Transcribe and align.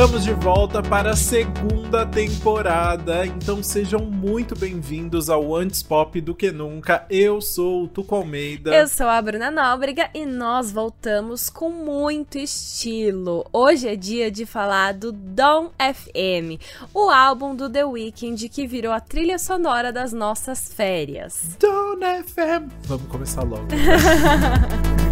Estamos 0.00 0.24
de 0.24 0.32
volta 0.32 0.82
para 0.82 1.10
a 1.10 1.16
segunda 1.16 2.06
temporada, 2.06 3.26
então 3.26 3.62
sejam 3.62 4.00
muito 4.00 4.58
bem-vindos 4.58 5.28
ao 5.28 5.54
Antes 5.54 5.82
Pop 5.82 6.18
do 6.22 6.34
que 6.34 6.50
Nunca. 6.50 7.04
Eu 7.10 7.42
sou 7.42 7.84
o 7.84 7.86
Tuco 7.86 8.14
Almeida. 8.14 8.74
Eu 8.74 8.88
sou 8.88 9.06
a 9.06 9.20
Bruna 9.20 9.50
Nóbrega 9.50 10.08
e 10.14 10.24
nós 10.24 10.72
voltamos 10.72 11.50
com 11.50 11.68
muito 11.68 12.38
estilo. 12.38 13.46
Hoje 13.52 13.88
é 13.88 13.94
dia 13.94 14.30
de 14.30 14.46
falar 14.46 14.94
do 14.94 15.12
Dawn 15.12 15.68
FM, 15.78 16.58
o 16.94 17.10
álbum 17.10 17.54
do 17.54 17.68
The 17.68 17.84
Weeknd 17.84 18.48
que 18.48 18.66
virou 18.66 18.94
a 18.94 19.00
trilha 19.00 19.38
sonora 19.38 19.92
das 19.92 20.14
nossas 20.14 20.72
férias. 20.72 21.58
Dawn 21.60 22.00
FM! 22.24 22.72
Vamos 22.86 23.06
começar 23.06 23.42
logo. 23.42 23.66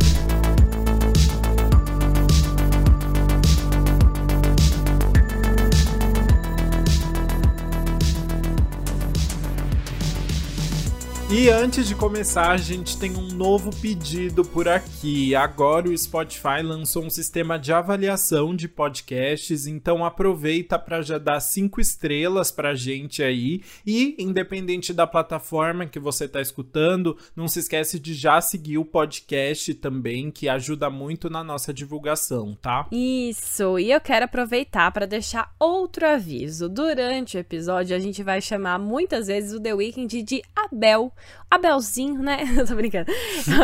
E 11.30 11.50
antes 11.50 11.86
de 11.86 11.94
começar, 11.94 12.52
a 12.52 12.56
gente 12.56 12.98
tem 12.98 13.14
um 13.14 13.28
novo 13.28 13.68
pedido 13.82 14.42
por 14.42 14.66
aqui. 14.66 15.34
Agora 15.34 15.86
o 15.86 15.96
Spotify 15.96 16.62
lançou 16.62 17.04
um 17.04 17.10
sistema 17.10 17.58
de 17.58 17.70
avaliação 17.70 18.56
de 18.56 18.66
podcasts, 18.66 19.66
então 19.66 20.02
aproveita 20.02 20.78
para 20.78 21.02
já 21.02 21.18
dar 21.18 21.38
cinco 21.40 21.82
estrelas 21.82 22.50
pra 22.50 22.74
gente 22.74 23.22
aí. 23.22 23.60
E, 23.86 24.16
independente 24.18 24.94
da 24.94 25.06
plataforma 25.06 25.84
que 25.84 25.98
você 25.98 26.24
está 26.24 26.40
escutando, 26.40 27.14
não 27.36 27.46
se 27.46 27.58
esquece 27.58 28.00
de 28.00 28.14
já 28.14 28.40
seguir 28.40 28.78
o 28.78 28.84
podcast 28.84 29.74
também, 29.74 30.30
que 30.30 30.48
ajuda 30.48 30.88
muito 30.88 31.28
na 31.28 31.44
nossa 31.44 31.74
divulgação, 31.74 32.56
tá? 32.58 32.86
Isso, 32.90 33.78
e 33.78 33.92
eu 33.92 34.00
quero 34.00 34.24
aproveitar 34.24 34.90
para 34.92 35.04
deixar 35.04 35.54
outro 35.60 36.06
aviso. 36.06 36.70
Durante 36.70 37.36
o 37.36 37.40
episódio, 37.40 37.94
a 37.94 37.98
gente 37.98 38.22
vai 38.22 38.40
chamar 38.40 38.78
muitas 38.78 39.26
vezes 39.26 39.52
o 39.52 39.60
The 39.60 39.74
Weeknd 39.74 40.22
de 40.22 40.42
Abel 40.56 41.12
Abelzinho, 41.50 42.22
né? 42.22 42.38
Eu 42.56 42.66
tô 42.66 42.74
brincando. 42.74 43.10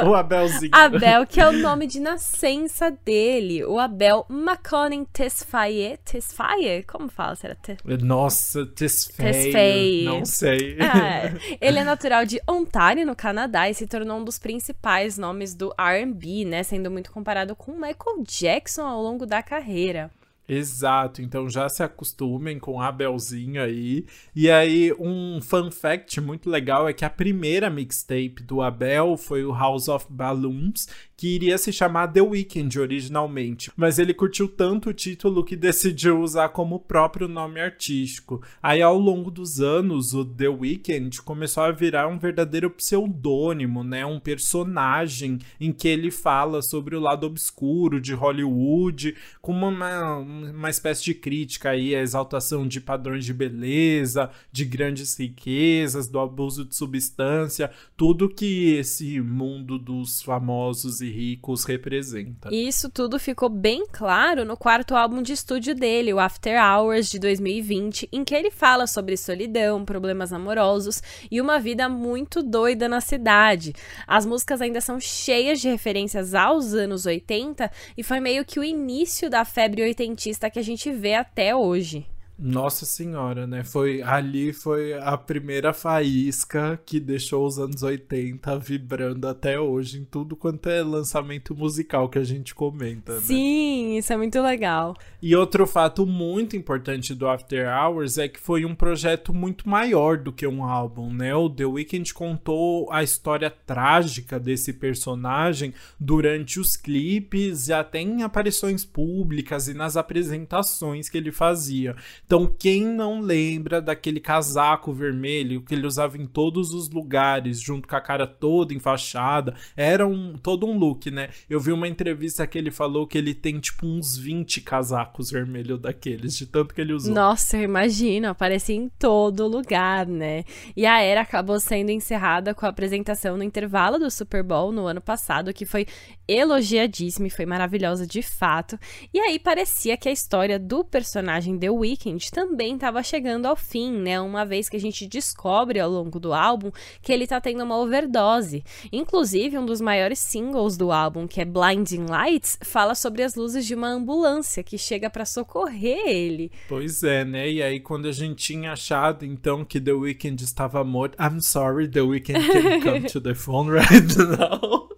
O 0.07 0.15
Abelzinho. 0.15 0.71
Abel, 0.73 1.27
que 1.27 1.41
é 1.41 1.49
o 1.49 1.53
nome 1.53 1.87
de 1.87 2.01
nascença 2.01 2.91
dele. 2.91 3.65
O 3.65 3.79
Abel 3.79 4.25
Maconin 4.29 5.05
Tesfaye. 5.05 5.99
Tesfaye? 6.05 6.83
Como 6.85 7.09
fala? 7.09 7.35
Será? 7.37 7.55
Te... 7.55 7.77
Nossa, 8.03 8.65
Tesfaye. 8.67 10.05
Não 10.05 10.25
sei. 10.25 10.79
É. 10.79 11.57
Ele 11.61 11.79
é 11.79 11.85
natural 11.85 12.25
de 12.25 12.41
Ontário, 12.49 13.07
no 13.07 13.15
Canadá, 13.15 13.69
e 13.69 13.75
se 13.75 13.87
tornou 13.87 14.19
um 14.19 14.25
dos 14.25 14.39
principais 14.39 15.19
nomes 15.19 15.55
do 15.55 15.75
R&B, 15.77 16.45
né? 16.47 16.63
Sendo 16.63 16.91
muito 16.91 17.11
comparado 17.11 17.55
com 17.55 17.73
Michael 17.73 18.23
Jackson 18.23 18.83
ao 18.83 19.03
longo 19.03 19.27
da 19.27 19.43
carreira. 19.43 20.11
Exato, 20.47 21.23
então 21.23 21.49
já 21.49 21.69
se 21.71 21.83
acostumem 21.83 22.59
com 22.59 22.81
Abelzinho 22.81 23.63
aí. 23.63 24.05
E 24.37 24.51
aí, 24.51 24.93
um 24.99 25.41
fun 25.41 25.71
fact 25.71 26.21
muito 26.21 26.51
legal 26.51 26.87
é 26.87 26.93
que 26.93 27.05
a 27.05 27.11
primeira 27.11 27.71
mixtape 27.71 28.43
do 28.43 28.61
Abel 28.61 29.17
foi 29.17 29.43
o 29.43 29.55
House 29.55 29.89
of 29.89 30.07
Balloons, 30.11 30.87
que 31.17 31.29
iria 31.29 31.57
se 31.57 31.73
chamar 31.73 32.09
The 32.09 32.21
Weeknd 32.21 32.79
originalmente, 32.79 33.71
mas 33.77 33.99
ele 33.99 34.13
curtiu 34.13 34.49
tanto 34.49 34.91
o 34.91 34.93
título 34.93 35.45
que 35.45 35.57
decidiu 35.57 36.21
usar 36.21 36.51
como 36.51 36.81
próprio 36.81 37.29
nome 37.29 37.61
artístico. 37.61 38.43
Aí, 38.63 38.83
ao 38.83 38.99
longo 38.99 39.31
dos 39.31 39.61
anos, 39.61 40.13
o 40.13 40.25
The 40.25 40.49
Weeknd 40.49 41.23
começou 41.23 41.63
a 41.63 41.73
virar 41.73 42.09
um 42.09 42.19
verdadeiro 42.19 42.69
pseudônimo, 42.69 43.83
né? 43.83 44.05
Um 44.05 44.21
personagem 44.21 45.39
em 45.61 45.73
que 45.73 45.89
ele 45.89 46.11
fala 46.11 46.61
sobre 46.61 46.97
o 46.97 47.01
lado 47.01 47.27
obscuro 47.27 48.01
de 48.01 48.13
Hollywood, 48.13 49.17
com 49.41 49.53
uma, 49.53 50.19
uma 50.43 50.71
espécie 50.71 51.05
de 51.05 51.15
crítica 51.15 51.71
aí 51.71 51.95
à 51.95 52.01
exaltação 52.01 52.67
de 52.67 52.81
padrões 52.81 53.25
de 53.25 53.33
beleza, 53.33 54.31
de 54.51 54.65
grandes 54.65 55.17
riquezas, 55.19 56.09
do 56.09 56.19
abuso 56.19 56.65
de 56.65 56.75
substância, 56.75 57.71
tudo 57.97 58.29
que 58.29 58.75
esse 58.75 59.21
mundo 59.21 59.79
dos 59.79 60.23
famosos 60.23 61.01
e 61.01 61.11
ricos 61.11 61.65
representa. 61.65 62.49
Isso 62.53 62.91
tudo 62.91 63.19
ficou 63.19 63.49
bem 63.49 63.85
claro 63.91 64.45
no 64.45 64.57
quarto 64.57 64.95
álbum 64.97 65.23
de 65.23 65.33
estúdio 65.33 65.75
dele, 65.75 66.13
o 66.13 66.19
After 66.19 66.61
Hours 66.61 67.11
de 67.11 67.19
2020, 67.19 68.09
em 68.13 68.25
que 68.25 68.35
ele 68.35 68.51
fala 68.51 68.87
sobre 68.87 69.17
solidão, 69.17 69.85
problemas 69.85 70.33
amorosos 70.33 71.03
e 71.31 71.41
uma 71.41 71.59
vida 71.59 71.89
muito 71.89 72.43
doida 72.43 72.89
na 72.89 73.01
cidade. 73.01 73.73
As 74.07 74.27
músicas 74.27 74.61
ainda 74.61 74.81
são 74.81 74.99
cheias 74.99 75.61
de 75.61 75.69
referências 75.69 76.35
aos 76.35 76.75
anos 76.75 77.07
80 77.07 77.71
e 77.97 78.03
foi 78.03 78.21
meio 78.21 78.45
que 78.45 78.59
o 78.59 78.65
início 78.65 79.31
da 79.31 79.45
febre 79.45 79.83
oitentista 79.83 80.24
que 80.51 80.59
a 80.59 80.63
gente 80.63 80.91
vê 80.93 81.15
até 81.15 81.55
hoje. 81.55 82.07
Nossa 82.37 82.85
senhora, 82.85 83.47
né? 83.47 83.63
Foi 83.63 84.03
ali 84.03 84.53
foi 84.53 84.93
a 84.95 85.17
primeira 85.17 85.73
faísca 85.73 86.81
que 86.85 86.99
deixou 86.99 87.47
os 87.47 87.59
anos 87.59 87.83
80 87.83 88.59
vibrando 88.59 89.29
até 89.29 89.59
hoje 89.59 90.01
em 90.01 90.05
tudo 90.05 90.35
quanto 90.35 90.69
é 90.69 90.83
lançamento 90.83 91.55
musical 91.55 92.09
que 92.09 92.19
a 92.19 92.25
gente 92.25 92.53
comenta, 92.53 93.15
né? 93.15 93.21
Sim, 93.21 93.97
isso 93.97 94.13
é 94.13 94.17
muito 94.17 94.41
legal. 94.43 94.97
E 95.23 95.37
outro 95.37 95.65
fato 95.65 96.05
muito 96.05 96.57
importante 96.57 97.15
do 97.15 97.29
After 97.29 97.69
Hours 97.69 98.19
é 98.19 98.27
que 98.27 98.41
foi 98.41 98.65
um 98.65 98.75
projeto 98.75 99.33
muito 99.33 99.69
maior 99.69 100.19
do 100.19 100.33
que 100.33 100.47
um 100.47 100.65
álbum, 100.65 101.13
né? 101.13 101.35
O 101.35 101.49
The 101.49 101.67
Weeknd 101.67 102.13
contou 102.13 102.91
a 102.91 103.03
história 103.03 103.49
trágica 103.49 104.41
desse 104.41 104.73
personagem 104.73 105.73
durante 106.01 106.59
os 106.59 106.77
clipes 106.77 107.69
e 107.69 107.73
até 107.73 108.01
em 108.01 108.23
aparições 108.23 108.85
públicas 108.85 109.69
e 109.69 109.75
nas 109.75 109.97
apresentações 109.97 111.09
que 111.09 111.17
ele 111.17 111.31
fazia. 111.31 111.95
Então, 112.27 112.47
quem 112.59 112.85
não 112.85 113.21
lembra 113.21 113.83
daquele 113.83 114.19
casaco 114.19 114.93
vermelho 114.93 115.63
que 115.63 115.75
ele 115.75 115.87
usava 115.87 116.17
em 116.17 116.27
todos 116.27 116.73
os 116.73 116.89
lugares, 116.89 117.61
junto 117.61 117.87
com 117.87 117.97
a 117.97 118.01
cara 118.01 118.27
toda 118.27 118.73
enfaixada, 118.73 119.55
era 119.77 120.07
um 120.07 120.37
todo 120.39 120.67
um 120.67 120.79
look, 120.79 121.11
né? 121.11 121.29
Eu 121.49 121.61
vi 121.61 121.71
uma 121.73 121.87
entrevista 121.87 122.47
que 122.47 122.57
ele 122.57 122.71
falou 122.71 123.07
que 123.07 123.19
ele 123.19 123.35
tem 123.35 123.61
tipo 123.61 123.87
uns 123.87 124.17
20 124.17 124.63
casacos 124.63 125.31
vermelhos 125.31 125.79
daqueles, 125.79 126.37
de 126.37 126.47
tanto 126.47 126.75
que 126.75 126.81
ele 126.81 126.95
usou. 126.95 127.15
Nossa, 127.15 127.59
eu 127.59 127.63
imagino, 127.63 128.29
aparecia 128.29 128.77
em 128.77 128.89
todo 128.99 129.47
lugar, 129.47 130.07
né? 130.07 130.45
E 130.75 130.87
a 130.87 131.01
era 131.01 131.21
acabou 131.21 131.61
sendo 131.61 131.91
encerrada 131.91 132.55
com 132.55 132.65
a 132.65 132.71
apresentação 132.71 133.37
no 133.37 133.43
intervalo 133.43 133.99
do 133.99 134.11
Super 134.11 134.43
Bowl 134.43 134.73
no 134.73 134.87
ano 134.87 135.01
passado, 135.01 135.53
que 135.53 135.67
foi 135.67 135.87
elogiadíssima 136.27 137.27
e 137.27 137.31
foi 137.31 137.45
maravilhosa 137.45 138.07
de 138.07 138.23
fato. 138.23 138.79
E 139.13 139.19
aí 139.19 139.39
parecia 139.39 139.97
que 139.97 140.09
a 140.09 140.13
história 140.13 140.59
do 140.59 140.83
personagem 140.83 141.59
The 141.59 141.71
Weeknd 141.71 142.14
também 142.31 142.75
estava 142.75 143.03
chegando 143.03 143.47
ao 143.47 143.57
fim, 143.57 143.93
né? 143.93 144.21
Uma 144.21 144.45
vez 144.45 144.69
que 144.69 144.77
a 144.77 144.81
gente 144.81 145.07
descobre 145.07 145.81
ao 145.81 145.91
longo 145.91 146.19
do 146.19 146.33
álbum 146.33 146.71
que 147.03 147.13
ele 147.13 147.27
tá 147.27 147.41
tendo 147.41 147.65
uma 147.65 147.79
overdose. 147.79 148.65
Inclusive, 148.93 149.59
um 149.59 149.67
dos 149.67 149.81
maiores 149.81 150.19
singles 150.19 150.77
do 150.77 150.93
álbum, 150.93 151.27
que 151.27 151.41
é 151.41 151.45
Blinding 151.45 152.07
Lights, 152.07 152.59
fala 152.63 152.95
sobre 152.95 153.23
as 153.23 153.35
luzes 153.35 153.67
de 153.67 153.75
uma 153.75 153.89
ambulância 153.89 154.63
que 154.63 154.79
chega 154.79 155.11
para 155.11 155.25
socorrer 155.25 156.07
ele. 156.07 156.51
Pois 156.69 157.03
é, 157.03 157.25
né? 157.25 157.51
E 157.51 157.63
aí 157.63 157.81
quando 157.81 158.07
a 158.07 158.13
gente 158.13 158.37
tinha 158.37 158.73
achado 158.73 159.25
então 159.25 159.65
que 159.65 159.81
The 159.81 159.93
Weeknd 159.93 160.43
estava 160.43 160.83
morto, 160.85 161.17
I'm 161.21 161.41
sorry, 161.41 161.89
The 161.89 162.03
Weeknd 162.03 162.47
can 162.47 162.81
come 162.81 163.01
to 163.11 163.21
the 163.21 163.35
phone 163.35 163.71
right 163.71 164.17
now. 164.17 164.94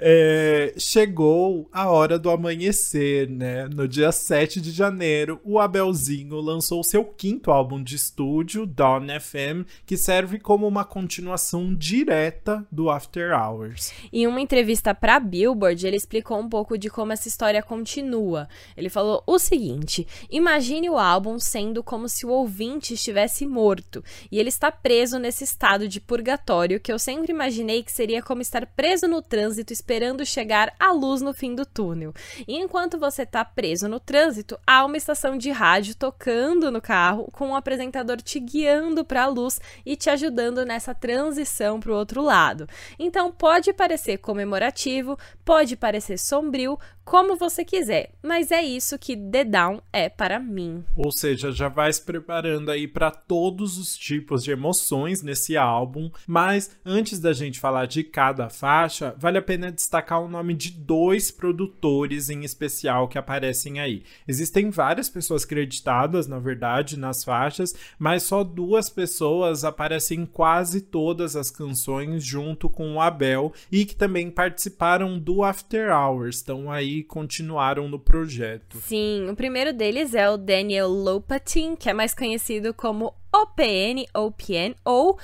É, 0.00 0.74
chegou 0.76 1.68
a 1.72 1.88
hora 1.90 2.18
do 2.18 2.30
amanhecer, 2.30 3.28
né? 3.28 3.66
No 3.68 3.88
dia 3.88 4.12
7 4.12 4.60
de 4.60 4.70
janeiro, 4.70 5.40
o 5.42 5.58
Abelzinho 5.58 6.36
lançou 6.40 6.84
seu 6.84 7.04
quinto 7.04 7.50
álbum 7.50 7.82
de 7.82 7.96
estúdio, 7.96 8.66
Dawn 8.66 9.06
FM, 9.20 9.66
que 9.86 9.96
serve 9.96 10.38
como 10.38 10.66
uma 10.66 10.84
continuação 10.84 11.74
direta 11.74 12.66
do 12.70 12.90
After 12.90 13.32
Hours. 13.32 13.92
Em 14.12 14.26
uma 14.26 14.40
entrevista 14.40 14.94
para 14.94 15.18
Billboard, 15.18 15.86
ele 15.86 15.96
explicou 15.96 16.38
um 16.38 16.48
pouco 16.48 16.76
de 16.76 16.90
como 16.90 17.12
essa 17.12 17.28
história 17.28 17.62
continua. 17.62 18.48
Ele 18.76 18.88
falou 18.88 19.22
o 19.26 19.38
seguinte: 19.38 20.06
imagine 20.30 20.90
o 20.90 20.98
álbum 20.98 21.38
sendo 21.38 21.82
como 21.82 22.08
se 22.08 22.26
o 22.26 22.30
ouvinte 22.30 22.94
estivesse 22.94 23.46
morto 23.46 24.02
e 24.30 24.38
ele 24.38 24.48
está 24.48 24.70
preso 24.70 25.18
nesse 25.18 25.44
estado 25.44 25.88
de 25.88 26.00
purgatório 26.00 26.80
que 26.80 26.92
eu 26.92 26.98
sempre 26.98 27.32
imaginei 27.32 27.82
que 27.82 27.92
seria 27.92 28.22
como 28.22 28.42
estar 28.42 28.66
preso 28.66 29.06
no 29.06 29.22
trânsito 29.28 29.72
esperando 29.72 30.24
chegar 30.24 30.74
a 30.80 30.92
luz 30.92 31.20
no 31.20 31.34
fim 31.34 31.54
do 31.54 31.66
túnel. 31.66 32.12
E 32.46 32.56
enquanto 32.56 32.98
você 32.98 33.22
está 33.22 33.44
preso 33.44 33.88
no 33.88 34.00
trânsito, 34.00 34.58
há 34.66 34.84
uma 34.84 34.96
estação 34.96 35.36
de 35.36 35.50
rádio 35.50 35.94
tocando 35.94 36.70
no 36.70 36.80
carro 36.80 37.28
com 37.32 37.48
um 37.48 37.56
apresentador 37.56 38.20
te 38.22 38.40
guiando 38.40 39.04
para 39.04 39.24
a 39.24 39.28
luz 39.28 39.60
e 39.84 39.96
te 39.96 40.08
ajudando 40.10 40.64
nessa 40.64 40.94
transição 40.94 41.78
para 41.78 41.92
o 41.92 41.96
outro 41.96 42.22
lado. 42.22 42.66
Então 42.98 43.30
pode 43.30 43.72
parecer 43.72 44.18
comemorativo, 44.18 45.18
pode 45.44 45.76
parecer 45.76 46.18
sombrio, 46.18 46.78
como 47.08 47.36
você 47.36 47.64
quiser, 47.64 48.10
mas 48.22 48.50
é 48.50 48.62
isso 48.62 48.98
que 48.98 49.16
The 49.16 49.42
Down 49.42 49.80
é 49.90 50.10
para 50.10 50.38
mim. 50.38 50.84
Ou 50.94 51.10
seja, 51.10 51.50
já 51.50 51.66
vai 51.66 51.90
se 51.90 52.02
preparando 52.02 52.70
aí 52.70 52.86
para 52.86 53.10
todos 53.10 53.78
os 53.78 53.96
tipos 53.96 54.44
de 54.44 54.50
emoções 54.50 55.22
nesse 55.22 55.56
álbum, 55.56 56.10
mas 56.26 56.76
antes 56.84 57.18
da 57.18 57.32
gente 57.32 57.58
falar 57.58 57.86
de 57.86 58.04
cada 58.04 58.50
faixa, 58.50 59.14
vale 59.18 59.38
a 59.38 59.42
pena 59.42 59.72
destacar 59.72 60.22
o 60.22 60.28
nome 60.28 60.54
de 60.54 60.70
dois 60.70 61.30
produtores 61.30 62.30
em 62.30 62.44
especial 62.44 63.08
que 63.08 63.18
aparecem 63.18 63.80
aí. 63.80 64.04
Existem 64.26 64.70
várias 64.70 65.08
pessoas 65.08 65.44
creditadas, 65.44 66.26
na 66.26 66.38
verdade, 66.38 66.98
nas 66.98 67.24
faixas, 67.24 67.74
mas 67.98 68.22
só 68.22 68.44
duas 68.44 68.88
pessoas 68.88 69.64
aparecem 69.64 70.20
em 70.20 70.26
quase 70.26 70.80
todas 70.80 71.34
as 71.36 71.50
canções 71.50 72.24
junto 72.24 72.68
com 72.68 72.94
o 72.94 73.00
Abel 73.00 73.52
e 73.70 73.84
que 73.84 73.96
também 73.96 74.30
participaram 74.30 75.18
do 75.18 75.42
After 75.42 75.90
Hours, 75.90 76.36
estão 76.36 76.70
aí 76.70 77.02
continuaram 77.02 77.88
no 77.88 77.98
projeto. 77.98 78.78
Sim, 78.78 79.28
o 79.28 79.34
primeiro 79.34 79.72
deles 79.72 80.14
é 80.14 80.30
o 80.30 80.36
Daniel 80.36 80.88
Lopatin, 80.88 81.74
que 81.74 81.88
é 81.88 81.92
mais 81.92 82.14
conhecido 82.14 82.72
como 82.72 83.14
OPN, 83.32 84.06
OPN 84.14 84.74
ou 84.84 85.18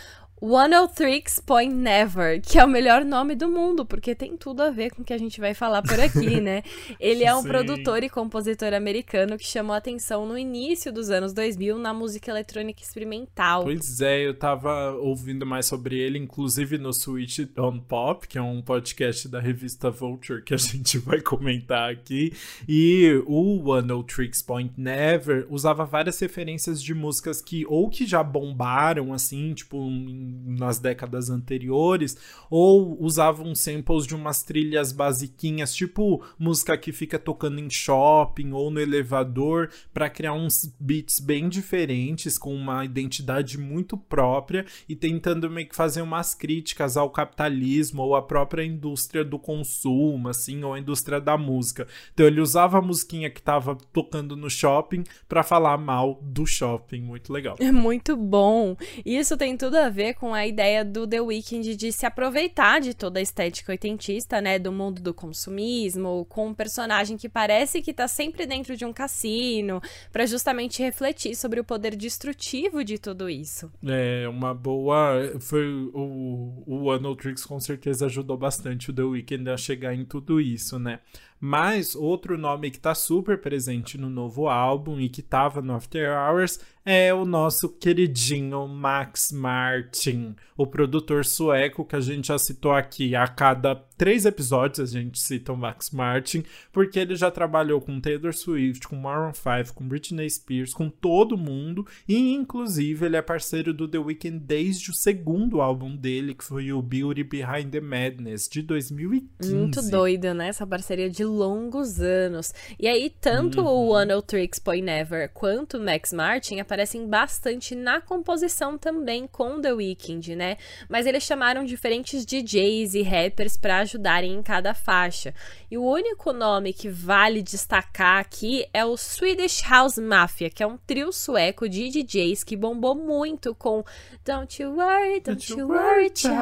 103 0.46 1.40
Point 1.46 1.74
Never, 1.74 2.40
que 2.42 2.58
é 2.58 2.64
o 2.64 2.68
melhor 2.68 3.02
nome 3.02 3.34
do 3.34 3.48
mundo, 3.48 3.86
porque 3.86 4.14
tem 4.14 4.36
tudo 4.36 4.62
a 4.62 4.70
ver 4.70 4.90
com 4.90 5.00
o 5.00 5.04
que 5.04 5.14
a 5.14 5.18
gente 5.18 5.40
vai 5.40 5.54
falar 5.54 5.80
por 5.80 5.98
aqui, 5.98 6.38
né? 6.40 6.62
Ele 7.00 7.24
é 7.24 7.34
um 7.34 7.40
Sim. 7.40 7.48
produtor 7.48 8.02
e 8.02 8.10
compositor 8.10 8.74
americano 8.74 9.38
que 9.38 9.46
chamou 9.46 9.74
atenção 9.74 10.26
no 10.26 10.36
início 10.36 10.92
dos 10.92 11.08
anos 11.08 11.32
2000 11.32 11.78
na 11.78 11.94
música 11.94 12.30
eletrônica 12.30 12.82
experimental. 12.82 13.62
Pois 13.64 14.02
é, 14.02 14.26
eu 14.26 14.34
tava 14.34 14.92
ouvindo 14.92 15.46
mais 15.46 15.64
sobre 15.64 15.98
ele, 15.98 16.18
inclusive 16.18 16.76
no 16.76 16.92
Switch 16.92 17.38
on 17.56 17.78
Pop, 17.78 18.28
que 18.28 18.36
é 18.36 18.42
um 18.42 18.60
podcast 18.60 19.26
da 19.28 19.40
revista 19.40 19.90
Vulture 19.90 20.42
que 20.42 20.52
a 20.52 20.58
gente 20.58 20.98
vai 20.98 21.22
comentar 21.22 21.90
aqui. 21.90 22.34
E 22.68 23.22
o 23.26 23.62
103 23.64 24.42
Point 24.42 24.74
Never 24.76 25.46
usava 25.48 25.86
várias 25.86 26.18
referências 26.18 26.82
de 26.82 26.92
músicas 26.92 27.40
que 27.40 27.64
ou 27.66 27.88
que 27.88 28.06
já 28.06 28.22
bombaram, 28.22 29.12
assim, 29.14 29.54
tipo, 29.54 29.78
em 29.88 30.33
nas 30.44 30.78
décadas 30.78 31.30
anteriores, 31.30 32.16
ou 32.50 33.00
usavam 33.02 33.54
samples 33.54 34.06
de 34.06 34.14
umas 34.14 34.42
trilhas 34.42 34.92
basiquinhas, 34.92 35.74
tipo 35.74 36.24
música 36.38 36.76
que 36.76 36.92
fica 36.92 37.18
tocando 37.18 37.58
em 37.58 37.70
shopping 37.70 38.52
ou 38.52 38.70
no 38.70 38.80
elevador, 38.80 39.70
para 39.92 40.10
criar 40.10 40.34
uns 40.34 40.74
beats 40.78 41.20
bem 41.20 41.48
diferentes, 41.48 42.38
com 42.38 42.54
uma 42.54 42.84
identidade 42.84 43.58
muito 43.58 43.96
própria 43.96 44.64
e 44.88 44.96
tentando 44.96 45.50
meio 45.50 45.68
que 45.68 45.76
fazer 45.76 46.02
umas 46.02 46.34
críticas 46.34 46.96
ao 46.96 47.10
capitalismo 47.10 48.02
ou 48.02 48.16
à 48.16 48.22
própria 48.22 48.64
indústria 48.64 49.24
do 49.24 49.38
consumo, 49.38 50.28
assim, 50.28 50.62
ou 50.64 50.74
a 50.74 50.78
indústria 50.78 51.20
da 51.20 51.36
música. 51.36 51.86
Então 52.12 52.26
ele 52.26 52.40
usava 52.40 52.78
a 52.78 52.82
musiquinha 52.82 53.30
que 53.30 53.42
tava 53.42 53.76
tocando 53.92 54.36
no 54.36 54.50
shopping 54.50 55.04
para 55.28 55.42
falar 55.42 55.78
mal 55.78 56.18
do 56.22 56.46
shopping, 56.46 57.00
muito 57.00 57.32
legal. 57.32 57.56
É 57.60 57.72
muito 57.72 58.16
bom. 58.16 58.76
Isso 59.04 59.36
tem 59.36 59.56
tudo 59.56 59.76
a 59.76 59.88
ver 59.88 60.13
com 60.14 60.32
a 60.32 60.46
ideia 60.46 60.84
do 60.84 61.06
The 61.06 61.20
Weeknd 61.20 61.76
de 61.76 61.92
se 61.92 62.06
aproveitar 62.06 62.80
de 62.80 62.94
toda 62.94 63.18
a 63.18 63.22
estética 63.22 63.72
oitentista, 63.72 64.40
né, 64.40 64.58
do 64.58 64.72
mundo 64.72 65.02
do 65.02 65.12
consumismo, 65.12 66.26
com 66.28 66.48
um 66.48 66.54
personagem 66.54 67.16
que 67.16 67.28
parece 67.28 67.82
que 67.82 67.92
tá 67.92 68.08
sempre 68.08 68.46
dentro 68.46 68.76
de 68.76 68.84
um 68.84 68.92
cassino, 68.92 69.80
para 70.12 70.26
justamente 70.26 70.82
refletir 70.82 71.34
sobre 71.34 71.60
o 71.60 71.64
poder 71.64 71.96
destrutivo 71.96 72.84
de 72.84 72.98
tudo 72.98 73.28
isso. 73.28 73.70
É, 73.86 74.26
uma 74.28 74.54
boa, 74.54 75.34
foi 75.40 75.66
o 75.92 76.64
o 76.66 77.16
Tricks 77.16 77.44
com 77.44 77.58
certeza 77.60 78.06
ajudou 78.06 78.36
bastante 78.36 78.90
o 78.90 78.92
The 78.92 79.02
Weeknd 79.02 79.50
a 79.50 79.56
chegar 79.56 79.94
em 79.94 80.04
tudo 80.04 80.40
isso, 80.40 80.78
né? 80.78 81.00
Mas 81.40 81.94
outro 81.94 82.38
nome 82.38 82.70
que 82.70 82.78
tá 82.78 82.94
super 82.94 83.38
presente 83.38 83.98
no 83.98 84.08
novo 84.08 84.48
álbum 84.48 84.98
e 84.98 85.08
que 85.08 85.20
tava 85.20 85.60
no 85.60 85.74
After 85.74 86.10
Hours 86.10 86.58
é 86.84 87.14
o 87.14 87.24
nosso 87.24 87.68
queridinho 87.68 88.68
Max 88.68 89.32
Martin, 89.32 90.36
o 90.56 90.66
produtor 90.66 91.24
sueco 91.24 91.84
que 91.84 91.96
a 91.96 92.00
gente 92.00 92.28
já 92.28 92.38
citou 92.38 92.72
aqui 92.72 93.16
a 93.16 93.26
cada 93.26 93.74
três 93.96 94.26
episódios 94.26 94.80
a 94.80 94.86
gente 94.86 95.18
cita 95.18 95.52
o 95.52 95.56
Max 95.56 95.90
Martin, 95.90 96.44
porque 96.72 96.98
ele 96.98 97.16
já 97.16 97.30
trabalhou 97.30 97.80
com 97.80 98.00
Taylor 98.00 98.32
Swift, 98.32 98.88
com 98.88 98.96
Maroon 98.96 99.32
5, 99.32 99.74
com 99.74 99.86
Britney 99.86 100.28
Spears, 100.28 100.74
com 100.74 100.88
todo 100.88 101.36
mundo, 101.36 101.86
e 102.08 102.32
inclusive 102.32 103.06
ele 103.06 103.16
é 103.16 103.22
parceiro 103.22 103.72
do 103.72 103.88
The 103.88 103.98
Weeknd 103.98 104.38
desde 104.38 104.90
o 104.90 104.94
segundo 104.94 105.60
álbum 105.60 105.94
dele, 105.94 106.34
que 106.34 106.44
foi 106.44 106.72
o 106.72 106.82
Beauty 106.82 107.24
Behind 107.24 107.70
the 107.70 107.80
Madness, 107.80 108.48
de 108.48 108.62
2015. 108.62 109.54
Muito 109.54 109.82
doido, 109.90 110.34
né? 110.34 110.48
Essa 110.48 110.66
parceria 110.66 111.08
de 111.08 111.24
longos 111.24 112.00
anos. 112.00 112.52
E 112.78 112.88
aí, 112.88 113.10
tanto 113.20 113.60
uhum. 113.60 113.66
o 113.66 113.88
One 113.90 114.22
Tricks 114.22 114.58
Boy 114.58 114.80
Never 114.80 115.30
quanto 115.32 115.76
o 115.76 115.84
Max 115.84 116.12
Martin 116.12 116.60
aparecem 116.60 117.06
bastante 117.06 117.74
na 117.74 118.00
composição 118.00 118.78
também 118.78 119.26
com 119.26 119.60
The 119.60 119.72
Weeknd, 119.72 120.34
né? 120.36 120.56
Mas 120.88 121.06
eles 121.06 121.22
chamaram 121.22 121.64
diferentes 121.64 122.24
DJs 122.24 122.94
e 122.94 123.02
rappers 123.02 123.56
para 123.56 123.84
ajudarem 123.94 124.34
em 124.34 124.42
cada 124.42 124.74
faixa. 124.74 125.32
E 125.70 125.78
o 125.78 125.84
único 125.84 126.32
nome 126.32 126.72
que 126.72 126.88
vale 126.88 127.42
destacar 127.42 128.20
aqui 128.20 128.66
é 128.72 128.84
o 128.84 128.96
Swedish 128.96 129.62
House 129.68 129.98
Mafia, 129.98 130.50
que 130.50 130.62
é 130.62 130.66
um 130.66 130.76
trio 130.76 131.12
sueco 131.12 131.68
de 131.68 131.88
DJs 131.88 132.44
que 132.44 132.56
bombou 132.56 132.94
muito 132.94 133.54
com 133.54 133.84
Don't 134.24 134.62
You 134.62 134.74
Worry, 134.76 135.20
Don't, 135.20 135.52
You 135.52 135.68
Worry, 135.68 136.10
Child, 136.14 136.32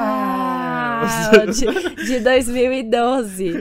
de, 1.53 2.05
de 2.05 2.19
2012. 2.19 3.53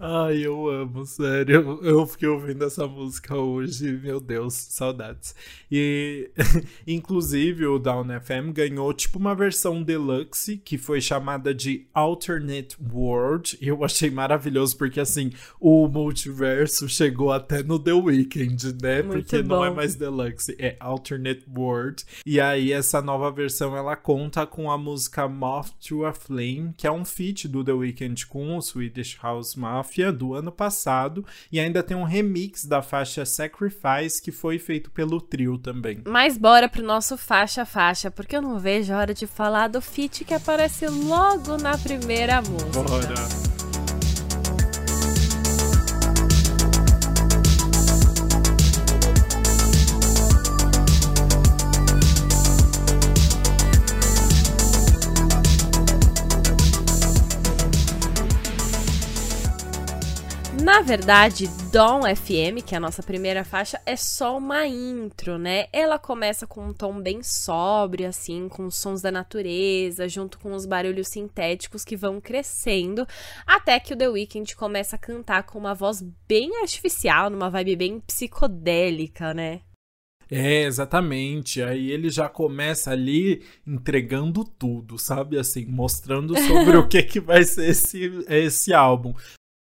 Ai, 0.00 0.46
eu 0.46 0.68
amo, 0.68 1.04
sério. 1.04 1.80
Eu 1.82 2.06
fiquei 2.06 2.28
ouvindo 2.28 2.64
essa 2.64 2.86
música 2.86 3.36
hoje, 3.36 3.92
meu 3.92 4.20
Deus, 4.20 4.54
saudades. 4.54 5.34
E, 5.70 6.30
inclusive, 6.86 7.66
o 7.66 7.78
Down 7.78 8.06
FM 8.20 8.52
ganhou 8.52 8.92
tipo 8.92 9.18
uma 9.18 9.34
versão 9.34 9.82
deluxe 9.82 10.56
que 10.56 10.78
foi 10.78 11.00
chamada 11.00 11.54
de 11.54 11.86
Alternate 11.92 12.76
World. 12.92 13.15
E 13.60 13.68
eu 13.68 13.84
achei 13.84 14.10
maravilhoso 14.10 14.76
porque, 14.76 15.00
assim, 15.00 15.30
o 15.60 15.88
multiverso 15.88 16.88
chegou 16.88 17.32
até 17.32 17.62
no 17.62 17.78
The 17.78 17.92
Weeknd, 17.92 18.76
né? 18.82 19.02
Muito 19.02 19.22
porque 19.22 19.42
bom. 19.42 19.56
não 19.56 19.64
é 19.64 19.70
mais 19.70 19.94
deluxe, 19.94 20.56
é 20.58 20.76
Alternate 20.80 21.44
World. 21.54 22.04
E 22.24 22.40
aí, 22.40 22.72
essa 22.72 23.00
nova 23.00 23.30
versão 23.30 23.76
ela 23.76 23.96
conta 23.96 24.46
com 24.46 24.70
a 24.70 24.78
música 24.78 25.28
Moth 25.28 25.70
to 25.86 26.04
a 26.04 26.12
Flame, 26.12 26.74
que 26.76 26.86
é 26.86 26.92
um 26.92 27.04
feat 27.04 27.48
do 27.48 27.64
The 27.64 27.72
Weeknd 27.72 28.26
com 28.26 28.56
o 28.56 28.62
Swedish 28.62 29.18
House 29.22 29.54
Mafia 29.54 30.12
do 30.12 30.34
ano 30.34 30.52
passado. 30.52 31.24
E 31.50 31.60
ainda 31.60 31.82
tem 31.82 31.96
um 31.96 32.04
remix 32.04 32.64
da 32.64 32.82
faixa 32.82 33.24
Sacrifice 33.24 34.22
que 34.22 34.32
foi 34.32 34.58
feito 34.58 34.90
pelo 34.90 35.20
trio 35.20 35.58
também. 35.58 36.02
Mas 36.06 36.36
bora 36.36 36.68
pro 36.68 36.82
nosso 36.82 37.16
faixa 37.16 37.64
faixa, 37.64 38.10
porque 38.10 38.36
eu 38.36 38.42
não 38.42 38.58
vejo 38.58 38.92
a 38.92 38.98
hora 38.98 39.14
de 39.14 39.26
falar 39.26 39.68
do 39.68 39.80
feat 39.80 40.24
que 40.24 40.34
aparece 40.34 40.86
logo 40.86 41.56
na 41.56 41.76
primeira 41.78 42.40
música. 42.42 42.82
Bora! 42.82 43.05
Yeah. 43.08 43.65
Na 60.66 60.80
verdade, 60.80 61.46
Dom 61.70 62.02
FM, 62.02 62.60
que 62.66 62.74
é 62.74 62.78
a 62.78 62.80
nossa 62.80 63.00
primeira 63.00 63.44
faixa, 63.44 63.80
é 63.86 63.94
só 63.94 64.36
uma 64.36 64.66
intro, 64.66 65.38
né? 65.38 65.68
Ela 65.72 65.96
começa 65.96 66.44
com 66.44 66.66
um 66.66 66.72
tom 66.72 67.00
bem 67.00 67.22
sóbrio, 67.22 68.08
assim, 68.08 68.48
com 68.48 68.66
os 68.66 68.74
sons 68.74 69.00
da 69.00 69.12
natureza, 69.12 70.08
junto 70.08 70.40
com 70.40 70.52
os 70.52 70.66
barulhos 70.66 71.06
sintéticos 71.06 71.84
que 71.84 71.96
vão 71.96 72.20
crescendo, 72.20 73.06
até 73.46 73.78
que 73.78 73.94
o 73.94 73.96
The 73.96 74.08
Weeknd 74.08 74.56
começa 74.56 74.96
a 74.96 74.98
cantar 74.98 75.44
com 75.44 75.56
uma 75.56 75.72
voz 75.72 76.02
bem 76.26 76.50
artificial, 76.60 77.30
numa 77.30 77.48
vibe 77.48 77.76
bem 77.76 78.00
psicodélica, 78.00 79.32
né? 79.32 79.60
É, 80.28 80.64
exatamente. 80.64 81.62
Aí 81.62 81.92
ele 81.92 82.10
já 82.10 82.28
começa 82.28 82.90
ali 82.90 83.44
entregando 83.64 84.44
tudo, 84.44 84.98
sabe? 84.98 85.38
Assim, 85.38 85.64
mostrando 85.66 86.36
sobre 86.36 86.76
o 86.76 86.86
que, 86.90 87.02
que 87.04 87.20
vai 87.20 87.44
ser 87.44 87.70
esse, 87.70 88.24
esse 88.28 88.74
álbum. 88.74 89.14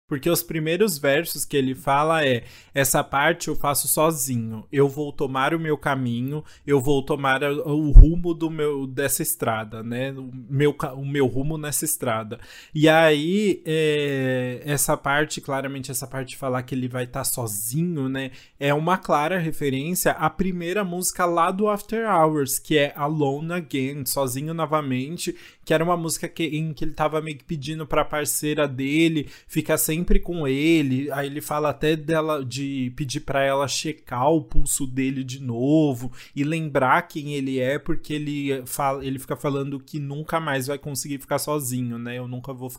Porque 0.09 0.31
os 0.31 0.41
primeiros 0.41 0.99
versos 0.99 1.45
que 1.45 1.57
ele 1.57 1.75
fala 1.75 2.25
é: 2.25 2.45
essa 2.73 3.03
parte 3.03 3.49
eu 3.49 3.57
faço 3.57 3.89
sozinho. 3.89 4.65
Eu 4.71 4.89
vou 4.89 5.13
tomar 5.13 5.53
o 5.53 5.59
meu 5.59 5.77
caminho, 5.77 6.45
eu 6.65 6.81
vou 6.81 7.03
tomar 7.03 7.43
o 7.43 7.91
rumo 7.91 8.33
do 8.33 8.49
meu 8.49 8.87
dessa 8.87 9.23
estrada, 9.23 9.83
né? 9.83 10.13
O 10.13 10.31
meu, 10.49 10.77
o 10.95 11.05
meu 11.05 11.27
rumo 11.27 11.59
nessa 11.59 11.85
estrada. 11.85 12.39
E 12.73 12.89
aí 12.89 13.63
é, 13.67 14.63
essa 14.65 14.97
parte, 14.97 15.41
claramente 15.41 15.91
essa 15.91 16.07
parte 16.07 16.31
de 16.31 16.37
falar 16.37 16.63
que 16.63 16.75
ele 16.75 16.87
vai 16.87 17.03
estar 17.03 17.21
tá 17.21 17.25
sozinho, 17.25 18.09
né? 18.09 18.31
É 18.61 18.73
uma 18.73 18.99
clara 18.99 19.39
referência 19.39 20.13
à 20.13 20.31
primeira 20.31 20.85
música 20.85 21.25
lá 21.25 21.51
do 21.51 21.69
After 21.69 22.09
Hours, 22.09 22.61
que 22.61 22.79
é 22.79 22.93
Alone 22.95 23.55
Again, 23.55 24.07
sozinho 24.07 24.55
novamente, 24.55 25.35
que 25.67 25.75
era 25.75 25.85
uma 25.85 25.97
música 25.97 26.29
que, 26.29 26.45
em 26.45 26.73
que 26.73 26.85
ele 26.85 26.93
tava 26.93 27.21
meio 27.21 27.37
que 27.37 27.45
pedindo 27.45 27.87
para 27.87 28.03
a 28.03 28.05
parceira 28.05 28.67
dele 28.67 29.29
ficar 29.47 29.77
sem 29.77 29.97
sempre 29.97 30.21
com 30.21 30.47
ele. 30.47 31.11
Aí 31.11 31.27
ele 31.27 31.41
fala 31.41 31.71
até 31.71 31.97
dela 31.97 32.45
de 32.45 32.93
pedir 32.95 33.21
para 33.21 33.43
ela 33.43 33.67
checar 33.67 34.31
o 34.31 34.43
pulso 34.43 34.87
dele 34.87 35.25
de 35.25 35.43
novo 35.43 36.13
e 36.35 36.45
lembrar 36.45 37.03
quem 37.09 37.35
ele 37.35 37.59
é, 37.59 37.79
porque 37.79 38.13
ele 38.13 38.63
fala, 38.67 39.05
ele 39.05 39.19
fica 39.19 39.37
falando 39.37 39.81
que 39.81 39.99
nunca 39.99 40.39
mais 40.39 40.67
vai 40.67 40.79
conseguir 40.79 41.19
ficar 41.19 41.39
sozinho, 41.39 41.99
né? 41.99 42.19
Eu 42.19 42.29
nunca 42.29 42.53
vou 42.53 42.71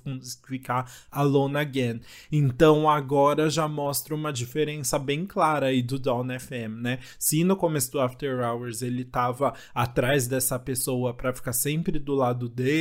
ficar 0.45 0.91
alone 1.11 1.57
again. 1.57 2.01
Então 2.31 2.87
agora 2.87 3.49
já 3.49 3.67
mostra 3.67 4.13
uma 4.13 4.31
diferença 4.31 4.99
bem 4.99 5.25
clara 5.25 5.67
aí 5.67 5.81
do 5.81 5.97
Dawn 5.97 6.27
FM, 6.39 6.81
né? 6.81 6.99
Se 7.17 7.43
no 7.43 7.55
começo 7.55 7.91
do 7.91 7.99
After 7.99 8.39
Hours 8.39 8.83
ele 8.83 9.03
tava 9.03 9.53
atrás 9.73 10.27
dessa 10.27 10.59
pessoa 10.59 11.13
para 11.13 11.33
ficar 11.33 11.53
sempre 11.53 11.97
do 11.97 12.13
lado 12.13 12.47
dele, 12.47 12.76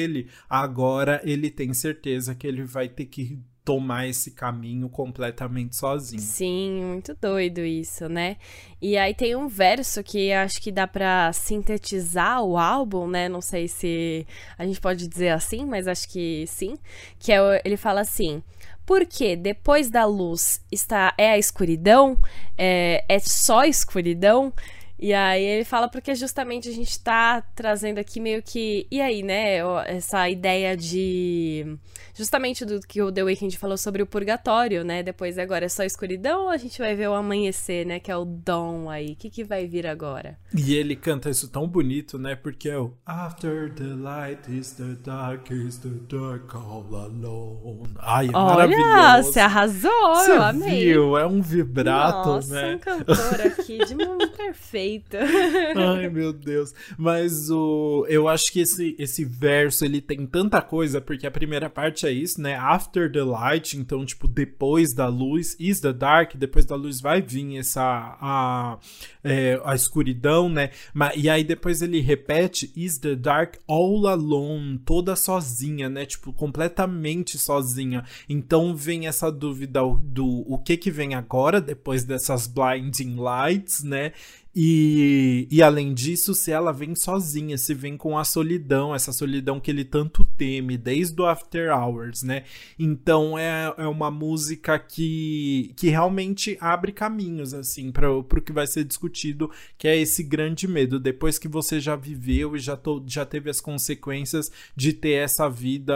agora 0.49 1.21
ele 1.25 1.51
tem 1.51 1.73
certeza 1.75 2.35
que 2.35 2.47
ele 2.47 2.65
vai 2.65 2.89
ter 2.89 3.07
que 3.07 3.39
tomar 3.67 4.07
esse 4.07 4.31
caminho 4.31 4.89
completamente 4.89 5.75
sozinho. 5.75 6.23
Sim, 6.23 6.85
muito 6.85 7.17
doido 7.21 7.65
isso, 7.65 8.09
né? 8.09 8.37
E 8.81 8.97
aí 8.97 9.13
tem 9.13 9.35
um 9.35 9.49
verso 9.49 10.05
que 10.05 10.33
acho 10.33 10.63
que 10.63 10.71
dá 10.71 10.87
para 10.87 11.33
sintetizar 11.33 12.45
o 12.45 12.57
álbum, 12.57 13.09
né? 13.09 13.29
Não 13.29 13.41
sei 13.41 13.67
se 13.67 14.25
a 14.57 14.65
gente 14.65 14.81
pode 14.81 15.09
dizer 15.09 15.31
assim, 15.31 15.67
mas 15.67 15.89
acho 15.89 16.09
que 16.09 16.45
sim, 16.47 16.79
que 17.19 17.33
é 17.33 17.61
ele 17.65 17.77
fala 17.77 18.03
assim: 18.03 18.41
porque 18.87 19.35
depois 19.35 19.91
da 19.91 20.05
luz 20.05 20.65
está 20.71 21.13
é 21.19 21.33
a 21.33 21.39
escuridão, 21.39 22.17
é, 22.57 23.05
é 23.09 23.19
só 23.19 23.65
escuridão. 23.65 24.53
E 24.99 25.13
aí 25.13 25.43
ele 25.45 25.65
fala 25.65 25.89
porque 25.89 26.15
justamente 26.15 26.69
a 26.69 26.73
gente 26.73 26.99
tá 27.01 27.43
trazendo 27.55 27.99
aqui 27.99 28.19
meio 28.19 28.43
que. 28.43 28.87
E 28.91 29.01
aí, 29.01 29.23
né? 29.23 29.59
Essa 29.87 30.29
ideia 30.29 30.77
de 30.77 31.79
justamente 32.15 32.65
do 32.65 32.81
que 32.81 33.03
o 33.03 33.13
The 33.13 33.23
Weeknd 33.23 33.59
falou 33.59 33.77
sobre 33.77 34.03
o 34.03 34.07
purgatório, 34.07 34.83
né? 34.83 35.03
Depois 35.03 35.39
agora 35.39 35.67
é 35.67 35.69
só 35.69 35.85
escuridão 35.85 36.45
ou 36.45 36.49
a 36.49 36.57
gente 36.57 36.79
vai 36.79 36.95
ver 36.95 37.09
o 37.09 37.15
amanhecer, 37.15 37.85
né? 37.85 38.01
Que 38.01 38.11
é 38.11 38.17
o 38.17 38.25
dawn 38.25 38.89
aí. 38.89 39.13
O 39.13 39.17
que, 39.17 39.29
que 39.29 39.45
vai 39.45 39.67
vir 39.67 39.87
agora? 39.87 40.39
E 40.57 40.75
ele 40.75 40.97
canta 40.97 41.29
isso 41.29 41.49
tão 41.49 41.69
bonito, 41.69 42.19
né? 42.19 42.35
Porque 42.35 42.71
é 42.71 42.79
o 42.79 42.95
After 43.05 43.71
the 43.75 43.85
light 43.85 44.51
is 44.51 44.73
the 44.73 44.95
dark 45.05 45.51
is 45.51 45.77
the 45.79 45.91
dark 46.09 46.55
all 46.55 46.87
alone. 46.95 47.91
Ai, 47.99 48.27
é 48.27 48.31
Olha, 48.35 48.69
maravilhoso. 48.69 49.33
você 49.33 49.41
arrasou, 49.41 50.15
você 50.15 50.33
eu 50.33 50.43
amei. 50.43 50.85
Viu? 50.85 51.19
É 51.19 51.27
um 51.27 51.43
vibrato, 51.43 52.29
Nossa, 52.29 52.55
né? 52.55 52.77
um 52.77 52.79
cantor 52.79 53.41
aqui 53.43 53.85
de 53.85 53.95
mundo 53.95 54.27
perfeito. 54.31 54.86
Ai, 55.77 56.09
meu 56.09 56.33
Deus. 56.33 56.75
Mas 56.97 57.51
o 57.51 58.07
eu 58.09 58.29
acho 58.29 58.53
que 58.53 58.61
esse 58.61 58.95
esse 58.99 59.25
verso 59.25 59.85
ele 59.85 60.01
tem 60.01 60.27
tanta 60.27 60.61
coisa 60.63 61.01
porque 61.01 61.27
a 61.27 61.31
primeira 61.31 61.69
parte 61.69 62.07
é 62.07 62.13
isso, 62.13 62.41
né? 62.41 62.57
After 62.57 63.11
the 63.11 63.23
light, 63.23 63.77
então, 63.77 64.05
tipo, 64.05 64.29
depois 64.29 64.95
da 64.95 65.09
luz, 65.09 65.57
is 65.59 65.81
the 65.81 65.93
dark, 65.93 66.35
depois 66.37 66.65
da 66.65 66.77
luz 66.77 67.01
vai 67.01 67.21
vir 67.23 67.57
essa 67.57 67.83
a, 68.21 68.79
é, 69.23 69.61
a 69.65 69.75
escuridão, 69.75 70.49
né? 70.49 70.71
E 71.17 71.29
aí 71.29 71.45
depois 71.45 71.83
ele 71.83 72.01
repete, 72.01 72.71
is 72.77 72.99
the 72.99 73.15
dark 73.15 73.57
all 73.67 74.07
alone, 74.07 74.79
toda 74.85 75.17
sozinha, 75.17 75.89
né? 75.89 76.07
Tipo, 76.07 76.33
completamente 76.33 77.39
sozinha. 77.39 78.05
Então 78.29 78.75
vem 78.75 79.07
essa 79.07 79.31
dúvida 79.31 79.81
do 80.03 80.27
o 80.47 80.59
que 80.59 80.77
que 80.77 80.91
vem 80.91 81.15
agora, 81.15 81.61
depois 81.61 82.05
dessas 82.05 82.47
blinding 82.47 83.17
lights, 83.17 83.83
né? 83.83 84.13
E, 84.59 85.47
e 85.51 85.63
além 85.63 85.93
disso, 85.93 86.33
se 86.33 86.51
ela 86.51 86.73
vem 86.73 86.95
sozinha, 86.95 87.59
se 87.59 87.75
vem 87.75 87.95
com 87.95 88.17
a 88.17 88.25
solidão, 88.25 88.95
essa 88.95 89.13
solidão 89.13 89.61
que 89.61 89.71
ele 89.71 89.85
tanto 89.85 90.25
teme 90.25 90.79
desde 90.79 91.21
o 91.21 91.27
After 91.27 91.71
Hours, 91.71 92.23
né? 92.23 92.45
Então 92.79 93.39
é, 93.39 93.75
é 93.77 93.87
uma 93.87 94.11
música 94.11 94.79
que, 94.79 95.75
que 95.77 95.91
realmente 95.91 96.57
abre 96.59 96.91
caminhos, 96.91 97.53
assim, 97.53 97.93
para 97.93 98.11
o 98.11 98.25
que 98.25 98.51
vai 98.51 98.67
ser 98.67 98.85
discutido, 98.85 99.51
que 99.77 99.87
é 99.87 99.95
esse 99.95 100.23
grande 100.23 100.67
medo. 100.67 100.99
Depois 100.99 101.39
que 101.39 101.49
você 101.49 101.79
já 101.79 101.95
viveu 101.95 102.57
e 102.57 102.59
já, 102.59 102.79
to, 102.79 103.05
já 103.07 103.27
teve 103.27 103.51
as 103.51 103.61
consequências 103.61 104.51
de 104.75 104.95
ter 104.95 105.23
essa 105.23 105.51
vida 105.51 105.95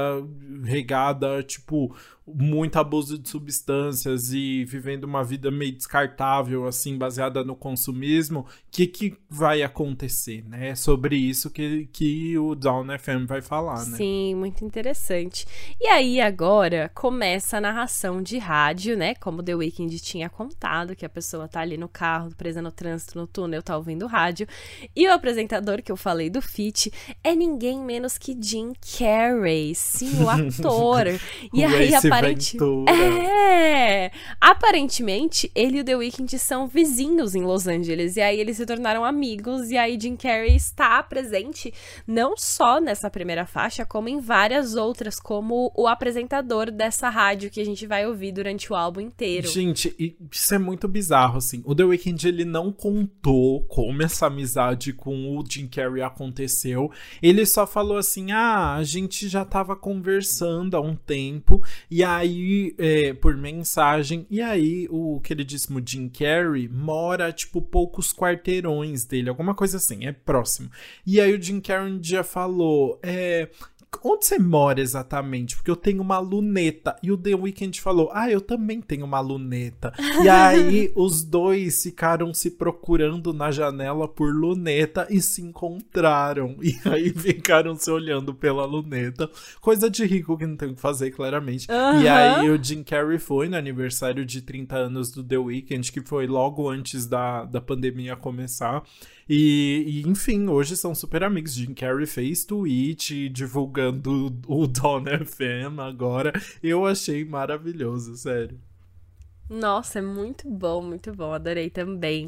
regada, 0.64 1.43
tipo, 1.43 1.97
muito 2.27 2.79
abuso 2.79 3.19
de 3.19 3.29
substâncias 3.29 4.33
e 4.33 4.65
vivendo 4.65 5.05
uma 5.05 5.25
vida 5.25 5.50
meio 5.50 5.73
descartável, 5.73 6.67
assim, 6.67 6.97
baseada 6.97 7.43
no 7.43 7.57
consumismo, 7.57 8.41
o 8.41 8.47
que, 8.71 8.87
que 8.87 9.17
vai 9.29 9.62
acontecer, 9.62 10.45
né? 10.47 10.69
É 10.69 10.75
sobre 10.75 11.17
isso 11.17 11.50
que, 11.50 11.89
que 11.93 12.39
o 12.39 12.55
Down 12.55 12.87
FM 12.99 13.27
vai 13.27 13.41
falar, 13.41 13.85
né? 13.87 13.97
Sim, 13.97 14.35
muito 14.35 14.65
interessante. 14.65 15.47
E 15.81 15.87
aí, 15.89 16.21
agora, 16.21 16.91
começa 16.95 17.57
a 17.57 17.61
narração 17.61 18.23
de 18.23 18.39
rádio, 18.39 18.97
né? 18.97 19.15
Como 19.17 19.43
The 19.43 19.55
Weeknd 19.55 19.99
tinha 20.00 20.29
contado, 20.29 20.95
que 20.95 21.05
a 21.05 21.09
pessoa 21.09 21.49
tá 21.49 21.61
ali 21.61 21.77
no 21.77 21.89
carro, 21.89 22.35
presa 22.37 22.62
no 22.62 22.71
trânsito, 22.71 23.19
no 23.19 23.27
túnel, 23.27 23.62
tá 23.62 23.77
ouvindo 23.77 24.07
rádio. 24.07 24.47
E 24.95 25.07
o 25.09 25.12
apresentador 25.12 25.83
que 25.83 25.91
eu 25.91 25.97
falei 25.97 26.31
do 26.31 26.41
Fit 26.41 26.93
é 27.25 27.35
ninguém 27.35 27.81
menos 27.81 28.19
que 28.19 28.37
Jim 28.41 28.73
Carrey, 28.99 29.75
sim, 29.75 30.23
o 30.23 30.29
ator. 30.31 31.07
e 31.53 31.65
aí, 31.65 31.95
aparece 31.95 32.10
aparente... 32.12 32.59
É! 32.88 34.11
Aparentemente, 34.40 35.50
ele 35.55 35.79
e 35.79 35.81
o 35.81 35.85
The 35.85 35.97
Weeknd 35.97 36.38
são 36.38 36.67
vizinhos 36.67 37.35
em 37.35 37.43
Los 37.43 37.67
Angeles. 37.67 38.17
E 38.17 38.21
aí 38.21 38.38
eles 38.38 38.57
se 38.57 38.67
tornaram 38.67 39.05
amigos. 39.05 39.71
E 39.71 39.76
aí 39.76 39.99
Jim 40.00 40.17
Carrey 40.17 40.57
está 40.57 41.02
presente 41.02 41.73
não 42.07 42.37
só 42.37 42.81
nessa 42.81 43.11
primeira 43.11 43.47
faixa, 43.47 43.85
como 43.85 44.09
em 44.09 44.21
várias 44.21 44.75
outras, 44.75 45.19
como 45.21 45.73
o 45.76 45.87
apresentador 45.87 46.71
dessa 46.71 47.09
rádio 47.09 47.50
que 47.50 47.61
a 47.61 47.64
gente 47.64 47.87
vai 47.87 48.07
ouvir 48.07 48.33
durante 48.33 48.73
o 48.73 48.76
álbum 48.76 49.00
inteiro. 49.00 49.49
Gente, 49.49 50.17
isso 50.31 50.55
é 50.55 50.59
muito 50.59 50.88
bizarro, 50.88 51.38
assim. 51.38 51.62
O 51.64 51.75
The 51.75 51.85
Weeknd, 51.85 52.29
ele 52.29 52.45
não 52.45 52.73
contou 52.73 53.62
como 53.64 54.02
essa 54.02 54.26
amizade 54.26 54.93
com 54.93 55.37
o 55.37 55.45
Jim 55.49 55.67
Carrey 55.67 56.02
aconteceu. 56.02 56.90
Ele 57.23 57.45
só 57.47 57.67
falou 57.67 57.97
assim: 57.97 58.33
ah, 58.33 58.75
a 58.75 58.85
gente 58.85 59.29
já 59.29 59.45
tava 59.45 59.76
conversando 59.76 60.76
há 60.76 60.81
um 60.81 60.95
tempo. 60.95 61.62
E 61.90 62.00
aí, 62.04 62.75
é, 62.78 63.12
por 63.12 63.37
mensagem, 63.37 64.26
e 64.30 64.40
aí 64.40 64.87
o 64.90 65.21
queridíssimo 65.21 65.83
Jim 65.85 66.09
Carrey 66.09 66.69
mora, 66.69 67.33
tipo, 67.33 67.61
poucos 67.61 68.12
quarteirões 68.12 69.04
dele, 69.04 69.28
alguma 69.28 69.54
coisa 69.54 69.76
assim, 69.76 70.07
é 70.07 70.12
próximo. 70.12 70.71
E 71.07 71.21
aí 71.21 71.35
o 71.35 71.42
Jim 71.42 71.61
Carrey 71.61 71.92
um 71.92 71.99
dia 71.99 72.23
falou, 72.23 72.99
é, 73.02 73.49
onde 74.04 74.26
você 74.26 74.38
mora 74.38 74.80
exatamente? 74.80 75.56
Porque 75.56 75.70
eu 75.70 75.76
tenho 75.76 76.00
uma 76.00 76.18
luneta. 76.18 76.97
E 77.02 77.11
o 77.11 77.16
The 77.16 77.35
Weeknd 77.35 77.80
falou, 77.80 78.11
ah, 78.12 78.30
eu 78.30 78.40
também 78.40 78.80
tenho 78.80 79.04
uma 79.04 79.20
luneta. 79.20 79.92
e 80.23 80.28
aí 80.28 80.92
os 80.97 81.23
dois 81.23 81.82
ficaram 81.82 82.32
se 82.32 82.52
procurando 82.52 83.32
na 83.32 83.50
janela 83.50 84.09
por 84.09 84.35
luneta 84.35 85.06
e 85.11 85.20
se 85.20 85.42
encontraram. 85.42 86.56
E 86.62 86.76
aí 86.88 87.11
ficaram 87.14 87.76
se 87.76 87.90
olhando 87.90 88.35
pela 88.35 88.64
luneta. 88.64 89.30
Coisa 89.61 89.90
de 89.90 90.04
rico 90.04 90.37
que 90.37 90.47
não 90.47 90.56
tem 90.56 90.70
o 90.70 90.75
que 90.75 90.80
fazer, 90.80 91.11
claramente. 91.11 91.66
Uhum. 91.70 92.02
E 92.02 92.09
aí 92.09 92.50
o 92.50 92.62
Jim 92.62 92.82
Carrey 92.82 93.18
foi 93.18 93.49
no 93.49 93.56
aniversário 93.56 94.25
de 94.25 94.42
30 94.42 94.76
anos 94.76 95.11
do 95.11 95.23
The 95.23 95.38
Weeknd, 95.38 95.92
que 95.92 96.00
foi 96.00 96.26
logo 96.26 96.68
antes 96.68 97.06
da, 97.06 97.44
da 97.44 97.61
pandemia 97.61 98.16
começar. 98.16 98.82
E, 99.32 99.84
e, 99.87 100.08
enfim, 100.08 100.49
hoje 100.49 100.76
são 100.76 100.92
super 100.92 101.22
amigos. 101.22 101.54
Jim 101.54 101.72
Carrey 101.72 102.04
fez 102.04 102.44
tweet 102.44 103.28
divulgando 103.28 104.37
o 104.49 104.66
Dawn 104.66 105.04
FM 105.04 105.78
agora. 105.78 106.32
Eu 106.60 106.84
achei 106.84 107.25
maravilhoso, 107.25 108.16
sério. 108.16 108.58
Nossa, 109.52 109.99
é 109.99 110.02
muito 110.02 110.49
bom, 110.49 110.80
muito 110.80 111.12
bom, 111.12 111.33
adorei 111.33 111.69
também. 111.69 112.26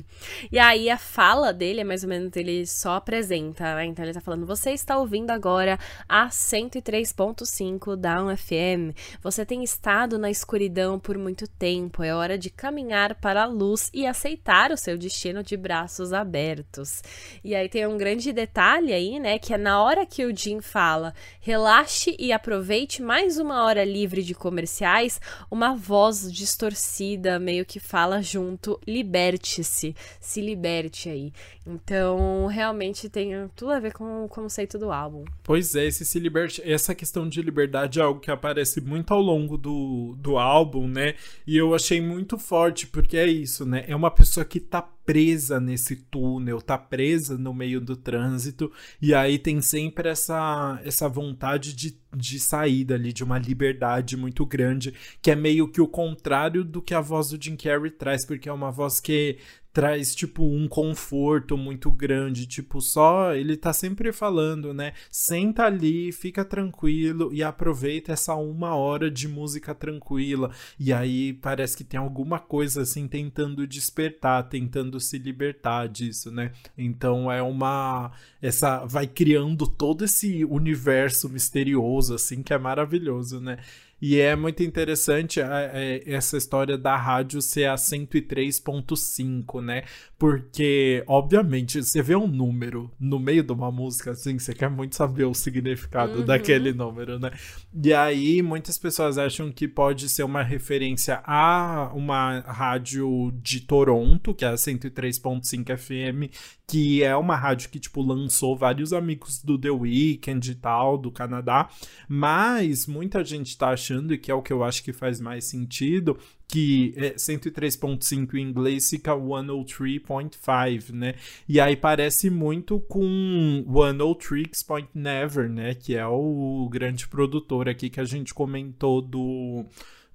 E 0.50 0.58
aí 0.58 0.90
a 0.90 0.98
fala 0.98 1.52
dele 1.52 1.80
é 1.80 1.84
mais 1.84 2.02
ou 2.02 2.08
menos 2.08 2.34
ele 2.34 2.66
só 2.66 2.96
apresenta, 2.96 3.76
né? 3.76 3.84
Então 3.84 4.04
ele 4.04 4.12
tá 4.12 4.20
falando: 4.20 4.44
"Você 4.44 4.72
está 4.72 4.98
ouvindo 4.98 5.30
agora 5.30 5.78
a 6.08 6.28
103.5 6.30 7.94
da 7.94 8.36
FM. 8.36 8.92
Você 9.22 9.46
tem 9.46 9.62
estado 9.62 10.18
na 10.18 10.32
escuridão 10.32 10.98
por 10.98 11.16
muito 11.16 11.46
tempo. 11.46 12.02
É 12.02 12.12
hora 12.12 12.36
de 12.36 12.50
caminhar 12.50 13.14
para 13.14 13.44
a 13.44 13.46
luz 13.46 13.88
e 13.94 14.04
aceitar 14.04 14.72
o 14.72 14.76
seu 14.76 14.98
destino 14.98 15.44
de 15.44 15.56
braços 15.56 16.12
abertos." 16.12 17.04
E 17.44 17.54
aí 17.54 17.68
tem 17.68 17.86
um 17.86 17.96
grande 17.96 18.32
detalhe 18.32 18.92
aí, 18.92 19.20
né, 19.20 19.38
que 19.38 19.54
é 19.54 19.58
na 19.58 19.80
hora 19.80 20.04
que 20.04 20.24
o 20.24 20.36
Jim 20.36 20.60
fala: 20.60 21.14
"Relaxe 21.40 22.16
e 22.18 22.32
aproveite 22.32 23.00
mais 23.00 23.38
uma 23.38 23.62
hora 23.64 23.84
livre 23.84 24.24
de 24.24 24.34
comerciais", 24.34 25.20
uma 25.48 25.76
voz 25.76 26.28
distorcida 26.32 27.11
meio 27.40 27.64
que 27.64 27.80
fala 27.80 28.22
junto, 28.22 28.78
liberte-se, 28.86 29.94
se 30.20 30.40
liberte 30.40 31.08
aí. 31.08 31.32
Então, 31.66 32.46
realmente 32.46 33.08
tem 33.08 33.32
tudo 33.54 33.72
a 33.72 33.80
ver 33.80 33.92
com 33.92 34.24
o 34.24 34.28
conceito 34.28 34.78
do 34.78 34.90
álbum. 34.90 35.24
Pois 35.44 35.74
é, 35.74 35.86
esse 35.86 36.04
se 36.04 36.18
liberte, 36.18 36.60
essa 36.64 36.94
questão 36.94 37.28
de 37.28 37.40
liberdade 37.40 38.00
é 38.00 38.02
algo 38.02 38.20
que 38.20 38.30
aparece 38.30 38.80
muito 38.80 39.14
ao 39.14 39.20
longo 39.20 39.56
do, 39.56 40.16
do 40.18 40.38
álbum, 40.38 40.88
né? 40.88 41.14
E 41.46 41.56
eu 41.56 41.74
achei 41.74 42.00
muito 42.00 42.36
forte, 42.36 42.86
porque 42.86 43.16
é 43.16 43.26
isso, 43.26 43.64
né? 43.64 43.84
É 43.86 43.94
uma 43.94 44.10
pessoa 44.10 44.44
que 44.44 44.58
tá 44.58 44.82
presa 45.12 45.60
nesse 45.60 45.94
túnel, 45.94 46.62
tá 46.62 46.78
presa 46.78 47.36
no 47.36 47.52
meio 47.52 47.82
do 47.82 47.94
trânsito, 47.94 48.72
e 49.00 49.14
aí 49.14 49.38
tem 49.38 49.60
sempre 49.60 50.08
essa, 50.08 50.80
essa 50.86 51.06
vontade 51.06 51.74
de, 51.74 51.94
de 52.16 52.40
saída 52.40 52.94
ali, 52.94 53.12
de 53.12 53.22
uma 53.22 53.38
liberdade 53.38 54.16
muito 54.16 54.46
grande, 54.46 54.94
que 55.20 55.30
é 55.30 55.36
meio 55.36 55.68
que 55.68 55.82
o 55.82 55.86
contrário 55.86 56.64
do 56.64 56.80
que 56.80 56.94
a 56.94 57.00
voz 57.02 57.28
do 57.28 57.44
Jim 57.44 57.56
Carrey 57.56 57.90
traz, 57.90 58.24
porque 58.24 58.48
é 58.48 58.52
uma 58.52 58.70
voz 58.70 59.00
que 59.00 59.36
traz, 59.72 60.14
tipo, 60.14 60.44
um 60.44 60.68
conforto 60.68 61.56
muito 61.56 61.90
grande. 61.90 62.46
Tipo, 62.46 62.80
só 62.80 63.34
ele 63.34 63.56
tá 63.56 63.72
sempre 63.72 64.12
falando, 64.12 64.74
né? 64.74 64.92
Senta 65.10 65.64
ali, 65.64 66.12
fica 66.12 66.44
tranquilo 66.44 67.32
e 67.32 67.42
aproveita 67.42 68.12
essa 68.12 68.34
uma 68.34 68.74
hora 68.74 69.10
de 69.10 69.26
música 69.26 69.74
tranquila. 69.74 70.50
E 70.78 70.92
aí 70.92 71.32
parece 71.34 71.76
que 71.76 71.84
tem 71.84 71.98
alguma 71.98 72.38
coisa 72.38 72.82
assim 72.82 73.08
tentando 73.08 73.66
despertar, 73.66 74.48
tentando 74.48 75.00
se 75.00 75.18
libertar 75.18 75.88
disso, 75.88 76.30
né? 76.30 76.52
Então 76.76 77.30
é 77.30 77.42
uma. 77.42 78.12
Essa. 78.40 78.84
Vai 78.84 79.06
criando 79.06 79.66
todo 79.66 80.04
esse 80.04 80.44
universo 80.44 81.28
misterioso, 81.28 82.14
assim, 82.14 82.42
que 82.42 82.52
é 82.52 82.58
maravilhoso, 82.58 83.40
né? 83.40 83.58
E 84.02 84.18
é 84.18 84.34
muito 84.34 84.64
interessante 84.64 85.40
é, 85.40 86.02
essa 86.04 86.36
história 86.36 86.76
da 86.76 86.96
rádio 86.96 87.40
ser 87.40 87.66
a 87.66 87.76
103.5, 87.76 89.62
né? 89.62 89.84
Porque, 90.18 91.04
obviamente, 91.06 91.80
você 91.80 92.02
vê 92.02 92.16
um 92.16 92.26
número 92.26 92.90
no 92.98 93.20
meio 93.20 93.44
de 93.44 93.52
uma 93.52 93.70
música, 93.70 94.10
assim, 94.10 94.40
você 94.40 94.52
quer 94.52 94.68
muito 94.68 94.96
saber 94.96 95.24
o 95.24 95.34
significado 95.34 96.18
uhum. 96.18 96.24
daquele 96.24 96.72
número, 96.72 97.20
né? 97.20 97.30
E 97.72 97.94
aí, 97.94 98.42
muitas 98.42 98.76
pessoas 98.76 99.18
acham 99.18 99.52
que 99.52 99.68
pode 99.68 100.08
ser 100.08 100.24
uma 100.24 100.42
referência 100.42 101.22
a 101.24 101.92
uma 101.94 102.40
rádio 102.40 103.32
de 103.40 103.60
Toronto, 103.60 104.34
que 104.34 104.44
é 104.44 104.48
a 104.48 104.54
103.5 104.54 105.76
FM, 105.76 106.32
que 106.72 107.04
é 107.04 107.14
uma 107.14 107.36
rádio 107.36 107.68
que, 107.68 107.78
tipo, 107.78 108.00
lançou 108.00 108.56
vários 108.56 108.94
amigos 108.94 109.42
do 109.42 109.58
The 109.58 109.70
Weeknd 109.70 110.52
e 110.52 110.54
tal, 110.54 110.96
do 110.96 111.12
Canadá, 111.12 111.68
mas 112.08 112.86
muita 112.86 113.22
gente 113.22 113.58
tá 113.58 113.68
achando, 113.68 113.91
e 114.14 114.18
que 114.18 114.30
é 114.30 114.34
o 114.34 114.42
que 114.42 114.52
eu 114.52 114.62
acho 114.62 114.82
que 114.82 114.92
faz 114.92 115.20
mais 115.20 115.44
sentido, 115.44 116.18
que 116.48 116.92
é 116.96 117.14
103.5 117.14 118.34
em 118.34 118.42
inglês 118.42 118.90
fica 118.90 119.14
103.5, 119.14 120.92
né? 120.92 121.14
E 121.48 121.60
aí 121.60 121.76
parece 121.76 122.28
muito 122.28 122.78
com 122.80 123.64
103 123.66 124.62
Point 124.62 124.88
Never, 124.94 125.48
né? 125.48 125.74
Que 125.74 125.96
é 125.96 126.06
o 126.06 126.68
grande 126.70 127.08
produtor 127.08 127.68
aqui 127.68 127.88
que 127.88 128.00
a 128.00 128.04
gente 128.04 128.34
comentou 128.34 129.00
do 129.00 129.64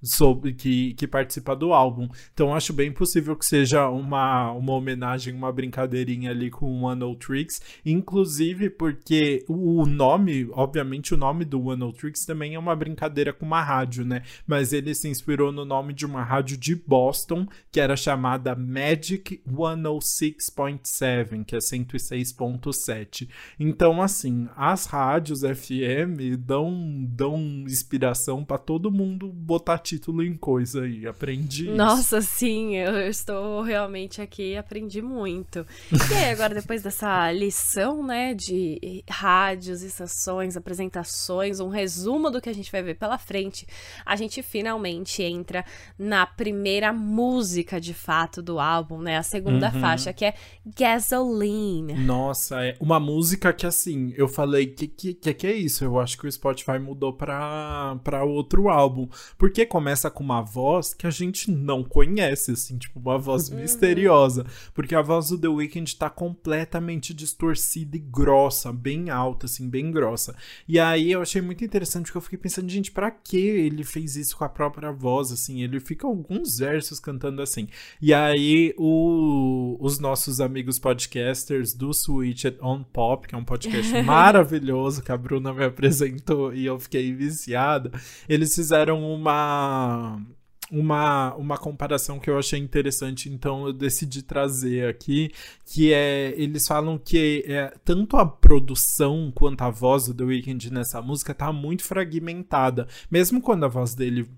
sobre 0.02 0.52
que, 0.52 0.94
que 0.94 1.06
participa 1.06 1.54
do 1.56 1.72
álbum. 1.72 2.08
Então 2.32 2.54
acho 2.54 2.72
bem 2.72 2.92
possível 2.92 3.36
que 3.36 3.44
seja 3.44 3.88
uma, 3.88 4.52
uma 4.52 4.72
homenagem, 4.72 5.34
uma 5.34 5.52
brincadeirinha 5.52 6.30
ali 6.30 6.50
com 6.50 6.66
o 6.66 6.84
One 6.84 7.16
Tricks, 7.16 7.60
inclusive 7.84 8.70
porque 8.70 9.44
o 9.48 9.84
nome, 9.86 10.48
obviamente 10.52 11.14
o 11.14 11.16
nome 11.16 11.44
do 11.44 11.60
One 11.66 11.92
Tricks 11.92 12.24
também 12.24 12.54
é 12.54 12.58
uma 12.58 12.76
brincadeira 12.76 13.32
com 13.32 13.46
uma 13.46 13.62
rádio, 13.62 14.04
né? 14.04 14.22
Mas 14.46 14.72
ele 14.72 14.94
se 14.94 15.08
inspirou 15.08 15.50
no 15.52 15.64
nome 15.64 15.92
de 15.92 16.06
uma 16.06 16.22
rádio 16.22 16.56
de 16.56 16.74
Boston, 16.74 17.46
que 17.70 17.80
era 17.80 17.96
chamada 17.96 18.54
Magic 18.54 19.42
106.7, 19.48 21.44
que 21.44 21.56
é 21.56 21.58
106.7. 21.58 23.28
Então 23.58 24.00
assim, 24.00 24.48
as 24.56 24.86
rádios 24.86 25.40
FM 25.40 26.38
dão 26.38 26.68
dão 27.08 27.38
inspiração 27.66 28.44
para 28.44 28.58
todo 28.58 28.90
mundo 28.90 29.32
botar 29.32 29.78
título 29.88 30.22
em 30.22 30.36
coisa 30.36 30.82
aí. 30.82 31.06
Aprendi. 31.06 31.70
Nossa, 31.70 32.18
isso. 32.18 32.30
sim, 32.36 32.76
eu 32.76 33.08
estou 33.08 33.62
realmente 33.62 34.20
aqui 34.20 34.56
aprendi 34.56 35.00
muito. 35.00 35.66
E 36.10 36.14
aí, 36.14 36.30
agora, 36.30 36.54
depois 36.54 36.82
dessa 36.82 37.32
lição, 37.32 38.02
né, 38.02 38.34
de 38.34 39.02
rádios, 39.08 39.82
estações, 39.82 40.56
apresentações, 40.56 41.60
um 41.60 41.68
resumo 41.68 42.30
do 42.30 42.40
que 42.40 42.50
a 42.50 42.52
gente 42.52 42.70
vai 42.70 42.82
ver 42.82 42.94
pela 42.94 43.16
frente, 43.16 43.66
a 44.04 44.14
gente 44.14 44.42
finalmente 44.42 45.22
entra 45.22 45.64
na 45.98 46.26
primeira 46.26 46.92
música 46.92 47.80
de 47.80 47.94
fato 47.94 48.42
do 48.42 48.60
álbum, 48.60 49.00
né? 49.00 49.16
A 49.16 49.22
segunda 49.22 49.72
uhum. 49.72 49.80
faixa, 49.80 50.12
que 50.12 50.24
é 50.24 50.34
Gasoline. 50.78 51.94
Nossa, 51.94 52.62
é 52.62 52.76
uma 52.78 53.00
música 53.00 53.52
que 53.52 53.66
assim, 53.66 54.12
eu 54.16 54.28
falei, 54.28 54.66
que 54.66 54.86
que, 54.86 55.14
que 55.14 55.32
que 55.32 55.46
é 55.46 55.54
isso? 55.54 55.84
Eu 55.84 55.98
acho 55.98 56.18
que 56.18 56.26
o 56.26 56.32
Spotify 56.32 56.78
mudou 56.78 57.12
pra, 57.12 57.98
pra 58.04 58.24
outro 58.24 58.68
álbum. 58.68 59.08
Porque 59.38 59.64
começa 59.78 60.10
com 60.10 60.24
uma 60.24 60.42
voz 60.42 60.92
que 60.92 61.06
a 61.06 61.10
gente 61.10 61.52
não 61.52 61.84
conhece, 61.84 62.50
assim, 62.50 62.76
tipo, 62.76 62.98
uma 62.98 63.16
voz 63.16 63.48
uhum. 63.48 63.60
misteriosa. 63.60 64.44
Porque 64.74 64.92
a 64.92 65.00
voz 65.00 65.28
do 65.28 65.38
The 65.38 65.46
Weeknd 65.46 65.94
tá 65.94 66.10
completamente 66.10 67.14
distorcida 67.14 67.96
e 67.96 68.00
grossa, 68.00 68.72
bem 68.72 69.08
alta, 69.08 69.46
assim, 69.46 69.68
bem 69.68 69.92
grossa. 69.92 70.34
E 70.66 70.80
aí 70.80 71.12
eu 71.12 71.22
achei 71.22 71.40
muito 71.40 71.64
interessante, 71.64 72.06
porque 72.06 72.18
eu 72.18 72.22
fiquei 72.22 72.38
pensando, 72.40 72.68
gente, 72.68 72.90
pra 72.90 73.08
que 73.08 73.36
ele 73.36 73.84
fez 73.84 74.16
isso 74.16 74.36
com 74.36 74.42
a 74.42 74.48
própria 74.48 74.90
voz, 74.90 75.30
assim? 75.30 75.62
Ele 75.62 75.78
fica 75.78 76.08
alguns 76.08 76.58
versos 76.58 76.98
cantando 76.98 77.40
assim. 77.40 77.68
E 78.02 78.12
aí 78.12 78.74
o, 78.76 79.76
os 79.78 80.00
nossos 80.00 80.40
amigos 80.40 80.80
podcasters 80.80 81.72
do 81.72 81.94
Switch 81.94 82.46
on 82.60 82.82
Pop, 82.82 83.28
que 83.28 83.34
é 83.36 83.38
um 83.38 83.44
podcast 83.44 83.92
maravilhoso 84.02 85.04
que 85.04 85.12
a 85.12 85.16
Bruna 85.16 85.52
me 85.52 85.64
apresentou 85.64 86.52
e 86.52 86.66
eu 86.66 86.80
fiquei 86.80 87.12
viciada, 87.14 87.92
eles 88.28 88.52
fizeram 88.56 89.08
uma 89.08 89.67
uma, 90.70 91.34
uma 91.34 91.56
comparação 91.56 92.18
que 92.18 92.28
eu 92.28 92.38
achei 92.38 92.58
interessante, 92.58 93.28
então 93.28 93.66
eu 93.66 93.72
decidi 93.72 94.22
trazer 94.22 94.88
aqui, 94.88 95.30
que 95.64 95.92
é, 95.92 96.34
eles 96.36 96.66
falam 96.66 96.98
que 96.98 97.44
é, 97.46 97.72
tanto 97.84 98.16
a 98.16 98.26
produção 98.26 99.32
quanto 99.34 99.62
a 99.62 99.70
voz 99.70 100.06
do 100.06 100.14
The 100.14 100.24
Weeknd 100.24 100.72
nessa 100.72 101.00
música 101.00 101.34
tá 101.34 101.52
muito 101.52 101.84
fragmentada, 101.84 102.86
mesmo 103.10 103.40
quando 103.40 103.64
a 103.64 103.68
voz 103.68 103.94
dele 103.94 104.28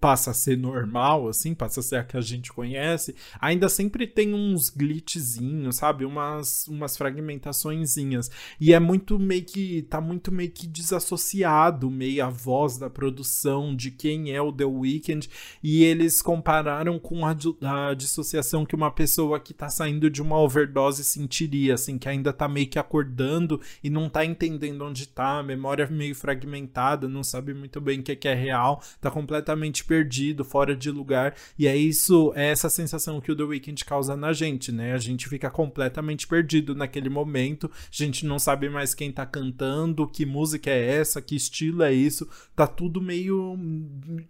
passa 0.00 0.32
a 0.32 0.34
ser 0.34 0.58
normal, 0.58 1.28
assim, 1.28 1.54
passa 1.54 1.80
a 1.80 1.82
ser 1.82 1.96
a 1.96 2.04
que 2.04 2.16
a 2.16 2.20
gente 2.20 2.52
conhece, 2.52 3.14
ainda 3.40 3.68
sempre 3.68 4.06
tem 4.06 4.34
uns 4.34 4.68
glitchzinhos, 4.68 5.76
sabe? 5.76 6.04
Umas, 6.04 6.66
umas 6.66 6.96
fragmentaçõezinhas. 6.96 8.30
E 8.60 8.72
é 8.72 8.80
muito 8.80 9.18
meio 9.18 9.44
que. 9.44 9.82
tá 9.82 10.00
muito 10.00 10.32
meio 10.32 10.50
que 10.50 10.66
desassociado, 10.66 11.90
meio 11.90 12.24
a 12.24 12.30
voz 12.30 12.78
da 12.78 12.90
produção, 12.90 13.74
de 13.74 13.90
quem 13.90 14.32
é 14.32 14.42
o 14.42 14.52
The 14.52 14.64
Weeknd. 14.64 15.28
E 15.62 15.84
eles 15.84 16.20
compararam 16.20 16.98
com 16.98 17.24
a, 17.24 17.36
a 17.62 17.94
dissociação 17.94 18.66
que 18.66 18.74
uma 18.74 18.90
pessoa 18.90 19.38
que 19.38 19.54
tá 19.54 19.68
saindo 19.68 20.10
de 20.10 20.20
uma 20.20 20.38
overdose 20.38 21.04
sentiria, 21.04 21.74
assim, 21.74 21.96
que 21.96 22.08
ainda 22.08 22.32
tá 22.32 22.48
meio 22.48 22.66
que 22.66 22.78
acordando 22.78 23.60
e 23.82 23.88
não 23.88 24.08
tá 24.08 24.24
entendendo 24.24 24.84
onde 24.84 25.06
tá, 25.06 25.38
a 25.38 25.42
memória 25.42 25.86
meio 25.86 26.14
fragmentada, 26.14 27.08
não 27.08 27.22
sabe 27.22 27.54
muito 27.54 27.80
bem 27.80 28.00
o 28.00 28.02
que 28.02 28.12
é, 28.12 28.16
que 28.16 28.28
é 28.28 28.34
real, 28.34 28.82
tá 29.00 29.10
completamente 29.10 29.43
completamente 29.44 29.84
perdido, 29.84 30.44
fora 30.44 30.74
de 30.74 30.90
lugar. 30.90 31.34
E 31.58 31.66
é 31.66 31.76
isso, 31.76 32.32
é 32.34 32.46
essa 32.50 32.70
sensação 32.70 33.20
que 33.20 33.30
o 33.30 33.36
The 33.36 33.42
Weeknd 33.42 33.84
causa 33.84 34.16
na 34.16 34.32
gente, 34.32 34.72
né? 34.72 34.94
A 34.94 34.98
gente 34.98 35.28
fica 35.28 35.50
completamente 35.50 36.26
perdido 36.26 36.74
naquele 36.74 37.10
momento, 37.10 37.70
a 37.70 37.78
gente 37.90 38.24
não 38.24 38.38
sabe 38.38 38.70
mais 38.70 38.94
quem 38.94 39.12
tá 39.12 39.26
cantando, 39.26 40.08
que 40.08 40.24
música 40.24 40.70
é 40.70 40.96
essa, 40.96 41.20
que 41.20 41.36
estilo 41.36 41.82
é 41.82 41.92
isso, 41.92 42.26
tá 42.56 42.66
tudo 42.66 43.00
meio 43.00 43.56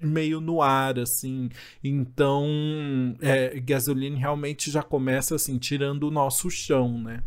meio 0.00 0.40
no 0.40 0.60
ar, 0.60 0.98
assim. 0.98 1.48
Então, 1.82 2.44
é, 3.20 3.60
Gasoline 3.60 4.16
realmente 4.16 4.70
já 4.70 4.82
começa 4.82 5.36
assim, 5.36 5.58
tirando 5.58 6.08
o 6.08 6.10
nosso 6.10 6.50
chão, 6.50 6.98
né? 7.00 7.22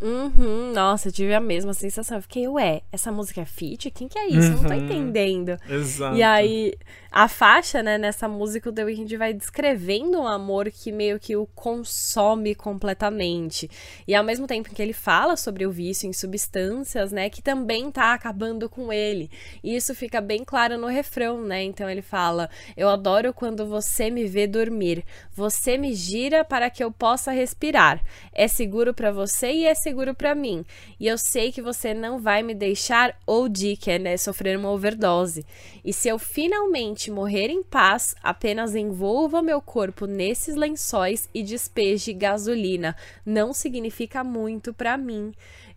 Uhum, 0.00 0.72
nossa, 0.72 1.08
eu 1.08 1.12
tive 1.12 1.34
a 1.34 1.40
mesma 1.40 1.74
sensação. 1.74 2.16
Eu 2.16 2.22
fiquei, 2.22 2.48
ué, 2.48 2.80
essa 2.90 3.12
música 3.12 3.42
é 3.42 3.44
feat? 3.44 3.90
Quem 3.90 4.08
que 4.08 4.18
é 4.18 4.28
isso? 4.28 4.52
Uhum. 4.52 4.62
Não 4.62 4.64
tô 4.64 4.74
uhum. 4.74 4.84
entendendo. 4.84 5.58
Exato. 5.68 6.16
E 6.16 6.22
aí, 6.22 6.74
a 7.12 7.28
faixa, 7.28 7.82
né, 7.82 7.98
nessa 7.98 8.26
música, 8.26 8.70
o 8.70 8.72
The 8.72 8.84
Weeknd 8.84 9.16
vai 9.18 9.34
descrevendo 9.34 10.18
um 10.20 10.26
amor 10.26 10.70
que 10.70 10.90
meio 10.90 11.20
que 11.20 11.36
o 11.36 11.46
consome 11.46 12.54
completamente. 12.54 13.70
E 14.08 14.14
ao 14.14 14.24
mesmo 14.24 14.46
tempo 14.46 14.74
que 14.74 14.80
ele 14.80 14.94
fala 14.94 15.36
sobre 15.36 15.66
o 15.66 15.70
vício 15.70 16.08
em 16.08 16.14
substâncias, 16.14 17.12
né, 17.12 17.28
que 17.28 17.42
também 17.42 17.90
tá 17.90 18.14
acabando 18.14 18.70
com 18.70 18.90
ele. 18.90 19.30
E 19.62 19.76
isso 19.76 19.94
fica 19.94 20.20
bem 20.20 20.44
claro 20.44 20.78
no 20.78 20.86
refrão, 20.86 21.42
né? 21.42 21.62
Então 21.62 21.90
ele 21.90 22.02
fala: 22.02 22.48
Eu 22.74 22.88
adoro 22.88 23.34
quando 23.34 23.66
você 23.66 24.08
me 24.08 24.24
vê 24.24 24.46
dormir. 24.46 25.04
Você 25.34 25.76
me 25.76 25.92
gira 25.92 26.42
para 26.42 26.70
que 26.70 26.82
eu 26.82 26.90
possa 26.90 27.32
respirar. 27.32 28.02
É 28.32 28.48
seguro 28.48 28.94
para 28.94 29.12
você 29.12 29.52
e 29.52 29.66
é 29.66 29.74
seguro 29.74 29.89
seguro 29.90 30.14
para 30.14 30.36
mim. 30.36 30.64
E 31.00 31.08
eu 31.08 31.18
sei 31.18 31.50
que 31.50 31.60
você 31.60 31.92
não 31.92 32.20
vai 32.20 32.42
me 32.44 32.54
deixar 32.54 33.18
ou 33.26 33.48
de 33.48 33.76
que 33.76 33.90
é 33.90 33.98
né, 33.98 34.16
sofrer 34.16 34.56
uma 34.56 34.70
overdose. 34.70 35.44
E 35.84 35.92
se 35.92 36.08
eu 36.08 36.18
finalmente 36.18 37.10
morrer 37.10 37.48
em 37.48 37.62
paz, 37.62 38.14
apenas 38.22 38.76
envolva 38.76 39.42
meu 39.42 39.60
corpo 39.60 40.06
nesses 40.06 40.54
lençóis 40.54 41.28
e 41.34 41.42
despeje 41.42 42.12
gasolina. 42.12 42.96
Não 43.26 43.52
significa 43.52 44.22
muito 44.22 44.72
para 44.72 44.96
mim. 44.96 45.32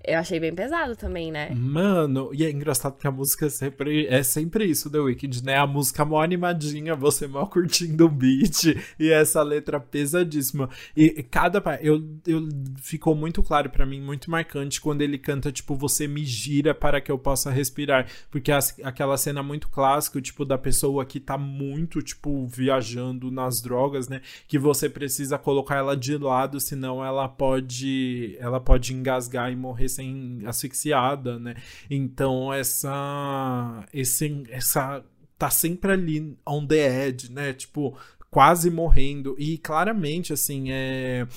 Eu 0.06 0.20
achei 0.20 0.38
bem 0.38 0.54
pesado 0.54 0.98
também, 0.98 1.32
né? 1.32 1.50
Mano, 1.56 2.30
e 2.34 2.44
é 2.44 2.52
engraçado 2.52 2.98
que 2.98 3.08
a 3.08 3.12
música 3.12 3.46
é 3.46 3.50
sempre, 3.50 4.06
é 4.08 4.22
sempre 4.22 4.66
isso, 4.66 4.90
The 4.90 5.00
Weeknd, 5.00 5.46
né? 5.46 5.58
A 5.58 5.66
música 5.66 6.04
mó 6.04 6.22
animadinha, 6.22 6.94
você 6.94 7.26
mal 7.26 7.48
curtindo 7.48 8.06
o 8.06 8.10
beat, 8.10 8.76
e 9.00 9.10
essa 9.10 9.42
letra 9.42 9.80
pesadíssima. 9.80 10.70
E 10.96 11.24
cada. 11.24 11.64
Eu, 11.82 12.04
eu, 12.28 12.50
ficou 12.82 13.16
muito 13.16 13.42
claro 13.42 13.70
para 13.70 13.86
mim, 13.86 14.02
muito 14.02 14.30
marcante, 14.30 14.82
quando 14.82 15.02
ele 15.02 15.18
canta, 15.18 15.54
tipo, 15.54 15.74
você 15.74 16.06
me 16.06 16.26
gira 16.26 16.76
para 16.76 17.00
que 17.00 17.12
eu 17.12 17.18
possa 17.18 17.50
respirar. 17.50 18.08
Porque 18.30 18.52
as, 18.52 18.78
aquela 18.84 19.16
cena 19.16 19.42
muito 19.42 19.70
clássica, 19.70 20.22
tipo, 20.22 20.44
da 20.44 20.58
pessoa 20.58 21.06
que 21.06 21.20
tá 21.20 21.38
muito, 21.38 22.02
tipo, 22.02 22.46
viajando 22.48 23.32
nas 23.32 23.62
drogas, 23.62 24.10
né? 24.10 24.20
Que 24.50 24.60
você 24.60 24.90
precisa 24.90 25.38
colocar 25.38 25.78
ela 25.78 25.96
de 25.96 26.18
lado, 26.18 26.60
senão 26.60 27.04
ela 27.04 27.30
pode. 27.30 28.36
Ela 28.38 28.60
pode 28.60 28.94
engasgar 28.94 29.50
e 29.50 29.56
morrer 29.56 29.93
sem 29.96 30.42
asfixiada, 30.46 31.40
né? 31.40 31.56
Então 31.90 32.54
essa 32.54 33.86
esse 33.94 34.44
essa 34.50 35.04
tá 35.38 35.50
sempre 35.50 35.92
ali 35.92 36.38
on 36.48 36.66
the 36.66 37.08
edge, 37.08 37.32
né? 37.32 37.54
Tipo, 37.54 37.98
quase 38.30 38.72
morrendo 38.72 39.36
e 39.38 39.58
claramente 39.58 40.34
assim, 40.34 40.72
é 40.72 41.28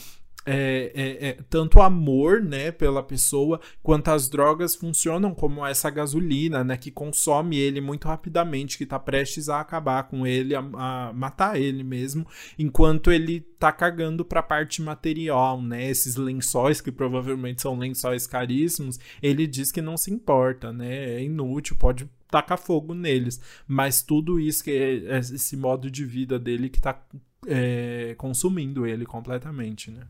é, 0.46 0.92
é, 0.94 1.28
é, 1.28 1.32
tanto 1.50 1.80
amor, 1.82 2.40
né, 2.40 2.70
pela 2.70 3.02
pessoa, 3.02 3.60
quanto 3.82 4.08
as 4.08 4.28
drogas 4.28 4.76
funcionam 4.76 5.34
como 5.34 5.66
essa 5.66 5.90
gasolina, 5.90 6.62
né, 6.62 6.76
que 6.76 6.90
consome 6.90 7.58
ele 7.58 7.80
muito 7.80 8.06
rapidamente, 8.06 8.78
que 8.78 8.86
tá 8.86 8.96
prestes 8.98 9.48
a 9.48 9.60
acabar 9.60 10.04
com 10.04 10.24
ele, 10.24 10.54
a, 10.54 10.60
a 10.60 11.12
matar 11.12 11.60
ele 11.60 11.82
mesmo, 11.82 12.24
enquanto 12.56 13.10
ele 13.10 13.40
tá 13.58 13.72
cagando 13.72 14.24
pra 14.24 14.40
parte 14.40 14.80
material, 14.80 15.60
né, 15.60 15.90
esses 15.90 16.14
lençóis, 16.14 16.80
que 16.80 16.92
provavelmente 16.92 17.60
são 17.60 17.76
lençóis 17.76 18.24
caríssimos, 18.26 19.00
ele 19.20 19.48
diz 19.48 19.72
que 19.72 19.82
não 19.82 19.96
se 19.96 20.12
importa, 20.12 20.72
né, 20.72 21.16
é 21.16 21.22
inútil, 21.24 21.76
pode 21.76 22.08
tacar 22.30 22.58
fogo 22.58 22.94
neles, 22.94 23.40
mas 23.66 24.00
tudo 24.00 24.38
isso 24.38 24.62
que 24.62 24.70
é, 24.70 25.16
é 25.16 25.18
esse 25.18 25.56
modo 25.56 25.90
de 25.90 26.04
vida 26.04 26.38
dele 26.38 26.68
que 26.68 26.80
tá 26.80 27.00
é, 27.46 28.14
consumindo 28.16 28.86
ele 28.86 29.04
completamente, 29.04 29.90
né. 29.90 30.06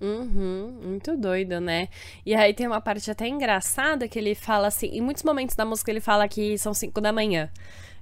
Uhum, 0.00 0.80
muito 0.82 1.16
doido, 1.16 1.60
né? 1.60 1.88
E 2.26 2.34
aí 2.34 2.52
tem 2.52 2.66
uma 2.66 2.80
parte 2.80 3.10
até 3.10 3.28
engraçada 3.28 4.08
que 4.08 4.18
ele 4.18 4.34
fala 4.34 4.66
assim, 4.66 4.88
em 4.88 5.00
muitos 5.00 5.22
momentos 5.22 5.54
da 5.54 5.64
música 5.64 5.90
ele 5.90 6.00
fala 6.00 6.26
que 6.26 6.58
são 6.58 6.74
5 6.74 7.00
da 7.00 7.12
manhã. 7.12 7.50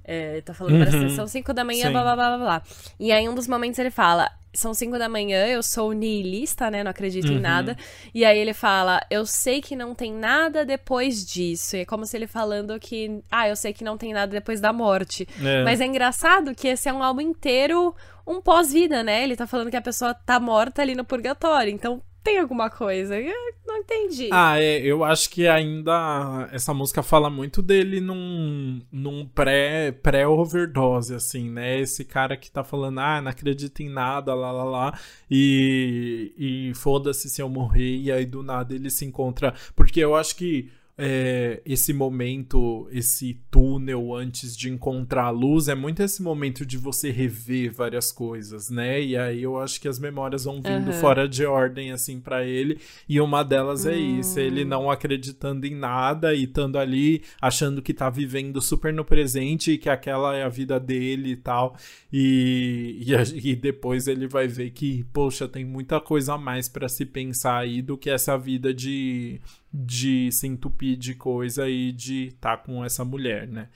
É, 0.03 0.41
tá 0.41 0.53
falando 0.53 0.81
uhum. 0.81 1.09
são 1.09 1.27
5 1.27 1.53
da 1.53 1.63
manhã, 1.63 1.91
blá, 1.91 2.01
blá, 2.01 2.15
blá, 2.15 2.37
blá, 2.37 2.37
blá. 2.37 2.63
E 2.99 3.11
aí 3.11 3.29
um 3.29 3.35
dos 3.35 3.47
momentos 3.47 3.77
ele 3.77 3.91
fala, 3.91 4.31
são 4.53 4.73
5 4.73 4.97
da 4.97 5.07
manhã, 5.07 5.45
eu 5.47 5.63
sou 5.63 5.93
niilista, 5.93 6.69
né? 6.69 6.83
Não 6.83 6.91
acredito 6.91 7.29
uhum. 7.29 7.37
em 7.37 7.39
nada. 7.39 7.77
E 8.13 8.25
aí 8.25 8.37
ele 8.37 8.53
fala, 8.53 9.01
eu 9.09 9.25
sei 9.25 9.61
que 9.61 9.75
não 9.75 9.95
tem 9.95 10.13
nada 10.13 10.65
depois 10.65 11.25
disso. 11.25 11.77
E 11.77 11.79
é 11.79 11.85
como 11.85 12.05
se 12.05 12.17
ele 12.17 12.27
falando 12.27 12.77
que, 12.79 13.21
ah, 13.31 13.47
eu 13.47 13.55
sei 13.55 13.73
que 13.73 13.83
não 13.83 13.97
tem 13.97 14.13
nada 14.13 14.31
depois 14.31 14.59
da 14.59 14.73
morte. 14.73 15.27
É. 15.41 15.63
Mas 15.63 15.79
é 15.79 15.85
engraçado 15.85 16.53
que 16.53 16.67
esse 16.67 16.89
é 16.89 16.93
um 16.93 17.03
álbum 17.03 17.21
inteiro 17.21 17.95
um 18.25 18.41
pós-vida, 18.41 19.03
né? 19.03 19.23
Ele 19.23 19.35
tá 19.35 19.47
falando 19.47 19.69
que 19.69 19.77
a 19.77 19.81
pessoa 19.81 20.13
tá 20.13 20.39
morta 20.39 20.81
ali 20.81 20.95
no 20.95 21.03
purgatório. 21.03 21.71
Então 21.71 22.01
tem 22.23 22.39
alguma 22.39 22.69
coisa. 22.69 23.19
Eu 23.19 23.33
não 23.65 23.77
entendi. 23.77 24.29
Ah, 24.31 24.59
é, 24.59 24.79
eu 24.79 25.03
acho 25.03 25.29
que 25.29 25.47
ainda 25.47 26.49
essa 26.51 26.73
música 26.73 27.01
fala 27.01 27.29
muito 27.29 27.61
dele 27.61 27.99
num, 27.99 28.81
num 28.91 29.25
pré, 29.25 29.91
pré-overdose, 29.91 31.13
assim, 31.13 31.49
né? 31.49 31.79
Esse 31.79 32.05
cara 32.05 32.37
que 32.37 32.51
tá 32.51 32.63
falando, 32.63 32.99
ah, 32.99 33.21
não 33.21 33.31
acredita 33.31 33.81
em 33.83 33.89
nada, 33.89 34.33
lá, 34.33 34.51
lá, 34.51 34.63
lá, 34.63 34.99
e, 35.29 36.33
e 36.37 36.73
foda-se 36.75 37.29
se 37.29 37.41
eu 37.41 37.49
morrer, 37.49 37.97
e 37.97 38.11
aí 38.11 38.25
do 38.25 38.43
nada 38.43 38.73
ele 38.73 38.89
se 38.89 39.05
encontra. 39.05 39.53
Porque 39.75 39.99
eu 39.99 40.15
acho 40.15 40.35
que 40.35 40.69
é, 40.97 41.61
esse 41.65 41.93
momento, 41.93 42.87
esse 42.91 43.39
túnel 43.49 44.13
antes 44.13 44.55
de 44.55 44.69
encontrar 44.69 45.25
a 45.25 45.29
luz, 45.29 45.67
é 45.67 45.75
muito 45.75 46.03
esse 46.03 46.21
momento 46.21 46.65
de 46.65 46.77
você 46.77 47.09
rever 47.09 47.73
várias 47.73 48.11
coisas, 48.11 48.69
né? 48.69 49.01
E 49.01 49.17
aí 49.17 49.41
eu 49.43 49.57
acho 49.57 49.79
que 49.79 49.87
as 49.87 49.99
memórias 49.99 50.43
vão 50.43 50.61
vindo 50.61 50.87
uhum. 50.87 50.93
fora 50.93 51.27
de 51.27 51.45
ordem, 51.45 51.91
assim, 51.91 52.19
para 52.19 52.45
ele. 52.45 52.79
E 53.07 53.19
uma 53.19 53.43
delas 53.43 53.85
é 53.85 53.95
isso, 53.95 54.39
ele 54.39 54.65
não 54.65 54.91
acreditando 54.91 55.65
em 55.65 55.75
nada 55.75 56.35
e 56.35 56.43
estando 56.43 56.77
ali 56.77 57.23
achando 57.41 57.81
que 57.81 57.93
tá 57.93 58.09
vivendo 58.09 58.61
super 58.61 58.93
no 58.93 59.05
presente 59.05 59.71
e 59.71 59.77
que 59.77 59.89
aquela 59.89 60.35
é 60.35 60.43
a 60.43 60.49
vida 60.49 60.79
dele 60.79 61.31
e 61.31 61.35
tal. 61.35 61.75
E, 62.11 63.03
e, 63.05 63.51
e 63.51 63.55
depois 63.55 64.07
ele 64.07 64.27
vai 64.27 64.47
ver 64.47 64.71
que, 64.71 65.03
poxa, 65.11 65.47
tem 65.47 65.65
muita 65.65 65.99
coisa 65.99 66.33
a 66.33 66.37
mais 66.37 66.67
para 66.67 66.87
se 66.87 67.05
pensar 67.05 67.57
aí 67.57 67.81
do 67.81 67.97
que 67.97 68.09
essa 68.09 68.37
vida 68.37 68.73
de 68.73 69.39
de 69.73 70.31
se 70.31 70.47
entupir 70.47 70.97
de 70.97 71.15
coisa 71.15 71.69
e 71.69 71.91
de 71.91 72.27
estar 72.27 72.57
tá 72.57 72.63
com 72.63 72.83
essa 72.83 73.05
mulher, 73.05 73.47
né? 73.47 73.69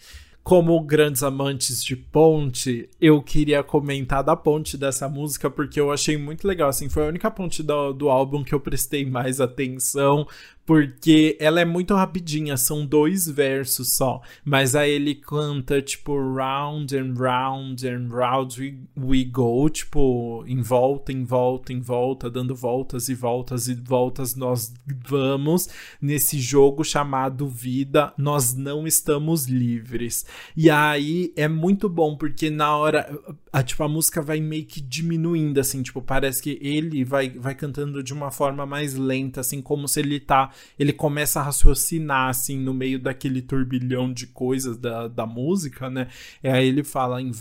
Como 0.43 0.79
grandes 0.81 1.23
amantes 1.23 1.83
de 1.83 1.95
ponte, 1.95 2.87
eu 3.01 3.19
queria 3.19 3.63
comentar 3.63 4.23
da 4.23 4.35
ponte 4.35 4.77
dessa 4.77 5.09
música 5.09 5.49
porque 5.49 5.79
eu 5.79 5.91
achei 5.91 6.17
muito 6.17 6.47
legal. 6.47 6.69
Assim, 6.69 6.87
foi 6.87 7.03
a 7.03 7.07
única 7.07 7.31
ponte 7.31 7.63
do, 7.63 7.93
do 7.93 8.09
álbum 8.09 8.43
que 8.43 8.53
eu 8.53 8.59
prestei 8.59 9.03
mais 9.09 9.41
atenção, 9.41 10.27
porque 10.65 11.37
ela 11.39 11.61
é 11.61 11.65
muito 11.65 11.93
rapidinha, 11.93 12.57
são 12.57 12.85
dois 12.85 13.27
versos 13.27 13.95
só, 13.95 14.21
mas 14.43 14.75
aí 14.75 14.91
ele 14.91 15.13
canta 15.13 15.81
tipo 15.81 16.15
round 16.33 16.97
and 16.97 17.13
round 17.13 17.87
and 17.87 18.07
round 18.09 18.59
we, 18.59 18.79
we 18.97 19.23
go, 19.23 19.69
tipo 19.69 20.43
em 20.47 20.61
volta, 20.61 21.11
em 21.11 21.23
volta, 21.23 21.71
em 21.71 21.79
volta, 21.79 22.29
dando 22.29 22.55
voltas 22.55 23.09
e 23.09 23.13
voltas 23.13 23.67
e 23.67 23.75
voltas 23.75 24.35
nós 24.35 24.73
vamos 25.07 25.67
nesse 26.01 26.39
jogo 26.39 26.83
chamado 26.83 27.47
vida, 27.47 28.11
nós 28.17 28.55
não 28.55 28.87
estamos 28.87 29.45
livres. 29.45 30.25
E 30.57 30.69
aí 30.69 31.31
é 31.35 31.47
muito 31.47 31.87
bom 31.87 32.15
porque 32.15 32.49
na 32.49 32.75
hora 32.75 33.07
a, 33.53 33.61
tipo 33.61 33.83
a 33.83 33.87
música 33.87 34.21
vai 34.21 34.41
meio 34.41 34.65
que 34.65 34.81
diminuindo 34.81 35.59
assim, 35.59 35.83
tipo, 35.83 36.01
parece 36.01 36.41
que 36.41 36.57
ele 36.61 37.03
vai 37.03 37.29
vai 37.29 37.53
cantando 37.53 38.01
de 38.01 38.13
uma 38.13 38.31
forma 38.31 38.65
mais 38.65 38.95
lenta 38.95 39.41
assim, 39.41 39.61
como 39.61 39.87
se 39.87 39.99
ele 39.99 40.19
tá 40.19 40.51
ele 40.77 40.93
começa 40.93 41.39
a 41.39 41.43
raciocinar, 41.43 42.29
assim, 42.29 42.59
no 42.59 42.73
meio 42.73 42.99
daquele 42.99 43.41
turbilhão 43.41 44.11
de 44.11 44.27
coisas 44.27 44.77
da, 44.77 45.07
da 45.07 45.25
música, 45.25 45.89
né? 45.89 46.07
E 46.43 46.47
aí 46.47 46.67
ele 46.67 46.83
fala 46.83 47.21
em 47.21 47.31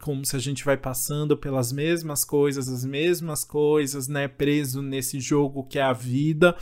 como 0.00 0.24
se 0.24 0.36
a 0.36 0.38
gente 0.38 0.64
vai 0.64 0.76
passando 0.76 1.36
pelas 1.36 1.72
mesmas 1.72 2.24
coisas, 2.24 2.68
as 2.68 2.84
mesmas 2.84 3.44
coisas, 3.44 4.08
né? 4.08 4.28
Preso 4.28 4.82
nesse 4.82 5.20
jogo 5.20 5.64
que 5.64 5.78
é 5.78 5.82
a 5.82 5.92
vida. 5.92 6.56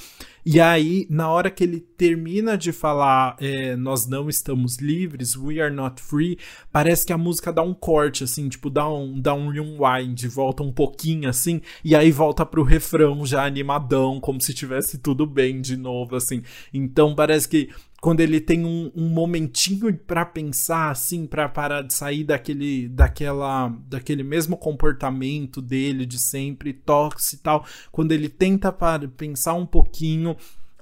E 0.49 0.61
aí, 0.61 1.09
na 1.11 1.29
hora 1.29 1.51
que 1.51 1.65
ele 1.65 1.81
termina 1.81 2.57
de 2.57 2.71
falar 2.71 3.37
é, 3.41 3.75
nós 3.75 4.07
não 4.07 4.29
estamos 4.29 4.77
livres, 4.77 5.35
we 5.35 5.61
are 5.61 5.75
not 5.75 6.01
free, 6.01 6.39
parece 6.71 7.05
que 7.05 7.13
a 7.13 7.19
música 7.19 7.53
dá 7.53 7.63
um 7.63 7.75
corte, 7.75 8.23
assim, 8.23 8.49
tipo, 8.49 8.71
dá 8.71 8.89
um, 8.89 9.21
dá 9.21 9.35
um 9.35 9.49
rewind, 9.49 10.25
volta 10.29 10.63
um 10.63 10.71
pouquinho, 10.71 11.29
assim, 11.29 11.61
e 11.85 11.97
aí 11.97 12.13
volta 12.13 12.47
pro 12.47 12.63
refrão 12.63 13.27
já 13.27 13.45
animadão, 13.45 14.21
como 14.21 14.41
se 14.41 14.55
tivesse 14.55 14.99
tudo 14.99 15.27
bem 15.27 15.61
de 15.61 15.77
novo, 15.77 16.15
assim. 16.15 16.45
Então 16.73 17.13
parece 17.13 17.49
que 17.49 17.71
quando 18.01 18.21
ele 18.21 18.41
tem 18.41 18.65
um, 18.65 18.93
um 18.95 19.09
momentinho 19.09 19.93
para 19.97 20.25
pensar 20.25 20.91
assim, 20.91 21.27
para 21.27 21.49
parar 21.49 21.83
de 21.83 21.95
sair 21.95 22.25
daquele, 22.25 22.89
daquela, 22.89 23.69
daquele 23.89 24.23
mesmo 24.23 24.57
comportamento 24.57 25.63
dele 25.63 26.05
de 26.05 26.19
sempre, 26.19 26.73
toque 26.73 27.23
e 27.33 27.37
tal, 27.39 27.65
quando 27.91 28.13
ele 28.13 28.29
tenta 28.29 28.71
para 28.71 29.09
pensar 29.09 29.55
um 29.55 29.67
pouquinho, 29.67 30.37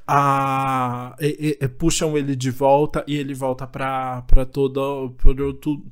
a, 0.07 1.17
e, 1.19 1.57
e, 1.61 1.69
puxam 1.69 2.17
ele 2.17 2.37
de 2.37 2.51
volta 2.51 3.03
e 3.07 3.17
ele 3.17 3.33
volta 3.33 3.67
para 3.67 4.23
todo 4.53 5.17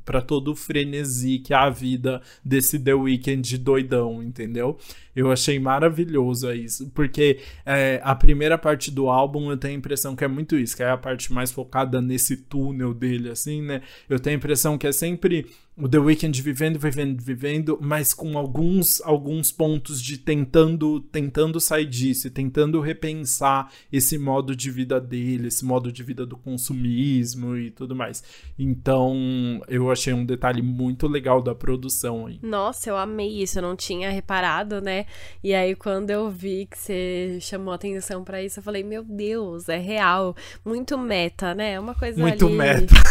para 0.04 0.20
todo 0.20 0.52
o 0.52 0.56
frenesi 0.56 1.38
que 1.38 1.54
é 1.54 1.56
a 1.56 1.70
vida 1.70 2.20
desse 2.44 2.78
The 2.78 2.92
Weeknd 2.92 3.56
doidão, 3.56 4.22
entendeu? 4.22 4.76
Eu 5.16 5.30
achei 5.30 5.58
maravilhoso 5.58 6.52
isso, 6.52 6.90
porque 6.90 7.38
é, 7.64 8.00
a 8.02 8.14
primeira 8.14 8.58
parte 8.58 8.90
do 8.90 9.08
álbum 9.08 9.50
eu 9.50 9.56
tenho 9.56 9.74
a 9.74 9.78
impressão 9.78 10.14
que 10.14 10.24
é 10.24 10.28
muito 10.28 10.56
isso, 10.56 10.76
que 10.76 10.82
é 10.82 10.90
a 10.90 10.96
parte 10.96 11.32
mais 11.32 11.50
focada 11.50 12.00
nesse 12.00 12.36
túnel 12.36 12.94
dele, 12.94 13.30
assim, 13.30 13.62
né? 13.62 13.82
Eu 14.08 14.18
tenho 14.18 14.36
a 14.36 14.38
impressão 14.38 14.76
que 14.76 14.86
é 14.86 14.92
sempre 14.92 15.46
o 15.76 15.88
The 15.88 15.98
Weeknd 15.98 16.42
vivendo, 16.42 16.78
vivendo, 16.78 17.22
vivendo, 17.22 17.78
mas 17.80 18.12
com 18.12 18.36
alguns 18.36 19.00
alguns 19.00 19.50
pontos 19.50 20.02
de 20.02 20.18
tentando 20.18 21.00
tentando 21.00 21.58
sair 21.60 21.86
disso, 21.86 22.30
tentando 22.30 22.78
repensar 22.78 23.72
esse 23.90 24.18
modo 24.18 24.54
de 24.54 24.70
vida 24.70 25.00
dele, 25.00 25.48
esse 25.48 25.64
modo 25.64 25.90
de 25.90 26.02
vida 26.02 26.26
do 26.26 26.36
consumismo 26.36 27.56
e 27.56 27.70
tudo 27.70 27.96
mais. 27.96 28.22
Então, 28.58 29.62
eu 29.66 29.90
achei 29.90 30.12
um 30.12 30.26
detalhe 30.26 30.60
muito 30.60 31.08
legal 31.08 31.40
da 31.40 31.54
produção 31.54 32.26
aí. 32.26 32.38
Nossa, 32.42 32.90
eu 32.90 32.96
amei 32.96 33.42
isso, 33.42 33.58
eu 33.58 33.62
não 33.62 33.74
tinha 33.74 34.10
reparado, 34.10 34.82
né? 34.82 35.06
E 35.42 35.54
aí 35.54 35.74
quando 35.74 36.10
eu 36.10 36.30
vi 36.30 36.66
que 36.66 36.78
você 36.78 37.38
chamou 37.40 37.72
atenção 37.72 38.22
para 38.22 38.42
isso, 38.42 38.60
eu 38.60 38.62
falei, 38.62 38.84
meu 38.84 39.02
Deus, 39.02 39.70
é 39.70 39.78
real, 39.78 40.36
muito 40.62 40.98
meta, 40.98 41.54
né? 41.54 41.72
É 41.72 41.80
uma 41.80 41.94
coisa 41.94 42.20
muito 42.20 42.46
ali... 42.46 42.56
meta. 42.56 42.94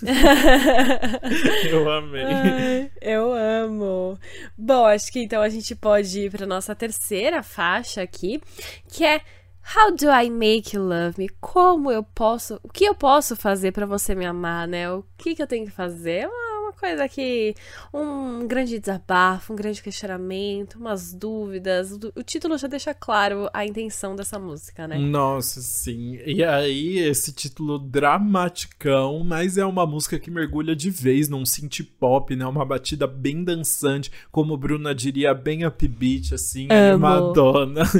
eu 1.70 1.90
amei 1.90 2.09
amei. 2.10 2.24
Ai, 2.24 2.90
eu 3.00 3.32
amo. 3.32 4.18
Bom, 4.56 4.84
acho 4.84 5.12
que 5.12 5.20
então 5.22 5.40
a 5.40 5.48
gente 5.48 5.74
pode 5.74 6.20
ir 6.20 6.30
para 6.30 6.46
nossa 6.46 6.74
terceira 6.74 7.42
faixa 7.42 8.02
aqui, 8.02 8.40
que 8.88 9.04
é 9.04 9.20
How 9.72 9.94
do 9.94 10.10
I 10.10 10.28
make 10.30 10.74
you 10.74 10.82
love 10.82 11.16
me? 11.16 11.28
Como 11.40 11.92
eu 11.92 12.02
posso, 12.02 12.58
o 12.62 12.68
que 12.68 12.84
eu 12.84 12.94
posso 12.94 13.36
fazer 13.36 13.70
para 13.70 13.86
você 13.86 14.14
me 14.14 14.26
amar, 14.26 14.66
né? 14.66 14.90
O 14.90 15.04
que, 15.16 15.34
que 15.34 15.42
eu 15.42 15.46
tenho 15.46 15.64
que 15.64 15.70
fazer? 15.70 16.26
Uma, 16.26 16.34
uma 16.34 16.49
coisa 16.80 17.06
que 17.08 17.54
um 17.92 18.46
grande 18.46 18.78
desabafo, 18.78 19.52
um 19.52 19.56
grande 19.56 19.82
questionamento, 19.82 20.76
umas 20.76 21.12
dúvidas. 21.12 21.92
O 22.16 22.22
título 22.22 22.56
já 22.56 22.66
deixa 22.66 22.94
claro 22.94 23.50
a 23.52 23.66
intenção 23.66 24.16
dessa 24.16 24.38
música, 24.38 24.88
né? 24.88 24.98
Nossa, 24.98 25.60
sim. 25.60 26.18
E 26.24 26.42
aí 26.42 26.98
esse 26.98 27.32
título 27.32 27.78
dramaticão, 27.78 29.22
mas 29.22 29.58
é 29.58 29.64
uma 29.64 29.86
música 29.86 30.18
que 30.18 30.30
mergulha 30.30 30.74
de 30.74 30.90
vez 30.90 31.28
num 31.28 31.44
synth 31.44 31.82
pop, 31.98 32.34
né? 32.34 32.46
Uma 32.46 32.64
batida 32.64 33.06
bem 33.06 33.44
dançante, 33.44 34.10
como 34.32 34.56
Bruna 34.56 34.94
diria, 34.94 35.34
bem 35.34 35.66
upbeat 35.66 36.34
assim, 36.34 36.66
Amo. 36.70 37.06
animadona. 37.06 37.82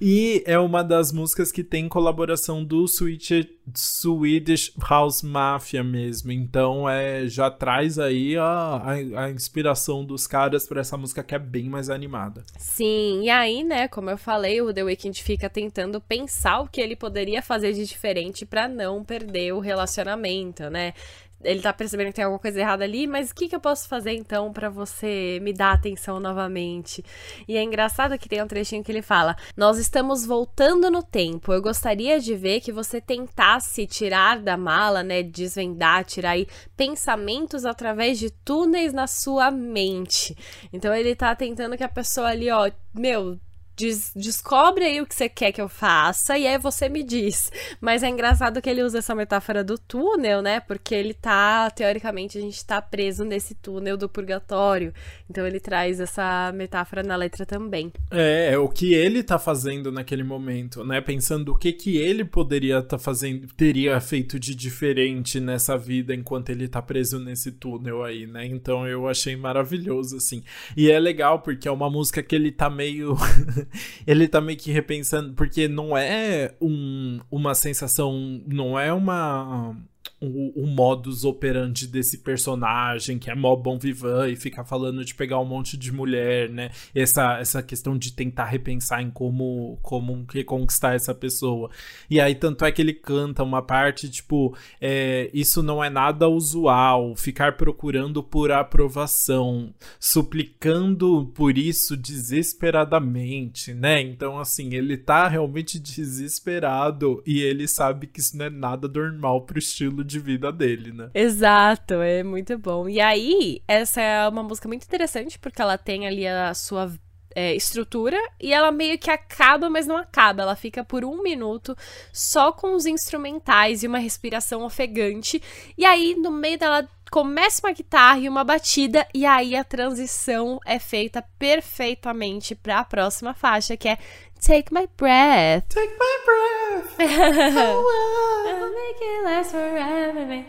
E 0.00 0.42
é 0.46 0.58
uma 0.58 0.82
das 0.82 1.12
músicas 1.12 1.50
que 1.50 1.64
tem 1.64 1.88
colaboração 1.88 2.64
do 2.64 2.86
Switch, 2.86 3.30
Swedish 3.74 4.72
House 4.88 5.22
Mafia 5.22 5.82
mesmo. 5.82 6.30
Então 6.30 6.88
é 6.88 7.26
já 7.26 7.50
traz 7.50 7.98
aí 7.98 8.27
a, 8.36 8.44
a, 8.44 9.24
a 9.24 9.30
inspiração 9.30 10.04
dos 10.04 10.26
caras 10.26 10.66
para 10.66 10.80
essa 10.80 10.96
música 10.96 11.22
que 11.22 11.34
é 11.34 11.38
bem 11.38 11.68
mais 11.68 11.88
animada. 11.88 12.44
Sim, 12.58 13.22
e 13.22 13.30
aí, 13.30 13.64
né, 13.64 13.88
como 13.88 14.10
eu 14.10 14.18
falei, 14.18 14.60
o 14.60 14.72
The 14.72 14.82
Weeknd 14.82 15.22
fica 15.22 15.48
tentando 15.48 16.00
pensar 16.00 16.60
o 16.60 16.68
que 16.68 16.80
ele 16.80 16.96
poderia 16.96 17.40
fazer 17.40 17.72
de 17.72 17.86
diferente 17.86 18.44
para 18.44 18.68
não 18.68 19.04
perder 19.04 19.52
o 19.52 19.60
relacionamento, 19.60 20.68
né? 20.68 20.92
Ele 21.42 21.60
tá 21.60 21.72
percebendo 21.72 22.08
que 22.08 22.14
tem 22.14 22.24
alguma 22.24 22.40
coisa 22.40 22.58
errada 22.60 22.84
ali, 22.84 23.06
mas 23.06 23.30
o 23.30 23.34
que, 23.34 23.48
que 23.48 23.54
eu 23.54 23.60
posso 23.60 23.88
fazer 23.88 24.12
então 24.12 24.52
para 24.52 24.68
você 24.68 25.38
me 25.40 25.52
dar 25.52 25.72
atenção 25.72 26.18
novamente? 26.18 27.04
E 27.46 27.56
é 27.56 27.62
engraçado 27.62 28.18
que 28.18 28.28
tem 28.28 28.42
um 28.42 28.46
trechinho 28.46 28.82
que 28.82 28.90
ele 28.90 29.02
fala: 29.02 29.36
Nós 29.56 29.78
estamos 29.78 30.26
voltando 30.26 30.90
no 30.90 31.02
tempo. 31.02 31.52
Eu 31.52 31.62
gostaria 31.62 32.20
de 32.20 32.34
ver 32.34 32.60
que 32.60 32.72
você 32.72 33.00
tentasse 33.00 33.86
tirar 33.86 34.40
da 34.40 34.56
mala, 34.56 35.02
né? 35.02 35.22
Desvendar, 35.22 36.04
tirar 36.04 36.30
aí 36.30 36.46
pensamentos 36.76 37.64
através 37.64 38.18
de 38.18 38.30
túneis 38.30 38.92
na 38.92 39.06
sua 39.06 39.50
mente. 39.50 40.36
Então 40.72 40.94
ele 40.94 41.14
tá 41.14 41.34
tentando 41.34 41.76
que 41.76 41.84
a 41.84 41.88
pessoa 41.88 42.28
ali, 42.28 42.50
ó, 42.50 42.70
meu, 42.92 43.38
Des 43.78 44.12
descobre 44.14 44.84
aí 44.84 45.00
o 45.00 45.06
que 45.06 45.14
você 45.14 45.28
quer 45.28 45.52
que 45.52 45.60
eu 45.60 45.68
faça 45.68 46.36
e 46.36 46.46
aí 46.46 46.58
você 46.58 46.88
me 46.88 47.04
diz. 47.04 47.50
Mas 47.80 48.02
é 48.02 48.08
engraçado 48.08 48.60
que 48.60 48.68
ele 48.68 48.82
usa 48.82 48.98
essa 48.98 49.14
metáfora 49.14 49.62
do 49.62 49.78
túnel, 49.78 50.42
né? 50.42 50.58
Porque 50.58 50.94
ele 50.94 51.14
tá, 51.14 51.70
teoricamente, 51.70 52.36
a 52.36 52.40
gente 52.40 52.64
tá 52.64 52.82
preso 52.82 53.24
nesse 53.24 53.54
túnel 53.54 53.96
do 53.96 54.08
purgatório. 54.08 54.92
Então 55.30 55.46
ele 55.46 55.60
traz 55.60 56.00
essa 56.00 56.50
metáfora 56.52 57.04
na 57.04 57.14
letra 57.14 57.46
também. 57.46 57.92
É, 58.10 58.50
é 58.52 58.58
o 58.58 58.68
que 58.68 58.94
ele 58.94 59.22
tá 59.22 59.38
fazendo 59.38 59.92
naquele 59.92 60.24
momento, 60.24 60.84
né? 60.84 61.00
Pensando 61.00 61.52
o 61.52 61.56
que 61.56 61.72
que 61.72 61.96
ele 61.96 62.24
poderia 62.24 62.82
tá 62.82 62.98
fazendo, 62.98 63.46
teria 63.54 64.00
feito 64.00 64.40
de 64.40 64.54
diferente 64.54 65.38
nessa 65.38 65.78
vida 65.78 66.14
enquanto 66.14 66.50
ele 66.50 66.66
tá 66.66 66.82
preso 66.82 67.20
nesse 67.20 67.52
túnel 67.52 68.02
aí, 68.02 68.26
né? 68.26 68.44
Então 68.44 68.88
eu 68.88 69.06
achei 69.06 69.36
maravilhoso, 69.36 70.16
assim. 70.16 70.42
E 70.76 70.90
é 70.90 70.98
legal 70.98 71.40
porque 71.40 71.68
é 71.68 71.70
uma 71.70 71.88
música 71.88 72.22
que 72.22 72.34
ele 72.34 72.50
tá 72.50 72.68
meio. 72.68 73.16
ele 74.06 74.28
tá 74.28 74.40
meio 74.40 74.58
que 74.58 74.72
repensando, 74.72 75.32
porque 75.34 75.68
não 75.68 75.96
é 75.96 76.54
um, 76.60 77.20
uma 77.30 77.54
sensação, 77.54 78.42
não 78.46 78.78
é 78.78 78.92
uma 78.92 79.76
o, 80.20 80.64
o, 80.64 80.66
modus 80.66 81.24
operandi 81.24 81.86
desse 81.86 82.18
personagem, 82.18 83.18
que 83.18 83.30
é 83.30 83.34
mó 83.34 83.54
bom 83.54 83.78
vivan 83.78 84.28
e 84.28 84.36
fica 84.36 84.64
falando 84.64 85.04
de 85.04 85.14
pegar 85.14 85.38
um 85.38 85.44
monte 85.44 85.76
de 85.76 85.92
mulher, 85.92 86.50
né? 86.50 86.70
Essa, 86.94 87.38
essa 87.38 87.62
questão 87.62 87.96
de 87.96 88.12
tentar 88.12 88.46
repensar 88.46 89.00
em 89.00 89.10
como, 89.10 89.78
como 89.80 90.26
reconquistar 90.28 90.94
essa 90.94 91.14
pessoa. 91.14 91.70
E 92.10 92.20
aí, 92.20 92.34
tanto 92.34 92.64
é 92.64 92.72
que 92.72 92.82
ele 92.82 92.92
canta 92.92 93.44
uma 93.44 93.62
parte, 93.62 94.10
tipo, 94.10 94.56
é, 94.80 95.30
isso 95.32 95.62
não 95.62 95.82
é 95.82 95.88
nada 95.88 96.28
usual, 96.28 97.14
ficar 97.14 97.56
procurando 97.56 98.22
por 98.22 98.50
aprovação, 98.50 99.72
suplicando 100.00 101.30
por 101.34 101.56
isso 101.56 101.96
desesperadamente, 101.96 103.72
né? 103.72 104.00
Então, 104.00 104.38
assim, 104.38 104.74
ele 104.74 104.96
tá 104.96 105.28
realmente 105.28 105.78
desesperado 105.78 107.22
e 107.24 107.40
ele 107.40 107.68
sabe 107.68 108.08
que 108.08 108.18
isso 108.18 108.36
não 108.36 108.46
é 108.46 108.50
nada 108.50 108.88
normal 108.88 109.42
pro 109.42 109.58
estilo 109.58 110.07
de 110.08 110.18
vida 110.18 110.50
dele, 110.50 110.92
né? 110.92 111.10
Exato, 111.14 111.94
é 111.94 112.22
muito 112.22 112.58
bom. 112.58 112.88
E 112.88 113.00
aí, 113.00 113.62
essa 113.68 114.00
é 114.00 114.28
uma 114.28 114.42
música 114.42 114.66
muito 114.66 114.84
interessante 114.84 115.38
porque 115.38 115.62
ela 115.62 115.78
tem 115.78 116.06
ali 116.06 116.26
a 116.26 116.52
sua 116.54 116.90
é, 117.34 117.54
estrutura 117.54 118.16
e 118.40 118.52
ela 118.52 118.72
meio 118.72 118.98
que 118.98 119.10
acaba, 119.10 119.70
mas 119.70 119.86
não 119.86 119.96
acaba. 119.96 120.42
Ela 120.42 120.56
fica 120.56 120.82
por 120.82 121.04
um 121.04 121.22
minuto 121.22 121.76
só 122.12 122.50
com 122.50 122.74
os 122.74 122.86
instrumentais 122.86 123.82
e 123.82 123.86
uma 123.86 123.98
respiração 123.98 124.64
ofegante. 124.64 125.40
E 125.76 125.84
aí, 125.84 126.16
no 126.16 126.32
meio 126.32 126.58
dela, 126.58 126.88
começa 127.10 127.66
uma 127.66 127.72
guitarra 127.72 128.18
e 128.18 128.28
uma 128.28 128.44
batida, 128.44 129.06
e 129.14 129.24
aí 129.24 129.56
a 129.56 129.64
transição 129.64 130.58
é 130.64 130.78
feita 130.78 131.22
perfeitamente 131.38 132.54
para 132.54 132.80
a 132.80 132.84
próxima 132.84 133.34
faixa, 133.34 133.76
que 133.76 133.88
é 133.88 133.98
Take 134.40 134.70
My 134.70 134.86
Breath. 134.96 135.68
Take 135.68 135.90
My 135.98 136.16
Breath. 136.24 136.96
oh. 137.00 138.44
I'll 138.48 138.68
make 138.70 139.00
it 139.00 139.24
last 139.24 139.50
forever. 139.52 140.44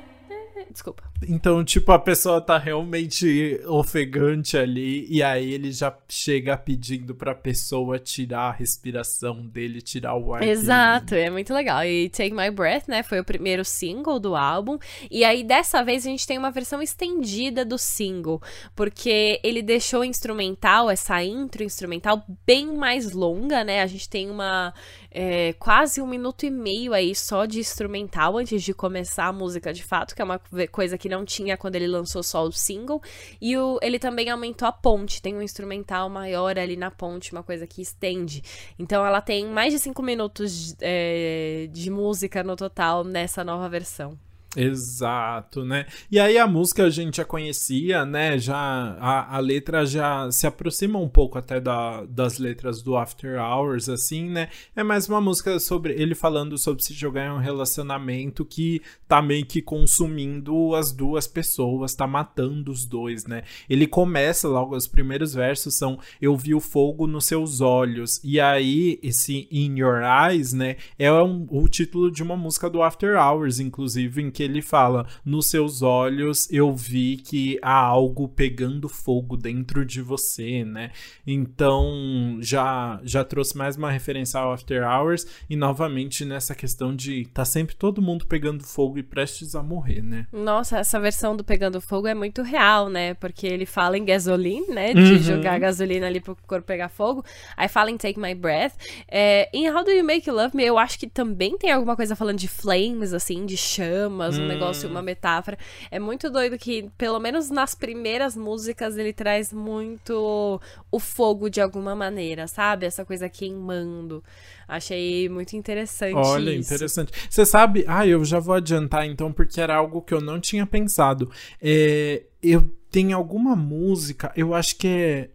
Desculpa. 0.71 1.08
Então, 1.27 1.63
tipo, 1.63 1.91
a 1.91 1.99
pessoa 1.99 2.39
tá 2.39 2.57
realmente 2.57 3.59
ofegante 3.67 4.57
ali, 4.57 5.05
e 5.09 5.21
aí 5.21 5.53
ele 5.53 5.71
já 5.71 5.95
chega 6.07 6.57
pedindo 6.57 7.13
pra 7.13 7.35
pessoa 7.35 7.99
tirar 7.99 8.49
a 8.49 8.51
respiração 8.51 9.45
dele, 9.45 9.81
tirar 9.81 10.15
o 10.15 10.33
ar. 10.33 10.41
Exato, 10.41 11.11
dele. 11.11 11.27
é 11.27 11.29
muito 11.29 11.53
legal. 11.53 11.83
E 11.83 12.09
Take 12.09 12.33
My 12.33 12.49
Breath, 12.49 12.87
né, 12.87 13.03
foi 13.03 13.19
o 13.19 13.23
primeiro 13.23 13.65
single 13.65 14.19
do 14.19 14.35
álbum, 14.35 14.77
e 15.11 15.23
aí 15.25 15.43
dessa 15.43 15.83
vez 15.83 16.05
a 16.05 16.09
gente 16.09 16.25
tem 16.25 16.37
uma 16.37 16.51
versão 16.51 16.81
estendida 16.81 17.65
do 17.65 17.77
single, 17.77 18.41
porque 18.75 19.39
ele 19.43 19.61
deixou 19.61 20.01
o 20.01 20.05
instrumental, 20.05 20.89
essa 20.89 21.21
intro 21.23 21.63
instrumental, 21.63 22.23
bem 22.45 22.67
mais 22.75 23.11
longa, 23.11 23.63
né? 23.63 23.81
A 23.81 23.87
gente 23.87 24.07
tem 24.07 24.29
uma 24.29 24.73
é, 25.11 25.53
quase 25.53 26.01
um 26.01 26.07
minuto 26.07 26.45
e 26.45 26.51
meio 26.51 26.93
aí 26.93 27.15
só 27.15 27.45
de 27.45 27.59
instrumental 27.59 28.37
antes 28.37 28.61
de 28.61 28.73
começar 28.73 29.25
a 29.25 29.33
música 29.33 29.73
de 29.73 29.83
fato, 29.83 30.15
que 30.15 30.21
é 30.21 30.25
uma 30.25 30.39
coisa 30.71 30.97
que 30.97 31.08
não 31.09 31.25
tinha 31.25 31.57
quando 31.57 31.75
ele 31.75 31.87
lançou 31.87 32.23
só 32.23 32.43
o 32.43 32.51
single. 32.51 33.01
E 33.41 33.57
o, 33.57 33.79
ele 33.81 33.99
também 33.99 34.29
aumentou 34.29 34.67
a 34.67 34.71
ponte, 34.71 35.21
tem 35.21 35.35
um 35.35 35.41
instrumental 35.41 36.09
maior 36.09 36.57
ali 36.57 36.77
na 36.77 36.91
ponte, 36.91 37.31
uma 37.33 37.43
coisa 37.43 37.67
que 37.67 37.81
estende. 37.81 38.41
Então 38.77 39.05
ela 39.05 39.19
tem 39.19 39.45
mais 39.47 39.73
de 39.73 39.79
cinco 39.79 40.01
minutos 40.01 40.75
é, 40.79 41.67
de 41.71 41.89
música 41.89 42.43
no 42.43 42.55
total 42.55 43.03
nessa 43.03 43.43
nova 43.43 43.67
versão. 43.67 44.17
Exato, 44.57 45.63
né? 45.63 45.85
E 46.09 46.19
aí 46.19 46.35
a 46.39 46.47
música 46.47 46.85
a 46.85 46.89
gente 46.89 47.17
já 47.17 47.25
conhecia, 47.25 48.03
né? 48.03 48.39
Já 48.39 48.57
a, 48.99 49.35
a 49.35 49.39
letra 49.39 49.85
já 49.85 50.29
se 50.31 50.47
aproxima 50.47 50.97
um 50.97 51.07
pouco 51.07 51.37
até 51.37 51.61
da, 51.61 52.03
das 52.05 52.39
letras 52.39 52.81
do 52.81 52.97
After 52.97 53.39
Hours, 53.39 53.87
assim, 53.87 54.27
né? 54.27 54.49
É 54.75 54.83
mais 54.83 55.07
uma 55.07 55.21
música 55.21 55.59
sobre 55.59 55.93
ele 55.93 56.15
falando 56.15 56.57
sobre 56.57 56.83
se 56.83 56.95
jogar 56.95 57.27
em 57.27 57.31
um 57.31 57.37
relacionamento 57.37 58.43
que 58.43 58.81
tá 59.07 59.21
meio 59.21 59.45
que 59.45 59.61
consumindo 59.61 60.73
as 60.73 60.91
duas 60.91 61.27
pessoas, 61.27 61.93
tá 61.93 62.07
matando 62.07 62.71
os 62.71 62.85
dois, 62.85 63.27
né? 63.27 63.43
Ele 63.69 63.85
começa 63.85 64.47
logo, 64.47 64.75
os 64.75 64.87
primeiros 64.87 65.31
versos 65.31 65.75
são 65.75 65.99
Eu 66.19 66.35
vi 66.35 66.55
o 66.55 66.59
fogo 66.59 67.05
nos 67.05 67.25
seus 67.25 67.61
olhos. 67.61 68.19
E 68.23 68.39
aí, 68.39 68.99
esse 69.03 69.47
In 69.51 69.77
Your 69.77 70.01
Eyes, 70.01 70.53
né? 70.53 70.77
É 70.97 71.13
um, 71.13 71.45
o 71.51 71.67
título 71.67 72.09
de 72.09 72.23
uma 72.23 72.35
música 72.35 72.67
do 72.67 72.81
After 72.81 73.15
Hours, 73.15 73.59
inclusive, 73.59 74.23
em 74.23 74.31
que 74.31 74.38
ele 74.43 74.61
fala: 74.61 75.07
Nos 75.25 75.47
seus 75.47 75.81
olhos 75.81 76.49
eu 76.51 76.73
vi 76.73 77.17
que 77.17 77.59
há 77.61 77.75
algo 77.75 78.27
pegando 78.27 78.87
fogo 78.87 79.35
dentro 79.35 79.85
de 79.85 80.01
você, 80.01 80.63
né? 80.63 80.91
Então 81.25 82.37
já 82.41 82.99
já 83.03 83.23
trouxe 83.23 83.57
mais 83.57 83.75
uma 83.75 83.91
referência 83.91 84.39
ao 84.39 84.53
After 84.53 84.83
Hours 84.83 85.25
e 85.49 85.55
novamente 85.55 86.25
nessa 86.25 86.55
questão 86.55 86.95
de 86.95 87.25
tá 87.33 87.45
sempre 87.45 87.75
todo 87.75 88.01
mundo 88.01 88.25
pegando 88.25 88.63
fogo 88.63 88.97
e 88.97 89.03
prestes 89.03 89.55
a 89.55 89.63
morrer, 89.63 90.01
né? 90.01 90.27
Nossa, 90.31 90.79
essa 90.79 90.99
versão 90.99 91.35
do 91.35 91.43
pegando 91.43 91.81
fogo 91.81 92.07
é 92.07 92.13
muito 92.13 92.41
real, 92.41 92.89
né? 92.89 93.13
Porque 93.15 93.47
ele 93.47 93.65
fala 93.65 93.97
em 93.97 94.05
gasoline, 94.05 94.67
né? 94.67 94.93
De 94.93 95.13
uhum. 95.13 95.17
jogar 95.19 95.59
gasolina 95.59 96.07
ali 96.07 96.19
pro 96.19 96.35
corpo 96.47 96.65
pegar 96.65 96.89
fogo. 96.89 97.23
Aí 97.55 97.67
fala 97.67 97.91
em 97.91 97.97
Take 97.97 98.19
My 98.19 98.35
Breath. 98.35 98.73
É, 99.07 99.49
em 99.53 99.69
How 99.69 99.83
Do 99.83 99.91
You 99.91 100.03
Make 100.03 100.29
Love 100.29 100.55
Me, 100.55 100.65
eu 100.65 100.77
acho 100.77 100.99
que 100.99 101.07
também 101.07 101.57
tem 101.57 101.71
alguma 101.71 101.95
coisa 101.95 102.15
falando 102.15 102.37
de 102.37 102.47
flames, 102.47 103.13
assim, 103.13 103.45
de 103.45 103.57
chamas 103.57 104.28
um 104.37 104.43
hum. 104.43 104.47
negócio, 104.47 104.89
uma 104.89 105.01
metáfora. 105.01 105.57
É 105.89 105.99
muito 105.99 106.29
doido 106.29 106.57
que, 106.57 106.89
pelo 106.97 107.19
menos 107.19 107.49
nas 107.49 107.73
primeiras 107.73 108.35
músicas, 108.35 108.97
ele 108.97 109.13
traz 109.13 109.51
muito 109.51 110.59
o 110.91 110.99
fogo 110.99 111.49
de 111.49 111.61
alguma 111.61 111.95
maneira, 111.95 112.47
sabe? 112.47 112.85
Essa 112.85 113.05
coisa 113.05 113.27
queimando. 113.29 114.23
Achei 114.67 115.27
muito 115.29 115.55
interessante. 115.55 116.15
Olha, 116.15 116.51
isso. 116.51 116.73
interessante. 116.73 117.11
Você 117.27 117.43
sabe, 117.43 117.83
ah, 117.87 118.05
eu 118.05 118.23
já 118.23 118.39
vou 118.39 118.53
adiantar 118.53 119.05
então, 119.05 119.33
porque 119.33 119.59
era 119.59 119.75
algo 119.75 120.01
que 120.01 120.13
eu 120.13 120.21
não 120.21 120.39
tinha 120.39 120.65
pensado. 120.65 121.31
É, 121.59 122.23
eu 122.41 122.69
tenho 122.91 123.17
alguma 123.17 123.55
música, 123.55 124.31
eu 124.35 124.53
acho 124.53 124.75
que 124.77 124.87
é 124.87 125.29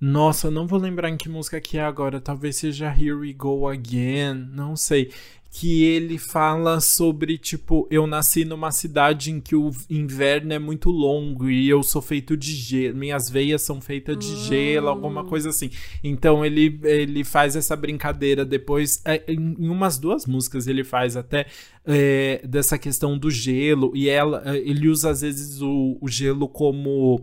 Nossa, 0.00 0.50
não 0.50 0.66
vou 0.66 0.78
lembrar 0.78 1.08
em 1.08 1.16
que 1.16 1.28
música 1.28 1.60
que 1.60 1.78
é 1.78 1.82
agora. 1.82 2.20
Talvez 2.20 2.56
seja 2.56 2.88
Here 2.88 3.14
We 3.14 3.32
Go 3.32 3.68
Again. 3.68 4.48
Não 4.52 4.76
sei. 4.76 5.12
Que 5.50 5.84
ele 5.84 6.18
fala 6.18 6.80
sobre, 6.80 7.38
tipo, 7.38 7.86
eu 7.90 8.06
nasci 8.06 8.44
numa 8.44 8.70
cidade 8.70 9.30
em 9.30 9.40
que 9.40 9.56
o 9.56 9.70
inverno 9.88 10.52
é 10.52 10.58
muito 10.58 10.90
longo 10.90 11.48
e 11.48 11.66
eu 11.66 11.82
sou 11.82 12.02
feito 12.02 12.36
de 12.36 12.52
gelo. 12.52 12.98
Minhas 12.98 13.30
veias 13.30 13.62
são 13.62 13.80
feitas 13.80 14.18
de 14.18 14.36
gelo, 14.44 14.88
alguma 14.88 15.22
Hum. 15.22 15.26
coisa 15.28 15.48
assim. 15.48 15.70
Então 16.04 16.44
ele, 16.44 16.78
ele 16.82 17.24
faz 17.24 17.56
essa 17.56 17.74
brincadeira 17.74 18.44
depois. 18.44 19.00
é, 19.04 19.22
em, 19.32 19.56
umas 19.58 19.98
duas 19.98 20.26
músicas 20.26 20.66
ele 20.66 20.84
faz 20.84 21.16
até 21.16 21.46
é, 21.86 22.42
dessa 22.46 22.76
questão 22.76 23.16
do 23.16 23.30
gelo. 23.30 23.92
E 23.94 24.10
ela, 24.10 24.42
é, 24.44 24.58
ele 24.58 24.88
usa 24.88 25.10
às 25.10 25.22
vezes 25.22 25.62
o, 25.62 25.96
o 26.02 26.08
gelo 26.08 26.48
como 26.48 27.22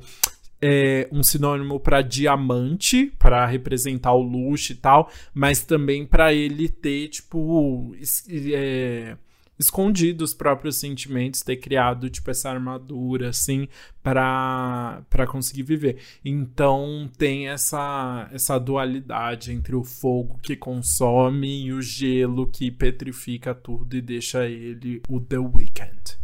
é, 0.65 1.10
um 1.12 1.21
sinônimo 1.21 1.78
para 1.78 2.02
diamante, 2.02 3.12
para 3.19 3.45
representar 3.45 4.13
o 4.13 4.21
luxo 4.21 4.71
e 4.71 4.76
tal, 4.76 5.12
mas 5.34 5.62
também 5.62 6.06
para 6.06 6.34
ele 6.34 6.69
ter, 6.69 7.10
tipo, 7.10 7.93
es- 7.99 8.26
é, 8.30 9.17
escondido 9.60 10.23
os 10.23 10.34
próprios 10.34 10.78
sentimentos, 10.78 11.41
ter 11.41 11.58
criado, 11.58 12.10
tipo, 12.10 12.32
essa 12.32 12.49
armadura, 12.49 13.30
assim, 13.30 13.67
para 14.02 15.04
conseguir 15.28 15.63
viver. 15.63 15.97
Então 16.23 17.10
tem 17.17 17.49
essa, 17.49 18.30
essa 18.32 18.58
dualidade 18.58 19.52
entre 19.52 19.76
o 19.76 19.84
fogo 19.84 20.39
que 20.41 20.56
consome 20.56 21.65
e 21.65 21.73
o 21.73 21.82
gelo 21.82 22.47
que 22.47 22.71
petrifica 22.71 23.54
tudo 23.54 23.95
e 23.97 24.02
deixa 24.02 24.47
ele 24.47 25.02
o 25.10 25.19
The 25.19 25.38
Weeknd. 25.39 26.23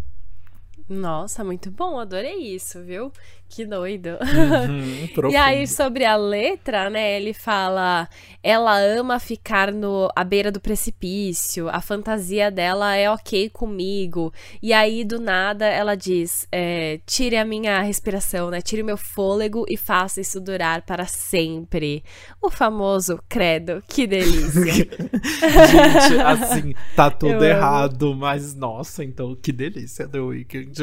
Nossa, 0.87 1.43
muito 1.43 1.69
bom, 1.69 1.99
adorei 1.99 2.55
isso, 2.55 2.83
viu? 2.83 3.11
Que 3.49 3.65
doido. 3.65 4.09
Uhum, 4.09 5.29
E 5.31 5.35
aí, 5.35 5.67
sobre 5.67 6.05
a 6.05 6.15
letra, 6.15 6.89
né? 6.89 7.17
Ele 7.17 7.33
fala: 7.33 8.07
ela 8.43 8.77
ama 8.79 9.19
ficar 9.19 9.71
no, 9.73 10.07
à 10.15 10.23
beira 10.23 10.51
do 10.51 10.59
precipício, 10.61 11.67
a 11.67 11.81
fantasia 11.81 12.51
dela 12.51 12.95
é 12.95 13.09
ok 13.09 13.49
comigo. 13.49 14.31
E 14.61 14.71
aí, 14.71 15.03
do 15.03 15.19
nada, 15.19 15.65
ela 15.65 15.95
diz: 15.95 16.47
é, 16.51 16.99
tire 17.05 17.37
a 17.37 17.43
minha 17.43 17.81
respiração, 17.81 18.49
né? 18.51 18.61
Tire 18.61 18.83
o 18.83 18.85
meu 18.85 18.97
fôlego 18.97 19.65
e 19.67 19.75
faça 19.75 20.21
isso 20.21 20.39
durar 20.39 20.83
para 20.83 21.05
sempre. 21.05 22.03
O 22.41 22.49
famoso 22.51 23.19
credo, 23.27 23.83
que 23.87 24.05
delícia. 24.05 24.73
Gente, 25.69 26.21
assim, 26.23 26.75
tá 26.95 27.09
tudo 27.11 27.31
Eu 27.31 27.37
amo. 27.37 27.45
errado, 27.45 28.15
mas 28.15 28.53
nossa, 28.53 29.03
então 29.03 29.35
que 29.35 29.51
delícia 29.51 30.07
The 30.07 30.19
Weeknd. 30.19 30.75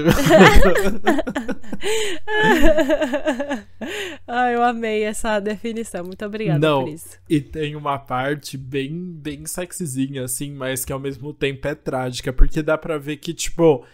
ah, 4.26 4.50
eu 4.50 4.62
amei 4.62 5.02
essa 5.04 5.38
definição. 5.40 6.04
Muito 6.04 6.24
obrigada 6.24 6.58
Não. 6.58 6.84
por 6.84 6.92
isso. 6.92 7.18
e 7.28 7.40
tem 7.40 7.76
uma 7.76 7.98
parte 7.98 8.56
bem, 8.56 9.12
bem 9.12 9.46
sexyzinha, 9.46 10.24
assim, 10.24 10.52
mas 10.52 10.84
que 10.84 10.92
ao 10.92 10.98
mesmo 10.98 11.32
tempo 11.32 11.66
é 11.68 11.74
trágica, 11.74 12.32
porque 12.32 12.62
dá 12.62 12.76
pra 12.76 12.98
ver 12.98 13.16
que, 13.16 13.32
tipo, 13.34 13.84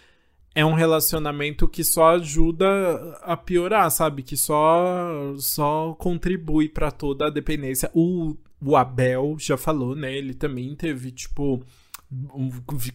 é 0.54 0.64
um 0.64 0.74
relacionamento 0.74 1.66
que 1.66 1.82
só 1.82 2.16
ajuda 2.16 3.18
a 3.22 3.36
piorar, 3.36 3.90
sabe? 3.90 4.22
Que 4.22 4.36
só, 4.36 5.34
só 5.38 5.94
contribui 5.98 6.68
pra 6.68 6.90
toda 6.90 7.26
a 7.26 7.30
dependência. 7.30 7.90
O, 7.94 8.36
o 8.60 8.76
Abel 8.76 9.36
já 9.38 9.56
falou, 9.56 9.94
né? 9.96 10.14
Ele 10.16 10.34
também 10.34 10.74
teve, 10.74 11.10
tipo. 11.10 11.64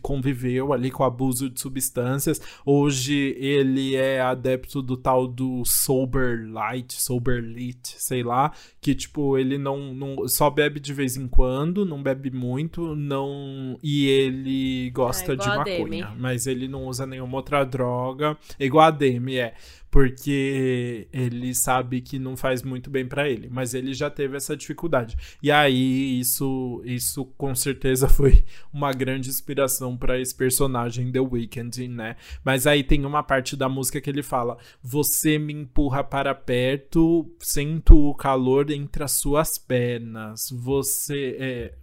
Conviveu 0.01 0.73
ali 0.73 0.91
com 0.91 1.03
abuso 1.03 1.49
de 1.49 1.59
substâncias. 1.59 2.41
Hoje 2.65 3.35
ele 3.39 3.95
é 3.95 4.21
adepto 4.21 4.81
do 4.81 4.95
tal 4.97 5.27
do 5.27 5.63
sober 5.65 6.47
light, 6.51 6.93
sober 7.01 7.41
lit, 7.41 7.79
sei 7.97 8.23
lá, 8.23 8.51
que 8.81 8.93
tipo 8.95 9.37
ele 9.37 9.57
não, 9.57 9.93
não 9.93 10.27
só 10.27 10.49
bebe 10.49 10.79
de 10.79 10.93
vez 10.93 11.17
em 11.17 11.27
quando, 11.27 11.85
não 11.85 12.01
bebe 12.01 12.31
muito, 12.31 12.95
não 12.95 13.77
e 13.83 14.07
ele 14.07 14.89
gosta 14.91 15.33
Ah, 15.33 15.35
de 15.35 15.43
igual 15.43 15.61
a 15.61 15.63
Demi. 15.63 16.01
maconha, 16.01 16.15
mas 16.19 16.47
ele 16.47 16.67
não 16.67 16.85
usa 16.85 17.05
nenhuma 17.05 17.37
outra 17.37 17.63
droga, 17.63 18.37
igual 18.59 18.85
a 18.87 18.91
Demi 18.91 19.37
é, 19.37 19.53
porque 19.97 21.07
ele 21.11 21.55
sabe 21.55 22.01
que 22.01 22.19
não 22.19 22.37
faz 22.37 22.61
muito 22.61 22.87
bem 22.87 23.07
pra 23.07 23.27
ele, 23.27 23.49
mas 23.49 23.73
ele 23.73 23.95
já 23.95 24.11
teve 24.11 24.37
essa 24.37 24.55
dificuldade. 24.55 25.17
E 25.41 25.49
aí 25.51 26.19
isso 26.19 26.83
isso 26.85 27.25
com 27.35 27.55
certeza 27.55 28.05
foi 28.07 28.45
uma 28.71 28.91
grande 28.91 29.27
inspiração 29.27 29.97
pra 29.97 30.19
esse 30.19 30.35
personagem 30.35 31.11
The 31.11 31.19
Weeknd, 31.19 31.87
né? 31.87 32.15
Mas 32.45 32.67
aí 32.67 32.83
tem 32.83 33.05
uma 33.07 33.23
parte 33.23 33.57
da 33.57 33.67
música 33.67 33.99
que 33.99 34.07
ele 34.07 34.21
fala: 34.21 34.59
"Você 34.83 35.39
me 35.39 35.51
empurra 35.51 36.03
para 36.03 36.35
perto, 36.35 37.27
sinto 37.39 37.97
o 37.97 38.13
calor 38.13 38.69
entre 38.69 39.03
as 39.03 39.13
suas 39.13 39.57
pernas. 39.57 40.51
Você 40.51 41.37
é 41.39 41.73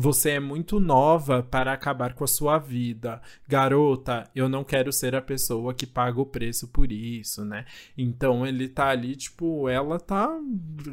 você 0.00 0.30
é 0.30 0.40
muito 0.40 0.78
nova 0.78 1.42
para 1.42 1.72
acabar 1.72 2.14
com 2.14 2.22
a 2.22 2.28
sua 2.28 2.56
vida. 2.56 3.20
Garota, 3.48 4.30
eu 4.32 4.48
não 4.48 4.62
quero 4.62 4.92
ser 4.92 5.16
a 5.16 5.20
pessoa 5.20 5.74
que 5.74 5.84
paga 5.84 6.20
o 6.20 6.24
preço 6.24 6.68
por 6.68 6.92
isso, 6.92 7.44
né? 7.44 7.64
Então 7.96 8.46
ele 8.46 8.68
tá 8.68 8.90
ali, 8.90 9.16
tipo, 9.16 9.68
ela 9.68 9.98
tá 9.98 10.30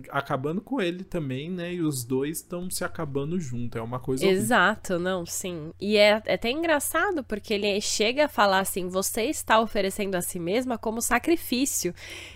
acabando 0.10 0.60
com 0.60 0.82
ele 0.82 1.04
também, 1.04 1.52
né? 1.52 1.76
E 1.76 1.82
os 1.82 2.04
dois 2.04 2.38
estão 2.38 2.68
se 2.68 2.84
acabando 2.84 3.40
junto. 3.40 3.78
É 3.78 3.82
uma 3.82 4.00
coisa 4.00 4.26
horrível. 4.26 4.42
Exato, 4.42 4.98
não, 4.98 5.24
sim. 5.24 5.72
E 5.80 5.98
é, 5.98 6.20
é 6.26 6.34
até 6.34 6.50
engraçado 6.50 7.24
porque 7.24 7.54
ele 7.54 7.80
chega 7.82 8.26
a 8.26 8.30
falar 8.30 8.62
assim: 8.62 8.88
você 8.88 9.26
está 9.26 9.60
oferecendo 9.60 10.16
a 10.16 10.22
si 10.22 10.40
mesma 10.40 10.80
como 10.80 11.00
sacrifício. 11.00 11.94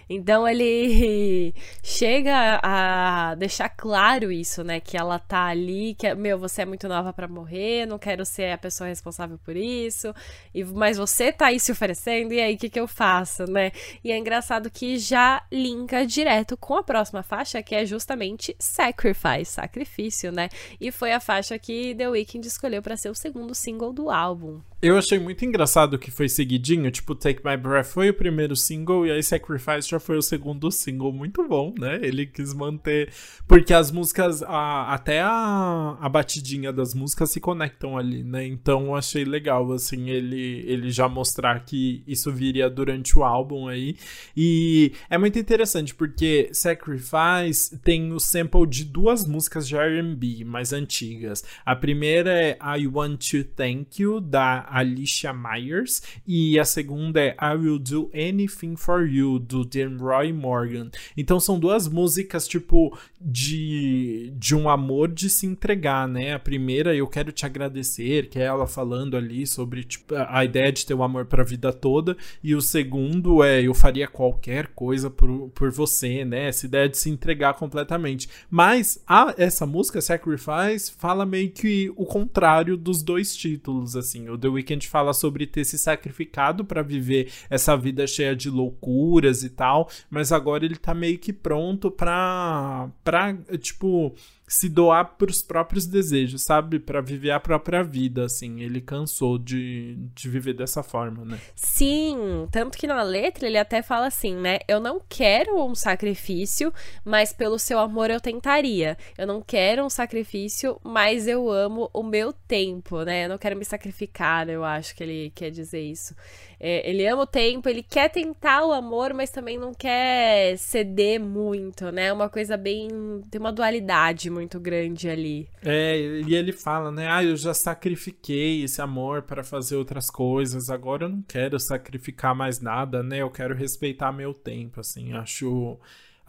Então 0.09 0.47
ele 0.47 1.53
chega 1.83 2.59
a 2.63 3.35
deixar 3.35 3.69
claro 3.69 4.31
isso, 4.31 4.63
né? 4.63 4.79
Que 4.79 4.97
ela 4.97 5.19
tá 5.19 5.45
ali, 5.45 5.93
que 5.95 6.13
meu, 6.15 6.39
você 6.39 6.63
é 6.63 6.65
muito 6.65 6.87
nova 6.87 7.13
pra 7.13 7.27
morrer, 7.27 7.85
não 7.85 7.99
quero 7.99 8.25
ser 8.25 8.51
a 8.51 8.57
pessoa 8.57 8.87
responsável 8.87 9.37
por 9.37 9.55
isso. 9.55 10.13
E 10.53 10.63
mas 10.63 10.97
você 10.97 11.31
tá 11.31 11.47
aí 11.47 11.59
se 11.59 11.71
oferecendo 11.71 12.33
e 12.33 12.41
aí 12.41 12.55
o 12.55 12.57
que 12.57 12.69
que 12.69 12.79
eu 12.79 12.87
faço, 12.87 13.45
né? 13.45 13.71
E 14.03 14.11
é 14.11 14.17
engraçado 14.17 14.69
que 14.71 14.97
já 14.97 15.43
linka 15.51 16.05
direto 16.05 16.57
com 16.57 16.75
a 16.75 16.83
próxima 16.83 17.21
faixa, 17.23 17.61
que 17.61 17.75
é 17.75 17.85
justamente 17.85 18.55
Sacrifice, 18.59 19.45
sacrifício, 19.45 20.31
né? 20.31 20.49
E 20.79 20.91
foi 20.91 21.11
a 21.11 21.19
faixa 21.19 21.57
que 21.59 21.93
The 21.95 22.09
Weeknd 22.09 22.47
escolheu 22.47 22.81
pra 22.81 22.97
ser 22.97 23.09
o 23.09 23.15
segundo 23.15 23.53
single 23.53 23.93
do 23.93 24.09
álbum. 24.09 24.61
Eu 24.81 24.97
achei 24.97 25.19
muito 25.19 25.43
engraçado 25.43 25.99
que 25.99 26.09
foi 26.09 26.29
seguidinho, 26.29 26.89
tipo, 26.89 27.13
Take 27.13 27.41
My 27.45 27.57
Breath 27.57 27.87
foi 27.87 28.11
o 28.11 28.13
primeiro 28.13 28.55
single 28.55 29.05
e 29.05 29.11
aí 29.11 29.21
Sacrifice 29.21 29.89
já 29.89 29.99
foi 29.99 30.15
o 30.17 30.21
segundo 30.21 30.71
single. 30.71 31.11
Muito 31.11 31.45
bom, 31.45 31.73
né? 31.77 31.99
Ele 32.01 32.25
quis 32.25 32.53
manter. 32.53 33.11
Porque 33.45 33.73
as 33.73 33.91
músicas, 33.91 34.41
a- 34.41 34.93
até 34.93 35.19
a, 35.21 35.97
a 35.99 36.07
batidinha 36.07 36.71
das 36.71 36.93
músicas 36.93 37.29
se 37.29 37.41
conectam 37.41 37.97
ali, 37.97 38.23
né? 38.23 38.47
Então 38.47 38.85
eu 38.85 38.95
achei 38.95 39.25
legal, 39.25 39.69
assim, 39.73 40.09
ele, 40.09 40.63
ele 40.65 40.89
já 40.91 41.09
mostrar 41.09 41.59
que 41.65 42.01
isso 42.07 42.31
viria 42.31 42.69
durante 42.69 43.19
o 43.19 43.23
álbum 43.25 43.67
aí. 43.67 43.97
E 44.35 44.93
é 45.09 45.17
muito 45.17 45.37
interessante 45.37 45.93
porque 45.93 46.51
Sacrifice 46.53 47.77
tem 47.83 48.13
o 48.13 48.19
sample 48.19 48.65
de 48.65 48.85
duas 48.85 49.25
músicas 49.27 49.67
de 49.67 49.75
RB 49.75 50.45
mais 50.45 50.71
antigas. 50.71 51.43
A 51.65 51.75
primeira 51.75 52.31
é 52.31 52.57
I 52.79 52.87
Want 52.87 53.29
to 53.31 53.43
Thank 53.43 54.01
You, 54.01 54.21
da 54.21 54.68
Alicia 54.71 55.33
Myers, 55.33 56.01
e 56.27 56.59
a 56.59 56.65
segunda 56.65 57.21
é 57.21 57.35
I 57.41 57.55
Will 57.55 57.79
Do 57.79 58.11
Anything 58.13 58.75
for 58.75 59.07
You, 59.07 59.39
do 59.39 59.67
Roy 59.99 60.33
Morgan. 60.33 60.89
Então 61.15 61.39
são 61.39 61.59
duas 61.59 61.87
músicas, 61.87 62.47
tipo, 62.47 62.97
de, 63.19 64.33
de 64.37 64.55
um 64.55 64.69
amor 64.69 65.09
de 65.09 65.29
se 65.29 65.45
entregar, 65.45 66.07
né? 66.07 66.33
A 66.33 66.39
primeira, 66.39 66.95
Eu 66.95 67.07
Quero 67.07 67.31
Te 67.31 67.45
Agradecer, 67.45 68.29
que 68.29 68.39
é 68.39 68.43
ela 68.43 68.67
falando 68.67 69.17
ali 69.17 69.45
sobre 69.45 69.83
tipo, 69.83 70.13
a 70.15 70.43
ideia 70.45 70.71
de 70.71 70.85
ter 70.85 70.93
o 70.93 71.03
amor 71.03 71.25
pra 71.25 71.43
vida 71.43 71.73
toda, 71.73 72.15
e 72.43 72.55
o 72.55 72.61
segundo 72.61 73.43
é 73.43 73.61
Eu 73.61 73.73
Faria 73.73 74.07
Qualquer 74.07 74.67
Coisa 74.67 75.09
por, 75.09 75.49
por 75.49 75.71
Você, 75.71 76.23
né? 76.23 76.47
Essa 76.47 76.65
ideia 76.65 76.87
de 76.87 76.97
se 76.97 77.09
entregar 77.09 77.53
completamente. 77.55 78.29
Mas 78.49 79.01
a, 79.07 79.33
essa 79.37 79.65
música, 79.65 80.01
Sacrifice, 80.01 80.91
fala 80.97 81.25
meio 81.25 81.51
que 81.51 81.91
o 81.95 82.05
contrário 82.05 82.77
dos 82.77 83.03
dois 83.03 83.35
títulos, 83.35 83.95
assim. 83.95 84.29
O 84.29 84.37
The 84.37 84.49
Weeknd 84.59 84.87
fala 84.87 85.13
sobre 85.13 85.47
ter 85.47 85.65
se 85.65 85.77
sacrificado 85.77 86.63
pra 86.63 86.81
viver 86.81 87.31
essa 87.49 87.75
vida 87.75 88.05
cheia 88.05 88.35
de 88.35 88.49
loucuras 88.49 89.43
e 89.43 89.49
tal, 89.49 89.89
mas 90.09 90.31
agora 90.31 90.65
ele 90.65 90.75
tá 90.75 90.93
meio 90.93 91.17
que 91.17 91.33
pronto 91.33 91.89
pra, 91.89 92.89
pra 93.03 93.35
tipo, 93.59 94.13
se 94.49 94.67
doar 94.67 95.15
pros 95.15 95.43
próprios 95.43 95.85
desejos, 95.85 96.41
sabe? 96.41 96.79
Pra 96.79 97.01
viver 97.01 97.29
a 97.29 97.39
própria 97.39 97.83
vida, 97.83 98.25
assim. 98.25 98.61
Ele 98.61 98.81
cansou 98.81 99.37
de, 99.37 99.95
de 100.15 100.27
viver 100.27 100.53
dessa 100.53 100.81
forma, 100.81 101.23
né? 101.23 101.39
Sim, 101.53 102.47
tanto 102.51 102.75
que 102.75 102.87
na 102.87 103.03
letra 103.03 103.45
ele 103.45 103.59
até 103.59 103.83
fala 103.83 104.07
assim, 104.07 104.35
né? 104.35 104.57
Eu 104.67 104.79
não 104.79 104.99
quero 105.07 105.63
um 105.63 105.75
sacrifício, 105.75 106.73
mas 107.05 107.31
pelo 107.31 107.59
seu 107.59 107.77
amor 107.77 108.09
eu 108.09 108.19
tentaria. 108.19 108.97
Eu 109.15 109.27
não 109.27 109.39
quero 109.39 109.85
um 109.85 109.89
sacrifício, 109.89 110.81
mas 110.83 111.27
eu 111.27 111.51
amo 111.51 111.87
o 111.93 112.01
meu 112.01 112.33
tempo, 112.33 113.03
né? 113.03 113.25
Eu 113.25 113.29
não 113.29 113.37
quero 113.37 113.55
me 113.55 113.63
sacrificar, 113.63 114.49
eu 114.49 114.63
acho 114.65 114.95
que 114.95 115.03
ele 115.03 115.31
quer 115.35 115.51
dizer 115.51 115.81
isso. 115.81 116.15
É, 116.59 116.89
ele 116.89 117.07
ama 117.07 117.23
o 117.23 117.27
tempo, 117.27 117.69
ele 117.69 117.81
quer 117.81 118.09
tentar 118.09 118.65
o 118.65 118.73
amor, 118.73 119.13
mas 119.13 119.29
também 119.29 119.57
não 119.57 119.73
quer 119.73 120.57
ceder 120.57 121.19
muito, 121.19 121.91
né? 121.91 122.11
Uma 122.11 122.29
coisa 122.29 122.57
bem. 122.57 122.89
tem 123.31 123.39
uma 123.39 123.51
dualidade 123.51 124.29
muito 124.29 124.59
grande 124.59 125.09
ali. 125.09 125.47
É, 125.63 125.97
e 125.97 126.35
ele 126.35 126.51
fala, 126.51 126.91
né? 126.91 127.07
Ah, 127.09 127.23
eu 127.23 127.35
já 127.35 127.53
sacrifiquei 127.53 128.63
esse 128.63 128.81
amor 128.81 129.21
para 129.21 129.43
fazer 129.43 129.77
outras 129.77 130.09
coisas, 130.09 130.69
agora 130.69 131.05
eu 131.05 131.09
não 131.09 131.21
quero 131.21 131.59
sacrificar 131.59 132.35
mais 132.35 132.59
nada, 132.59 133.01
né? 133.01 133.19
Eu 133.19 133.29
quero 133.29 133.55
respeitar 133.55 134.11
meu 134.11 134.33
tempo, 134.33 134.81
assim, 134.81 135.13
acho 135.13 135.79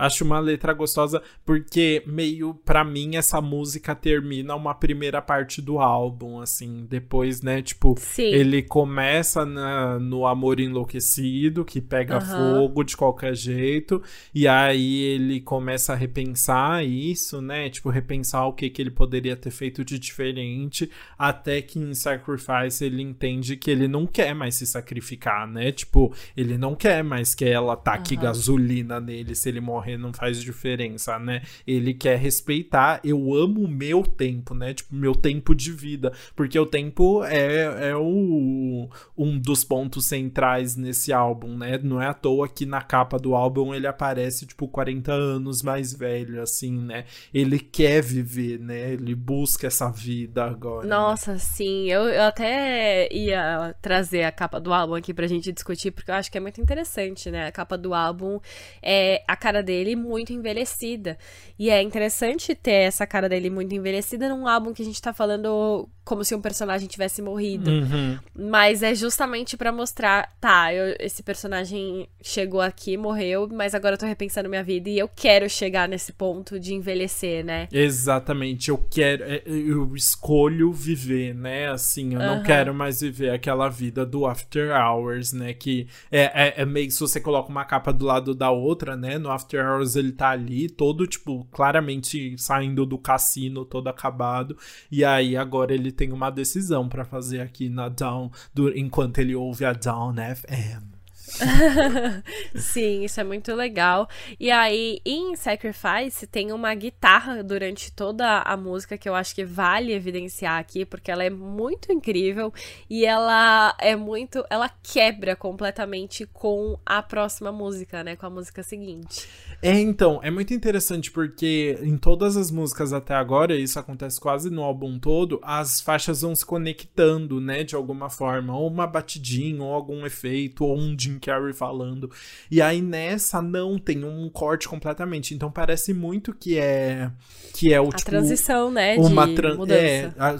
Acho 0.00 0.24
uma 0.24 0.38
letra 0.38 0.72
gostosa 0.72 1.22
porque 1.44 2.02
meio 2.06 2.54
para 2.54 2.82
mim 2.82 3.16
essa 3.16 3.38
música 3.40 3.94
termina 3.94 4.54
uma 4.54 4.74
primeira 4.74 5.20
parte 5.20 5.60
do 5.60 5.78
álbum, 5.78 6.40
assim, 6.40 6.86
depois, 6.88 7.42
né, 7.42 7.60
tipo, 7.60 7.94
Sim. 7.98 8.22
ele 8.22 8.62
começa 8.62 9.44
na, 9.44 9.98
no 9.98 10.26
amor 10.26 10.58
enlouquecido, 10.58 11.64
que 11.64 11.80
pega 11.82 12.14
uhum. 12.14 12.20
fogo 12.20 12.82
de 12.82 12.96
qualquer 12.96 13.34
jeito, 13.34 14.02
e 14.34 14.48
aí 14.48 15.02
ele 15.02 15.40
começa 15.40 15.92
a 15.92 15.96
repensar 15.96 16.82
isso, 16.84 17.42
né, 17.42 17.68
tipo, 17.68 17.90
repensar 17.90 18.46
o 18.46 18.54
que 18.54 18.70
que 18.70 18.80
ele 18.80 18.90
poderia 18.90 19.36
ter 19.36 19.50
feito 19.50 19.84
de 19.84 19.98
diferente, 19.98 20.90
até 21.18 21.60
que 21.60 21.78
em 21.78 21.94
Sacrifice 21.94 22.84
ele 22.84 23.02
entende 23.02 23.56
que 23.56 23.70
ele 23.70 23.86
não 23.86 24.06
quer 24.06 24.34
mais 24.34 24.54
se 24.54 24.66
sacrificar, 24.66 25.46
né, 25.46 25.70
tipo, 25.72 26.14
ele 26.34 26.56
não 26.56 26.74
quer 26.74 27.04
mais 27.04 27.34
que 27.34 27.44
ela 27.44 27.76
taque 27.76 28.14
uhum. 28.14 28.22
gasolina 28.22 28.98
nele 28.98 29.34
se 29.34 29.48
ele 29.48 29.60
morrer 29.60 29.89
morrer 29.90 29.96
não 29.96 30.12
faz 30.12 30.40
diferença, 30.40 31.18
né? 31.18 31.42
Ele 31.66 31.94
quer 31.94 32.18
respeitar, 32.18 33.00
eu 33.04 33.34
amo 33.34 33.62
o 33.62 33.68
meu 33.68 34.02
tempo, 34.02 34.54
né? 34.54 34.74
Tipo, 34.74 34.94
meu 34.94 35.14
tempo 35.14 35.54
de 35.54 35.72
vida, 35.72 36.12
porque 36.36 36.58
o 36.58 36.66
tempo 36.66 37.24
é, 37.24 37.90
é 37.90 37.96
o, 37.96 38.88
um 39.16 39.38
dos 39.38 39.64
pontos 39.64 40.06
centrais 40.06 40.76
nesse 40.76 41.12
álbum, 41.12 41.56
né? 41.56 41.78
Não 41.82 42.00
é 42.00 42.06
à 42.06 42.14
toa 42.14 42.48
que 42.48 42.66
na 42.66 42.82
capa 42.82 43.18
do 43.18 43.34
álbum 43.34 43.74
ele 43.74 43.86
aparece, 43.86 44.46
tipo, 44.46 44.68
40 44.68 45.12
anos 45.12 45.62
mais 45.62 45.92
velho, 45.92 46.42
assim, 46.42 46.78
né? 46.78 47.04
Ele 47.32 47.58
quer 47.58 48.02
viver, 48.02 48.58
né? 48.58 48.92
Ele 48.92 49.14
busca 49.14 49.66
essa 49.66 49.90
vida 49.90 50.44
agora. 50.44 50.86
Né? 50.86 50.94
Nossa, 50.94 51.32
né? 51.32 51.38
sim. 51.38 51.90
Eu, 51.90 52.02
eu 52.04 52.22
até 52.22 53.12
ia 53.12 53.74
trazer 53.80 54.24
a 54.24 54.32
capa 54.32 54.60
do 54.60 54.72
álbum 54.72 54.94
aqui 54.94 55.14
pra 55.14 55.26
gente 55.26 55.52
discutir, 55.52 55.90
porque 55.90 56.10
eu 56.10 56.14
acho 56.14 56.30
que 56.30 56.38
é 56.38 56.40
muito 56.40 56.60
interessante, 56.60 57.30
né? 57.30 57.46
A 57.46 57.52
capa 57.52 57.76
do 57.76 57.94
álbum 57.94 58.40
é 58.82 59.22
a 59.26 59.36
cara 59.36 59.62
dele 59.70 59.94
muito 59.94 60.32
envelhecida. 60.32 61.16
E 61.56 61.70
é 61.70 61.80
interessante 61.80 62.54
ter 62.56 62.88
essa 62.88 63.06
cara 63.06 63.28
dele 63.28 63.48
muito 63.48 63.72
envelhecida 63.72 64.28
num 64.28 64.48
álbum 64.48 64.72
que 64.72 64.82
a 64.82 64.84
gente 64.84 65.00
tá 65.00 65.12
falando 65.12 65.88
como 66.04 66.24
se 66.24 66.34
um 66.34 66.40
personagem 66.40 66.88
tivesse 66.88 67.22
morrido. 67.22 67.70
Uhum. 67.70 68.18
Mas 68.34 68.82
é 68.82 68.92
justamente 68.96 69.56
para 69.56 69.70
mostrar, 69.70 70.34
tá, 70.40 70.74
eu, 70.74 70.96
esse 70.98 71.22
personagem 71.22 72.08
chegou 72.20 72.60
aqui, 72.60 72.96
morreu, 72.96 73.48
mas 73.52 73.76
agora 73.76 73.94
eu 73.94 73.98
tô 73.98 74.06
repensando 74.06 74.48
minha 74.48 74.64
vida 74.64 74.90
e 74.90 74.98
eu 74.98 75.08
quero 75.08 75.48
chegar 75.48 75.88
nesse 75.88 76.12
ponto 76.12 76.58
de 76.58 76.74
envelhecer, 76.74 77.44
né? 77.44 77.68
Exatamente, 77.70 78.70
eu 78.70 78.78
quero, 78.90 79.22
é, 79.22 79.42
eu 79.46 79.94
escolho 79.94 80.72
viver, 80.72 81.32
né? 81.32 81.70
Assim, 81.70 82.14
eu 82.14 82.18
uhum. 82.18 82.26
não 82.26 82.42
quero 82.42 82.74
mais 82.74 83.02
viver 83.02 83.30
aquela 83.30 83.68
vida 83.68 84.04
do 84.04 84.26
After 84.26 84.72
Hours, 84.74 85.32
né? 85.32 85.54
Que 85.54 85.86
é, 86.10 86.22
é, 86.48 86.62
é 86.62 86.66
meio 86.66 86.90
se 86.90 86.98
você 86.98 87.20
coloca 87.20 87.50
uma 87.50 87.64
capa 87.64 87.92
do 87.92 88.04
lado 88.04 88.34
da 88.34 88.50
outra, 88.50 88.96
né? 88.96 89.16
No 89.16 89.30
After 89.30 89.59
Hours 89.60 89.96
ele 89.96 90.12
tá 90.12 90.30
ali, 90.30 90.68
todo, 90.68 91.06
tipo, 91.06 91.46
claramente 91.50 92.36
saindo 92.38 92.86
do 92.86 92.98
cassino, 92.98 93.64
todo 93.64 93.88
acabado, 93.88 94.56
e 94.90 95.04
aí 95.04 95.36
agora 95.36 95.74
ele 95.74 95.92
tem 95.92 96.12
uma 96.12 96.30
decisão 96.30 96.88
para 96.88 97.04
fazer 97.04 97.40
aqui 97.40 97.68
na 97.68 97.88
Down, 97.88 98.30
do, 98.54 98.76
enquanto 98.76 99.18
ele 99.18 99.34
ouve 99.34 99.64
a 99.64 99.72
Down 99.72 100.14
FM. 100.14 100.90
Sim, 102.54 103.04
isso 103.04 103.20
é 103.20 103.24
muito 103.24 103.54
legal. 103.54 104.08
E 104.38 104.50
aí, 104.50 105.00
em 105.04 105.36
Sacrifice, 105.36 106.26
tem 106.26 106.52
uma 106.52 106.74
guitarra 106.74 107.42
durante 107.42 107.92
toda 107.92 108.40
a 108.40 108.56
música 108.56 108.98
que 108.98 109.08
eu 109.08 109.14
acho 109.14 109.34
que 109.34 109.44
vale 109.44 109.92
evidenciar 109.92 110.58
aqui, 110.58 110.84
porque 110.84 111.10
ela 111.10 111.24
é 111.24 111.30
muito 111.30 111.92
incrível 111.92 112.52
e 112.88 113.04
ela 113.04 113.74
é 113.78 113.94
muito. 113.94 114.44
Ela 114.50 114.68
quebra 114.82 115.36
completamente 115.36 116.26
com 116.26 116.78
a 116.84 117.02
próxima 117.02 117.52
música, 117.52 118.02
né? 118.02 118.16
Com 118.16 118.26
a 118.26 118.30
música 118.30 118.62
seguinte. 118.62 119.28
É, 119.62 119.78
então, 119.78 120.20
é 120.22 120.30
muito 120.30 120.54
interessante 120.54 121.10
porque 121.10 121.78
em 121.82 121.98
todas 121.98 122.36
as 122.36 122.50
músicas 122.50 122.94
até 122.94 123.14
agora, 123.14 123.54
isso 123.54 123.78
acontece 123.78 124.18
quase 124.18 124.48
no 124.48 124.62
álbum 124.62 124.98
todo, 124.98 125.38
as 125.42 125.82
faixas 125.82 126.22
vão 126.22 126.34
se 126.34 126.46
conectando, 126.46 127.40
né, 127.40 127.62
de 127.62 127.74
alguma 127.74 128.08
forma, 128.08 128.56
ou 128.56 128.66
uma 128.68 128.86
batidinha, 128.86 129.62
ou 129.62 129.74
algum 129.74 130.06
efeito, 130.06 130.64
ou 130.64 130.78
um 130.78 130.96
Jim 130.98 131.18
Carrey 131.18 131.52
falando. 131.52 132.10
E 132.50 132.62
aí 132.62 132.80
nessa 132.80 133.42
não 133.42 133.78
tem 133.78 134.02
um 134.02 134.30
corte 134.30 134.66
completamente, 134.66 135.34
então 135.34 135.50
parece 135.50 135.92
muito 135.92 136.32
que 136.32 136.58
é 136.58 137.10
que 137.52 137.72
é 137.72 137.80
o 137.80 137.88
a 137.88 137.92
tipo, 137.92 138.10
transição, 138.10 138.70
né, 138.70 138.96
uma 138.96 139.26
de 139.26 139.42
mudança. 139.56 139.74
É, 139.74 140.12
a, 140.18 140.36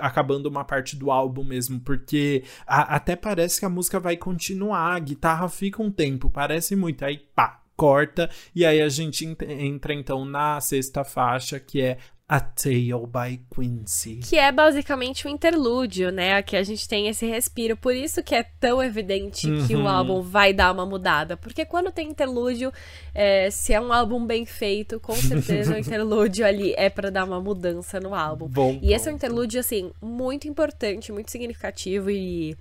acabando 0.00 0.46
uma 0.46 0.64
parte 0.64 0.94
do 0.94 1.10
álbum 1.10 1.42
mesmo, 1.42 1.80
porque 1.80 2.44
a, 2.66 2.96
até 2.96 3.16
parece 3.16 3.60
que 3.60 3.64
a 3.64 3.70
música 3.70 3.98
vai 3.98 4.16
continuar, 4.16 4.94
a 4.94 4.98
guitarra 4.98 5.48
fica 5.48 5.82
um 5.82 5.90
tempo, 5.90 6.28
parece 6.28 6.76
muito, 6.76 7.02
aí 7.02 7.18
pá, 7.34 7.62
corta, 7.76 8.30
e 8.54 8.64
aí 8.64 8.80
a 8.80 8.88
gente 8.88 9.24
entra 9.24 9.92
então 9.92 10.24
na 10.24 10.60
sexta 10.60 11.04
faixa, 11.04 11.60
que 11.60 11.80
é 11.80 11.98
a 12.28 12.40
Tale 12.40 13.06
by 13.06 13.40
Quincy. 13.54 14.16
Que 14.16 14.36
é 14.36 14.50
basicamente 14.50 15.28
um 15.28 15.30
interlúdio, 15.30 16.10
né? 16.10 16.34
Aqui 16.34 16.56
a 16.56 16.62
gente 16.64 16.88
tem 16.88 17.06
esse 17.06 17.24
respiro. 17.24 17.76
Por 17.76 17.94
isso 17.94 18.20
que 18.20 18.34
é 18.34 18.42
tão 18.42 18.82
evidente 18.82 19.48
uhum. 19.48 19.66
que 19.66 19.76
o 19.76 19.80
uhum. 19.80 19.88
álbum 19.88 20.22
vai 20.22 20.52
dar 20.52 20.72
uma 20.72 20.84
mudada. 20.84 21.36
Porque 21.36 21.64
quando 21.64 21.92
tem 21.92 22.08
interlúdio, 22.08 22.72
é, 23.14 23.48
se 23.50 23.72
é 23.72 23.80
um 23.80 23.92
álbum 23.92 24.26
bem 24.26 24.44
feito, 24.44 24.98
com 24.98 25.14
certeza 25.14 25.74
o 25.74 25.78
interlúdio 25.78 26.44
ali 26.44 26.74
é 26.76 26.90
para 26.90 27.10
dar 27.10 27.24
uma 27.24 27.40
mudança 27.40 28.00
no 28.00 28.12
álbum. 28.12 28.48
Bom, 28.48 28.76
e 28.82 28.92
esse 28.92 29.08
é 29.08 29.12
um 29.12 29.14
interlúdio, 29.14 29.60
assim, 29.60 29.92
muito 30.02 30.48
importante, 30.48 31.12
muito 31.12 31.30
significativo 31.30 32.10
e 32.10 32.56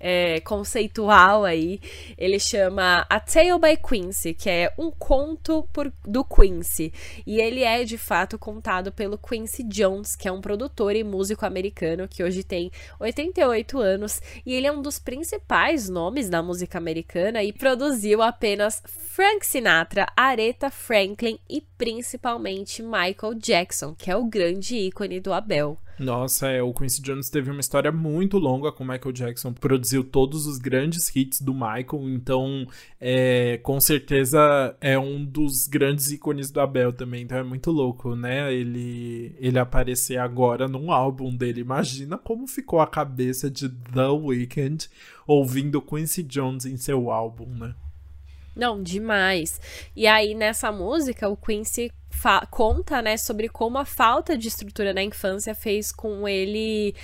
é, 0.00 0.40
conceitual 0.40 1.44
aí. 1.44 1.78
Ele 2.16 2.40
chama 2.40 3.06
A 3.08 3.20
Tale 3.20 3.58
by 3.60 3.76
Quincy, 3.76 4.32
que 4.32 4.48
é 4.48 4.72
um 4.78 4.90
conto 4.90 5.68
por, 5.72 5.92
do 6.04 6.24
Quincy. 6.24 6.92
E 7.26 7.38
ele 7.38 7.62
é, 7.62 7.84
de 7.84 7.98
fato, 7.98 8.38
contado 8.38 8.90
pelo 8.90 9.18
Quincy 9.18 9.62
Jones, 9.64 10.16
que 10.16 10.26
é 10.26 10.32
um 10.32 10.40
produtor 10.40 10.96
e 10.96 11.04
músico 11.04 11.44
americano 11.44 12.08
que 12.08 12.24
hoje 12.24 12.42
tem 12.42 12.72
88 12.98 13.78
anos. 13.78 14.22
E 14.46 14.54
ele 14.54 14.66
é 14.66 14.72
um 14.72 14.80
dos 14.80 14.98
principais 14.98 15.88
nomes 15.88 16.30
da 16.30 16.42
música 16.42 16.78
americana 16.78 17.42
e 17.42 17.52
produziu 17.52 18.22
apenas 18.22 18.82
Frank 18.86 19.44
Sinatra, 19.44 20.06
Aretha 20.16 20.70
Franklin 20.70 21.38
e 21.48 21.60
principalmente 21.76 22.82
Michael 22.82 23.34
Jackson, 23.34 23.94
que 23.94 24.10
é 24.10 24.16
o 24.16 24.24
grande 24.24 24.76
ícone 24.76 25.20
do 25.20 25.32
Abel. 25.32 25.78
Nossa, 26.00 26.48
é, 26.48 26.62
o 26.62 26.72
Quincy 26.72 27.02
Jones 27.02 27.28
teve 27.28 27.50
uma 27.50 27.60
história 27.60 27.92
muito 27.92 28.38
longa 28.38 28.72
com 28.72 28.82
Michael 28.82 29.12
Jackson, 29.12 29.52
produziu 29.52 30.02
todos 30.02 30.46
os 30.46 30.56
grandes 30.56 31.14
hits 31.14 31.42
do 31.42 31.52
Michael, 31.52 32.08
então 32.08 32.66
é, 32.98 33.58
com 33.58 33.78
certeza 33.78 34.74
é 34.80 34.98
um 34.98 35.22
dos 35.22 35.66
grandes 35.66 36.10
ícones 36.10 36.50
do 36.50 36.58
Abel 36.58 36.90
também, 36.90 37.24
então 37.24 37.36
é 37.36 37.42
muito 37.42 37.70
louco, 37.70 38.16
né? 38.16 38.50
Ele, 38.50 39.36
ele 39.38 39.58
aparecer 39.58 40.16
agora 40.16 40.66
num 40.66 40.90
álbum 40.90 41.36
dele. 41.36 41.60
Imagina 41.60 42.16
como 42.16 42.46
ficou 42.46 42.80
a 42.80 42.86
cabeça 42.86 43.50
de 43.50 43.68
The 43.68 44.08
Weeknd 44.08 44.88
ouvindo 45.26 45.82
Quincy 45.82 46.22
Jones 46.22 46.64
em 46.64 46.78
seu 46.78 47.10
álbum, 47.10 47.54
né? 47.54 47.74
Não, 48.56 48.82
demais. 48.82 49.60
E 49.94 50.06
aí, 50.06 50.34
nessa 50.34 50.72
música, 50.72 51.28
o 51.28 51.36
Quincy 51.36 51.92
conta, 52.50 53.00
né, 53.00 53.16
sobre 53.16 53.48
como 53.48 53.78
a 53.78 53.84
falta 53.84 54.36
de 54.36 54.48
estrutura 54.48 54.92
na 54.92 55.02
infância 55.02 55.54
fez 55.54 55.90
com 55.92 56.28
ele 56.28 56.94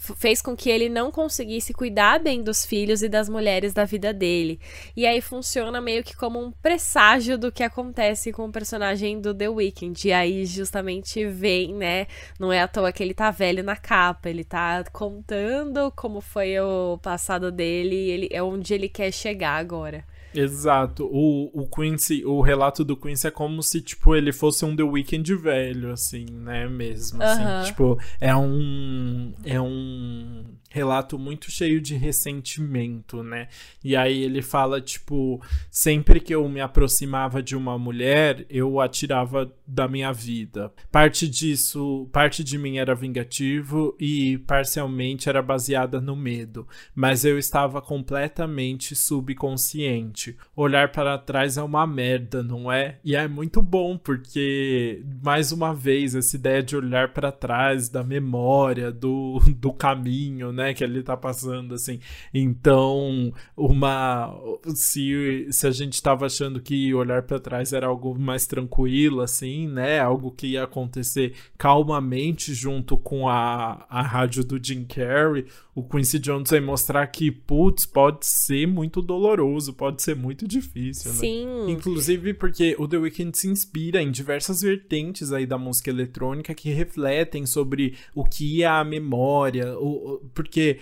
fez 0.00 0.40
com 0.40 0.56
que 0.56 0.70
ele 0.70 0.88
não 0.88 1.10
conseguisse 1.10 1.74
cuidar 1.74 2.18
bem 2.20 2.42
dos 2.42 2.64
filhos 2.64 3.02
e 3.02 3.08
das 3.08 3.28
mulheres 3.28 3.74
da 3.74 3.84
vida 3.84 4.14
dele. 4.14 4.58
E 4.96 5.06
aí 5.06 5.20
funciona 5.20 5.80
meio 5.80 6.02
que 6.02 6.16
como 6.16 6.42
um 6.42 6.50
presságio 6.50 7.36
do 7.36 7.52
que 7.52 7.62
acontece 7.62 8.32
com 8.32 8.46
o 8.46 8.52
personagem 8.52 9.20
do 9.20 9.34
The 9.34 9.48
Weeknd. 9.48 10.08
E 10.08 10.12
aí 10.12 10.46
justamente 10.46 11.26
vem, 11.26 11.74
né? 11.74 12.06
Não 12.38 12.50
é 12.50 12.62
à 12.62 12.68
toa 12.68 12.92
que 12.92 13.02
ele 13.02 13.12
tá 13.12 13.30
velho 13.30 13.62
na 13.62 13.76
capa, 13.76 14.30
ele 14.30 14.42
tá 14.42 14.82
contando 14.90 15.92
como 15.94 16.20
foi 16.22 16.58
o 16.58 16.98
passado 16.98 17.52
dele, 17.52 17.96
ele 17.96 18.28
é 18.32 18.42
onde 18.42 18.72
ele 18.72 18.88
quer 18.88 19.12
chegar 19.12 19.56
agora. 19.56 20.04
Exato. 20.34 21.08
O, 21.10 21.50
o 21.62 21.68
Quincy, 21.68 22.24
o 22.24 22.40
relato 22.40 22.84
do 22.84 22.96
Quincy 22.96 23.26
é 23.26 23.30
como 23.30 23.62
se, 23.62 23.80
tipo, 23.80 24.14
ele 24.14 24.32
fosse 24.32 24.64
um 24.64 24.74
The 24.74 24.82
Weeknd 24.82 25.34
velho, 25.36 25.92
assim, 25.92 26.26
né, 26.30 26.68
mesmo, 26.68 27.22
assim. 27.22 27.70
Tipo, 27.70 27.98
é 28.20 28.34
um... 28.34 29.32
É 29.44 29.60
um... 29.60 30.44
relato 30.70 31.18
muito 31.18 31.50
cheio 31.50 31.80
de 31.80 31.96
ressentimento, 31.96 33.22
né? 33.22 33.48
E 33.84 33.96
aí 33.96 34.22
ele 34.22 34.40
fala, 34.40 34.80
tipo, 34.80 35.42
sempre 35.68 36.20
que 36.20 36.34
eu 36.34 36.48
me 36.48 36.60
aproximava 36.60 37.42
de 37.42 37.56
uma 37.56 37.76
mulher, 37.76 38.46
eu 38.48 38.80
atirava 38.80 39.52
da 39.66 39.88
minha 39.88 40.12
vida. 40.12 40.72
Parte 40.90 41.28
disso, 41.28 42.08
parte 42.12 42.44
de 42.44 42.56
mim 42.56 42.78
era 42.78 42.94
vingativo 42.94 43.96
e 43.98 44.38
parcialmente 44.38 45.28
era 45.28 45.42
baseada 45.42 46.00
no 46.00 46.14
medo, 46.14 46.66
mas 46.94 47.24
eu 47.24 47.36
estava 47.36 47.82
completamente 47.82 48.94
subconsciente. 48.94 50.36
Olhar 50.54 50.92
para 50.92 51.18
trás 51.18 51.56
é 51.56 51.62
uma 51.62 51.84
merda, 51.86 52.44
não 52.44 52.70
é? 52.70 52.98
E 53.04 53.16
é 53.16 53.26
muito 53.26 53.60
bom 53.60 53.98
porque 53.98 55.02
mais 55.20 55.50
uma 55.50 55.74
vez 55.74 56.14
essa 56.14 56.36
ideia 56.36 56.62
de 56.62 56.76
olhar 56.76 57.12
para 57.12 57.32
trás 57.32 57.88
da 57.88 58.04
memória, 58.04 58.92
do, 58.92 59.40
do 59.56 59.72
caminho, 59.72 60.52
né? 60.52 60.59
Né, 60.60 60.74
que 60.74 60.84
ele 60.84 61.02
tá 61.02 61.16
passando, 61.16 61.74
assim. 61.74 62.00
Então, 62.34 63.32
uma. 63.56 64.38
Se, 64.74 65.46
se 65.50 65.66
a 65.66 65.70
gente 65.70 66.02
tava 66.02 66.26
achando 66.26 66.60
que 66.60 66.92
olhar 66.92 67.22
para 67.22 67.40
trás 67.40 67.72
era 67.72 67.86
algo 67.86 68.18
mais 68.18 68.46
tranquilo, 68.46 69.22
assim, 69.22 69.66
né, 69.68 69.98
algo 69.98 70.30
que 70.30 70.48
ia 70.48 70.64
acontecer 70.64 71.32
calmamente 71.56 72.52
junto 72.52 72.98
com 72.98 73.26
a, 73.26 73.86
a 73.88 74.02
rádio 74.02 74.44
do 74.44 74.62
Jim 74.62 74.84
Carrey, 74.84 75.46
o 75.74 75.82
Quincy 75.82 76.18
Jones 76.18 76.50
vai 76.50 76.60
mostrar 76.60 77.06
que, 77.06 77.30
putz, 77.30 77.86
pode 77.86 78.26
ser 78.26 78.66
muito 78.66 79.00
doloroso, 79.00 79.72
pode 79.72 80.02
ser 80.02 80.14
muito 80.14 80.46
difícil, 80.46 81.10
né? 81.12 81.18
Sim. 81.18 81.70
Inclusive 81.70 82.34
porque 82.34 82.76
o 82.78 82.86
The 82.86 82.98
Weeknd 82.98 83.38
se 83.38 83.48
inspira 83.48 84.02
em 84.02 84.10
diversas 84.10 84.60
vertentes 84.60 85.32
aí 85.32 85.46
da 85.46 85.56
música 85.56 85.88
eletrônica 85.88 86.52
que 86.54 86.70
refletem 86.70 87.46
sobre 87.46 87.94
o 88.14 88.24
que 88.24 88.62
é 88.62 88.66
a 88.66 88.84
memória, 88.84 89.74
o, 89.78 90.20
porque 90.50 90.80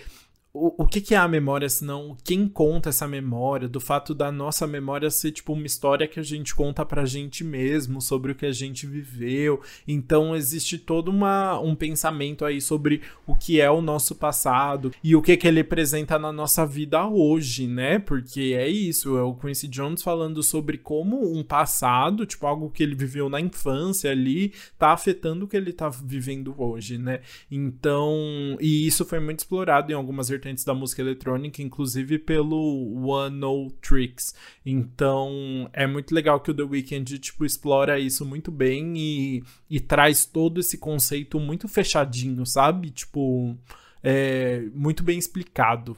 o, 0.77 0.85
que, 0.85 0.99
que 0.99 1.15
é 1.15 1.17
a 1.17 1.27
memória, 1.27 1.69
senão 1.69 2.17
quem 2.23 2.47
conta 2.47 2.89
essa 2.89 3.07
memória, 3.07 3.67
do 3.67 3.79
fato 3.79 4.13
da 4.13 4.31
nossa 4.31 4.67
memória 4.67 5.09
ser 5.09 5.31
tipo 5.31 5.53
uma 5.53 5.65
história 5.65 6.07
que 6.07 6.19
a 6.19 6.23
gente 6.23 6.53
conta 6.53 6.85
pra 6.85 7.05
gente 7.05 7.43
mesmo, 7.43 8.01
sobre 8.01 8.31
o 8.31 8.35
que 8.35 8.45
a 8.45 8.51
gente 8.51 8.85
viveu. 8.85 9.61
Então 9.87 10.35
existe 10.35 10.77
todo 10.77 11.09
uma, 11.09 11.59
um 11.59 11.75
pensamento 11.75 12.43
aí 12.43 12.59
sobre 12.59 13.01
o 13.25 13.35
que 13.35 13.61
é 13.61 13.71
o 13.71 13.81
nosso 13.81 14.15
passado 14.15 14.91
e 15.03 15.15
o 15.15 15.21
que, 15.21 15.37
que 15.37 15.47
ele 15.47 15.57
representa 15.57 16.19
na 16.19 16.31
nossa 16.31 16.65
vida 16.65 17.07
hoje, 17.07 17.67
né? 17.67 17.99
Porque 17.99 18.53
é 18.57 18.67
isso, 18.67 19.17
é 19.17 19.23
o 19.23 19.35
Quincy 19.35 19.67
Jones 19.67 20.01
falando 20.01 20.43
sobre 20.43 20.77
como 20.77 21.33
um 21.33 21.43
passado, 21.43 22.25
tipo 22.25 22.45
algo 22.45 22.69
que 22.69 22.83
ele 22.83 22.95
viveu 22.95 23.29
na 23.29 23.39
infância 23.39 24.11
ali, 24.11 24.53
tá 24.77 24.91
afetando 24.91 25.45
o 25.45 25.47
que 25.47 25.55
ele 25.55 25.71
tá 25.71 25.89
vivendo 25.89 26.53
hoje, 26.57 26.97
né? 26.97 27.21
Então, 27.49 28.57
e 28.59 28.85
isso 28.85 29.05
foi 29.05 29.19
muito 29.19 29.39
explorado 29.39 29.91
em 29.91 29.95
algumas 29.95 30.27
vertentes 30.27 30.48
da 30.65 30.73
música 30.73 31.01
eletrônica, 31.01 31.61
inclusive 31.61 32.19
pelo 32.19 33.07
One 33.07 33.43
O 33.43 33.71
Tricks. 33.81 34.33
Então 34.65 35.69
é 35.73 35.87
muito 35.87 36.13
legal 36.13 36.39
que 36.39 36.51
o 36.51 36.53
The 36.53 36.63
Weeknd 36.63 37.19
tipo, 37.19 37.45
explora 37.45 37.99
isso 37.99 38.25
muito 38.25 38.51
bem 38.51 38.97
e, 38.97 39.43
e 39.69 39.79
traz 39.79 40.25
todo 40.25 40.59
esse 40.59 40.77
conceito 40.77 41.39
muito 41.39 41.67
fechadinho, 41.67 42.45
sabe? 42.45 42.89
Tipo, 42.89 43.57
é, 44.03 44.61
muito 44.73 45.03
bem 45.03 45.17
explicado. 45.17 45.97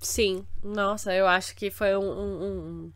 Sim, 0.00 0.44
nossa, 0.62 1.12
eu 1.12 1.26
acho 1.26 1.56
que 1.56 1.70
foi 1.70 1.96
um, 1.96 2.04
um, 2.04 2.44
um 2.44 2.92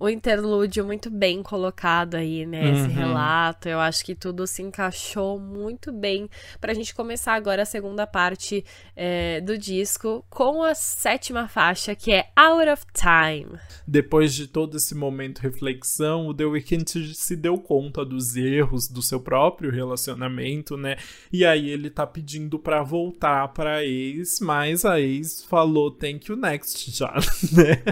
o 0.00 0.08
interlúdio 0.08 0.82
muito 0.82 1.10
bem 1.10 1.42
colocado 1.42 2.14
aí, 2.14 2.46
né? 2.46 2.72
Esse 2.72 2.88
uhum. 2.88 2.94
relato. 2.94 3.68
Eu 3.68 3.78
acho 3.78 4.02
que 4.02 4.14
tudo 4.14 4.46
se 4.46 4.62
encaixou 4.62 5.38
muito 5.38 5.92
bem 5.92 6.26
pra 6.58 6.72
gente 6.72 6.94
começar 6.94 7.34
agora 7.34 7.62
a 7.62 7.66
segunda 7.66 8.06
parte 8.06 8.64
é, 8.96 9.42
do 9.42 9.58
disco 9.58 10.24
com 10.30 10.62
a 10.62 10.74
sétima 10.74 11.46
faixa, 11.48 11.94
que 11.94 12.12
é 12.12 12.30
Out 12.34 12.70
of 12.70 12.86
Time. 12.94 13.58
Depois 13.86 14.34
de 14.34 14.46
todo 14.46 14.78
esse 14.78 14.94
momento 14.94 15.42
de 15.42 15.48
reflexão, 15.48 16.28
o 16.28 16.34
The 16.34 16.46
Weeknd 16.46 17.14
se 17.14 17.36
deu 17.36 17.58
conta 17.58 18.02
dos 18.02 18.36
erros 18.36 18.88
do 18.88 19.02
seu 19.02 19.20
próprio 19.20 19.70
relacionamento, 19.70 20.78
né? 20.78 20.96
E 21.30 21.44
aí 21.44 21.68
ele 21.68 21.90
tá 21.90 22.06
pedindo 22.06 22.58
pra 22.58 22.82
voltar 22.82 23.48
pra 23.48 23.84
ex, 23.84 24.40
mas 24.40 24.86
a 24.86 24.98
ex 24.98 25.44
falou 25.44 25.90
thank 25.90 26.30
you 26.30 26.36
next 26.36 26.90
já, 26.90 27.12
né? 27.52 27.82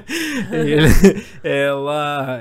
ele, 0.50 0.88
ela 1.44 1.97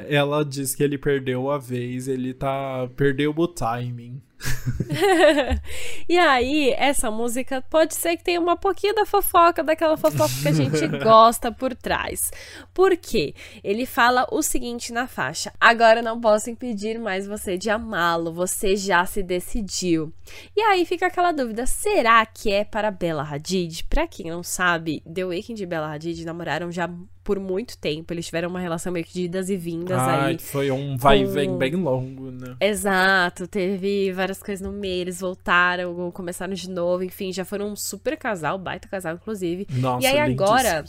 ela 0.08 0.44
diz 0.44 0.76
que 0.76 0.84
ele 0.84 0.98
perdeu 0.98 1.50
a 1.50 1.58
vez, 1.58 2.08
ele 2.08 2.34
tá 2.34 2.90
perdeu 2.96 3.34
o 3.36 3.48
timing. 3.48 4.22
e 6.08 6.18
aí, 6.18 6.72
essa 6.78 7.10
música 7.10 7.62
pode 7.62 7.96
ser 7.96 8.18
que 8.18 8.24
tenha 8.24 8.40
uma 8.40 8.56
pouquinho 8.56 8.94
da 8.94 9.06
fofoca, 9.06 9.64
daquela 9.64 9.98
fofoca 9.98 10.32
que 10.42 10.48
a 10.48 10.52
gente 10.52 10.88
gosta 11.04 11.52
por 11.52 11.76
trás. 11.76 12.32
Por 12.74 12.96
quê? 12.96 13.34
Ele 13.64 13.86
fala 13.86 14.28
o 14.32 14.42
seguinte 14.42 14.94
na 14.94 15.08
faixa: 15.08 15.52
Agora 15.60 16.02
não 16.02 16.20
posso 16.22 16.50
impedir 16.50 17.00
mais 17.00 17.26
você 17.26 17.58
de 17.58 17.70
amá-lo, 17.70 18.32
você 18.32 18.76
já 18.76 19.06
se 19.06 19.24
decidiu. 19.24 20.14
E 20.56 20.62
aí 20.62 20.86
fica 20.86 21.08
aquela 21.08 21.32
dúvida: 21.32 21.66
será 21.66 22.26
que 22.26 22.52
é 22.52 22.64
para 22.64 22.92
Bella 22.92 23.24
Hadid? 23.24 23.86
Pra 23.86 24.08
quem 24.08 24.30
não 24.30 24.44
sabe, 24.44 25.02
The 25.02 25.26
Weeknd 25.26 25.64
e 25.64 25.66
Bella 25.66 25.94
Hadid 25.94 26.24
namoraram 26.26 26.72
já 26.72 26.90
por 27.28 27.42
muito 27.42 27.78
tempo. 27.78 28.14
Eles 28.14 28.28
tiveram 28.28 28.48
uma 28.48 28.62
relação 28.62 28.90
meio 28.94 29.04
que 29.04 29.12
de 29.12 29.24
idas 29.24 29.50
e 29.50 29.58
vindas 29.58 30.00
Ai, 30.00 30.32
aí. 30.32 30.38
Foi 30.40 30.72
um 30.72 30.96
vai 30.96 31.24
e 31.24 31.26
vem 31.26 31.58
bem 31.58 31.76
longo, 31.76 32.32
né? 32.32 32.56
Exato, 32.62 33.46
teve 33.50 34.14
várias 34.14 34.42
coisas 34.42 34.66
no 34.66 34.72
meio, 34.72 35.02
eles 35.02 35.20
voltaram, 35.20 36.10
começaram 36.12 36.54
de 36.54 36.70
novo, 36.70 37.04
enfim, 37.04 37.34
já 37.34 37.44
foram 37.44 37.74
um 37.74 37.76
super 37.76 38.16
casal, 38.16 38.58
baita 38.58 38.88
casal, 38.88 39.16
inclusive. 39.16 39.68
Nossa, 39.74 40.08
e 40.08 40.10
aí 40.10 40.20
agora. 40.20 40.86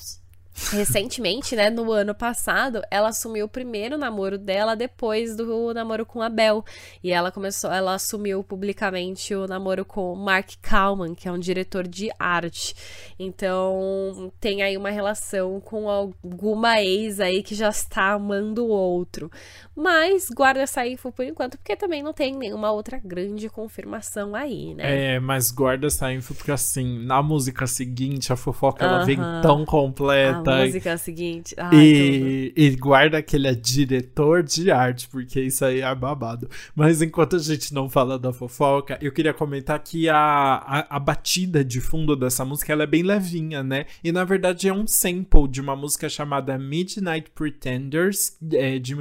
Recentemente, 0.71 1.57
né, 1.57 1.71
no 1.71 1.91
ano 1.93 2.15
passado, 2.15 2.83
ela 2.91 3.09
assumiu 3.09 3.47
o 3.47 3.49
primeiro 3.49 3.97
namoro 3.97 4.37
dela 4.37 4.75
depois 4.75 5.35
do 5.37 5.73
namoro 5.73 6.05
com 6.05 6.21
a 6.21 6.29
Bel. 6.29 6.65
E 7.03 7.11
ela 7.11 7.31
começou, 7.31 7.71
ela 7.73 7.95
assumiu 7.95 8.45
publicamente 8.45 9.35
o 9.35 9.47
namoro 9.47 9.85
com 9.85 10.15
Mark 10.15 10.51
Kalman, 10.61 11.15
que 11.15 11.27
é 11.29 11.33
um 11.33 11.39
diretor 11.39 11.87
de 11.87 12.11
arte. 12.19 12.75
Então, 13.19 14.31
tem 14.41 14.63
aí 14.63 14.77
uma 14.77 14.91
relação 14.91 15.61
com 15.61 15.89
alguma 15.89 16.83
ex 16.83 17.21
aí 17.21 17.43
que 17.43 17.55
já 17.55 17.71
está 17.71 18.13
amando 18.13 18.67
o 18.67 18.69
outro. 18.69 19.31
Mas 19.79 20.29
guarda 20.29 20.61
essa 20.61 20.85
info 20.85 21.13
por 21.13 21.25
enquanto, 21.25 21.57
porque 21.57 21.77
também 21.77 22.03
não 22.03 22.13
tem 22.13 22.37
nenhuma 22.37 22.73
outra 22.73 22.99
grande 22.99 23.49
confirmação 23.49 24.35
aí, 24.35 24.75
né? 24.75 25.15
É, 25.15 25.21
mas 25.21 25.53
guarda 25.53 25.87
essa 25.87 26.13
info 26.13 26.35
porque 26.35 26.51
assim, 26.51 26.99
na 27.07 27.23
música 27.23 27.65
seguinte, 27.65 28.33
a 28.33 28.37
fofoca 28.37 28.85
uh 28.85 28.89
-huh. 28.89 28.95
ela 28.97 29.05
vem 29.05 29.19
tão 29.41 29.65
completa 29.65 30.53
a 30.53 30.65
música 30.65 30.99
seguinte. 30.99 31.55
Ai, 31.57 31.77
e, 31.77 32.53
e, 32.57 32.71
guarda 32.75 33.23
que 33.23 33.37
ele 33.37 33.47
é 33.47 33.55
diretor 33.55 34.43
de 34.43 34.69
arte, 34.69 35.09
porque 35.09 35.41
isso 35.41 35.65
aí 35.65 35.81
é 35.81 35.95
babado. 35.95 36.51
Mas 36.75 37.01
enquanto 37.01 37.37
a 37.37 37.39
gente 37.39 37.73
não 37.73 37.89
fala 37.89 38.19
da 38.19 38.33
fofoca, 38.33 38.99
eu 39.01 39.13
queria 39.13 39.33
comentar 39.33 39.79
que 39.79 40.09
a, 40.09 40.17
a, 40.17 40.97
a 40.97 40.99
batida 40.99 41.65
de 41.65 41.81
fundo 41.81 42.17
dessa 42.17 42.45
música 42.45 42.73
ela 42.73 42.83
é 42.83 42.87
bem 42.87 43.05
levinha, 43.05 43.63
né? 43.63 43.87
E 44.03 44.11
na 44.11 44.25
verdade 44.25 44.69
é 44.69 44.73
um 44.73 44.89
sample 44.89 45.47
de 45.49 45.61
uma 45.61 45.77
música 45.77 46.09
chamada 46.09 46.59
Midnight 46.59 47.31
Pretenders, 47.31 48.37
é, 48.53 48.81
de 48.81 48.97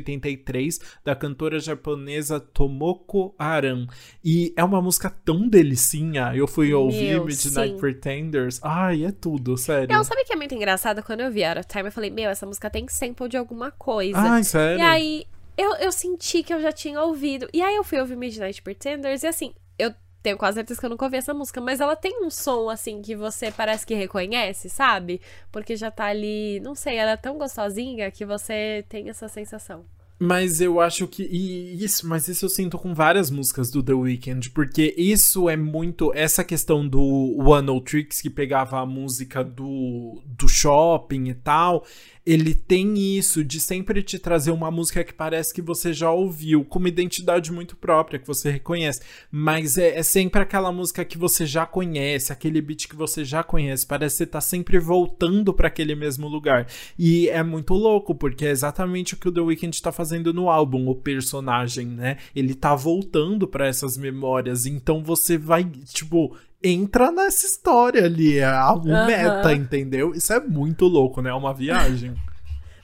1983, 0.00 0.80
da 1.04 1.16
cantora 1.16 1.58
japonesa 1.58 2.38
Tomoko 2.38 3.34
Aran. 3.38 3.86
E 4.24 4.52
é 4.56 4.62
uma 4.62 4.82
música 4.82 5.08
tão 5.08 5.48
delicinha. 5.48 6.32
Eu 6.34 6.46
fui 6.46 6.72
ouvir 6.74 7.12
Meu, 7.12 7.24
Midnight 7.24 7.72
sim. 7.72 7.78
Pretenders. 7.78 8.60
Ai, 8.62 9.04
é 9.04 9.12
tudo, 9.12 9.56
sério. 9.56 9.94
Não, 9.94 10.04
sabe 10.04 10.24
que 10.24 10.32
é 10.32 10.36
muito 10.36 10.54
engraçado? 10.54 11.02
quando 11.06 11.20
eu 11.20 11.30
vi 11.30 11.44
Out 11.44 11.60
of 11.60 11.68
Time, 11.68 11.84
eu 11.86 11.92
falei, 11.92 12.10
meu, 12.10 12.28
essa 12.28 12.44
música 12.44 12.68
tem 12.68 12.86
sample 12.88 13.28
de 13.28 13.36
alguma 13.36 13.70
coisa. 13.70 14.18
Ai, 14.18 14.42
sério? 14.42 14.78
E 14.78 14.82
aí, 14.82 15.26
eu, 15.56 15.74
eu 15.76 15.92
senti 15.92 16.42
que 16.42 16.52
eu 16.52 16.60
já 16.60 16.72
tinha 16.72 17.00
ouvido. 17.00 17.48
E 17.52 17.62
aí 17.62 17.76
eu 17.76 17.84
fui 17.84 17.98
ouvir 17.98 18.16
Midnight 18.16 18.60
Pretenders 18.60 19.22
e 19.22 19.26
assim, 19.26 19.54
eu 19.78 19.94
tenho 20.26 20.36
quase 20.36 20.56
certeza 20.56 20.80
que 20.80 20.86
eu 20.86 20.90
nunca 20.90 21.04
ouvi 21.04 21.18
essa 21.18 21.32
música, 21.32 21.60
mas 21.60 21.80
ela 21.80 21.94
tem 21.94 22.24
um 22.24 22.30
som 22.30 22.68
assim 22.68 23.00
que 23.00 23.14
você 23.14 23.52
parece 23.52 23.86
que 23.86 23.94
reconhece, 23.94 24.68
sabe? 24.68 25.20
Porque 25.52 25.76
já 25.76 25.88
tá 25.88 26.06
ali, 26.06 26.58
não 26.58 26.74
sei, 26.74 26.96
ela 26.96 27.12
é 27.12 27.16
tão 27.16 27.38
gostosinha 27.38 28.10
que 28.10 28.26
você 28.26 28.84
tem 28.88 29.08
essa 29.08 29.28
sensação. 29.28 29.84
Mas 30.18 30.60
eu 30.60 30.80
acho 30.80 31.06
que. 31.06 31.22
Isso, 31.22 32.08
mas 32.08 32.26
isso 32.26 32.46
eu 32.46 32.48
sinto 32.48 32.78
com 32.78 32.94
várias 32.94 33.30
músicas 33.30 33.70
do 33.70 33.82
The 33.82 33.92
Weeknd, 33.92 34.50
porque 34.50 34.94
isso 34.96 35.48
é 35.48 35.56
muito. 35.56 36.10
Essa 36.14 36.42
questão 36.42 36.88
do 36.88 37.36
One 37.38 37.70
O 37.70 37.80
Tricks 37.80 38.20
que 38.22 38.30
pegava 38.30 38.80
a 38.80 38.86
música 38.86 39.44
do, 39.44 40.22
do 40.26 40.48
shopping 40.48 41.28
e 41.28 41.34
tal 41.34 41.84
ele 42.26 42.56
tem 42.56 42.98
isso 43.16 43.44
de 43.44 43.60
sempre 43.60 44.02
te 44.02 44.18
trazer 44.18 44.50
uma 44.50 44.68
música 44.68 45.04
que 45.04 45.14
parece 45.14 45.54
que 45.54 45.62
você 45.62 45.92
já 45.92 46.10
ouviu, 46.10 46.64
com 46.64 46.80
uma 46.80 46.88
identidade 46.88 47.52
muito 47.52 47.76
própria, 47.76 48.18
que 48.18 48.26
você 48.26 48.50
reconhece. 48.50 49.00
Mas 49.30 49.78
é, 49.78 49.96
é 49.96 50.02
sempre 50.02 50.42
aquela 50.42 50.72
música 50.72 51.04
que 51.04 51.16
você 51.16 51.46
já 51.46 51.64
conhece, 51.64 52.32
aquele 52.32 52.60
beat 52.60 52.88
que 52.88 52.96
você 52.96 53.24
já 53.24 53.44
conhece. 53.44 53.86
Parece 53.86 54.14
que 54.14 54.18
você 54.18 54.26
tá 54.26 54.40
sempre 54.40 54.76
voltando 54.80 55.54
para 55.54 55.68
aquele 55.68 55.94
mesmo 55.94 56.26
lugar. 56.26 56.66
E 56.98 57.28
é 57.28 57.44
muito 57.44 57.74
louco, 57.74 58.12
porque 58.12 58.44
é 58.44 58.50
exatamente 58.50 59.14
o 59.14 59.16
que 59.16 59.28
o 59.28 59.32
The 59.32 59.40
Weeknd 59.40 59.80
tá 59.80 59.92
fazendo 59.92 60.34
no 60.34 60.50
álbum, 60.50 60.88
o 60.88 60.96
personagem, 60.96 61.86
né? 61.86 62.16
Ele 62.34 62.54
tá 62.54 62.74
voltando 62.74 63.46
para 63.46 63.68
essas 63.68 63.96
memórias. 63.96 64.66
Então 64.66 65.00
você 65.00 65.38
vai, 65.38 65.62
tipo, 65.64 66.36
entra 66.66 67.10
nessa 67.10 67.46
história 67.46 68.04
ali, 68.04 68.38
é 68.38 68.48
o 68.48 68.76
uhum. 68.76 69.06
meta, 69.06 69.52
entendeu? 69.52 70.12
Isso 70.14 70.32
é 70.32 70.40
muito 70.40 70.86
louco, 70.86 71.20
né? 71.22 71.30
É 71.30 71.34
uma 71.34 71.54
viagem. 71.54 72.14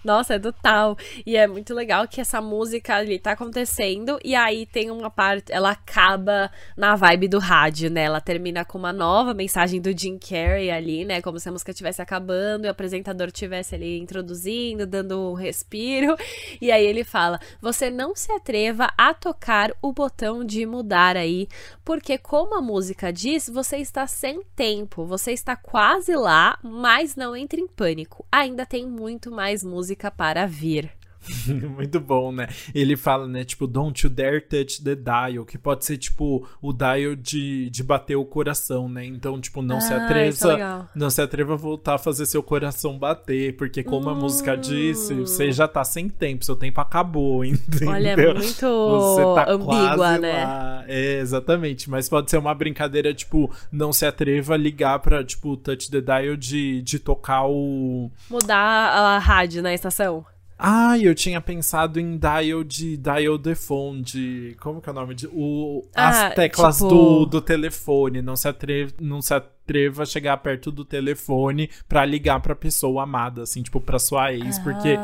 Nossa, 0.05 0.35
é 0.35 0.39
do 0.39 0.53
tal. 0.53 0.97
E 1.25 1.37
é 1.37 1.47
muito 1.47 1.73
legal 1.73 2.09
que 2.09 2.21
essa 2.21 2.41
música 2.41 2.97
ali 2.97 3.19
tá 3.19 3.33
acontecendo 3.33 4.19
e 4.25 4.35
aí 4.35 4.67
tem 4.67 4.91
uma 4.91 5.11
parte, 5.11 5.53
ela 5.53 5.71
acaba 5.71 6.51
na 6.77 6.97
vibe 6.97 7.29
do 7.29 7.39
rádio, 7.39 7.91
né? 7.91 8.03
Ela 8.03 8.21
termina 8.21 8.65
com 8.65 8.79
uma 8.79 8.93
nova 8.93 9.33
mensagem 9.33 9.81
do 9.81 9.97
Jim 9.97 10.19
Carrey 10.19 10.71
ali, 10.71 11.05
né? 11.05 11.23
Como 11.23 11.39
se 11.39 11.49
a 11.49 11.53
música 11.53 11.71
estivesse 11.71 12.03
acabando 12.03 12.65
e 12.65 12.69
o 12.69 12.71
apresentador 12.71 13.29
estivesse 13.29 13.75
ali 13.75 13.99
introduzindo, 13.99 14.87
dando 14.87 15.31
um 15.31 15.35
respiro. 15.35 16.17
E 16.61 16.73
aí 16.73 16.85
ele 16.85 17.05
fala: 17.05 17.39
"Você 17.61 17.91
não 17.91 18.15
se 18.15 18.33
atreva 18.33 18.89
a 18.97 19.15
tocar 19.15 19.73
o 19.81 19.93
botão 19.93 20.45
de 20.45 20.67
mudar 20.67 21.17
aí, 21.17 21.49
porque 21.85 22.19
como 22.19 22.57
a 22.57 22.61
música 22.61 23.13
diz, 23.13 23.49
você 23.49 23.77
está 23.79 24.07
sem 24.07 24.43
tempo, 24.57 25.05
você 25.05 25.33
está 25.33 25.55
quase 25.57 26.15
lá, 26.17 26.59
mas 26.63 27.15
não 27.15 27.37
entre 27.37 27.61
em 27.61 27.67
pânico. 27.67 28.25
Ainda 28.31 28.67
tem 28.67 28.87
muito 28.87 29.31
mais 29.31 29.63
música 29.63 29.92
música 29.93 30.11
para 30.11 30.47
vir. 30.47 31.02
Muito 31.77 32.01
bom, 32.01 32.33
né? 32.33 32.49
Ele 32.75 32.97
fala, 32.97 33.27
né, 33.27 33.45
tipo, 33.45 33.67
don't 33.67 34.05
you 34.05 34.11
dare 34.11 34.41
touch 34.41 34.83
the 34.83 34.95
dial, 34.95 35.45
que 35.45 35.57
pode 35.57 35.85
ser, 35.85 35.97
tipo, 35.99 36.47
o 36.61 36.73
dial 36.73 37.15
de, 37.15 37.71
de 37.71 37.83
bater 37.83 38.17
o 38.17 38.25
coração, 38.25 38.89
né? 38.89 39.05
Então, 39.05 39.41
tipo, 39.41 39.63
não 39.63 39.77
ah, 39.77 39.81
se 39.81 39.93
é 39.93 39.97
atreva, 39.97 40.91
não 40.95 41.11
se 41.11 41.23
atreva 41.23 41.55
a 41.55 41.57
voltar 41.57 41.95
a 41.95 41.99
fazer 41.99 42.27
seu 42.27 42.43
coração 42.43 42.99
bater, 42.99 43.57
porque 43.57 43.83
como 43.83 44.09
hum. 44.09 44.13
a 44.13 44.15
música 44.15 44.57
disse, 44.57 45.15
você 45.15 45.53
já 45.53 45.69
tá 45.69 45.85
sem 45.85 46.09
tempo, 46.09 46.45
seu 46.45 46.57
tempo 46.57 46.81
acabou, 46.81 47.45
entendeu? 47.45 47.89
Olha, 47.89 48.11
é 48.11 48.35
muito 48.35 48.67
você 48.67 49.23
tá 49.35 49.51
ambígua, 49.51 50.19
né? 50.19 50.45
Lá. 50.45 50.85
É, 50.89 51.19
exatamente, 51.19 51.89
mas 51.89 52.09
pode 52.09 52.31
ser 52.31 52.39
uma 52.39 52.55
brincadeira, 52.55 53.15
tipo, 53.15 53.51
não 53.71 53.93
se 53.93 54.05
atreva 54.05 54.55
a 54.55 54.57
ligar 54.57 54.99
pra, 54.99 55.23
tipo, 55.25 55.57
touch 55.57 55.91
the 55.91 56.01
dial 56.01 56.37
de, 56.37 56.83
de 56.83 56.99
tocar 56.99 57.47
o... 57.47 58.11
Mudar 58.29 58.59
a 58.59 59.19
rádio 59.19 59.63
na 59.63 59.73
estação. 59.73 60.25
Ah, 60.65 60.97
eu 60.97 61.13
tinha 61.13 61.41
pensado 61.41 61.99
em 61.99 62.17
dial 62.17 62.63
de 62.63 62.97
dial 62.97 63.37
the 63.37 63.53
phone, 63.53 64.01
de. 64.01 64.57
Como 64.61 64.81
que 64.81 64.89
é 64.89 64.93
o 64.93 64.95
nome? 64.95 65.13
De, 65.13 65.27
o, 65.27 65.85
ah, 65.93 66.29
as 66.29 66.35
teclas 66.35 66.77
tipo... 66.77 66.89
do, 66.89 67.27
do 67.27 67.41
telefone. 67.41 68.23
Não 68.23 68.37
se, 68.37 68.47
atreva, 68.47 68.93
não 69.01 69.21
se 69.21 69.35
atreva 69.35 70.05
a 70.05 70.07
chegar 70.07 70.37
perto 70.37 70.71
do 70.71 70.85
telefone 70.85 71.69
pra 71.89 72.05
ligar 72.05 72.39
pra 72.39 72.55
pessoa 72.55 73.03
amada, 73.03 73.43
assim, 73.43 73.61
tipo, 73.61 73.81
pra 73.81 73.99
sua 73.99 74.33
ex, 74.33 74.59
ah. 74.59 74.63
porque 74.63 74.97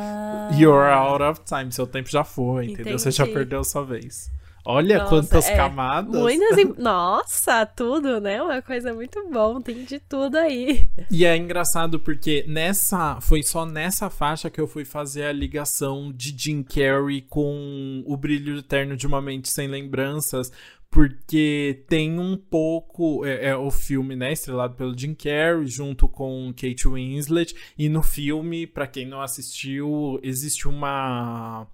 you're 0.56 0.92
out 0.92 1.22
of 1.22 1.40
time, 1.44 1.72
seu 1.72 1.88
tempo 1.88 2.08
já 2.08 2.22
foi, 2.22 2.66
entendeu? 2.66 2.82
Entendi. 2.82 3.02
Você 3.02 3.10
já 3.10 3.26
perdeu 3.26 3.64
sua 3.64 3.84
vez. 3.84 4.30
Olha 4.64 4.98
Nossa, 4.98 5.08
quantas 5.10 5.48
é, 5.48 5.56
camadas. 5.56 6.20
Muitas. 6.20 6.56
Nossa, 6.76 7.64
tudo, 7.64 8.20
né? 8.20 8.42
Uma 8.42 8.60
coisa 8.60 8.92
muito 8.92 9.28
bom, 9.30 9.60
tem 9.60 9.84
de 9.84 9.98
tudo 9.98 10.36
aí. 10.36 10.88
E 11.10 11.24
é 11.24 11.36
engraçado 11.36 11.98
porque 11.98 12.44
nessa. 12.46 13.20
Foi 13.20 13.42
só 13.42 13.64
nessa 13.64 14.10
faixa 14.10 14.50
que 14.50 14.60
eu 14.60 14.66
fui 14.66 14.84
fazer 14.84 15.24
a 15.24 15.32
ligação 15.32 16.12
de 16.12 16.34
Jim 16.36 16.62
Carrey 16.62 17.22
com 17.22 18.02
o 18.06 18.16
brilho 18.16 18.58
eterno 18.58 18.96
de 18.96 19.06
uma 19.06 19.22
mente 19.22 19.48
sem 19.48 19.68
lembranças. 19.68 20.50
Porque 20.90 21.84
tem 21.86 22.18
um 22.18 22.36
pouco. 22.36 23.24
É, 23.24 23.48
é, 23.48 23.56
o 23.56 23.70
filme, 23.70 24.16
né? 24.16 24.32
Estrelado 24.32 24.74
pelo 24.74 24.98
Jim 24.98 25.14
Carrey, 25.14 25.66
junto 25.66 26.08
com 26.08 26.52
Kate 26.54 26.88
Winslet. 26.88 27.54
E 27.76 27.88
no 27.88 28.02
filme, 28.02 28.66
para 28.66 28.86
quem 28.86 29.06
não 29.06 29.20
assistiu, 29.20 30.18
existe 30.22 30.66
uma 30.66 31.66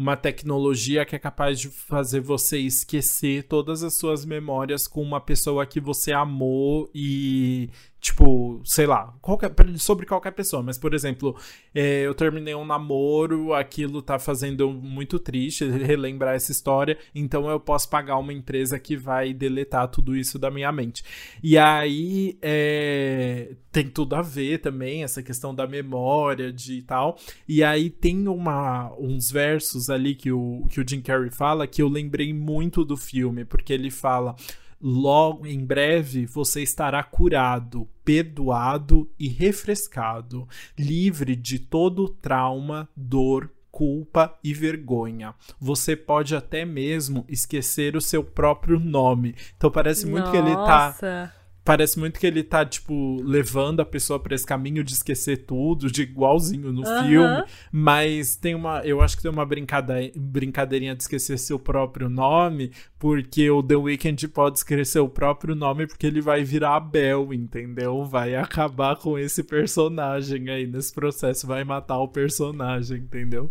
uma 0.00 0.16
tecnologia 0.16 1.04
que 1.04 1.14
é 1.14 1.18
capaz 1.18 1.60
de 1.60 1.68
fazer 1.68 2.20
você 2.20 2.58
esquecer 2.58 3.42
todas 3.42 3.82
as 3.82 3.98
suas 3.98 4.24
memórias 4.24 4.88
com 4.88 5.02
uma 5.02 5.20
pessoa 5.20 5.66
que 5.66 5.78
você 5.78 6.10
amou 6.10 6.90
e 6.94 7.68
Tipo, 8.00 8.62
sei 8.64 8.86
lá, 8.86 9.14
qualquer, 9.20 9.52
sobre 9.76 10.06
qualquer 10.06 10.30
pessoa. 10.30 10.62
Mas, 10.62 10.78
por 10.78 10.94
exemplo, 10.94 11.36
é, 11.74 12.06
eu 12.06 12.14
terminei 12.14 12.54
um 12.54 12.64
namoro, 12.64 13.52
aquilo 13.52 14.00
tá 14.00 14.18
fazendo 14.18 14.70
muito 14.70 15.18
triste 15.18 15.68
relembrar 15.68 16.34
essa 16.34 16.50
história, 16.50 16.96
então 17.14 17.50
eu 17.50 17.60
posso 17.60 17.90
pagar 17.90 18.16
uma 18.16 18.32
empresa 18.32 18.78
que 18.78 18.96
vai 18.96 19.34
deletar 19.34 19.88
tudo 19.88 20.16
isso 20.16 20.38
da 20.38 20.50
minha 20.50 20.72
mente. 20.72 21.04
E 21.42 21.58
aí 21.58 22.38
é, 22.40 23.54
tem 23.70 23.86
tudo 23.86 24.14
a 24.14 24.22
ver 24.22 24.58
também, 24.58 25.04
essa 25.04 25.22
questão 25.22 25.54
da 25.54 25.66
memória 25.66 26.52
de 26.52 26.82
tal. 26.82 27.18
E 27.46 27.62
aí 27.62 27.90
tem 27.90 28.28
uma, 28.28 28.92
uns 28.98 29.30
versos 29.30 29.90
ali 29.90 30.14
que 30.14 30.32
o, 30.32 30.64
que 30.70 30.80
o 30.80 30.88
Jim 30.88 31.02
Carrey 31.02 31.30
fala 31.30 31.66
que 31.66 31.82
eu 31.82 31.88
lembrei 31.88 32.32
muito 32.32 32.84
do 32.84 32.96
filme, 32.96 33.44
porque 33.44 33.72
ele 33.72 33.90
fala 33.90 34.34
logo 34.80 35.46
em 35.46 35.64
breve 35.64 36.26
você 36.26 36.62
estará 36.62 37.02
curado, 37.02 37.88
perdoado 38.04 39.10
e 39.18 39.28
refrescado, 39.28 40.48
livre 40.78 41.36
de 41.36 41.58
todo 41.58 42.08
trauma, 42.08 42.88
dor, 42.96 43.50
culpa 43.70 44.38
e 44.42 44.52
vergonha. 44.52 45.34
Você 45.60 45.94
pode 45.94 46.34
até 46.34 46.64
mesmo 46.64 47.24
esquecer 47.28 47.96
o 47.96 48.00
seu 48.00 48.24
próprio 48.24 48.78
nome. 48.78 49.34
Então 49.56 49.70
parece 49.70 50.06
muito 50.06 50.26
Nossa. 50.26 50.32
que 50.32 50.36
ele 50.38 50.54
tá 50.54 51.32
parece 51.64 51.98
muito 51.98 52.18
que 52.18 52.26
ele 52.26 52.42
tá, 52.42 52.64
tipo, 52.64 53.20
levando 53.22 53.80
a 53.80 53.84
pessoa 53.84 54.18
para 54.18 54.34
esse 54.34 54.46
caminho 54.46 54.82
de 54.82 54.92
esquecer 54.92 55.44
tudo, 55.44 55.90
de 55.90 56.02
igualzinho 56.02 56.72
no 56.72 56.86
uhum. 56.86 57.02
filme. 57.04 57.44
Mas 57.70 58.36
tem 58.36 58.54
uma. 58.54 58.80
Eu 58.80 59.00
acho 59.00 59.16
que 59.16 59.22
tem 59.22 59.30
uma 59.30 59.44
brincade, 59.44 60.12
brincadeirinha 60.16 60.94
de 60.94 61.02
esquecer 61.02 61.38
seu 61.38 61.58
próprio 61.58 62.08
nome, 62.08 62.72
porque 62.98 63.50
o 63.50 63.62
The 63.62 63.76
Weeknd 63.76 64.28
pode 64.28 64.58
esquecer 64.58 65.00
o 65.00 65.08
próprio 65.08 65.54
nome 65.54 65.86
porque 65.86 66.06
ele 66.06 66.20
vai 66.20 66.42
virar 66.44 66.76
Abel, 66.76 67.32
entendeu? 67.32 68.04
Vai 68.04 68.34
acabar 68.34 68.96
com 68.96 69.18
esse 69.18 69.42
personagem 69.42 70.48
aí 70.50 70.66
nesse 70.66 70.92
processo, 70.92 71.46
vai 71.46 71.64
matar 71.64 71.98
o 71.98 72.08
personagem, 72.08 72.98
entendeu? 72.98 73.50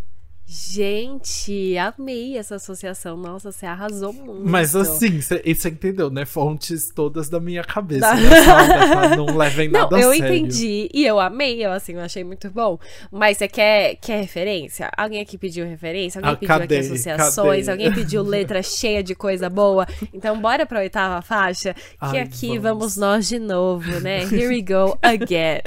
Gente, 0.52 1.78
amei 1.78 2.36
essa 2.36 2.56
associação. 2.56 3.16
Nossa, 3.16 3.52
você 3.52 3.68
arrasou 3.68 4.12
muito. 4.12 4.50
Mas 4.50 4.76
assim, 4.76 5.22
você 5.22 5.70
entendeu, 5.70 6.10
né? 6.10 6.26
Fontes 6.26 6.90
todas 6.90 7.30
da 7.30 7.40
minha 7.40 7.64
cabeça. 7.64 8.00
Da... 8.00 8.16
Né? 8.16 9.14
não 9.16 9.38
levem 9.38 9.70
nada 9.70 9.96
não, 9.96 10.02
eu 10.02 10.10
a 10.10 10.16
sério. 10.16 10.36
entendi 10.36 10.90
e 10.92 11.06
eu 11.06 11.20
amei, 11.20 11.64
eu 11.64 11.72
assim, 11.72 11.94
eu 11.94 12.02
achei 12.02 12.24
muito 12.24 12.50
bom. 12.50 12.80
Mas 13.12 13.38
você 13.38 13.48
quer, 13.48 13.98
quer 13.98 14.22
referência? 14.22 14.90
Alguém 14.98 15.22
aqui 15.22 15.38
pediu 15.38 15.68
referência? 15.68 16.18
Alguém 16.18 16.34
ah, 16.34 16.38
pediu 16.38 16.48
cadê? 16.48 16.78
aqui 16.78 16.86
associações? 16.88 17.66
Cadê? 17.68 17.84
Alguém 17.84 17.94
pediu 17.94 18.24
letra 18.24 18.64
cheia 18.64 19.04
de 19.04 19.14
coisa 19.14 19.52
boa? 19.52 19.86
Então 20.12 20.42
bora 20.42 20.66
pra 20.66 20.80
oitava 20.80 21.22
faixa, 21.22 21.76
que 21.76 22.18
Ai, 22.18 22.22
aqui 22.22 22.58
vamos. 22.58 22.64
vamos 22.64 22.98
nós 22.98 23.28
de 23.28 23.38
novo, 23.38 24.00
né? 24.00 24.24
Here 24.24 24.48
we 24.48 24.64
go 24.64 24.98
again. 25.04 25.62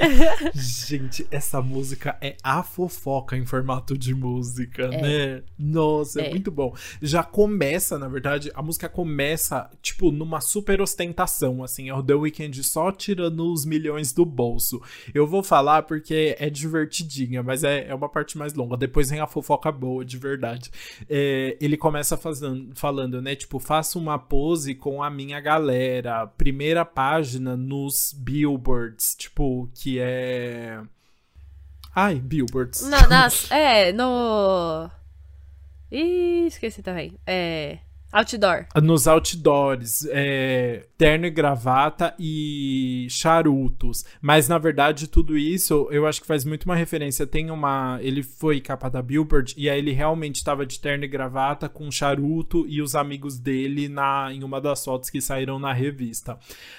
Gente, 0.53 1.25
essa 1.31 1.61
música 1.61 2.17
é 2.19 2.35
a 2.43 2.61
fofoca 2.63 3.37
em 3.37 3.45
formato 3.45 3.97
de 3.97 4.13
música 4.13 4.72
música, 4.73 4.83
é. 4.83 5.01
né? 5.37 5.43
Nossa, 5.57 6.21
é. 6.21 6.27
é. 6.27 6.29
muito 6.31 6.51
bom. 6.51 6.75
Já 7.01 7.23
começa, 7.23 7.97
na 7.97 8.07
verdade, 8.07 8.51
a 8.53 8.61
música 8.61 8.89
começa, 8.89 9.69
tipo, 9.81 10.11
numa 10.11 10.41
super 10.41 10.81
ostentação, 10.81 11.63
assim, 11.63 11.89
é 11.89 11.93
o 11.93 12.03
The 12.03 12.15
Weeknd 12.15 12.63
só 12.63 12.91
tirando 12.91 13.51
os 13.51 13.65
milhões 13.65 14.11
do 14.11 14.25
bolso. 14.25 14.81
Eu 15.13 15.27
vou 15.27 15.43
falar 15.43 15.83
porque 15.83 16.35
é 16.39 16.49
divertidinha, 16.49 17.43
mas 17.43 17.63
é, 17.63 17.87
é 17.87 17.95
uma 17.95 18.09
parte 18.09 18.37
mais 18.37 18.53
longa. 18.53 18.75
Depois 18.75 19.09
vem 19.09 19.19
a 19.19 19.27
fofoca 19.27 19.71
boa, 19.71 20.03
de 20.03 20.17
verdade. 20.17 20.71
É, 21.09 21.57
ele 21.61 21.77
começa 21.77 22.17
fazendo, 22.17 22.71
falando, 22.75 23.21
né, 23.21 23.35
tipo, 23.35 23.59
faça 23.59 23.99
uma 23.99 24.17
pose 24.17 24.73
com 24.73 25.03
a 25.03 25.09
minha 25.09 25.39
galera. 25.39 26.27
Primeira 26.27 26.83
página 26.83 27.55
nos 27.55 28.13
billboards, 28.17 29.15
tipo, 29.15 29.69
que 29.73 29.99
é 29.99 30.81
Ai, 31.95 32.19
billboards. 32.19 32.81
Na, 32.87 33.07
nas, 33.07 33.49
é, 33.51 33.91
no. 33.93 34.89
Ih, 35.91 36.47
esqueci 36.47 36.81
também. 36.81 37.19
É. 37.25 37.77
Outdoor. 38.13 38.67
Nos 38.75 39.07
outdoors, 39.07 40.05
é, 40.11 40.85
terno 40.95 41.25
e 41.25 41.31
gravata 41.31 42.13
e 42.19 43.07
charutos. 43.09 44.05
Mas 44.21 44.47
na 44.47 44.59
verdade, 44.59 45.07
tudo 45.07 45.35
isso 45.35 45.87
eu 45.89 46.05
acho 46.05 46.21
que 46.21 46.27
faz 46.27 46.45
muito 46.45 46.65
uma 46.65 46.75
referência. 46.75 47.25
Tem 47.25 47.49
uma. 47.49 47.97
Ele 48.01 48.21
foi 48.21 48.61
capa 48.61 48.87
da 48.87 49.01
Billboard 49.01 49.55
e 49.57 49.67
aí 49.67 49.79
ele 49.79 49.91
realmente 49.91 50.35
estava 50.35 50.63
de 50.63 50.79
terno 50.79 51.03
e 51.05 51.07
gravata 51.07 51.67
com 51.67 51.89
charuto 51.89 52.65
e 52.67 52.83
os 52.83 52.95
amigos 52.95 53.39
dele 53.39 53.89
na, 53.89 54.31
em 54.31 54.43
uma 54.43 54.61
das 54.61 54.85
fotos 54.85 55.09
que 55.09 55.19
saíram 55.19 55.57
na 55.57 55.73
revista. 55.73 56.37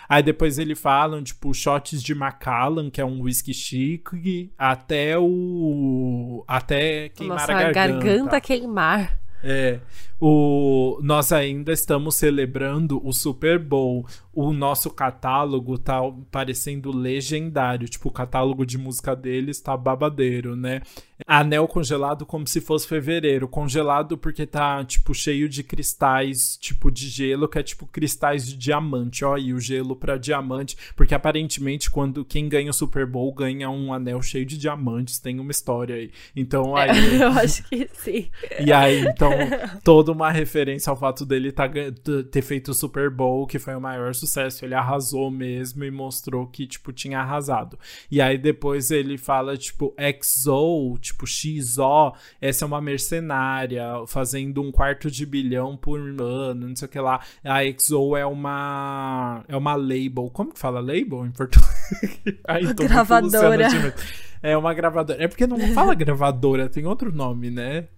Aí 0.09 0.22
depois 0.22 0.57
ele 0.57 0.76
falam, 0.76 1.20
tipo, 1.20 1.53
shots 1.53 2.01
de 2.01 2.14
Macallan, 2.14 2.91
que 2.91 3.01
é 3.01 3.05
um 3.05 3.22
whisky 3.22 3.53
chique, 3.53 4.53
até 4.57 5.18
o. 5.18 6.45
Até 6.47 7.09
queimar 7.09 7.39
Nossa, 7.39 7.53
a 7.53 7.62
garganta. 7.72 8.05
garganta 8.05 8.41
queimar. 8.41 9.24
É, 9.47 9.78
o, 10.18 10.99
nós 11.03 11.30
ainda 11.30 11.70
estamos 11.70 12.14
celebrando 12.14 13.01
o 13.07 13.12
Super 13.12 13.59
Bowl. 13.59 14.07
O 14.35 14.53
nosso 14.53 14.91
catálogo 14.91 15.78
tá 15.78 16.01
parecendo 16.30 16.91
legendário. 16.91 17.89
Tipo, 17.89 18.09
o 18.09 18.12
catálogo 18.12 18.66
de 18.66 18.76
música 18.76 19.14
deles 19.14 19.61
tá 19.61 19.76
babadeiro, 19.76 20.57
né? 20.57 20.82
Anel 21.26 21.68
congelado 21.68 22.26
como 22.26 22.47
se 22.47 22.61
fosse 22.61 22.89
fevereiro. 22.89 23.47
Congelado 23.47 24.18
porque 24.18 24.45
tá, 24.45 24.85
tipo, 24.85 25.14
cheio 25.14 25.49
de 25.49 25.62
cristais, 25.62 26.57
tipo, 26.57 26.91
de 26.91 27.09
gelo, 27.09 27.49
que 27.49 27.59
é 27.59 27.62
tipo 27.62 27.87
cristais 27.87 28.47
de 28.47 28.57
diamante, 28.57 29.24
ó. 29.24 29.39
E 29.39 29.55
o 29.55 29.61
gelo 29.61 29.95
pra 29.95 30.16
diamante. 30.16 30.76
Porque 30.97 31.14
aparentemente, 31.14 31.91
quando 31.91 32.24
quem 32.24 32.49
ganha 32.49 32.70
o 32.70 32.74
Super 32.74 33.07
Bowl 33.07 33.32
ganha 33.32 33.70
um 33.70 33.93
anel 33.93 34.20
cheio 34.20 34.45
de 34.45 34.59
diamantes. 34.59 35.20
Tem 35.20 35.39
uma 35.39 35.53
história 35.53 35.95
aí. 35.95 36.11
Então 36.35 36.74
aí. 36.76 36.91
É, 36.91 37.22
eu 37.22 37.28
acho 37.28 37.62
que 37.68 37.89
sim. 37.93 38.30
E 38.59 38.72
aí, 38.72 39.05
então, 39.07 39.30
toda 39.85 40.11
uma 40.11 40.30
referência 40.30 40.91
ao 40.91 40.97
fato 40.97 41.24
dele 41.24 41.53
tá, 41.53 41.70
ter 42.30 42.43
feito 42.43 42.72
o 42.72 42.74
Super 42.74 43.09
Bowl, 43.11 43.47
que 43.47 43.59
foi 43.59 43.74
o 43.74 43.80
maior 43.80 44.14
sucesso. 44.14 44.24
Ele 44.64 44.75
arrasou 44.75 45.31
mesmo 45.31 45.85
e 45.85 45.91
mostrou 45.91 46.47
que, 46.47 46.66
tipo, 46.66 46.93
tinha 46.93 47.20
arrasado. 47.20 47.79
E 48.11 48.20
aí 48.20 48.39
depois 48.39 48.91
ele 48.91 49.18
fala, 49.18 49.57
tipo, 49.57 49.95
XO, 50.22 50.99
tipo, 51.01 51.27
XO, 51.27 52.14
essa 52.41 52.64
é 52.64 52.66
uma 52.66 52.81
mercenária, 52.81 53.85
fazendo 54.07 54.62
um 54.62 54.70
quarto 54.70 55.11
de 55.11 55.25
bilhão 55.27 55.77
por 55.77 56.01
ano, 56.01 56.68
não 56.68 56.77
sei 56.77 56.87
o 56.87 56.91
que 56.91 57.01
lá. 57.01 57.20
A 57.45 57.61
XO 57.62 58.16
é 58.16 58.27
uma. 58.27 59.45
É 59.49 59.57
uma 59.57 59.75
label. 59.75 60.31
Como 60.33 60.53
que 60.53 60.59
fala 60.59 60.81
label 60.81 61.27
em 61.27 61.31
português? 61.31 61.75
Aí, 62.47 62.72
gravadora. 62.75 63.95
É 64.43 64.57
uma 64.57 64.75
gravadora. 64.75 65.22
É 65.22 65.27
porque 65.27 65.47
não 65.47 65.59
fala 65.72 65.95
gravadora, 65.95 66.68
tem 66.68 66.85
outro 66.87 67.11
nome, 67.14 67.51
né? 67.51 67.89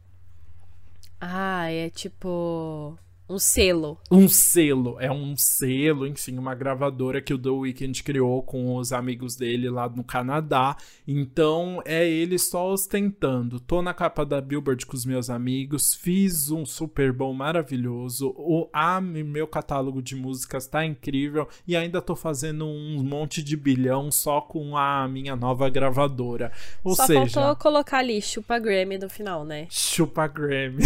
Ah, 1.20 1.70
é 1.70 1.90
tipo. 1.90 2.96
Um 3.28 3.38
selo. 3.40 3.98
Um 4.10 4.28
selo. 4.28 4.96
É 5.00 5.10
um 5.10 5.36
selo, 5.36 6.06
enfim, 6.06 6.38
uma 6.38 6.54
gravadora 6.54 7.20
que 7.20 7.34
o 7.34 7.38
The 7.38 7.50
Weeknd 7.50 8.02
criou 8.04 8.40
com 8.42 8.76
os 8.76 8.92
amigos 8.92 9.34
dele 9.34 9.68
lá 9.68 9.88
no 9.88 10.04
Canadá. 10.04 10.76
Então 11.06 11.82
é 11.84 12.08
ele 12.08 12.38
só 12.38 12.72
ostentando. 12.72 13.58
Tô 13.58 13.82
na 13.82 13.92
capa 13.92 14.24
da 14.24 14.40
Billboard 14.40 14.86
com 14.86 14.96
os 14.96 15.04
meus 15.04 15.28
amigos, 15.28 15.92
fiz 15.92 16.50
um 16.50 16.64
Super 16.64 17.12
Bowl 17.12 17.34
maravilhoso. 17.34 18.32
O 18.36 18.68
a, 18.72 19.00
meu 19.00 19.48
catálogo 19.48 20.00
de 20.00 20.14
músicas 20.14 20.68
tá 20.68 20.84
incrível 20.84 21.48
e 21.66 21.76
ainda 21.76 22.00
tô 22.00 22.14
fazendo 22.14 22.64
um 22.64 23.02
monte 23.02 23.42
de 23.42 23.56
bilhão 23.56 24.12
só 24.12 24.40
com 24.40 24.76
a 24.76 25.08
minha 25.08 25.34
nova 25.34 25.68
gravadora. 25.68 26.52
Ou 26.84 26.94
só 26.94 27.06
seja, 27.06 27.40
faltou 27.40 27.56
colocar 27.56 27.98
ali 27.98 28.22
chupa 28.22 28.58
Grammy 28.58 28.98
no 28.98 29.08
final, 29.08 29.44
né? 29.44 29.66
Chupa 29.68 30.28
Grammy. 30.28 30.84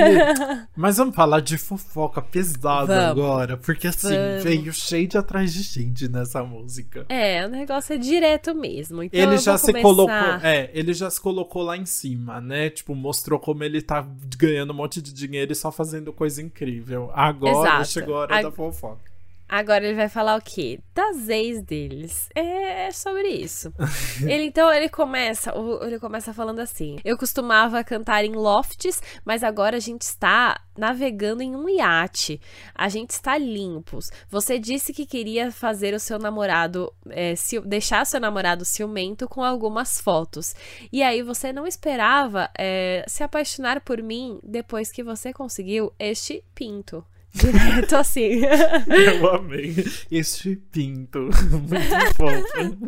Mas 0.74 0.96
vamos 0.96 1.14
falar 1.14 1.33
falar 1.34 1.40
de 1.40 1.58
fofoca 1.58 2.22
pesada 2.22 2.86
Vamos. 2.86 3.10
agora, 3.10 3.56
porque 3.56 3.88
assim, 3.88 4.14
Vamos. 4.14 4.44
veio 4.44 4.72
shade 4.72 5.16
atrás 5.16 5.52
de 5.52 5.64
shade 5.64 6.08
nessa 6.08 6.42
música. 6.42 7.06
É, 7.08 7.44
o 7.46 7.48
negócio 7.48 7.94
é 7.94 7.98
direto 7.98 8.54
mesmo. 8.54 9.02
Então 9.02 9.20
ele 9.20 9.38
já 9.38 9.58
se 9.58 9.66
começar... 9.66 9.82
colocou, 9.82 10.14
é, 10.42 10.70
ele 10.72 10.92
já 10.92 11.10
se 11.10 11.20
colocou 11.20 11.62
lá 11.62 11.76
em 11.76 11.86
cima, 11.86 12.40
né? 12.40 12.70
Tipo, 12.70 12.94
mostrou 12.94 13.38
como 13.38 13.64
ele 13.64 13.82
tá 13.82 14.06
ganhando 14.36 14.72
um 14.72 14.76
monte 14.76 15.00
de 15.00 15.12
dinheiro 15.12 15.52
e 15.52 15.54
só 15.54 15.72
fazendo 15.72 16.12
coisa 16.12 16.42
incrível. 16.42 17.10
Agora 17.14 17.68
Exato. 17.68 17.88
chegou 17.88 18.16
a 18.16 18.20
hora 18.20 18.38
a... 18.38 18.42
da 18.42 18.50
fofoca. 18.50 19.13
Agora 19.54 19.84
ele 19.84 19.94
vai 19.94 20.08
falar 20.08 20.36
o 20.36 20.42
quê? 20.42 20.80
Das 20.92 21.28
ex 21.28 21.62
deles. 21.62 22.28
É, 22.34 22.88
é 22.88 22.90
sobre 22.90 23.28
isso. 23.28 23.72
ele 24.26 24.46
então 24.46 24.72
ele 24.72 24.88
começa, 24.88 25.54
ele 25.82 26.00
começa 26.00 26.34
falando 26.34 26.58
assim: 26.58 26.96
"Eu 27.04 27.16
costumava 27.16 27.84
cantar 27.84 28.24
em 28.24 28.32
lofts, 28.32 29.00
mas 29.24 29.44
agora 29.44 29.76
a 29.76 29.80
gente 29.80 30.02
está 30.02 30.60
navegando 30.76 31.40
em 31.40 31.54
um 31.54 31.68
iate. 31.68 32.40
A 32.74 32.88
gente 32.88 33.10
está 33.10 33.38
limpos. 33.38 34.10
Você 34.28 34.58
disse 34.58 34.92
que 34.92 35.06
queria 35.06 35.52
fazer 35.52 35.94
o 35.94 36.00
seu 36.00 36.18
namorado 36.18 36.92
é, 37.10 37.36
se, 37.36 37.60
deixar 37.60 38.04
seu 38.06 38.18
namorado 38.18 38.64
ciumento 38.64 39.28
com 39.28 39.44
algumas 39.44 40.00
fotos. 40.00 40.52
E 40.92 41.00
aí 41.00 41.22
você 41.22 41.52
não 41.52 41.64
esperava 41.64 42.50
é, 42.58 43.04
se 43.06 43.22
apaixonar 43.22 43.80
por 43.82 44.02
mim 44.02 44.40
depois 44.42 44.90
que 44.90 45.04
você 45.04 45.32
conseguiu 45.32 45.92
este 45.96 46.42
pinto." 46.56 47.06
Direto 47.34 47.96
assim. 47.96 48.42
Eu 48.88 49.34
amei 49.34 49.74
este 50.10 50.56
pinto. 50.70 51.30
Muito 51.50 52.14
fofo. 52.14 52.78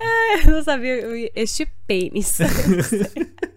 É, 0.00 0.40
eu 0.46 0.50
não 0.50 0.62
sabia. 0.62 1.30
Este 1.34 1.66
pênis. 1.86 2.38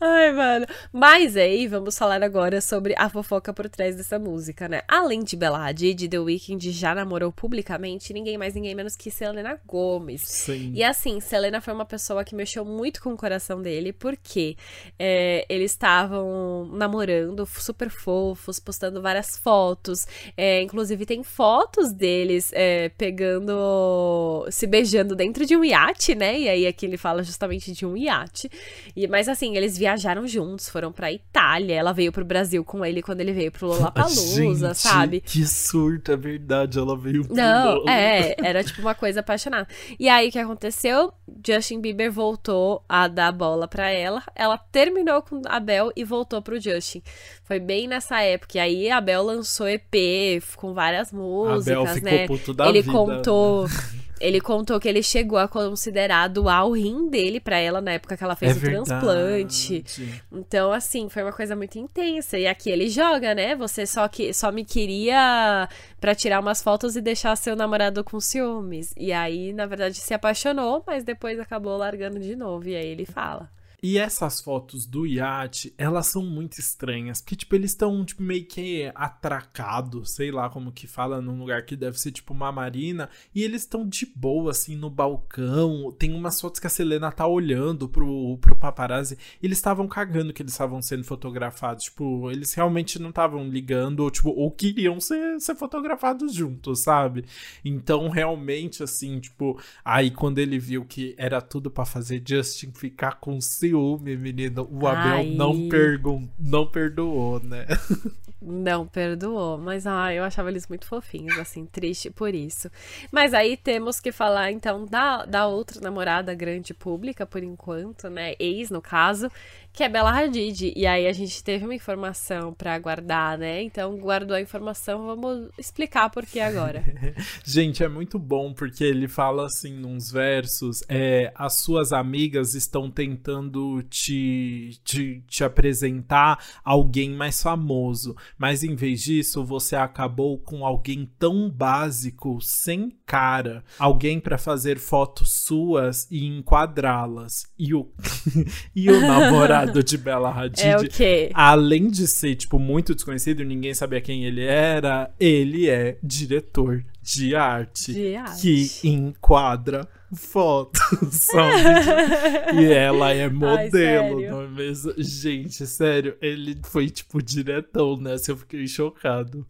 Ai, 0.00 0.32
mano. 0.32 0.66
Mas 0.92 1.36
aí, 1.36 1.66
vamos 1.66 1.98
falar 1.98 2.22
agora 2.22 2.60
sobre 2.60 2.94
a 2.96 3.08
fofoca 3.08 3.52
por 3.52 3.68
trás 3.68 3.96
dessa 3.96 4.18
música, 4.18 4.68
né? 4.68 4.82
Além 4.88 5.22
de 5.22 5.36
Bella 5.36 5.66
Hadid, 5.66 6.08
The 6.08 6.18
Weeknd 6.18 6.70
já 6.72 6.94
namorou 6.94 7.32
publicamente 7.32 8.12
ninguém 8.12 8.38
mais, 8.38 8.54
ninguém 8.54 8.74
menos 8.74 8.96
que 8.96 9.10
Selena 9.10 9.58
Gomez. 9.66 10.22
Sim. 10.22 10.72
E 10.74 10.82
assim, 10.82 11.20
Selena 11.20 11.60
foi 11.60 11.74
uma 11.74 11.84
pessoa 11.84 12.24
que 12.24 12.34
mexeu 12.34 12.64
muito 12.64 13.02
com 13.02 13.12
o 13.12 13.16
coração 13.16 13.60
dele, 13.60 13.92
porque 13.92 14.56
é, 14.98 15.44
eles 15.48 15.72
estavam 15.72 16.70
namorando, 16.72 17.46
super 17.46 17.90
fofos, 17.90 18.58
postando 18.58 19.02
várias 19.02 19.36
fotos. 19.36 20.06
É, 20.36 20.62
inclusive, 20.62 21.04
tem 21.04 21.22
fotos 21.22 21.92
deles 21.92 22.50
é, 22.52 22.88
pegando, 22.90 24.46
se 24.50 24.66
beijando 24.66 25.14
dentro 25.14 25.44
de 25.44 25.56
um 25.56 25.64
iate, 25.64 26.14
né? 26.14 26.38
E 26.38 26.48
aí 26.48 26.66
aqui 26.66 26.86
ele 26.86 26.96
fala 26.96 27.22
justamente 27.22 27.72
de 27.72 27.84
um 27.84 27.96
iate. 27.98 28.50
E, 28.96 29.06
mas 29.06 29.28
assim, 29.28 29.56
eles 29.56 29.76
viajaram 29.76 30.26
juntos, 30.26 30.68
foram 30.68 30.92
pra 30.92 31.12
Itália. 31.12 31.74
Ela 31.74 31.92
veio 31.92 32.12
pro 32.12 32.24
Brasil 32.24 32.64
com 32.64 32.84
ele 32.84 33.02
quando 33.02 33.20
ele 33.20 33.32
veio 33.32 33.52
pro 33.52 33.66
Lollapalooza, 33.68 34.74
sabe? 34.74 35.20
Que 35.20 35.46
surto, 35.46 36.12
é 36.12 36.16
verdade, 36.16 36.78
ela 36.78 36.96
veio 36.96 37.24
pro 37.24 37.34
Não, 37.34 37.88
é, 37.88 38.34
era 38.38 38.62
tipo 38.62 38.80
uma 38.80 38.94
coisa 38.94 39.20
apaixonada. 39.20 39.66
E 39.98 40.08
aí 40.08 40.28
o 40.28 40.32
que 40.32 40.38
aconteceu? 40.38 41.12
Justin 41.44 41.80
Bieber 41.80 42.10
voltou 42.10 42.82
a 42.88 43.08
dar 43.08 43.32
bola 43.32 43.68
pra 43.68 43.90
ela. 43.90 44.22
Ela 44.34 44.58
terminou 44.58 45.22
com 45.22 45.42
a 45.46 45.60
Bel 45.60 45.90
e 45.96 46.04
voltou 46.04 46.40
pro 46.40 46.60
Justin. 46.60 47.02
Foi 47.44 47.58
bem 47.58 47.86
nessa 47.86 48.20
época. 48.22 48.58
E 48.58 48.60
aí 48.60 48.90
a 48.90 49.00
Bel 49.00 49.22
lançou 49.22 49.68
EP 49.68 50.42
com 50.56 50.72
várias 50.72 51.12
músicas, 51.12 51.68
a 51.68 51.70
Bel 51.70 51.86
ficou 51.86 52.10
né? 52.10 52.26
Puto 52.26 52.54
da 52.54 52.68
ele 52.68 52.82
vida, 52.82 52.92
contou. 52.92 53.66
Ele 54.20 54.40
contou 54.40 54.78
que 54.80 54.88
ele 54.88 55.02
chegou 55.02 55.38
a 55.38 55.48
considerar 55.48 56.28
doar 56.28 56.66
o 56.66 56.72
rim 56.72 57.08
dele 57.08 57.40
para 57.40 57.58
ela 57.58 57.80
na 57.80 57.92
época 57.92 58.16
que 58.16 58.24
ela 58.24 58.36
fez 58.36 58.56
é 58.56 58.58
o 58.58 58.60
transplante. 58.60 59.84
Então, 60.32 60.72
assim, 60.72 61.08
foi 61.08 61.22
uma 61.22 61.32
coisa 61.32 61.54
muito 61.54 61.78
intensa. 61.78 62.38
E 62.38 62.46
aqui 62.46 62.70
ele 62.70 62.88
joga, 62.88 63.34
né? 63.34 63.54
Você 63.56 63.86
só 63.86 64.06
que 64.08 64.32
só 64.32 64.50
me 64.50 64.64
queria 64.64 65.68
para 66.00 66.14
tirar 66.14 66.40
umas 66.40 66.62
fotos 66.62 66.96
e 66.96 67.00
deixar 67.00 67.36
seu 67.36 67.56
namorado 67.56 68.02
com 68.04 68.20
ciúmes. 68.20 68.92
E 68.96 69.12
aí, 69.12 69.52
na 69.52 69.66
verdade, 69.66 69.96
se 69.96 70.14
apaixonou, 70.14 70.82
mas 70.86 71.04
depois 71.04 71.38
acabou 71.38 71.76
largando 71.76 72.18
de 72.18 72.34
novo. 72.36 72.68
E 72.68 72.76
aí 72.76 72.86
ele 72.86 73.06
fala. 73.06 73.48
E 73.80 73.96
essas 73.96 74.40
fotos 74.40 74.86
do 74.86 75.06
iate, 75.06 75.72
elas 75.78 76.08
são 76.08 76.24
muito 76.24 76.58
estranhas, 76.58 77.20
porque, 77.20 77.36
tipo, 77.36 77.54
eles 77.54 77.70
estão, 77.70 78.04
tipo, 78.04 78.20
meio 78.20 78.44
que 78.44 78.90
atracados, 78.92 80.10
sei 80.10 80.32
lá 80.32 80.50
como 80.50 80.72
que 80.72 80.88
fala, 80.88 81.20
num 81.20 81.38
lugar 81.38 81.64
que 81.64 81.76
deve 81.76 81.96
ser, 81.96 82.10
tipo, 82.10 82.34
uma 82.34 82.50
marina, 82.50 83.08
e 83.32 83.44
eles 83.44 83.62
estão 83.62 83.86
de 83.88 84.04
boa, 84.04 84.50
assim, 84.50 84.74
no 84.74 84.90
balcão, 84.90 85.94
tem 85.96 86.12
umas 86.12 86.40
fotos 86.40 86.58
que 86.58 86.66
a 86.66 86.70
Selena 86.70 87.12
tá 87.12 87.24
olhando 87.24 87.88
pro, 87.88 88.36
pro 88.38 88.56
paparazzi, 88.56 89.16
eles 89.40 89.58
estavam 89.58 89.86
cagando 89.86 90.32
que 90.32 90.42
eles 90.42 90.52
estavam 90.52 90.82
sendo 90.82 91.04
fotografados, 91.04 91.84
tipo, 91.84 92.32
eles 92.32 92.52
realmente 92.54 92.98
não 92.98 93.10
estavam 93.10 93.48
ligando, 93.48 94.00
ou, 94.00 94.10
tipo, 94.10 94.30
ou 94.30 94.50
queriam 94.50 95.00
ser, 95.00 95.40
ser 95.40 95.54
fotografados 95.54 96.34
juntos, 96.34 96.80
sabe? 96.80 97.24
Então, 97.64 98.08
realmente, 98.08 98.82
assim, 98.82 99.20
tipo, 99.20 99.56
aí 99.84 100.10
quando 100.10 100.40
ele 100.40 100.58
viu 100.58 100.84
que 100.84 101.14
era 101.16 101.40
tudo 101.40 101.70
para 101.70 101.84
fazer 101.84 102.20
Justin 102.26 102.72
ficar 102.72 103.20
com 103.20 103.40
ciúme, 103.68 104.16
menino. 104.16 104.68
O 104.70 104.86
Abel 104.86 105.24
não, 105.24 105.68
pergun 105.68 106.28
não 106.38 106.66
perdoou, 106.66 107.40
né? 107.40 107.66
Não 108.40 108.86
perdoou, 108.86 109.58
mas 109.58 109.84
ah, 109.84 110.14
eu 110.14 110.22
achava 110.22 110.48
eles 110.48 110.68
muito 110.68 110.86
fofinhos, 110.86 111.36
assim, 111.38 111.66
triste 111.66 112.08
por 112.08 112.32
isso. 112.32 112.70
Mas 113.10 113.34
aí 113.34 113.56
temos 113.56 113.98
que 113.98 114.12
falar 114.12 114.52
então 114.52 114.86
da, 114.86 115.24
da 115.26 115.48
outra 115.48 115.80
namorada 115.80 116.32
grande 116.34 116.72
pública, 116.72 117.26
por 117.26 117.42
enquanto, 117.42 118.08
né? 118.08 118.34
Ex, 118.38 118.70
no 118.70 118.80
caso, 118.80 119.28
que 119.72 119.84
é 119.84 119.88
Bela 119.88 120.10
Hadid. 120.10 120.72
E 120.74 120.86
aí 120.86 121.06
a 121.06 121.12
gente 121.12 121.42
teve 121.44 121.64
uma 121.64 121.74
informação 121.74 122.52
para 122.52 122.76
guardar, 122.78 123.38
né? 123.38 123.62
Então 123.62 123.96
guardou 123.96 124.36
a 124.36 124.40
informação, 124.40 125.06
vamos 125.06 125.48
explicar 125.56 126.10
por 126.10 126.26
que 126.26 126.40
agora. 126.40 126.82
gente, 127.44 127.84
é 127.84 127.88
muito 127.88 128.18
bom 128.18 128.52
porque 128.52 128.82
ele 128.82 129.06
fala 129.06 129.46
assim 129.46 129.72
nos 129.72 130.10
versos: 130.10 130.82
é, 130.88 131.32
as 131.34 131.58
suas 131.58 131.92
amigas 131.92 132.54
estão 132.54 132.90
tentando 132.90 133.82
te, 133.84 134.80
te, 134.84 135.22
te 135.28 135.44
apresentar 135.44 136.44
alguém 136.64 137.10
mais 137.10 137.40
famoso, 137.40 138.16
mas 138.36 138.64
em 138.64 138.74
vez 138.74 139.02
disso 139.02 139.44
você 139.44 139.76
acabou 139.76 140.38
com 140.38 140.66
alguém 140.66 141.08
tão 141.18 141.48
básico, 141.48 142.40
sem 142.40 142.90
cara, 143.06 143.64
alguém 143.78 144.18
para 144.18 144.36
fazer 144.36 144.78
fotos 144.78 145.32
suas 145.44 146.06
e 146.10 146.26
enquadrá-las. 146.26 147.46
E 147.58 147.74
o, 147.74 147.88
e 148.74 148.90
o 148.90 149.00
namorado 149.06 149.67
de 149.82 149.98
Bella 149.98 150.30
Hadid, 150.30 150.66
é 150.66 150.76
o 150.76 150.88
quê? 150.88 151.30
além 151.34 151.88
de 151.88 152.06
ser 152.06 152.34
tipo 152.36 152.58
muito 152.58 152.94
desconhecido, 152.94 153.44
ninguém 153.44 153.74
sabia 153.74 154.00
quem 154.00 154.24
ele 154.24 154.44
era, 154.44 155.10
ele 155.18 155.68
é 155.68 155.98
diretor 156.02 156.84
de 157.02 157.34
arte, 157.34 157.92
De 157.92 158.16
arte. 158.16 158.40
que 158.80 158.88
enquadra 158.88 159.88
fotos, 160.14 160.80
sabe? 161.10 162.60
e 162.60 162.72
ela 162.72 163.12
é 163.12 163.28
modelo, 163.28 163.70
sério? 163.70 164.30
não 164.30 164.42
é 164.42 164.48
mesmo? 164.48 164.94
Gente, 164.98 165.66
sério, 165.66 166.16
ele 166.20 166.58
foi 166.64 166.88
tipo 166.90 167.22
diretão 167.22 167.96
nessa, 167.96 168.30
eu 168.32 168.36
fiquei 168.36 168.66
chocado. 168.66 169.46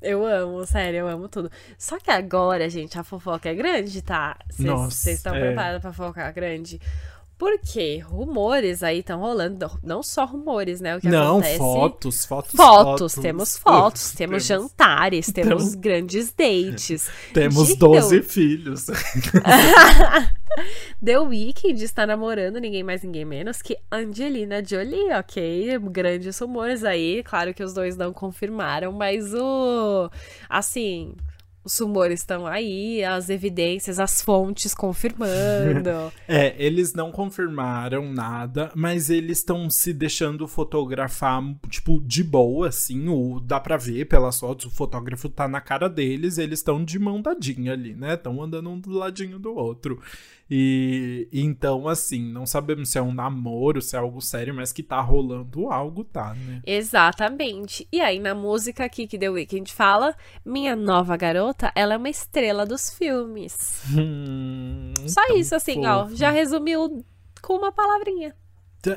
Eu 0.00 0.24
amo, 0.24 0.64
sério, 0.64 1.00
eu 1.00 1.08
amo 1.08 1.28
tudo. 1.28 1.50
Só 1.76 1.98
que 1.98 2.10
agora, 2.10 2.70
gente, 2.70 2.96
a 2.98 3.02
fofoca 3.02 3.48
é 3.48 3.54
grande, 3.54 4.00
tá? 4.00 4.38
Vocês 4.56 5.16
estão 5.18 5.34
é. 5.34 5.40
preparados 5.40 5.80
pra 5.80 5.92
fofoca 5.92 6.30
grande? 6.30 6.80
Porque 7.38 7.98
rumores 8.00 8.82
aí 8.82 8.98
estão 8.98 9.20
rolando, 9.20 9.70
não 9.82 10.02
só 10.02 10.24
rumores, 10.24 10.80
né? 10.80 10.96
O 10.96 11.00
que 11.00 11.08
não, 11.08 11.34
acontece... 11.38 11.58
fotos, 11.58 12.24
fotos, 12.24 12.54
Fotos, 12.56 13.12
temos 13.14 13.56
fotos, 13.56 14.10
temos 14.18 14.44
Temos- 14.44 14.70
jantares, 14.70 15.30
temos 15.32 15.48
temos- 15.48 15.74
grandes 15.76 16.32
dates. 16.32 17.08
Temos 17.32 17.68
De 17.68 17.76
12 17.76 18.20
The- 18.20 18.26
filhos. 18.28 18.86
The 21.04 21.18
Weeknd 21.20 21.84
está 21.84 22.04
namorando 22.06 22.58
ninguém 22.58 22.82
mais, 22.82 23.02
ninguém 23.02 23.24
menos 23.24 23.62
que 23.62 23.76
Angelina 23.92 24.62
Jolie, 24.64 25.12
ok? 25.12 25.78
Grandes 25.90 26.36
rumores 26.40 26.82
aí. 26.82 27.22
Claro 27.22 27.54
que 27.54 27.62
os 27.62 27.72
dois 27.72 27.96
não 27.96 28.12
confirmaram, 28.12 28.90
mas 28.90 29.32
o. 29.32 30.10
Assim. 30.48 31.14
Os 31.68 31.78
rumores 31.80 32.20
estão 32.20 32.46
aí, 32.46 33.04
as 33.04 33.28
evidências, 33.28 34.00
as 34.00 34.22
fontes 34.22 34.74
confirmando. 34.74 35.28
É, 36.26 36.54
eles 36.58 36.94
não 36.94 37.10
confirmaram 37.10 38.12
nada, 38.12 38.70
mas 38.74 39.08
eles 39.10 39.38
estão 39.38 39.68
se 39.68 39.92
deixando 39.92 40.46
fotografar, 40.46 41.42
tipo, 41.68 42.00
de 42.00 42.22
boa, 42.22 42.68
assim. 42.68 43.08
O, 43.08 43.40
dá 43.40 43.58
pra 43.58 43.76
ver 43.76 44.06
pelas 44.06 44.38
fotos, 44.38 44.66
o 44.66 44.70
fotógrafo 44.70 45.28
tá 45.28 45.48
na 45.48 45.60
cara 45.60 45.88
deles, 45.88 46.38
eles 46.38 46.58
estão 46.58 46.84
de 46.84 46.98
mão 46.98 47.20
dadinha 47.20 47.72
ali, 47.72 47.94
né? 47.94 48.14
Estão 48.14 48.42
andando 48.42 48.70
um 48.70 48.78
do 48.78 48.90
ladinho 48.90 49.38
do 49.38 49.54
outro. 49.54 50.00
E 50.50 51.28
então, 51.32 51.86
assim, 51.88 52.32
não 52.32 52.46
sabemos 52.46 52.88
se 52.88 52.98
é 52.98 53.02
um 53.02 53.12
namoro, 53.12 53.82
se 53.82 53.94
é 53.96 53.98
algo 53.98 54.20
sério, 54.20 54.54
mas 54.54 54.72
que 54.72 54.82
tá 54.82 55.00
rolando 55.00 55.70
algo, 55.70 56.04
tá, 56.04 56.34
né? 56.34 56.62
Exatamente. 56.66 57.86
E 57.92 58.00
aí, 58.00 58.18
na 58.18 58.34
música 58.34 58.84
aqui 58.84 59.06
que 59.06 59.18
The 59.18 59.28
Weeknd 59.28 59.70
fala, 59.72 60.14
minha 60.44 60.74
nova 60.74 61.16
garota, 61.16 61.70
ela 61.74 61.94
é 61.94 61.96
uma 61.96 62.08
estrela 62.08 62.64
dos 62.64 62.90
filmes. 62.90 63.82
Hum, 63.94 64.94
Só 65.06 65.20
isso, 65.34 65.54
assim, 65.54 65.86
ó. 65.86 66.04
fofo. 66.04 66.16
Já 66.16 66.30
resumiu 66.30 67.04
com 67.42 67.54
uma 67.54 67.70
palavrinha. 67.70 68.34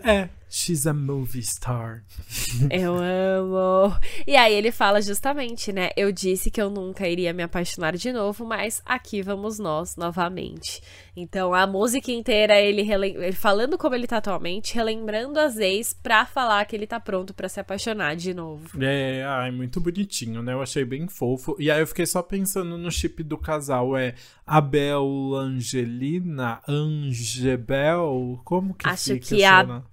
É, 0.04 0.30
she's 0.52 0.86
a 0.86 0.94
movie 0.94 1.42
star. 1.42 2.04
Eu 2.70 2.96
amo. 2.98 3.98
E 4.28 4.36
aí 4.36 4.54
ele 4.54 4.72
fala 4.72 5.02
justamente, 5.02 5.72
né? 5.72 5.90
Eu 5.96 6.12
disse 6.12 6.52
que 6.52 6.62
eu 6.62 6.70
nunca 6.70 7.08
iria 7.08 7.32
me 7.34 7.42
apaixonar 7.42 7.96
de 7.96 8.12
novo, 8.12 8.46
mas 8.46 8.82
aqui 8.86 9.22
vamos 9.22 9.58
nós 9.58 9.96
novamente. 9.96 10.82
Então 11.16 11.54
a 11.54 11.66
música 11.66 12.12
inteira 12.12 12.60
ele, 12.60 12.82
ele 12.92 13.32
falando 13.32 13.78
como 13.78 13.96
ele 13.96 14.08
tá 14.08 14.18
atualmente, 14.18 14.76
relembrando 14.76 15.40
as 15.40 15.58
ex 15.58 15.94
pra 15.94 16.26
falar 16.26 16.66
que 16.66 16.76
ele 16.76 16.86
tá 16.86 17.00
pronto 17.00 17.34
pra 17.34 17.48
se 17.48 17.60
apaixonar 17.60 18.16
de 18.16 18.34
novo. 18.34 18.70
É, 18.84 19.24
ai, 19.26 19.52
muito 19.52 19.80
bonitinho, 19.80 20.44
né? 20.44 20.54
Eu 20.54 20.62
achei 20.62 20.84
bem 20.84 21.08
fofo. 21.08 21.56
E 21.58 21.72
aí 21.72 21.80
eu 21.80 21.88
fiquei 21.88 22.06
só 22.06 22.22
pensando 22.22 22.78
no 22.78 22.92
chip 22.92 23.24
do 23.24 23.38
casal. 23.38 23.96
É 23.96 24.16
Abel 24.46 25.34
Angelina? 25.36 26.62
Angebel? 26.68 28.42
Como 28.44 28.74
que 28.74 28.88
Acho 28.88 29.14
fica 29.14 29.28
que 29.28 29.44
essa, 29.44 29.60
a 29.60 29.64
né? 29.64 29.84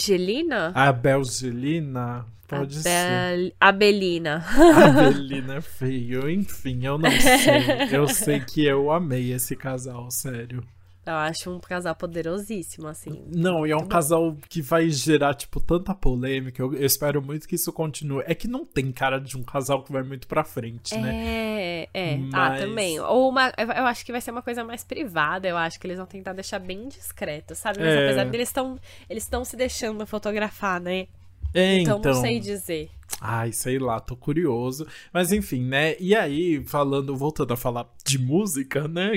Belgelina? 0.00 0.72
Abel 0.74 1.20
Angelina? 1.20 2.26
Pode 2.48 2.74
ser. 2.76 2.88
Abel... 2.88 3.52
Abelina. 3.60 4.44
Abelina 4.84 5.54
é 5.56 5.60
feio. 5.60 6.28
Enfim, 6.28 6.84
eu 6.84 6.98
não 6.98 7.10
sei. 7.20 7.96
Eu 7.96 8.08
sei 8.08 8.40
que 8.40 8.64
eu 8.64 8.90
amei 8.90 9.32
esse 9.32 9.54
casal, 9.54 10.10
sério. 10.10 10.64
Eu 11.06 11.14
acho 11.14 11.50
um 11.50 11.58
casal 11.58 11.94
poderosíssimo, 11.96 12.86
assim. 12.86 13.24
Não, 13.34 13.66
e 13.66 13.70
é 13.70 13.76
um 13.76 13.86
casal 13.86 14.36
que 14.48 14.60
vai 14.60 14.88
gerar, 14.90 15.34
tipo, 15.34 15.58
tanta 15.60 15.94
polêmica. 15.94 16.62
Eu, 16.62 16.74
eu 16.74 16.84
espero 16.86 17.22
muito 17.22 17.48
que 17.48 17.54
isso 17.54 17.72
continue. 17.72 18.22
É 18.26 18.34
que 18.34 18.46
não 18.46 18.64
tem 18.66 18.92
cara 18.92 19.18
de 19.18 19.36
um 19.36 19.42
casal 19.42 19.82
que 19.82 19.90
vai 19.90 20.02
muito 20.02 20.28
pra 20.28 20.44
frente, 20.44 20.94
né? 20.96 21.14
É, 21.14 21.88
é. 21.94 22.14
Ah, 22.32 22.50
Mas- 22.50 22.60
também. 22.60 23.00
Ou 23.00 23.30
uma. 23.30 23.50
Eu 23.58 23.86
acho 23.86 24.04
que 24.04 24.12
vai 24.12 24.20
ser 24.20 24.30
uma 24.30 24.42
coisa 24.42 24.62
mais 24.62 24.84
privada. 24.84 25.48
Eu 25.48 25.56
acho 25.56 25.80
que 25.80 25.86
eles 25.86 25.96
vão 25.96 26.06
tentar 26.06 26.34
deixar 26.34 26.58
bem 26.58 26.86
discreto, 26.88 27.54
sabe? 27.54 27.78
Mas 27.80 27.88
É. 27.88 28.04
apesar 28.04 28.24
deles 28.26 28.48
estão. 28.48 28.78
Eles 29.08 29.22
estão 29.24 29.44
se 29.44 29.56
deixando 29.56 30.06
fotografar, 30.06 30.80
né? 30.80 31.06
É, 31.54 31.78
Então, 31.78 31.98
então. 31.98 32.12
não 32.12 32.20
sei 32.20 32.38
dizer. 32.38 32.90
Ai, 33.18 33.52
sei 33.52 33.78
lá, 33.78 34.00
tô 34.00 34.16
curioso. 34.16 34.86
Mas 35.12 35.32
enfim, 35.32 35.62
né? 35.62 35.94
E 35.98 36.14
aí, 36.14 36.62
falando, 36.64 37.16
voltando 37.16 37.52
a 37.52 37.56
falar 37.56 37.86
de 38.04 38.18
música, 38.18 38.86
né? 38.86 39.12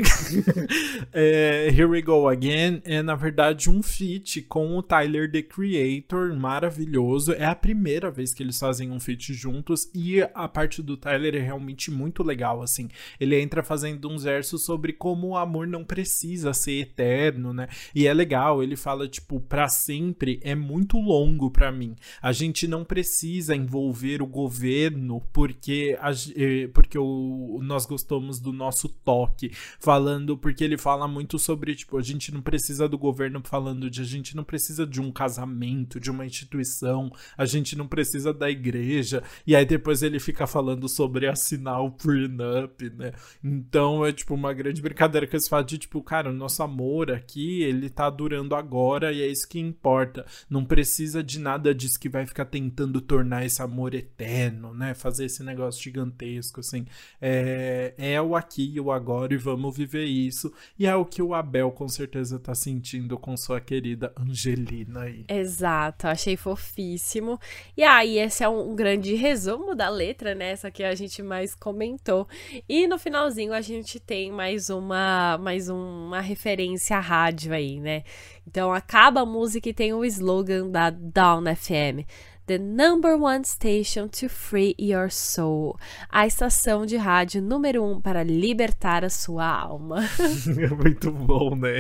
é, 1.14 1.68
Here 1.68 1.86
We 1.86 2.02
Go 2.02 2.28
Again 2.28 2.82
é, 2.84 3.02
na 3.02 3.16
verdade, 3.16 3.70
um 3.70 3.82
feat 3.82 4.42
com 4.44 4.78
o 4.78 4.84
Tyler, 4.84 5.32
The 5.32 5.42
Creator, 5.44 6.36
maravilhoso. 6.36 7.34
É 7.34 7.46
a 7.46 7.56
primeira 7.56 8.12
vez 8.12 8.34
que 8.34 8.44
eles 8.44 8.60
fazem 8.60 8.92
um 8.92 9.00
feat 9.00 9.34
juntos 9.34 9.90
e 9.94 10.22
a 10.22 10.48
parte 10.48 10.82
do 10.82 10.98
Tyler 10.98 11.36
é 11.36 11.40
realmente 11.40 11.90
muito 11.90 12.24
legal, 12.24 12.62
assim. 12.62 12.90
Ele 13.20 13.40
entra 13.40 13.64
fazendo 13.64 14.10
uns 14.10 14.24
versos 14.24 14.66
sobre 14.66 14.92
como 14.92 15.30
o 15.30 15.38
amor 15.38 15.66
não 15.66 15.84
precisa 15.84 16.54
ser 16.54 16.82
eterno, 16.82 17.54
né? 17.54 17.68
E 17.96 18.06
é 18.06 18.14
legal, 18.14 18.62
ele 18.62 18.76
fala, 18.76 19.08
tipo, 19.08 19.40
pra 19.40 19.70
sempre 19.70 20.40
é 20.44 20.56
muito 20.56 20.98
longo 20.98 21.50
pra 21.50 21.72
mim. 21.72 21.96
A 22.22 22.34
gente 22.34 22.68
não 22.68 22.84
precisa 22.84 23.56
envolver 23.56 23.83
o 23.90 24.28
governo 24.28 25.22
porque, 25.32 25.98
a 26.00 26.12
eh, 26.36 26.68
porque 26.74 26.98
o, 26.98 27.60
nós 27.64 27.86
gostamos 27.86 28.40
do 28.40 28.54
nosso 28.54 28.88
toque. 28.90 29.52
Falando, 29.80 30.38
porque 30.38 30.64
ele 30.64 30.78
fala 30.78 31.08
muito 31.08 31.38
sobre, 31.40 31.76
tipo, 31.76 31.98
a 31.98 32.02
gente 32.02 32.34
não 32.34 32.42
precisa 32.42 32.88
do 32.88 32.98
governo 32.98 33.42
falando 33.44 33.90
de 33.90 34.02
a 34.02 34.06
gente 34.06 34.36
não 34.36 34.44
precisa 34.44 34.86
de 34.86 35.02
um 35.02 35.12
casamento, 35.12 36.00
de 36.00 36.12
uma 36.12 36.26
instituição, 36.26 37.12
a 37.38 37.46
gente 37.46 37.76
não 37.76 37.88
precisa 37.88 38.34
da 38.34 38.50
igreja. 38.50 39.24
E 39.46 39.56
aí 39.56 39.66
depois 39.66 40.04
ele 40.04 40.20
fica 40.20 40.48
falando 40.48 40.88
sobre 40.88 41.28
assinar 41.28 41.82
o 41.82 41.92
prenup, 41.92 42.90
né? 42.92 43.14
Então 43.44 44.06
é, 44.06 44.12
tipo, 44.12 44.34
uma 44.34 44.54
grande 44.54 44.82
brincadeira 44.82 45.28
que 45.28 45.36
eles 45.36 45.48
falam 45.48 45.66
de, 45.66 45.78
tipo, 45.78 46.02
cara, 46.02 46.30
o 46.30 46.34
nosso 46.34 46.62
amor 46.64 47.12
aqui, 47.12 47.62
ele 47.64 47.90
tá 47.90 48.10
durando 48.10 48.56
agora 48.56 49.12
e 49.12 49.22
é 49.22 49.28
isso 49.28 49.48
que 49.48 49.60
importa. 49.60 50.26
Não 50.50 50.64
precisa 50.64 51.24
de 51.24 51.40
nada 51.40 51.74
disso 51.74 52.00
que 52.00 52.10
vai 52.10 52.26
ficar 52.26 52.46
tentando 52.46 53.02
tornar 53.02 53.46
esse 53.46 53.62
amor 53.62 53.73
eterno, 53.94 54.74
né? 54.74 54.94
Fazer 54.94 55.26
esse 55.26 55.44
negócio 55.44 55.82
gigantesco, 55.82 56.60
assim. 56.60 56.86
É, 57.22 57.94
é 57.98 58.22
o 58.22 58.36
aqui 58.36 58.72
e 58.74 58.80
o 58.80 58.92
agora 58.92 59.34
e 59.34 59.38
vamos 59.38 59.76
viver 59.76 60.06
isso. 60.06 60.54
E 60.78 60.86
é 60.86 60.96
o 60.96 61.06
que 61.06 61.22
o 61.22 61.34
Abel 61.34 61.72
com 61.72 61.88
certeza 61.88 62.40
tá 62.40 62.54
sentindo 62.54 63.18
com 63.18 63.36
sua 63.36 63.60
querida 63.60 64.14
Angelina 64.18 65.02
aí. 65.02 65.26
Exato, 65.28 66.08
achei 66.08 66.38
fofíssimo. 66.38 67.40
E 67.76 67.84
aí, 67.84 68.20
esse 68.20 68.44
é 68.44 68.50
um, 68.50 68.72
um 68.72 68.76
grande 68.76 69.16
resumo 69.16 69.76
da 69.76 69.90
letra, 69.90 70.36
né? 70.36 70.52
Essa 70.52 70.72
que 70.72 70.84
a 70.84 70.96
gente 70.96 71.22
mais 71.22 71.56
comentou. 71.56 72.28
E 72.68 72.88
no 72.88 72.98
finalzinho 72.98 73.54
a 73.54 73.62
gente 73.62 74.00
tem 74.00 74.32
mais 74.32 74.70
uma, 74.70 75.38
mais 75.38 75.70
uma 75.70 76.22
referência 76.22 76.98
à 76.98 77.00
rádio 77.00 77.54
aí, 77.54 77.80
né? 77.80 78.04
Então 78.48 78.74
acaba 78.74 79.22
a 79.22 79.26
música 79.26 79.70
e 79.70 79.74
tem 79.74 79.94
o 79.94 80.04
slogan 80.06 80.70
da 80.70 80.90
Down 80.90 81.44
FM. 81.56 82.08
The 82.46 82.58
number 82.58 83.16
one 83.18 83.46
station 83.46 84.10
to 84.10 84.28
free 84.28 84.76
your 84.78 85.10
soul. 85.10 85.78
A 86.10 86.28
estação 86.28 86.86
de 86.86 86.98
rádio 86.98 87.42
número 87.42 87.84
um 87.84 88.02
para 88.02 88.22
libertar 88.22 89.06
a 89.06 89.10
sua 89.10 89.46
alma. 89.46 90.04
É 90.64 90.68
muito 90.68 91.12
bom, 91.12 91.56
né? 91.56 91.80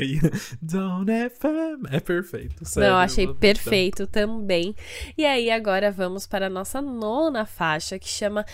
Down 0.61 1.05
FM. 1.05 1.91
É 1.91 1.99
perfeito. 1.99 2.65
Sério, 2.65 2.89
Não, 2.89 2.97
achei 2.97 3.27
perfeito 3.33 4.07
também. 4.07 4.75
E 5.17 5.25
aí, 5.25 5.49
agora 5.49 5.91
vamos 5.91 6.25
para 6.25 6.47
a 6.47 6.49
nossa 6.49 6.81
nona 6.81 7.45
faixa, 7.45 7.99
que 7.99 8.07
chama 8.07 8.45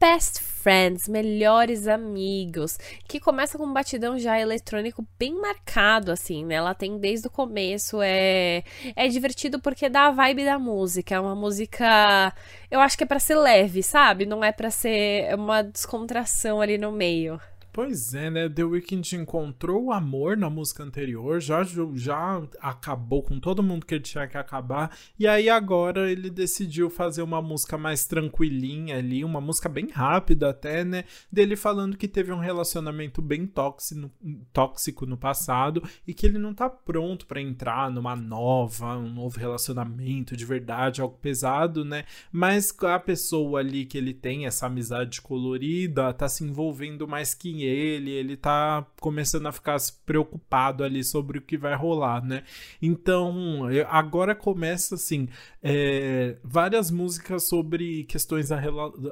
Best 0.00 0.40
Friends, 0.40 1.08
Melhores 1.08 1.88
Amigos, 1.88 2.78
que 3.08 3.18
começa 3.18 3.58
com 3.58 3.64
um 3.64 3.72
batidão 3.72 4.16
já 4.18 4.38
eletrônico 4.38 5.04
bem 5.18 5.34
marcado, 5.34 6.12
assim, 6.12 6.44
né? 6.44 6.54
Ela 6.54 6.72
tem 6.72 6.98
desde 6.98 7.26
o 7.26 7.30
começo, 7.30 8.00
é, 8.00 8.62
é 8.94 9.08
divertido 9.08 9.60
porque 9.60 9.88
dá 9.88 10.06
a 10.06 10.10
vibe 10.12 10.44
da 10.44 10.58
música. 10.58 11.16
É 11.16 11.20
uma 11.20 11.34
música, 11.34 12.32
eu 12.70 12.78
acho 12.80 12.96
que 12.96 13.02
é 13.04 13.06
pra 13.06 13.18
ser 13.18 13.36
leve, 13.36 13.82
sabe? 13.82 14.24
Não 14.24 14.44
é 14.44 14.52
pra 14.52 14.70
ser 14.70 15.34
uma 15.34 15.62
descontração 15.62 16.60
ali 16.60 16.78
no 16.78 16.92
meio. 16.92 17.40
Pois 17.78 18.12
é, 18.12 18.28
né? 18.28 18.48
The 18.48 18.64
Weeknd 18.64 19.14
encontrou 19.14 19.84
o 19.84 19.92
amor 19.92 20.36
na 20.36 20.50
música 20.50 20.82
anterior, 20.82 21.40
já, 21.40 21.62
já 21.94 22.42
acabou 22.60 23.22
com 23.22 23.38
todo 23.38 23.62
mundo 23.62 23.86
que 23.86 23.94
ele 23.94 24.02
tinha 24.02 24.26
que 24.26 24.36
acabar, 24.36 24.98
e 25.16 25.28
aí 25.28 25.48
agora 25.48 26.10
ele 26.10 26.28
decidiu 26.28 26.90
fazer 26.90 27.22
uma 27.22 27.40
música 27.40 27.78
mais 27.78 28.04
tranquilinha 28.04 28.96
ali, 28.96 29.24
uma 29.24 29.40
música 29.40 29.68
bem 29.68 29.90
rápida 29.92 30.50
até, 30.50 30.84
né? 30.84 31.04
Dele 31.30 31.54
falando 31.54 31.96
que 31.96 32.08
teve 32.08 32.32
um 32.32 32.40
relacionamento 32.40 33.22
bem 33.22 33.46
tóxico, 33.46 34.10
tóxico 34.52 35.06
no 35.06 35.16
passado 35.16 35.80
e 36.04 36.12
que 36.12 36.26
ele 36.26 36.36
não 36.36 36.52
tá 36.52 36.68
pronto 36.68 37.26
para 37.26 37.40
entrar 37.40 37.92
numa 37.92 38.16
nova, 38.16 38.98
um 38.98 39.08
novo 39.08 39.38
relacionamento 39.38 40.36
de 40.36 40.44
verdade, 40.44 41.00
algo 41.00 41.16
pesado, 41.16 41.84
né? 41.84 42.02
Mas 42.32 42.76
a 42.82 42.98
pessoa 42.98 43.60
ali 43.60 43.86
que 43.86 43.96
ele 43.96 44.12
tem 44.12 44.46
essa 44.46 44.66
amizade 44.66 45.22
colorida 45.22 46.12
tá 46.12 46.28
se 46.28 46.42
envolvendo 46.42 47.06
mais 47.06 47.34
que 47.34 47.67
ele 47.68 48.36
tá 48.36 48.86
começando 49.00 49.46
a 49.46 49.52
ficar 49.52 49.76
preocupado 50.04 50.84
ali 50.84 51.02
sobre 51.04 51.38
o 51.38 51.42
que 51.42 51.56
vai 51.56 51.74
rolar, 51.74 52.24
né? 52.24 52.42
Então, 52.80 53.62
agora 53.88 54.34
começa 54.34 54.94
assim, 54.94 55.28
é, 55.62 56.36
várias 56.42 56.90
músicas 56.90 57.48
sobre 57.48 58.04
questões 58.04 58.50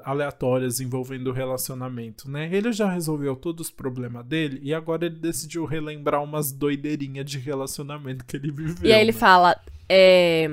aleatórias 0.04 0.80
envolvendo 0.80 1.28
o 1.28 1.32
relacionamento, 1.32 2.30
né? 2.30 2.48
Ele 2.52 2.72
já 2.72 2.90
resolveu 2.90 3.36
todos 3.36 3.66
os 3.66 3.72
problemas 3.72 4.24
dele 4.24 4.60
e 4.62 4.72
agora 4.74 5.06
ele 5.06 5.16
decidiu 5.16 5.64
relembrar 5.64 6.22
umas 6.22 6.52
doideirinhas 6.52 7.24
de 7.24 7.38
relacionamento 7.38 8.24
que 8.24 8.36
ele 8.36 8.50
viveu. 8.50 8.88
E 8.88 8.92
aí 8.92 9.00
ele 9.00 9.12
né? 9.12 9.18
fala, 9.18 9.60
é... 9.88 10.50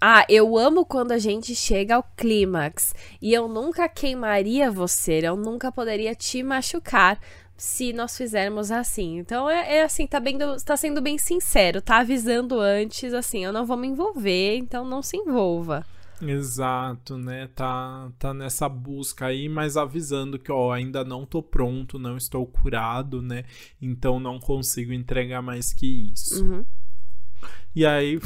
Ah, 0.00 0.24
eu 0.28 0.56
amo 0.56 0.84
quando 0.84 1.10
a 1.10 1.18
gente 1.18 1.54
chega 1.54 1.96
ao 1.96 2.02
clímax. 2.16 2.94
E 3.20 3.32
eu 3.32 3.48
nunca 3.48 3.88
queimaria 3.88 4.70
você, 4.70 5.20
eu 5.22 5.36
nunca 5.36 5.72
poderia 5.72 6.14
te 6.14 6.42
machucar 6.42 7.20
se 7.56 7.92
nós 7.92 8.16
fizermos 8.16 8.70
assim. 8.70 9.18
Então 9.18 9.50
é, 9.50 9.78
é 9.78 9.82
assim, 9.82 10.06
tá, 10.06 10.20
bem, 10.20 10.38
tá 10.64 10.76
sendo 10.76 11.02
bem 11.02 11.18
sincero, 11.18 11.82
tá 11.82 11.98
avisando 11.98 12.60
antes, 12.60 13.12
assim, 13.12 13.44
eu 13.44 13.52
não 13.52 13.66
vou 13.66 13.76
me 13.76 13.88
envolver, 13.88 14.56
então 14.56 14.84
não 14.84 15.02
se 15.02 15.16
envolva. 15.16 15.84
Exato, 16.22 17.16
né? 17.16 17.48
Tá, 17.54 18.10
tá 18.18 18.34
nessa 18.34 18.68
busca 18.68 19.26
aí, 19.26 19.48
mas 19.48 19.76
avisando 19.76 20.38
que, 20.38 20.50
ó, 20.50 20.72
ainda 20.72 21.04
não 21.04 21.24
tô 21.24 21.42
pronto, 21.42 21.98
não 21.98 22.16
estou 22.16 22.44
curado, 22.46 23.22
né? 23.22 23.44
Então 23.80 24.18
não 24.18 24.38
consigo 24.38 24.92
entregar 24.92 25.42
mais 25.42 25.72
que 25.72 26.10
isso. 26.12 26.44
Uhum. 26.44 26.64
E 27.78 27.86
aí. 27.86 28.18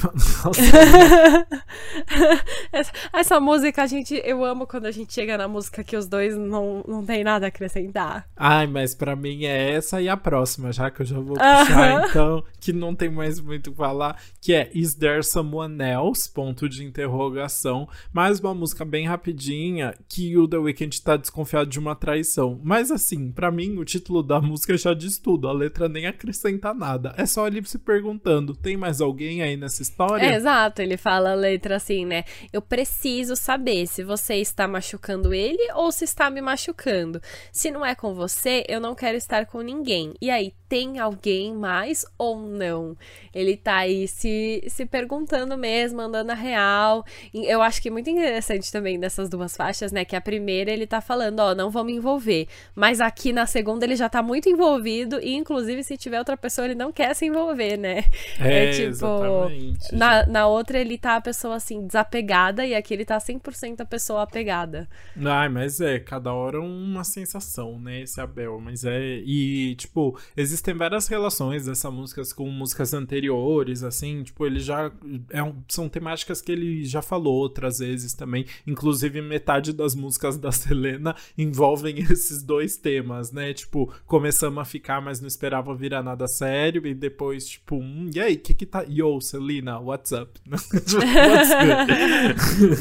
essa, 2.73 2.93
essa, 3.13 3.39
música, 3.41 3.83
a 3.83 3.87
gente. 3.87 4.19
Eu 4.25 4.43
amo 4.43 4.67
quando 4.67 4.87
a 4.87 4.91
gente 4.91 5.13
chega 5.13 5.37
na 5.37 5.47
música 5.47 5.85
que 5.85 5.95
os 5.95 6.07
dois 6.07 6.35
não, 6.35 6.83
não 6.89 7.05
tem 7.05 7.23
nada 7.23 7.47
a 7.47 7.49
acrescentar. 7.49 8.27
Ai, 8.35 8.67
mas 8.67 8.95
para 8.95 9.15
mim 9.15 9.45
é 9.45 9.73
essa 9.73 10.01
e 10.01 10.09
a 10.09 10.17
próxima, 10.17 10.73
já 10.73 10.91
que 10.91 11.03
eu 11.03 11.07
já 11.07 11.21
vou 11.21 11.35
puxar, 11.35 12.09
então, 12.09 12.43
que 12.59 12.73
não 12.73 12.95
tem 12.95 13.11
mais 13.11 13.41
muito 13.41 13.69
o 13.69 13.73
que 13.73 13.77
falar, 13.77 14.19
que 14.41 14.55
é 14.55 14.71
Is 14.73 14.95
There 14.95 15.23
Someone 15.23 15.83
Else? 15.83 16.33
Ponto 16.33 16.67
de 16.67 16.83
interrogação. 16.83 17.87
Mais 18.11 18.41
uma 18.41 18.55
música 18.55 18.87
bem 18.87 19.07
rapidinha 19.07 19.95
que 20.09 20.35
o 20.39 20.49
The 20.49 20.57
Weeknd 20.57 21.03
tá 21.03 21.19
desconfiado 21.19 21.69
de 21.69 21.79
uma 21.79 21.95
traição. 21.95 22.59
Mas 22.65 22.91
assim, 22.91 23.31
para 23.31 23.51
mim, 23.51 23.77
o 23.77 23.85
título 23.85 24.23
da 24.23 24.41
música 24.41 24.79
já 24.79 24.95
diz 24.95 25.19
tudo. 25.19 25.47
A 25.47 25.53
letra 25.53 25.91
nem 25.91 26.07
acrescenta 26.07 26.73
nada. 26.73 27.13
É 27.19 27.27
só 27.27 27.47
ele 27.47 27.63
se 27.67 27.79
perguntando: 27.79 28.57
tem 28.57 28.79
mais 28.79 29.03
alguém 29.03 29.42
aí 29.43 29.57
nessa 29.57 29.83
história. 29.83 30.25
É, 30.25 30.35
exato, 30.35 30.81
ele 30.81 30.97
fala 30.97 31.33
a 31.33 31.35
letra 31.35 31.77
assim, 31.77 32.05
né? 32.05 32.25
Eu 32.53 32.63
preciso 32.63 33.37
saber 33.37 33.87
se 33.87 34.03
você 34.03 34.37
está 34.37 34.67
machucando 34.67 35.35
ele 35.35 35.73
ou 35.75 35.91
se 35.93 36.05
está 36.05 36.31
me 36.31 36.41
machucando. 36.41 37.21
Se 37.51 37.71
não 37.71 37.85
é 37.85 37.95
com 37.95 38.15
você, 38.15 38.65
eu 38.69 38.81
não 38.81 38.95
quero 38.95 39.17
estar 39.17 39.47
com 39.47 39.61
ninguém. 39.61 40.15
E 40.21 40.31
aí, 40.31 40.55
tem 40.73 40.99
alguém 40.99 41.53
mais 41.55 42.07
ou 42.17 42.41
não? 42.41 42.97
Ele 43.35 43.59
tá 43.59 43.77
aí 43.77 44.09
se, 44.09 44.65
se 44.69 44.87
perguntando 44.87 45.55
mesmo, 45.55 46.01
andando 46.01 46.31
a 46.31 46.35
real. 46.35 47.05
Eu 47.35 47.61
acho 47.61 47.83
que 47.83 47.89
é 47.89 47.91
muito 47.91 48.09
interessante 48.09 48.73
também 48.73 48.99
dessas 48.99 49.29
duas 49.29 49.55
faixas, 49.55 49.93
né? 49.93 50.03
Que 50.03 50.17
a 50.17 50.21
primeira 50.21 50.71
ele 50.71 50.87
tá 50.87 51.03
falando, 51.03 51.41
ó, 51.41 51.55
não 51.55 51.69
vou 51.69 51.85
me 51.85 51.93
envolver. 51.93 52.49
Mas 52.75 53.03
aqui 53.03 53.35
na 53.35 53.45
segunda 53.45 53.85
ele 53.85 53.97
já 53.97 54.09
tá 54.09 54.23
muito 54.23 54.49
envolvido 54.49 55.21
e, 55.21 55.35
inclusive, 55.35 55.85
se 55.85 55.99
tiver 55.99 56.19
outra 56.19 56.39
pessoa, 56.39 56.65
ele 56.65 56.75
não 56.75 56.91
quer 56.91 57.15
se 57.15 57.27
envolver, 57.27 57.77
né? 57.77 58.05
É, 58.41 58.65
é 58.65 58.71
tipo. 58.71 58.89
Exatamente. 58.89 59.95
Na, 59.95 60.25
na 60.27 60.47
outra 60.47 60.79
ele 60.79 60.97
tá 60.97 61.17
a 61.17 61.21
pessoa 61.21 61.57
assim, 61.57 61.87
desapegada, 61.87 62.65
e 62.65 62.75
aqui 62.75 62.95
ele 62.95 63.05
tá 63.05 63.19
100% 63.19 63.83
a 63.83 63.85
pessoa 63.85 64.23
apegada. 64.23 64.89
Ai, 65.23 65.51
mas 65.51 65.83
é, 65.83 65.99
cada 65.99 66.33
hora 66.33 66.63
uma 66.63 67.05
sensação, 67.05 67.79
né? 67.79 68.01
Esse 68.01 68.23
Abel. 68.23 68.59
Mas 68.59 68.87
é. 68.87 69.21
E, 69.23 69.75
tipo, 69.75 70.19
existe 70.35 70.62
existem 70.63 70.75
várias 70.75 71.09
relações 71.09 71.67
dessa 71.67 71.91
música 71.91 72.23
com 72.37 72.49
músicas 72.49 72.95
anteriores, 72.95 73.83
assim, 73.83 74.23
tipo, 74.23 74.47
ele 74.47 74.61
já. 74.61 74.93
É 75.31 75.43
um, 75.43 75.57
são 75.69 75.89
temáticas 75.89 76.41
que 76.41 76.53
ele 76.53 76.85
já 76.85 77.03
falou 77.03 77.35
outras 77.35 77.81
vezes 77.81 78.15
também. 78.15 78.47
Inclusive, 78.67 79.21
metade 79.21 79.73
das 79.73 79.95
músicas 79.95 80.39
da 80.39 80.53
Selena 80.53 81.17
envolvem 81.37 81.99
esses 82.11 82.43
dois 82.43 82.77
temas, 82.77 83.33
né? 83.33 83.53
Tipo, 83.53 83.93
começamos 84.07 84.61
a 84.61 84.65
ficar, 84.65 85.01
mas 85.01 85.21
não 85.21 85.27
esperava 85.27 85.75
virar 85.75 86.03
nada 86.03 86.29
sério, 86.29 86.87
e 86.87 86.95
depois, 86.95 87.49
tipo, 87.49 87.77
hum, 87.77 88.09
e 88.15 88.21
aí, 88.21 88.37
que 88.37 88.55
que 88.55 88.67
tá. 88.67 88.85
Yo, 88.89 89.21
Selena, 89.21 89.81
what's 89.81 90.13
up? 90.13 90.31
what's 90.49 90.95
good? 90.95 91.03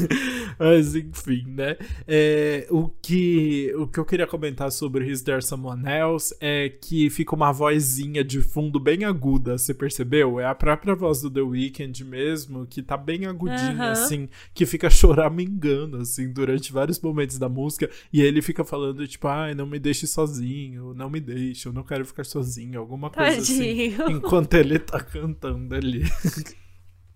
mas, 0.58 0.94
enfim, 0.94 1.44
né? 1.48 1.76
É, 2.06 2.66
o, 2.70 2.88
que, 2.88 3.74
o 3.76 3.86
que 3.88 3.98
eu 3.98 4.04
queria 4.04 4.26
comentar 4.26 4.70
sobre 4.70 5.10
Is 5.10 5.22
There 5.22 5.42
Someone 5.42 5.82
Else 5.88 6.36
é 6.40 6.68
que 6.68 7.10
fica 7.10 7.34
uma 7.34 7.50
voz 7.50 7.71
vozinha 7.74 8.24
de 8.24 8.40
fundo 8.40 8.80
bem 8.80 9.04
aguda, 9.04 9.58
você 9.58 9.72
percebeu? 9.74 10.40
É 10.40 10.46
a 10.46 10.54
própria 10.54 10.94
voz 10.94 11.20
do 11.20 11.30
The 11.30 11.40
Weeknd 11.40 12.04
mesmo, 12.04 12.66
que 12.66 12.82
tá 12.82 12.96
bem 12.96 13.26
agudinha, 13.26 13.74
uhum. 13.74 13.82
assim, 13.82 14.28
que 14.54 14.66
fica 14.66 14.88
choramingando, 14.90 15.98
assim, 15.98 16.32
durante 16.32 16.72
vários 16.72 17.00
momentos 17.00 17.38
da 17.38 17.48
música, 17.48 17.90
e 18.12 18.20
ele 18.20 18.42
fica 18.42 18.64
falando, 18.64 19.06
tipo, 19.06 19.28
ai, 19.28 19.54
não 19.54 19.66
me 19.66 19.78
deixe 19.78 20.06
sozinho, 20.06 20.94
não 20.94 21.10
me 21.10 21.20
deixe, 21.20 21.68
eu 21.68 21.72
não 21.72 21.82
quero 21.82 22.04
ficar 22.04 22.24
sozinho, 22.24 22.78
alguma 22.78 23.10
coisa 23.10 23.38
assim, 23.38 23.58
Tadinho. 23.58 24.04
assim, 24.04 24.12
enquanto 24.14 24.54
ele 24.54 24.78
tá 24.78 25.00
cantando 25.00 25.74
ali. 25.74 26.02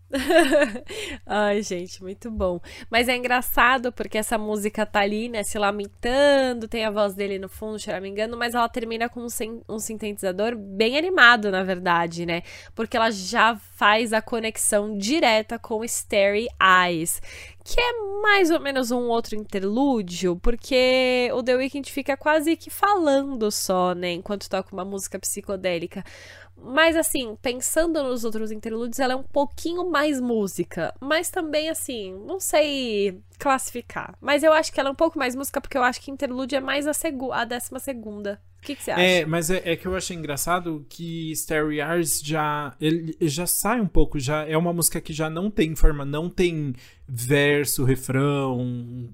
Ai, 1.27 1.63
gente, 1.63 2.03
muito 2.03 2.31
bom. 2.31 2.61
Mas 2.89 3.09
é 3.09 3.17
engraçado 3.17 3.93
porque 3.93 4.19
essa 4.19 4.39
música 4.39 4.87
tá 4.87 5.01
ali, 5.01 5.29
né, 5.29 5.43
se 5.43 5.59
lamentando, 5.59 6.69
tem 6.69 6.85
a 6.85 6.91
voz 6.91 7.15
dele 7.15 7.39
no 7.39 7.49
fundo, 7.49 7.79
choramingando, 7.79 8.37
mas 8.37 8.55
ela 8.55 8.69
termina 8.69 9.09
com 9.09 9.21
um, 9.21 9.63
um 9.69 9.79
sintetizador 9.79 10.57
bem 10.57 10.97
animado, 10.97 11.51
na 11.51 11.63
verdade, 11.65 12.25
né? 12.25 12.43
Porque 12.75 12.97
ela 12.97 13.11
já 13.11 13.57
faz 13.57 14.13
a 14.13 14.23
conexão 14.23 14.97
direta 14.97 15.59
com 15.59 15.85
Starry 15.85 16.47
Eyes, 16.61 17.21
que 17.65 17.81
é 17.81 17.93
mais 18.23 18.51
ou 18.51 18.61
menos 18.61 18.93
um 18.93 19.09
outro 19.09 19.35
interlúdio, 19.35 20.37
porque 20.37 21.29
o 21.35 21.43
The 21.43 21.57
Weeknd 21.57 21.91
fica 21.91 22.17
quase 22.17 22.57
que 22.57 22.71
falando 22.71 23.51
só, 23.51 23.93
né, 23.93 24.13
enquanto 24.13 24.49
toca 24.49 24.73
uma 24.73 24.85
música 24.85 25.19
psicodélica. 25.19 26.05
Mas 26.67 26.97
assim, 26.97 27.37
pensando 27.41 28.03
nos 28.03 28.25
outros 28.25 28.51
interlúdios, 28.51 28.99
ela 28.99 29.13
é 29.13 29.17
um 29.17 29.23
pouquinho 29.23 29.91
mais 29.91 30.21
música. 30.21 30.95
Mas 31.01 31.31
também, 31.31 31.69
assim, 31.69 32.13
não 32.27 32.41
sei 32.41 33.21
classificar. 33.39 34.17
Mas 34.21 34.43
eu 34.43 34.53
acho 34.53 34.73
que 34.73 34.81
ela 34.81 34.89
é 34.89 34.93
um 34.93 34.97
pouco 34.97 35.19
mais 35.19 35.35
música, 35.35 35.61
porque 35.61 35.79
eu 35.79 35.83
acho 35.83 36.01
que 36.01 36.11
interlúdio 36.11 36.57
é 36.57 36.61
mais 36.61 36.87
a, 36.87 36.93
segu 36.93 37.33
a 37.33 37.45
décima 37.45 37.79
segunda. 37.79 38.41
O 38.59 38.63
que, 38.67 38.75
que, 38.75 38.83
você 38.83 38.91
acha? 38.91 39.01
É, 39.01 39.25
mas 39.25 39.51
é, 39.51 39.63
é, 39.65 39.77
que 39.77 39.87
eu 39.87 39.95
achei 39.95 40.17
engraçado 40.17 40.85
que 40.89 41.31
Starry 41.33 41.81
Eyes 41.81 42.21
já, 42.21 42.75
ele, 42.81 43.17
já 43.21 43.47
sai 43.47 43.81
um 43.81 43.87
pouco, 43.87 44.19
já 44.19 44.45
é 44.45 44.57
uma 44.57 44.73
música 44.73 45.01
que 45.01 45.13
já 45.13 45.31
não 45.31 45.51
tem 45.51 45.77
forma, 45.77 46.05
não 46.05 46.29
tem 46.29 46.75
verso, 47.07 47.85
refrão, 47.85 49.09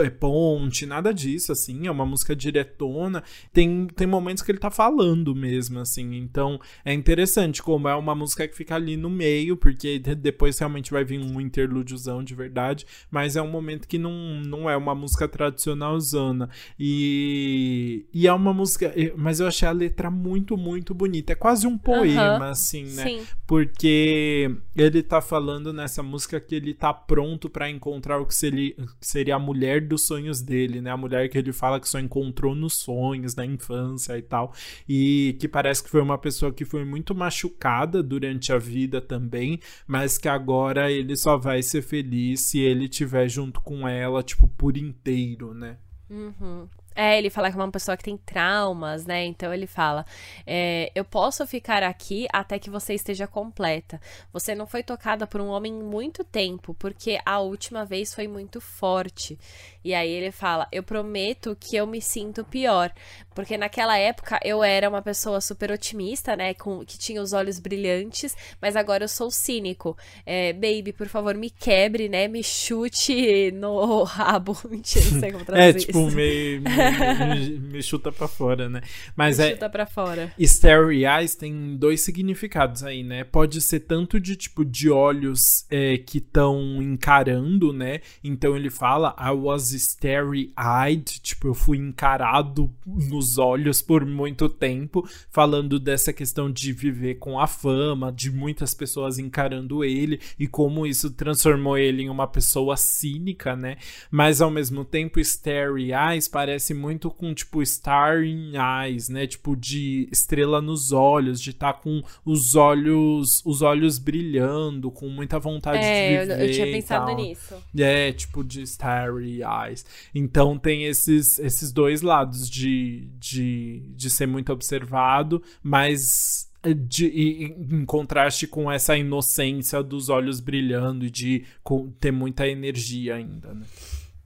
é 0.00 0.10
ponte, 0.10 0.86
nada 0.86 1.12
disso, 1.12 1.52
assim, 1.52 1.86
é 1.86 1.90
uma 1.90 2.06
música 2.06 2.34
diretona, 2.34 3.22
tem, 3.52 3.86
tem 3.86 4.06
momentos 4.06 4.42
que 4.42 4.50
ele 4.50 4.58
tá 4.58 4.70
falando 4.70 5.34
mesmo, 5.34 5.80
assim, 5.80 6.16
então 6.16 6.60
é 6.84 6.92
interessante 6.92 7.62
como 7.62 7.88
é 7.88 7.94
uma 7.94 8.14
música 8.14 8.46
que 8.46 8.56
fica 8.56 8.74
ali 8.74 8.96
no 8.96 9.10
meio, 9.10 9.56
porque 9.56 9.98
depois 9.98 10.58
realmente 10.58 10.90
vai 10.90 11.04
vir 11.04 11.20
um 11.20 11.40
interlúdiozão 11.40 12.22
de 12.22 12.34
verdade, 12.34 12.86
mas 13.10 13.36
é 13.36 13.42
um 13.42 13.50
momento 13.50 13.88
que 13.88 13.98
não, 13.98 14.12
não 14.44 14.68
é 14.68 14.76
uma 14.76 14.94
música 14.94 15.28
tradicional 15.28 15.98
zona, 16.00 16.48
e, 16.78 18.06
e 18.12 18.26
é 18.26 18.32
uma 18.32 18.52
música, 18.52 18.92
mas 19.16 19.40
eu 19.40 19.46
achei 19.46 19.68
a 19.68 19.72
letra 19.72 20.10
muito, 20.10 20.56
muito 20.56 20.94
bonita, 20.94 21.32
é 21.32 21.36
quase 21.36 21.66
um 21.66 21.78
poema, 21.78 22.38
uhum, 22.38 22.44
assim, 22.44 22.84
né, 22.84 23.04
sim. 23.04 23.22
porque 23.46 24.54
ele 24.76 25.02
tá 25.02 25.20
falando 25.20 25.72
nessa 25.72 26.02
música 26.02 26.40
que 26.40 26.54
ele 26.54 26.74
tá 26.74 26.92
pronto 26.92 27.48
para 27.48 27.70
encontrar 27.70 28.18
o 28.18 28.26
que 28.26 28.34
seria, 28.34 28.74
que 28.74 29.06
seria 29.06 29.36
a 29.36 29.38
mulher 29.38 29.80
dos 29.84 30.06
sonhos 30.06 30.40
dele, 30.40 30.80
né? 30.80 30.90
A 30.90 30.96
mulher 30.96 31.28
que 31.28 31.38
ele 31.38 31.52
fala 31.52 31.78
que 31.78 31.88
só 31.88 32.00
encontrou 32.00 32.54
nos 32.54 32.74
sonhos, 32.74 33.34
na 33.34 33.44
infância 33.44 34.16
e 34.18 34.22
tal. 34.22 34.52
E 34.88 35.36
que 35.38 35.46
parece 35.46 35.82
que 35.82 35.90
foi 35.90 36.00
uma 36.00 36.18
pessoa 36.18 36.52
que 36.52 36.64
foi 36.64 36.84
muito 36.84 37.14
machucada 37.14 38.02
durante 38.02 38.52
a 38.52 38.58
vida 38.58 39.00
também, 39.00 39.60
mas 39.86 40.18
que 40.18 40.28
agora 40.28 40.90
ele 40.90 41.16
só 41.16 41.36
vai 41.36 41.62
ser 41.62 41.82
feliz 41.82 42.40
se 42.40 42.58
ele 42.58 42.84
estiver 42.84 43.28
junto 43.28 43.60
com 43.60 43.86
ela, 43.86 44.22
tipo, 44.22 44.48
por 44.48 44.76
inteiro, 44.76 45.54
né? 45.54 45.76
Uhum. 46.10 46.68
É, 46.94 47.18
ele 47.18 47.28
fala 47.28 47.50
que 47.50 47.56
é 47.56 47.60
uma 47.60 47.70
pessoa 47.70 47.96
que 47.96 48.04
tem 48.04 48.16
traumas, 48.16 49.04
né? 49.04 49.24
Então 49.24 49.52
ele 49.52 49.66
fala: 49.66 50.06
é, 50.46 50.92
Eu 50.94 51.04
posso 51.04 51.46
ficar 51.46 51.82
aqui 51.82 52.26
até 52.32 52.58
que 52.58 52.70
você 52.70 52.94
esteja 52.94 53.26
completa. 53.26 54.00
Você 54.32 54.54
não 54.54 54.66
foi 54.66 54.82
tocada 54.82 55.26
por 55.26 55.40
um 55.40 55.48
homem 55.48 55.72
muito 55.72 56.22
tempo, 56.22 56.74
porque 56.74 57.18
a 57.24 57.40
última 57.40 57.84
vez 57.84 58.14
foi 58.14 58.28
muito 58.28 58.60
forte. 58.60 59.38
E 59.84 59.92
aí 59.92 60.08
ele 60.10 60.30
fala: 60.30 60.68
Eu 60.70 60.82
prometo 60.82 61.56
que 61.58 61.76
eu 61.76 61.86
me 61.86 62.00
sinto 62.00 62.44
pior. 62.44 62.92
Porque 63.34 63.56
naquela 63.58 63.98
época 63.98 64.38
eu 64.44 64.62
era 64.62 64.88
uma 64.88 65.02
pessoa 65.02 65.40
super 65.40 65.70
otimista, 65.70 66.36
né? 66.36 66.54
Com, 66.54 66.84
que 66.84 66.98
tinha 66.98 67.20
os 67.20 67.32
olhos 67.32 67.58
brilhantes, 67.58 68.36
mas 68.60 68.76
agora 68.76 69.04
eu 69.04 69.08
sou 69.08 69.30
cínico. 69.30 69.96
É, 70.24 70.52
baby, 70.52 70.92
por 70.92 71.08
favor, 71.08 71.34
me 71.34 71.50
quebre, 71.50 72.08
né? 72.08 72.28
Me 72.28 72.42
chute 72.42 73.50
no 73.52 74.02
rabo. 74.04 74.56
Mentira, 74.70 75.04
não 75.10 75.20
sei 75.20 75.32
como 75.32 75.44
traduzir. 75.44 75.68
É, 75.68 75.72
tipo, 75.72 76.10
me, 76.10 76.60
me, 76.60 77.58
me, 77.72 77.82
chuta 77.82 78.12
pra 78.12 78.28
fora, 78.28 78.68
né? 78.68 78.80
Mas 79.16 79.38
me 79.38 79.44
é. 79.44 79.50
Chuta 79.50 79.68
pra 79.68 79.86
fora. 79.86 80.32
Starry 80.38 81.04
eyes 81.04 81.34
tem 81.34 81.76
dois 81.76 82.02
significados 82.02 82.82
aí, 82.82 83.02
né? 83.02 83.24
Pode 83.24 83.60
ser 83.60 83.80
tanto 83.80 84.20
de 84.20 84.36
tipo 84.36 84.64
de 84.64 84.90
olhos 84.90 85.66
é, 85.70 85.98
que 85.98 86.18
estão 86.18 86.80
encarando, 86.80 87.72
né? 87.72 88.00
Então 88.22 88.56
ele 88.56 88.70
fala, 88.70 89.14
I 89.18 89.30
was 89.30 89.72
starry-eyed, 89.72 91.20
tipo, 91.20 91.48
eu 91.48 91.54
fui 91.54 91.78
encarado 91.78 92.70
nos 92.86 93.23
olhos 93.38 93.82
por 93.82 94.04
muito 94.04 94.48
tempo, 94.48 95.08
falando 95.30 95.78
dessa 95.78 96.12
questão 96.12 96.50
de 96.50 96.72
viver 96.72 97.16
com 97.16 97.38
a 97.38 97.46
fama, 97.46 98.12
de 98.12 98.30
muitas 98.30 98.74
pessoas 98.74 99.18
encarando 99.18 99.84
ele 99.84 100.20
e 100.38 100.46
como 100.46 100.86
isso 100.86 101.10
transformou 101.10 101.76
ele 101.76 102.02
em 102.02 102.08
uma 102.08 102.26
pessoa 102.26 102.76
cínica, 102.76 103.56
né? 103.56 103.76
Mas 104.10 104.40
ao 104.40 104.50
mesmo 104.50 104.84
tempo, 104.84 105.20
starry 105.20 105.92
eyes 105.92 106.28
parece 106.28 106.74
muito 106.74 107.10
com 107.10 107.34
tipo 107.34 107.62
starry 107.62 108.52
eyes, 108.54 109.08
né? 109.08 109.26
Tipo 109.26 109.56
de 109.56 110.08
estrela 110.12 110.60
nos 110.60 110.92
olhos, 110.92 111.40
de 111.40 111.50
estar 111.50 111.72
tá 111.72 111.78
com 111.78 112.02
os 112.24 112.54
olhos, 112.54 113.42
os 113.44 113.62
olhos 113.62 113.98
brilhando, 113.98 114.90
com 114.90 115.08
muita 115.08 115.38
vontade 115.38 115.78
é, 115.78 115.82
de 115.82 116.20
viver. 116.20 116.40
Eu, 116.40 116.46
eu 116.46 116.52
tinha 116.52 116.66
pensado 116.66 117.14
nisso. 117.14 117.54
É, 117.76 118.12
tipo 118.12 118.44
de 118.44 118.62
starry 118.62 119.40
eyes. 119.42 119.84
Então 120.14 120.58
tem 120.58 120.84
esses, 120.84 121.38
esses 121.38 121.72
dois 121.72 122.02
lados 122.02 122.48
de, 122.48 123.08
de, 123.18 123.92
de 123.94 124.10
ser 124.10 124.26
muito 124.26 124.52
observado, 124.52 125.42
mas 125.62 126.50
de, 126.72 127.54
em 127.58 127.84
contraste 127.84 128.46
com 128.46 128.70
essa 128.70 128.96
inocência 128.96 129.82
dos 129.82 130.08
olhos 130.08 130.40
brilhando 130.40 131.04
e 131.04 131.10
de 131.10 131.44
com, 131.62 131.90
ter 132.00 132.10
muita 132.12 132.46
energia 132.46 133.16
ainda, 133.16 133.52
né? 133.52 133.66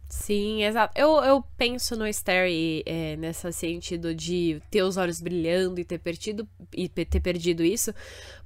Sim, 0.09 0.65
exato. 0.65 0.93
Eu, 0.99 1.17
eu 1.23 1.43
penso 1.57 1.95
no 1.95 2.07
Starry 2.07 2.83
é, 2.87 3.17
nesse 3.17 3.53
sentido 3.53 4.15
de 4.15 4.61
ter 4.71 4.83
os 4.83 4.97
olhos 4.97 5.21
brilhando 5.21 5.79
e 5.81 5.85
ter 5.85 5.99
perdido, 5.99 6.49
e 6.75 6.89
ter 6.89 7.21
perdido 7.21 7.63
isso, 7.63 7.95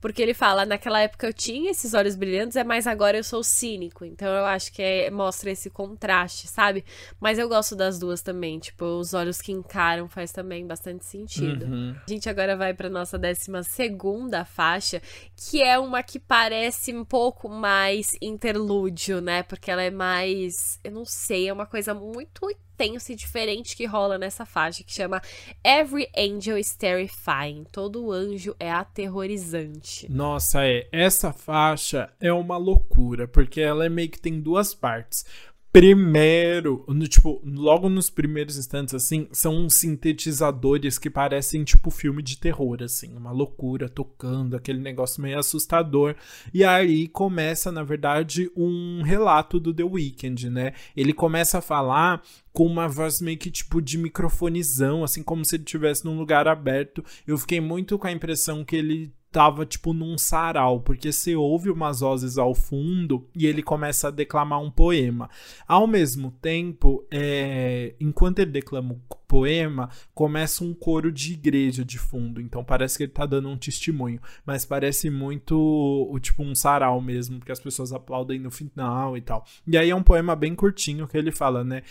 porque 0.02 0.20
ele 0.20 0.34
fala, 0.34 0.66
naquela 0.66 1.00
época 1.00 1.28
eu 1.28 1.32
tinha 1.32 1.70
esses 1.70 1.94
olhos 1.94 2.16
brilhantes, 2.16 2.56
é 2.56 2.64
mas 2.64 2.88
agora 2.88 3.16
eu 3.16 3.22
sou 3.22 3.42
cínico. 3.44 4.04
Então 4.04 4.26
eu 4.28 4.44
acho 4.44 4.72
que 4.72 4.82
é, 4.82 5.08
mostra 5.12 5.52
esse 5.52 5.70
contraste, 5.70 6.48
sabe? 6.48 6.84
Mas 7.20 7.38
eu 7.38 7.48
gosto 7.48 7.76
das 7.76 8.00
duas 8.00 8.20
também. 8.20 8.58
Tipo, 8.58 8.84
os 8.84 9.14
olhos 9.14 9.40
que 9.40 9.52
encaram 9.52 10.08
faz 10.08 10.32
também 10.32 10.66
bastante 10.66 11.04
sentido. 11.04 11.66
Uhum. 11.66 11.94
A 12.04 12.10
gente 12.10 12.28
agora 12.28 12.56
vai 12.56 12.74
pra 12.74 12.90
nossa 12.90 13.16
décima 13.16 13.62
segunda 13.62 14.44
faixa, 14.44 15.00
que 15.36 15.62
é 15.62 15.78
uma 15.78 16.02
que 16.02 16.18
parece 16.18 16.92
um 16.92 17.04
pouco 17.04 17.48
mais 17.48 18.16
interlúdio, 18.20 19.20
né? 19.20 19.44
Porque 19.44 19.70
ela 19.70 19.82
é 19.82 19.90
mais. 19.90 20.80
Eu 20.82 20.90
não 20.90 21.04
sei, 21.04 21.48
é 21.48 21.52
uma 21.52 21.66
coisa 21.66 21.94
muito 21.94 22.50
intenso 22.74 23.12
e 23.12 23.14
diferente 23.14 23.76
que 23.76 23.86
rola 23.86 24.18
nessa 24.18 24.44
faixa, 24.44 24.82
que 24.82 24.92
chama 24.92 25.22
Every 25.64 26.08
Angel 26.16 26.58
is 26.58 26.74
Terrifying. 26.74 27.64
Todo 27.70 28.10
anjo 28.10 28.56
é 28.58 28.70
aterrorizante. 28.70 30.10
Nossa, 30.10 30.66
é. 30.66 30.88
Essa 30.90 31.32
faixa 31.32 32.10
é 32.20 32.32
uma 32.32 32.56
loucura, 32.56 33.28
porque 33.28 33.60
ela 33.60 33.86
é 33.86 33.88
meio 33.88 34.08
que 34.08 34.20
tem 34.20 34.40
duas 34.40 34.74
partes 34.74 35.24
primeiro, 35.72 36.84
no, 36.86 37.08
tipo, 37.08 37.40
logo 37.42 37.88
nos 37.88 38.10
primeiros 38.10 38.58
instantes, 38.58 38.94
assim, 38.94 39.26
são 39.32 39.56
uns 39.56 39.76
sintetizadores 39.76 40.98
que 40.98 41.08
parecem, 41.08 41.64
tipo, 41.64 41.90
filme 41.90 42.22
de 42.22 42.36
terror, 42.36 42.82
assim, 42.82 43.16
uma 43.16 43.32
loucura 43.32 43.88
tocando, 43.88 44.54
aquele 44.54 44.80
negócio 44.80 45.22
meio 45.22 45.38
assustador. 45.38 46.14
E 46.52 46.62
aí 46.62 47.08
começa, 47.08 47.72
na 47.72 47.82
verdade, 47.82 48.50
um 48.54 49.00
relato 49.02 49.58
do 49.58 49.72
The 49.72 49.82
Weeknd, 49.84 50.50
né? 50.50 50.74
Ele 50.94 51.14
começa 51.14 51.58
a 51.58 51.62
falar 51.62 52.22
com 52.52 52.66
uma 52.66 52.86
voz 52.86 53.22
meio 53.22 53.38
que 53.38 53.50
tipo 53.50 53.80
de 53.80 53.96
microfonizão, 53.96 55.02
assim 55.02 55.22
como 55.22 55.42
se 55.42 55.56
ele 55.56 55.64
estivesse 55.64 56.04
num 56.04 56.18
lugar 56.18 56.46
aberto. 56.46 57.02
Eu 57.26 57.38
fiquei 57.38 57.62
muito 57.62 57.98
com 57.98 58.06
a 58.06 58.12
impressão 58.12 58.62
que 58.62 58.76
ele 58.76 59.14
tava 59.32 59.64
tipo 59.64 59.94
num 59.94 60.18
sarau, 60.18 60.80
porque 60.80 61.10
você 61.10 61.34
ouve 61.34 61.70
umas 61.70 62.00
vozes 62.00 62.36
ao 62.36 62.54
fundo 62.54 63.26
e 63.34 63.46
ele 63.46 63.62
começa 63.62 64.08
a 64.08 64.10
declamar 64.10 64.60
um 64.60 64.70
poema. 64.70 65.30
Ao 65.66 65.86
mesmo 65.86 66.30
tempo, 66.42 67.04
é, 67.10 67.94
enquanto 67.98 68.40
ele 68.40 68.50
declama 68.50 68.92
o 68.92 69.16
poema, 69.26 69.88
começa 70.14 70.62
um 70.62 70.74
coro 70.74 71.10
de 71.10 71.32
igreja 71.32 71.82
de 71.82 71.98
fundo, 71.98 72.38
então 72.38 72.62
parece 72.62 72.98
que 72.98 73.04
ele 73.04 73.12
tá 73.12 73.24
dando 73.24 73.48
um 73.48 73.56
testemunho, 73.56 74.20
mas 74.44 74.66
parece 74.66 75.08
muito 75.08 75.56
o 75.56 76.20
tipo 76.20 76.42
um 76.42 76.54
sarau 76.54 77.00
mesmo, 77.00 77.38
porque 77.38 77.50
as 77.50 77.60
pessoas 77.60 77.94
aplaudem 77.94 78.38
no 78.38 78.50
final 78.50 79.16
e 79.16 79.22
tal. 79.22 79.46
E 79.66 79.78
aí 79.78 79.88
é 79.88 79.96
um 79.96 80.02
poema 80.02 80.36
bem 80.36 80.54
curtinho 80.54 81.08
que 81.08 81.16
ele 81.16 81.32
fala, 81.32 81.64
né? 81.64 81.82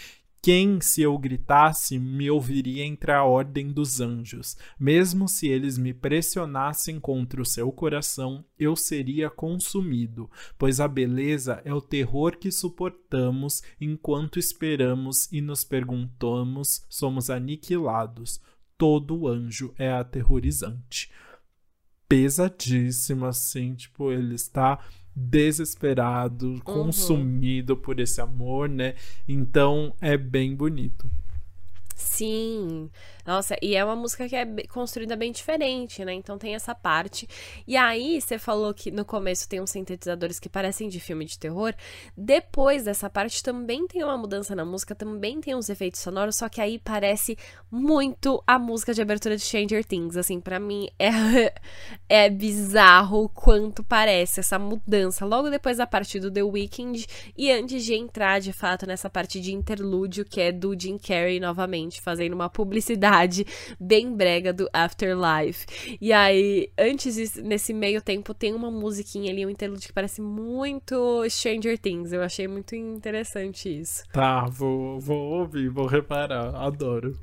Quem, 0.44 0.82
se 0.82 1.04
eu 1.04 1.16
gritasse, 1.20 2.00
me 2.00 2.28
ouviria 2.32 2.84
entre 2.84 3.12
a 3.12 3.24
ordem 3.24 3.72
dos 3.72 4.02
anjos? 4.02 4.58
Mesmo 4.80 5.30
se 5.30 5.48
eles 5.48 5.78
me 5.78 5.94
pressionassem 5.94 7.00
contra 7.00 7.39
o 7.39 7.46
seu 7.46 7.72
coração, 7.72 8.44
eu 8.58 8.76
seria 8.76 9.30
consumido, 9.30 10.28
pois 10.58 10.80
a 10.80 10.88
beleza 10.88 11.62
é 11.64 11.72
o 11.72 11.80
terror 11.80 12.38
que 12.38 12.52
suportamos 12.52 13.62
enquanto 13.80 14.39
esperamos 14.39 15.32
e 15.32 15.42
nos 15.42 15.64
perguntamos, 15.64 16.88
somos 16.89 17.30
aniquilados. 17.30 18.42
Todo 18.80 19.28
anjo 19.28 19.76
é 19.78 19.92
aterrorizante. 19.92 21.12
Pesadíssimo, 22.10 23.28
assim, 23.28 23.76
tipo, 23.76 24.12
ele 24.12 24.34
está 24.34 24.84
desesperado, 25.16 26.47
uhum. 26.47 26.59
consumido 26.59 27.76
por 27.76 27.99
esse 27.99 28.22
amor, 28.22 28.70
né? 28.70 28.95
Então 29.28 29.93
é 30.01 30.18
bem 30.18 30.55
bonito. 30.55 31.09
Sim. 31.96 32.89
Nossa, 33.26 33.56
e 33.62 33.76
é 33.76 33.86
uma 33.86 33.96
música 33.96 34.28
que 34.28 34.36
é 34.36 34.46
construída 34.68 35.16
bem 35.16 35.32
diferente, 35.32 36.04
né? 36.04 36.14
Então 36.14 36.38
tem 36.38 36.56
essa 36.56 36.74
parte. 36.74 37.28
E 37.68 37.78
aí, 37.78 38.20
você 38.20 38.38
falou 38.39 38.74
que 38.74 38.89
no 38.89 39.06
começo 39.06 39.48
tem 39.48 39.62
uns 39.62 39.70
sintetizadores 39.70 40.39
que 40.39 40.50
parecem 40.50 40.89
de 40.89 41.00
filme 41.00 41.26
de 41.26 41.38
terror. 41.38 41.74
Depois 42.18 42.84
dessa 42.84 43.10
parte 43.10 43.44
também 43.44 43.88
tem 43.88 44.04
uma 44.04 44.18
mudança 44.18 44.56
na 44.56 44.66
música, 44.66 44.96
também 44.96 45.39
tem 45.39 45.56
uns 45.56 45.70
efeitos 45.70 46.00
sonoros, 46.00 46.36
só 46.36 46.50
que 46.50 46.60
aí 46.60 46.80
parece 46.80 47.38
muito 47.70 48.44
a 48.48 48.58
música 48.58 48.94
de 48.94 49.02
abertura 49.02 49.36
de 49.36 49.44
Stranger 49.44 49.86
Things. 49.86 50.18
Assim, 50.18 50.39
para 50.39 50.60
mim 50.60 50.89
é, 50.98 51.54
é 52.10 52.30
bizarro 52.30 53.24
o 53.24 53.30
quanto 53.30 53.84
parece 53.84 54.39
essa 54.39 54.58
mudança. 54.58 55.26
Logo 55.26 55.50
depois 55.50 55.78
da 55.78 55.86
parte 55.86 56.20
do 56.20 56.32
The 56.32 56.44
Weeknd 56.44 57.06
e 57.38 57.52
antes 57.52 57.84
de 57.84 57.94
entrar 57.94 58.39
de 58.39 58.52
fato 58.52 58.88
nessa 58.88 59.10
parte 59.10 59.39
de 59.39 59.54
interlúdio 59.54 60.26
que 60.26 60.42
é 60.42 60.52
do 60.52 60.78
Jim 60.80 60.98
Carrey 60.98 61.39
novamente 61.39 61.81
fazendo 61.90 62.34
uma 62.34 62.50
publicidade 62.50 63.46
bem 63.80 64.16
brega 64.16 64.54
do 64.54 64.70
Afterlife. 64.74 65.98
E 66.00 66.14
aí, 66.14 66.70
antes, 66.78 67.36
nesse 67.38 67.74
meio 67.74 68.02
tempo, 68.02 68.34
tem 68.34 68.54
uma 68.54 68.70
musiquinha 68.70 69.32
ali, 69.32 69.46
um 69.46 69.50
interlude 69.50 69.88
que 69.88 69.94
parece 69.94 70.22
muito 70.22 71.24
Stranger 71.30 71.78
Things. 71.78 72.14
Eu 72.14 72.22
achei 72.22 72.48
muito 72.48 72.76
interessante 72.76 73.70
isso. 73.70 74.04
Tá, 74.12 74.46
vou, 74.46 75.00
vou 75.00 75.40
ouvir, 75.40 75.70
vou 75.70 75.88
reparar. 75.88 76.56
Adoro. 76.56 77.18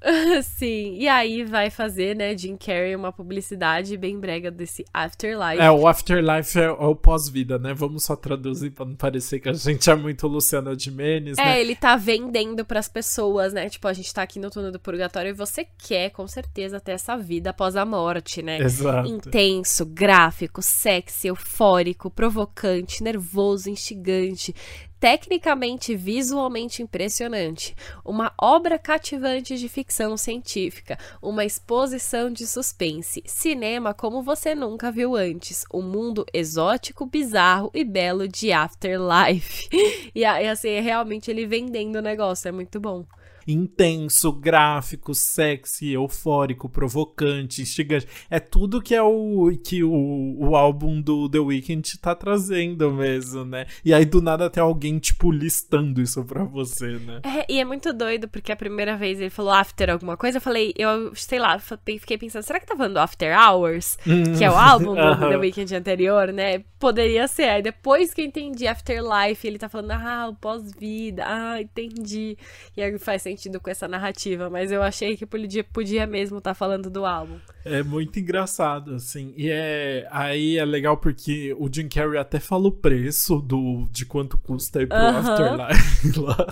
Sim, 0.42 0.96
e 0.96 1.08
aí 1.08 1.44
vai 1.44 1.70
fazer, 1.70 2.14
né, 2.14 2.36
Jim 2.36 2.56
Carrey 2.56 2.94
uma 2.94 3.12
publicidade 3.12 3.96
bem 3.96 4.18
brega 4.18 4.50
desse 4.50 4.84
Afterlife. 4.94 5.60
É, 5.60 5.70
o 5.70 5.88
Afterlife 5.88 6.58
é, 6.58 6.70
o 6.70 6.94
pós-vida, 6.94 7.58
né? 7.58 7.74
Vamos 7.74 8.04
só 8.04 8.14
traduzir 8.14 8.70
pra 8.70 8.84
não 8.84 8.94
parecer 8.94 9.40
que 9.40 9.48
a 9.48 9.52
gente 9.52 9.90
é 9.90 9.94
muito 9.94 10.28
Luciana 10.28 10.78
Gimenez, 10.78 11.36
é, 11.38 11.44
né? 11.44 11.60
ele 11.60 11.74
tá 11.74 11.96
vendendo 11.96 12.64
pras 12.64 12.88
pessoas, 12.88 13.52
né? 13.52 13.68
Tipo, 13.68 13.88
a 13.88 13.92
gente 13.92 14.12
tá 14.14 14.22
aqui 14.22 14.38
no 14.38 14.50
túnel 14.50 14.70
do 14.70 14.78
purgatório 14.78 15.30
e 15.30 15.34
você 15.34 15.66
quer, 15.86 16.10
com 16.10 16.26
certeza, 16.28 16.80
ter 16.80 16.92
essa 16.92 17.16
vida 17.16 17.50
após 17.50 17.74
a 17.74 17.84
morte, 17.84 18.40
né? 18.40 18.58
Exato. 18.58 19.08
Intenso, 19.08 19.84
gráfico, 19.84 20.62
sexy, 20.62 21.28
eufórico, 21.28 22.10
provocante, 22.10 23.02
nervoso, 23.02 23.68
instigante 23.68 24.54
tecnicamente 25.00 25.94
visualmente 25.94 26.82
impressionante, 26.82 27.74
uma 28.04 28.32
obra 28.40 28.78
cativante 28.78 29.56
de 29.56 29.68
ficção 29.68 30.16
científica, 30.16 30.98
uma 31.22 31.44
exposição 31.44 32.30
de 32.30 32.46
suspense, 32.46 33.22
cinema 33.26 33.94
como 33.94 34.22
você 34.22 34.54
nunca 34.54 34.90
viu 34.90 35.14
antes, 35.14 35.64
um 35.72 35.82
mundo 35.82 36.26
exótico, 36.32 37.06
bizarro 37.06 37.70
e 37.72 37.84
belo 37.84 38.26
de 38.26 38.52
Afterlife. 38.52 39.68
e 40.14 40.24
assim, 40.24 40.80
realmente 40.80 41.30
ele 41.30 41.46
vendendo 41.46 41.96
o 41.96 42.02
negócio, 42.02 42.48
é 42.48 42.52
muito 42.52 42.80
bom. 42.80 43.04
Intenso, 43.48 44.30
gráfico, 44.30 45.14
sexy, 45.14 45.92
eufórico, 45.92 46.68
provocante, 46.68 47.62
instigante. 47.62 48.06
É 48.28 48.38
tudo 48.38 48.82
que 48.82 48.94
é 48.94 49.02
o 49.02 49.50
que 49.64 49.82
o, 49.82 50.36
o 50.38 50.54
álbum 50.54 51.00
do 51.00 51.28
The 51.28 51.38
Weeknd 51.38 51.98
tá 51.98 52.14
trazendo 52.14 52.92
mesmo, 52.92 53.46
né? 53.46 53.66
E 53.82 53.94
aí 53.94 54.04
do 54.04 54.20
nada 54.20 54.50
tem 54.50 54.62
alguém, 54.62 54.98
tipo, 54.98 55.32
listando 55.32 56.02
isso 56.02 56.22
pra 56.24 56.44
você, 56.44 56.98
né? 56.98 57.20
É, 57.24 57.50
e 57.50 57.58
é 57.58 57.64
muito 57.64 57.92
doido, 57.94 58.28
porque 58.28 58.52
a 58.52 58.56
primeira 58.56 58.96
vez 58.96 59.18
ele 59.18 59.30
falou 59.30 59.52
After 59.52 59.88
alguma 59.90 60.16
coisa, 60.16 60.36
eu 60.36 60.42
falei, 60.42 60.74
eu 60.76 61.14
sei 61.14 61.38
lá, 61.38 61.58
fiquei 61.58 62.18
pensando, 62.18 62.42
será 62.42 62.60
que 62.60 62.66
tá 62.66 62.76
falando 62.76 62.98
After 62.98 63.34
Hours? 63.34 63.98
Hum. 64.06 64.36
Que 64.36 64.44
é 64.44 64.50
o 64.50 64.56
álbum 64.56 64.94
do 64.94 65.00
uh 65.00 65.16
-huh. 65.16 65.28
The 65.30 65.36
Weeknd 65.38 65.74
anterior, 65.74 66.32
né? 66.32 66.62
Poderia 66.78 67.26
ser. 67.26 67.48
Aí 67.48 67.62
depois 67.62 68.12
que 68.12 68.20
eu 68.20 68.26
entendi 68.26 68.66
Afterlife, 68.66 69.46
ele 69.46 69.58
tá 69.58 69.68
falando, 69.70 69.92
ah, 69.92 70.28
o 70.28 70.34
pós-vida, 70.34 71.24
ah, 71.26 71.60
entendi. 71.60 72.36
E 72.76 72.82
aí 72.82 72.98
faz 72.98 73.22
sentido 73.22 73.37
com 73.60 73.70
essa 73.70 73.86
narrativa, 73.86 74.50
mas 74.50 74.72
eu 74.72 74.82
achei 74.82 75.16
que 75.16 75.24
podia, 75.26 75.62
podia 75.62 76.06
mesmo 76.06 76.38
estar 76.38 76.50
tá 76.50 76.54
falando 76.54 76.90
do 76.90 77.04
álbum. 77.04 77.38
É 77.64 77.82
muito 77.82 78.18
engraçado, 78.18 78.94
assim. 78.94 79.34
E 79.36 79.48
é 79.50 80.08
aí 80.10 80.56
é 80.56 80.64
legal 80.64 80.96
porque 80.96 81.54
o 81.58 81.68
Jim 81.72 81.88
Carrey 81.88 82.18
até 82.18 82.40
fala 82.40 82.68
o 82.68 82.72
preço 82.72 83.40
do, 83.40 83.86
de 83.90 84.06
quanto 84.06 84.38
custa 84.38 84.82
ir 84.82 84.88
pro 84.88 84.96
uh 84.96 85.00
-huh. 85.00 85.16
Afterlife 85.18 86.18
lá. 86.20 86.46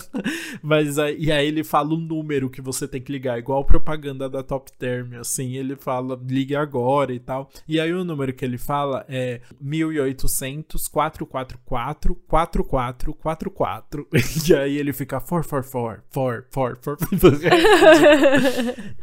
Mas 0.63 0.99
aí, 0.99 1.17
e 1.19 1.33
aí 1.33 1.47
ele 1.47 1.65
fala 1.65 1.95
o 1.95 1.99
número 1.99 2.51
que 2.51 2.61
você 2.61 2.87
tem 2.87 3.01
que 3.01 3.11
ligar, 3.11 3.39
igual 3.39 3.65
propaganda 3.65 4.29
da 4.29 4.43
Top 4.43 4.71
Term, 4.79 5.15
assim. 5.15 5.57
Ele 5.57 5.77
fala, 5.77 6.21
ligue 6.29 6.55
agora 6.55 7.13
e 7.13 7.19
tal. 7.19 7.51
E 7.67 7.81
aí 7.81 7.93
o 7.93 8.05
número 8.05 8.33
que 8.33 8.45
ele 8.45 8.59
fala 8.59 9.05
é 9.09 9.41
1800 9.61 10.87
444 10.89 12.15
4444. 12.29 14.07
E 14.47 14.55
aí 14.55 14.77
ele 14.77 14.93
fica 14.93 15.19
444 15.19 15.57
444. 16.11 16.76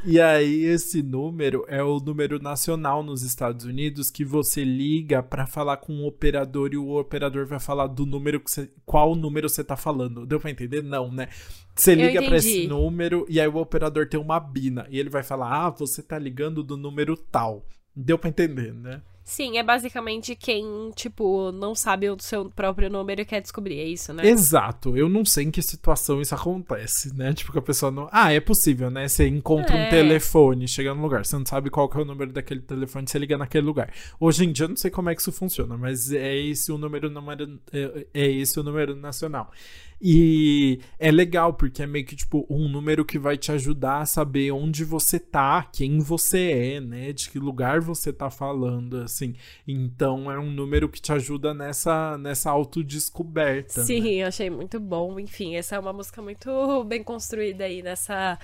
E 0.05 0.19
aí 0.19 0.65
esse 0.65 1.01
número 1.01 1.65
é 1.67 1.83
o 1.83 1.99
número 1.99 2.41
nacional 2.41 3.03
nos 3.03 3.23
Estados 3.23 3.65
Unidos 3.65 4.09
que 4.09 4.23
você 4.23 4.63
liga 4.63 5.21
para 5.21 5.45
falar 5.45 5.77
com 5.77 5.93
o 5.93 6.07
operador 6.07 6.73
e 6.73 6.77
o 6.77 6.97
operador 6.97 7.45
vai 7.45 7.59
falar 7.59 7.87
do 7.87 8.05
número 8.05 8.39
que 8.39 8.51
você, 8.51 8.69
qual 8.85 9.15
número 9.15 9.49
você 9.49 9.63
tá 9.63 9.75
falando. 9.75 10.25
Deu 10.25 10.39
para 10.39 10.51
entender? 10.51 10.83
Não, 10.83 11.11
né? 11.11 11.27
Você 11.75 11.95
liga 11.95 12.21
para 12.21 12.37
esse 12.37 12.67
número 12.67 13.25
e 13.29 13.39
aí 13.39 13.47
o 13.47 13.57
operador 13.57 14.07
tem 14.07 14.19
uma 14.19 14.39
bina 14.39 14.87
e 14.89 14.99
ele 14.99 15.09
vai 15.09 15.23
falar: 15.23 15.65
"Ah, 15.65 15.69
você 15.69 16.03
tá 16.03 16.17
ligando 16.19 16.63
do 16.63 16.77
número 16.77 17.17
tal". 17.17 17.65
Deu 17.95 18.17
para 18.17 18.29
entender, 18.29 18.73
né? 18.73 19.01
Sim, 19.23 19.57
é 19.57 19.63
basicamente 19.63 20.35
quem, 20.35 20.91
tipo, 20.95 21.51
não 21.53 21.73
sabe 21.73 22.09
o 22.09 22.17
seu 22.19 22.49
próprio 22.49 22.89
número 22.89 23.21
e 23.21 23.25
quer 23.25 23.41
descobrir, 23.41 23.79
é 23.79 23.85
isso, 23.85 24.13
né? 24.13 24.27
Exato. 24.27 24.97
Eu 24.97 25.07
não 25.07 25.23
sei 25.23 25.45
em 25.45 25.51
que 25.51 25.61
situação 25.61 26.21
isso 26.21 26.35
acontece, 26.35 27.15
né? 27.15 27.33
Tipo, 27.33 27.53
que 27.53 27.59
a 27.59 27.61
pessoa 27.61 27.89
não. 27.89 28.09
Ah, 28.11 28.33
é 28.33 28.41
possível, 28.41 28.91
né? 28.91 29.07
Você 29.07 29.25
encontra 29.25 29.77
é. 29.77 29.87
um 29.87 29.89
telefone, 29.89 30.67
chega 30.67 30.93
no 30.93 31.01
lugar, 31.01 31.25
você 31.25 31.37
não 31.37 31.45
sabe 31.45 31.69
qual 31.69 31.87
que 31.87 31.97
é 31.97 32.01
o 32.01 32.05
número 32.05 32.33
daquele 32.33 32.61
telefone, 32.61 33.07
você 33.07 33.17
liga 33.17 33.37
naquele 33.37 33.65
lugar. 33.65 33.93
Hoje 34.19 34.43
em 34.43 34.51
dia 34.51 34.65
eu 34.65 34.69
não 34.69 34.75
sei 34.75 34.91
como 34.91 35.09
é 35.09 35.15
que 35.15 35.21
isso 35.21 35.31
funciona, 35.31 35.77
mas 35.77 36.11
é 36.11 36.35
esse 36.35 36.69
o 36.71 36.77
número, 36.77 37.09
número 37.09 37.59
é, 37.71 38.07
é 38.13 38.29
esse 38.29 38.59
o 38.59 38.63
número 38.63 38.93
nacional. 38.93 39.51
E 40.05 40.81
é 40.99 41.09
legal, 41.09 41.53
porque 41.53 41.81
é 41.81 41.87
meio 41.87 42.05
que 42.05 42.13
tipo 42.13 42.45
um 42.49 42.67
número 42.67 43.05
que 43.05 43.17
vai 43.17 43.37
te 43.37 43.53
ajudar 43.53 44.01
a 44.01 44.05
saber 44.05 44.51
onde 44.51 44.83
você 44.83 45.17
tá, 45.17 45.63
quem 45.71 45.99
você 45.99 46.51
é, 46.75 46.81
né? 46.81 47.13
De 47.13 47.29
que 47.29 47.39
lugar 47.39 47.79
você 47.79 48.11
tá 48.11 48.29
falando, 48.29 48.97
assim. 48.97 49.33
Então 49.65 50.29
é 50.29 50.37
um 50.37 50.51
número 50.51 50.89
que 50.89 50.99
te 50.99 51.13
ajuda 51.13 51.53
nessa, 51.53 52.17
nessa 52.17 52.51
autodescoberta. 52.51 53.81
Sim, 53.83 54.01
né? 54.01 54.23
eu 54.23 54.27
achei 54.27 54.49
muito 54.49 54.77
bom. 54.77 55.17
Enfim, 55.17 55.55
essa 55.55 55.77
é 55.77 55.79
uma 55.79 55.93
música 55.93 56.21
muito 56.21 56.83
bem 56.83 57.01
construída 57.01 57.63
aí 57.63 57.81
nessa 57.81 58.37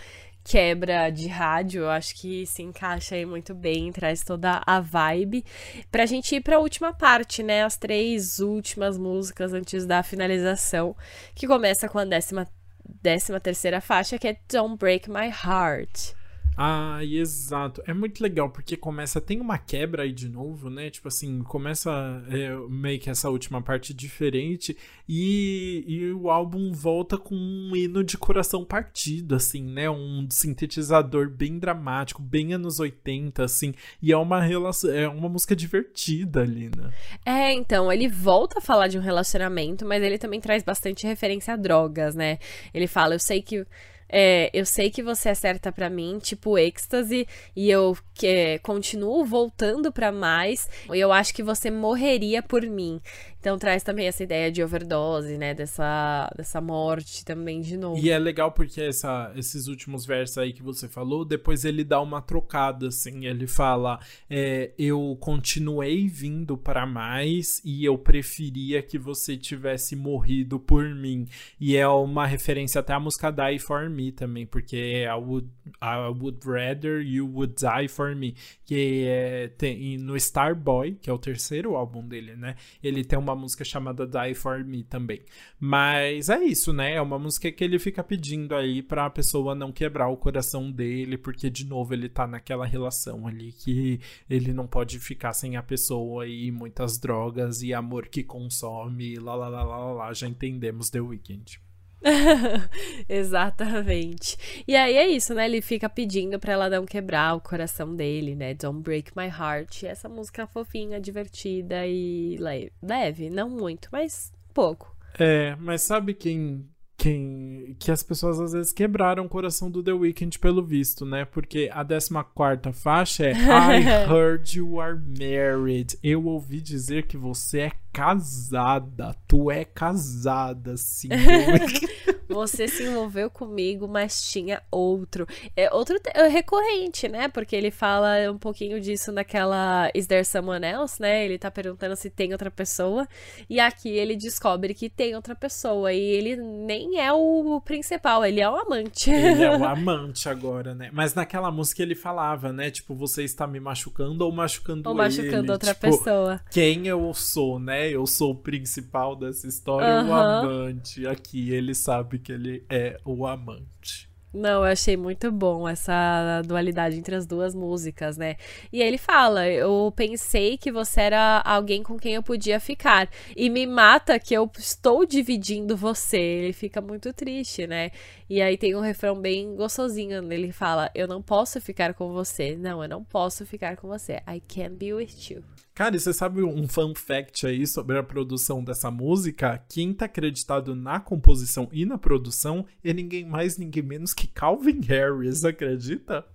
quebra 0.49 1.11
de 1.11 1.27
rádio, 1.27 1.83
eu 1.83 1.89
acho 1.91 2.15
que 2.15 2.43
se 2.47 2.63
encaixa 2.63 3.13
aí 3.13 3.23
muito 3.23 3.53
bem, 3.53 3.91
traz 3.91 4.23
toda 4.23 4.63
a 4.65 4.79
vibe. 4.79 5.45
Pra 5.91 6.07
gente 6.07 6.35
ir 6.35 6.41
pra 6.41 6.57
última 6.57 6.91
parte, 6.91 7.43
né? 7.43 7.63
As 7.63 7.77
três 7.77 8.39
últimas 8.39 8.97
músicas 8.97 9.53
antes 9.53 9.85
da 9.85 10.01
finalização, 10.01 10.95
que 11.35 11.45
começa 11.45 11.87
com 11.87 11.99
a 11.99 12.05
décima, 12.05 12.47
décima 12.83 13.39
terceira 13.39 13.79
faixa, 13.79 14.17
que 14.17 14.27
é 14.27 14.37
Don't 14.51 14.75
Break 14.75 15.07
My 15.07 15.27
Heart. 15.27 16.18
Ah, 16.57 16.99
exato. 17.03 17.81
É 17.87 17.93
muito 17.93 18.21
legal, 18.21 18.49
porque 18.49 18.75
começa, 18.75 19.21
tem 19.21 19.39
uma 19.39 19.57
quebra 19.57 20.03
aí 20.03 20.11
de 20.11 20.27
novo, 20.27 20.69
né? 20.69 20.89
Tipo 20.89 21.07
assim, 21.07 21.41
começa 21.43 21.89
é, 22.29 22.53
meio 22.69 22.99
que 22.99 23.09
essa 23.09 23.29
última 23.29 23.61
parte 23.61 23.93
diferente 23.93 24.75
e, 25.07 25.85
e 25.87 26.11
o 26.11 26.29
álbum 26.29 26.73
volta 26.73 27.17
com 27.17 27.33
um 27.33 27.75
hino 27.75 28.03
de 28.03 28.17
coração 28.17 28.65
partido, 28.65 29.35
assim, 29.35 29.63
né? 29.63 29.89
Um 29.89 30.27
sintetizador 30.29 31.29
bem 31.29 31.57
dramático, 31.57 32.21
bem 32.21 32.53
anos 32.53 32.79
80, 32.79 33.43
assim, 33.43 33.73
e 34.01 34.11
é 34.11 34.17
uma 34.17 34.41
relação, 34.41 34.91
é 34.91 35.07
uma 35.07 35.29
música 35.29 35.55
divertida 35.55 36.41
ali, 36.41 36.69
né? 36.75 36.91
É, 37.25 37.53
então, 37.53 37.91
ele 37.91 38.07
volta 38.09 38.59
a 38.59 38.61
falar 38.61 38.87
de 38.87 38.97
um 38.97 39.01
relacionamento, 39.01 39.85
mas 39.85 40.03
ele 40.03 40.17
também 40.17 40.41
traz 40.41 40.61
bastante 40.61 41.07
referência 41.07 41.53
a 41.53 41.57
drogas, 41.57 42.15
né? 42.15 42.37
Ele 42.73 42.87
fala, 42.87 43.15
eu 43.15 43.19
sei 43.19 43.41
que 43.41 43.65
é, 44.09 44.49
eu 44.53 44.65
sei 44.65 44.89
que 44.89 45.03
você 45.03 45.29
acerta 45.29 45.71
para 45.71 45.89
mim, 45.89 46.19
tipo 46.21 46.57
êxtase, 46.57 47.27
e 47.55 47.69
eu 47.69 47.95
que, 48.13 48.59
continuo 48.63 49.23
voltando 49.23 49.91
para 49.91 50.11
mais, 50.11 50.67
e 50.93 50.99
eu 50.99 51.11
acho 51.13 51.33
que 51.33 51.43
você 51.43 51.69
morreria 51.69 52.41
por 52.41 52.63
mim. 52.63 52.99
Então 53.39 53.57
traz 53.57 53.83
também 53.83 54.05
essa 54.05 54.21
ideia 54.21 54.51
de 54.51 54.61
overdose, 54.61 55.37
né? 55.37 55.53
Dessa, 55.53 56.29
dessa 56.35 56.59
morte 56.59 57.23
também 57.23 57.61
de 57.61 57.77
novo. 57.77 57.97
E 57.97 58.09
é 58.09 58.19
legal 58.19 58.51
porque 58.51 58.81
essa, 58.81 59.31
esses 59.35 59.67
últimos 59.67 60.05
versos 60.05 60.37
aí 60.37 60.51
que 60.51 60.61
você 60.61 60.89
falou, 60.89 61.23
depois 61.23 61.63
ele 61.63 61.85
dá 61.85 62.01
uma 62.01 62.21
trocada, 62.21 62.89
assim. 62.89 63.25
Ele 63.25 63.47
fala: 63.47 63.99
é, 64.29 64.71
Eu 64.77 65.17
continuei 65.21 66.07
vindo 66.07 66.57
para 66.57 66.85
mais 66.85 67.61
e 67.63 67.85
eu 67.85 67.97
preferia 67.97 68.81
que 68.81 68.97
você 68.97 69.37
tivesse 69.37 69.95
morrido 69.95 70.59
por 70.59 70.93
mim. 70.93 71.25
E 71.59 71.77
é 71.77 71.87
uma 71.87 72.27
referência 72.27 72.79
até 72.79 72.91
à 72.91 72.99
música 72.99 73.31
Die 73.31 73.59
For 73.59 73.89
Me 73.89 74.11
também, 74.11 74.45
porque 74.45 74.75
é 74.75 75.03
I 75.05 75.13
would, 75.13 75.47
I 75.81 76.09
would 76.19 76.39
rather 76.45 77.01
you 77.01 77.25
would 77.25 77.55
die 77.55 77.87
for 77.87 78.13
me. 78.13 78.35
Que 78.65 79.05
é, 79.07 79.47
tem, 79.47 79.97
no 79.97 80.17
Starboy, 80.17 80.97
que 81.01 81.09
é 81.09 81.13
o 81.13 81.17
terceiro 81.17 81.75
álbum 81.75 82.05
dele, 82.05 82.35
né? 82.35 82.55
Ele 82.83 83.03
tem 83.05 83.17
uma 83.17 83.28
uma 83.29 83.41
música 83.41 83.63
chamada 83.63 84.05
Die 84.07 84.33
For 84.33 84.63
Me 84.63 84.83
também. 84.83 85.21
Mas 85.59 86.29
é 86.29 86.43
isso, 86.43 86.73
né? 86.73 86.95
É 86.95 87.01
uma 87.01 87.19
música 87.19 87.51
que 87.51 87.63
ele 87.63 87.79
fica 87.79 88.03
pedindo 88.03 88.55
aí 88.55 88.81
pra 88.81 89.09
pessoa 89.09 89.55
não 89.55 89.71
quebrar 89.71 90.09
o 90.09 90.17
coração 90.17 90.71
dele, 90.71 91.17
porque 91.17 91.49
de 91.49 91.65
novo 91.65 91.93
ele 91.93 92.09
tá 92.09 92.27
naquela 92.27 92.65
relação 92.65 93.27
ali 93.27 93.51
que 93.51 93.99
ele 94.29 94.53
não 94.53 94.67
pode 94.67 94.99
ficar 94.99 95.33
sem 95.33 95.55
a 95.57 95.63
pessoa 95.63 96.27
e 96.27 96.51
muitas 96.51 96.97
drogas 96.97 97.61
e 97.61 97.73
amor 97.73 98.07
que 98.07 98.23
consome, 98.23 99.15
lá 99.15 99.35
lá 99.35 99.47
lá 99.47 99.63
lá 99.63 99.93
lá, 99.93 100.13
já 100.13 100.27
entendemos 100.27 100.89
The 100.89 101.01
Weeknd. 101.01 101.68
Exatamente. 103.07 104.63
E 104.67 104.75
aí 104.75 104.95
é 104.95 105.07
isso, 105.07 105.33
né? 105.33 105.45
Ele 105.45 105.61
fica 105.61 105.89
pedindo 105.89 106.39
pra 106.39 106.53
ela 106.53 106.69
não 106.69 106.85
quebrar 106.85 107.35
o 107.35 107.41
coração 107.41 107.95
dele, 107.95 108.35
né? 108.35 108.53
Don't 108.53 108.81
break 108.81 109.11
my 109.15 109.27
heart. 109.27 109.83
E 109.83 109.87
essa 109.87 110.07
música 110.07 110.47
fofinha, 110.47 110.99
divertida 110.99 111.85
e 111.85 112.37
leve. 112.81 113.29
Não 113.29 113.49
muito, 113.49 113.89
mas 113.91 114.31
pouco. 114.53 114.95
É, 115.17 115.55
mas 115.59 115.81
sabe 115.81 116.13
quem 116.13 116.65
quem 116.99 117.77
que 117.79 117.91
as 117.91 118.03
pessoas 118.03 118.41
às 118.41 118.51
vezes 118.51 118.73
quebraram 118.73 119.25
o 119.25 119.29
coração 119.29 119.71
do 119.71 119.81
The 119.81 119.93
Weeknd 119.93 120.37
pelo 120.37 120.61
visto, 120.61 121.05
né? 121.05 121.23
Porque 121.23 121.69
a 121.71 121.83
14 121.85 122.73
faixa 122.73 123.25
é 123.25 123.31
I 123.33 124.11
heard 124.11 124.57
you 124.57 124.81
are 124.81 124.97
married. 124.97 125.97
Eu 126.03 126.25
ouvi 126.25 126.59
dizer 126.59 127.07
que 127.07 127.15
você 127.15 127.59
é 127.61 127.71
casada. 127.91 129.15
Tu 129.27 129.51
é 129.51 129.65
casada, 129.65 130.77
sim. 130.77 131.09
Você 132.29 132.67
se 132.67 132.83
envolveu 132.83 133.27
comigo, 133.29 133.87
mas 133.87 134.21
tinha 134.21 134.61
outro. 134.69 135.25
É 135.57 135.73
outro 135.73 135.99
é 136.13 136.27
recorrente, 136.27 137.07
né? 137.07 137.27
Porque 137.27 137.55
ele 137.55 137.71
fala 137.71 138.31
um 138.31 138.37
pouquinho 138.37 138.79
disso 138.79 139.11
naquela 139.11 139.89
Is 139.95 140.05
There 140.05 140.23
Someone 140.23 140.63
Else, 140.63 141.01
né? 141.01 141.25
Ele 141.25 141.39
tá 141.39 141.49
perguntando 141.49 141.95
se 141.95 142.07
tem 142.07 142.31
outra 142.31 142.51
pessoa. 142.51 143.07
E 143.49 143.59
aqui 143.59 143.89
ele 143.89 144.15
descobre 144.15 144.75
que 144.75 144.89
tem 144.89 145.15
outra 145.15 145.33
pessoa. 145.33 145.91
E 145.91 145.99
ele 145.99 146.35
nem 146.35 146.99
é 146.99 147.11
o 147.11 147.59
principal, 147.65 148.23
ele 148.23 148.39
é 148.39 148.49
o 148.49 148.55
amante. 148.55 149.09
Ele 149.09 149.43
é 149.43 149.57
o 149.57 149.65
amante 149.65 150.29
agora, 150.29 150.75
né? 150.75 150.91
Mas 150.93 151.15
naquela 151.15 151.49
música 151.49 151.81
ele 151.81 151.95
falava, 151.95 152.53
né? 152.53 152.69
Tipo, 152.69 152.93
você 152.93 153.23
está 153.23 153.47
me 153.47 153.59
machucando 153.59 154.23
ou 154.23 154.31
machucando 154.31 154.87
ou 154.87 154.93
ele. 154.95 155.01
Ou 155.01 155.07
machucando 155.07 155.51
outra 155.51 155.73
tipo, 155.73 155.81
pessoa. 155.81 156.39
Quem 156.51 156.85
eu 156.85 157.11
sou, 157.15 157.57
né? 157.57 157.78
Eu 157.87 158.05
sou 158.05 158.31
o 158.31 158.35
principal 158.35 159.15
dessa 159.15 159.47
história, 159.47 160.01
uhum. 160.01 160.09
o 160.09 160.13
amante. 160.13 161.07
Aqui 161.07 161.51
ele 161.51 161.73
sabe 161.73 162.19
que 162.19 162.31
ele 162.31 162.65
é 162.69 162.99
o 163.05 163.25
amante. 163.25 164.09
Não, 164.31 164.63
eu 164.63 164.71
achei 164.71 164.95
muito 164.95 165.31
bom 165.31 165.67
essa 165.67 166.43
dualidade 166.45 166.95
entre 166.95 167.15
as 167.15 167.25
duas 167.25 167.55
músicas, 167.55 168.15
né? 168.15 168.35
E 168.71 168.79
ele 168.79 168.97
fala: 168.97 169.47
Eu 169.47 169.91
pensei 169.95 170.55
que 170.55 170.71
você 170.71 171.01
era 171.01 171.41
alguém 171.43 171.81
com 171.81 171.97
quem 171.97 172.13
eu 172.13 172.21
podia 172.21 172.59
ficar. 172.59 173.09
E 173.35 173.49
me 173.49 173.65
mata 173.65 174.19
que 174.19 174.35
eu 174.35 174.49
estou 174.57 175.03
dividindo 175.03 175.75
você. 175.75 176.19
Ele 176.19 176.53
fica 176.53 176.79
muito 176.79 177.11
triste, 177.11 177.65
né? 177.65 177.89
E 178.29 178.39
aí 178.39 178.55
tem 178.55 178.75
um 178.75 178.81
refrão 178.81 179.19
bem 179.19 179.55
gostosinho. 179.55 180.31
Ele 180.31 180.51
fala: 180.51 180.91
Eu 180.93 181.07
não 181.07 181.23
posso 181.23 181.59
ficar 181.59 181.95
com 181.95 182.13
você. 182.13 182.55
Não, 182.55 182.83
eu 182.83 182.89
não 182.89 183.03
posso 183.03 183.47
ficar 183.47 183.77
com 183.77 183.87
você. 183.87 184.21
I 184.27 184.39
can't 184.47 184.75
be 184.75 184.93
with 184.93 185.31
you. 185.31 185.43
Cara, 185.79 185.95
e 185.95 185.99
você 186.01 186.11
sabe 186.11 186.43
um 186.43 186.67
fun 186.67 186.93
fact 186.93 187.47
aí 187.47 187.65
sobre 187.65 187.97
a 187.97 188.03
produção 188.03 188.61
dessa 188.61 188.91
música? 188.91 189.63
Quem 189.69 189.93
tá 189.93 190.07
acreditado 190.07 190.75
na 190.75 190.99
composição 190.99 191.69
e 191.71 191.85
na 191.85 191.97
produção 191.97 192.65
é 192.83 192.91
ninguém 192.91 193.25
mais, 193.25 193.57
ninguém 193.57 193.81
menos 193.81 194.13
que 194.13 194.27
Calvin 194.27 194.81
Harris, 194.81 195.45
acredita? 195.45 196.25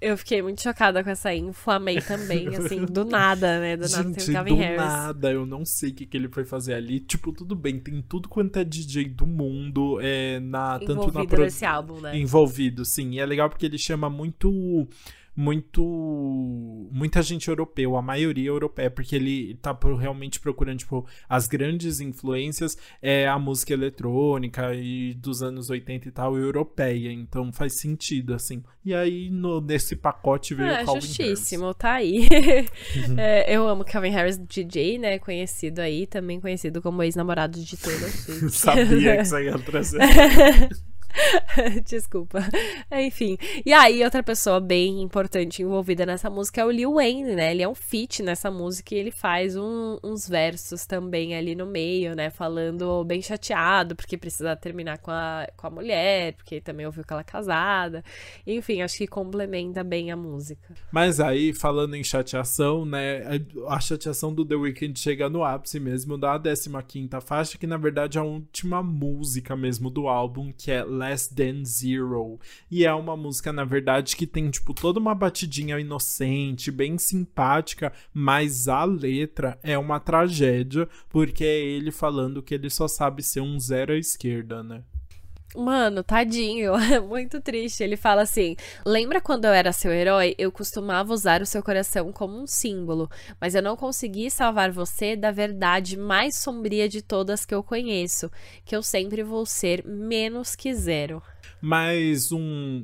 Eu 0.00 0.16
fiquei 0.16 0.40
muito 0.40 0.62
chocada 0.62 1.04
com 1.04 1.10
essa 1.10 1.34
info, 1.34 1.70
amei 1.70 2.00
também, 2.00 2.48
assim, 2.56 2.86
do 2.86 3.04
nada, 3.04 3.60
né? 3.60 3.76
Do 3.76 3.86
nada 3.86 4.02
Gente, 4.02 4.24
tem 4.24 4.30
o 4.30 4.32
Calvin 4.32 4.54
do 4.54 4.60
Harris. 4.62 4.76
nada, 4.78 5.30
eu 5.30 5.44
não 5.44 5.62
sei 5.66 5.90
o 5.90 5.94
que, 5.94 6.06
que 6.06 6.16
ele 6.16 6.30
foi 6.30 6.46
fazer 6.46 6.72
ali. 6.72 7.00
Tipo, 7.00 7.34
tudo 7.34 7.54
bem, 7.54 7.78
tem 7.78 8.00
tudo 8.00 8.30
quanto 8.30 8.58
é 8.58 8.64
DJ 8.64 9.10
do 9.10 9.26
mundo, 9.26 9.98
é, 10.00 10.40
na, 10.40 10.78
tanto 10.78 10.94
na 10.94 10.94
Envolvido 10.94 11.26
produ- 11.26 11.42
nesse 11.42 11.66
álbum, 11.66 12.00
né? 12.00 12.16
envolvido, 12.16 12.86
sim. 12.86 13.10
E 13.10 13.18
é 13.18 13.26
legal 13.26 13.50
porque 13.50 13.66
ele 13.66 13.76
chama 13.76 14.08
muito 14.08 14.88
muito 15.40 16.88
muita 16.92 17.22
gente 17.22 17.48
europeu, 17.48 17.96
a 17.96 18.02
maioria 18.02 18.48
europeia, 18.48 18.90
porque 18.90 19.16
ele 19.16 19.54
tá 19.62 19.76
realmente 19.98 20.38
procurando 20.38 20.78
tipo 20.78 21.06
as 21.28 21.46
grandes 21.46 22.00
influências 22.00 22.76
é 23.00 23.26
a 23.26 23.38
música 23.38 23.72
eletrônica 23.72 24.74
e 24.74 25.14
dos 25.14 25.42
anos 25.42 25.70
80 25.70 26.08
e 26.08 26.10
tal 26.10 26.36
europeia, 26.36 27.10
então 27.10 27.50
faz 27.52 27.80
sentido 27.80 28.34
assim. 28.34 28.62
E 28.84 28.94
aí 28.94 29.30
no, 29.30 29.60
nesse 29.60 29.96
pacote 29.96 30.54
veio 30.54 30.68
É, 30.68 30.82
o 30.82 30.86
Calvin 30.86 31.00
justíssimo, 31.00 31.72
tá 31.74 31.94
aí. 31.94 32.28
É, 33.16 33.54
eu 33.54 33.66
amo 33.68 33.84
Calvin 33.84 34.10
Harris, 34.10 34.38
DJ, 34.38 34.98
né? 34.98 35.18
Conhecido 35.18 35.80
aí, 35.80 36.06
também 36.06 36.40
conhecido 36.40 36.82
como 36.82 37.02
ex-namorado 37.02 37.62
de 37.62 37.76
Taylor 37.76 38.10
Swift. 38.10 38.40
Harris. 38.40 38.54
Sabia 38.54 39.16
que 39.16 39.24
você 39.24 39.44
ia 39.44 39.58
trazer. 39.58 40.00
Desculpa. 41.84 42.40
Enfim. 42.92 43.36
E 43.64 43.72
aí, 43.72 44.02
outra 44.04 44.22
pessoa 44.22 44.60
bem 44.60 45.02
importante 45.02 45.62
envolvida 45.62 46.06
nessa 46.06 46.30
música 46.30 46.60
é 46.60 46.64
o 46.64 46.70
Lil 46.70 46.94
Wayne, 46.94 47.34
né? 47.34 47.50
Ele 47.52 47.62
é 47.62 47.68
um 47.68 47.74
feat 47.74 48.22
nessa 48.22 48.50
música 48.50 48.94
e 48.94 48.98
ele 48.98 49.10
faz 49.10 49.56
um- 49.56 49.98
uns 50.02 50.28
versos 50.28 50.86
também 50.86 51.34
ali 51.36 51.54
no 51.54 51.66
meio, 51.66 52.14
né? 52.14 52.30
Falando 52.30 53.04
bem 53.04 53.20
chateado, 53.22 53.94
porque 53.96 54.16
precisa 54.16 54.54
terminar 54.56 54.98
com 54.98 55.10
a, 55.10 55.46
com 55.56 55.66
a 55.66 55.70
mulher, 55.70 56.34
porque 56.34 56.60
também 56.60 56.86
ouviu 56.86 57.04
que 57.04 57.12
ela 57.12 57.22
é 57.22 57.24
casada. 57.24 58.04
Enfim, 58.46 58.82
acho 58.82 58.98
que 58.98 59.06
complementa 59.06 59.82
bem 59.84 60.10
a 60.10 60.16
música. 60.16 60.74
Mas 60.92 61.20
aí, 61.20 61.52
falando 61.52 61.94
em 61.94 62.04
chateação, 62.04 62.84
né? 62.84 63.22
A 63.68 63.80
chateação 63.80 64.32
do 64.34 64.44
The 64.44 64.54
Weeknd 64.54 64.98
chega 64.98 65.28
no 65.28 65.44
ápice 65.44 65.80
mesmo 65.80 66.16
da 66.16 66.38
15ª 66.38 67.20
faixa, 67.20 67.58
que 67.58 67.66
na 67.66 67.76
verdade 67.76 68.18
é 68.18 68.20
a 68.20 68.24
última 68.24 68.82
música 68.82 69.56
mesmo 69.56 69.90
do 69.90 70.08
álbum, 70.08 70.52
que 70.56 70.70
é 70.70 70.84
Less 71.00 71.34
Than 71.34 71.64
Zero. 71.64 72.38
E 72.70 72.84
é 72.84 72.92
uma 72.92 73.16
música, 73.16 73.52
na 73.52 73.64
verdade, 73.64 74.14
que 74.14 74.26
tem, 74.26 74.50
tipo, 74.50 74.74
toda 74.74 75.00
uma 75.00 75.14
batidinha 75.14 75.78
inocente, 75.80 76.70
bem 76.70 76.98
simpática, 76.98 77.92
mas 78.12 78.68
a 78.68 78.84
letra 78.84 79.58
é 79.62 79.78
uma 79.78 79.98
tragédia, 79.98 80.88
porque 81.08 81.44
é 81.44 81.58
ele 81.58 81.90
falando 81.90 82.42
que 82.42 82.54
ele 82.54 82.68
só 82.68 82.86
sabe 82.86 83.22
ser 83.22 83.40
um 83.40 83.58
zero 83.58 83.92
à 83.92 83.96
esquerda, 83.96 84.62
né? 84.62 84.82
Mano, 85.56 86.04
tadinho, 86.04 86.74
é 86.78 87.00
muito 87.00 87.40
triste. 87.40 87.82
Ele 87.82 87.96
fala 87.96 88.22
assim: 88.22 88.54
Lembra 88.86 89.20
quando 89.20 89.46
eu 89.46 89.52
era 89.52 89.72
seu 89.72 89.90
herói? 89.90 90.34
Eu 90.38 90.52
costumava 90.52 91.12
usar 91.12 91.42
o 91.42 91.46
seu 91.46 91.62
coração 91.62 92.12
como 92.12 92.40
um 92.40 92.46
símbolo, 92.46 93.10
mas 93.40 93.54
eu 93.54 93.62
não 93.62 93.76
consegui 93.76 94.30
salvar 94.30 94.70
você 94.70 95.16
da 95.16 95.32
verdade 95.32 95.96
mais 95.96 96.36
sombria 96.36 96.88
de 96.88 97.02
todas 97.02 97.44
que 97.44 97.54
eu 97.54 97.62
conheço, 97.64 98.30
que 98.64 98.76
eu 98.76 98.82
sempre 98.82 99.22
vou 99.24 99.44
ser 99.44 99.84
menos 99.84 100.54
que 100.54 100.72
zero. 100.72 101.20
Mas 101.60 102.32
um, 102.32 102.40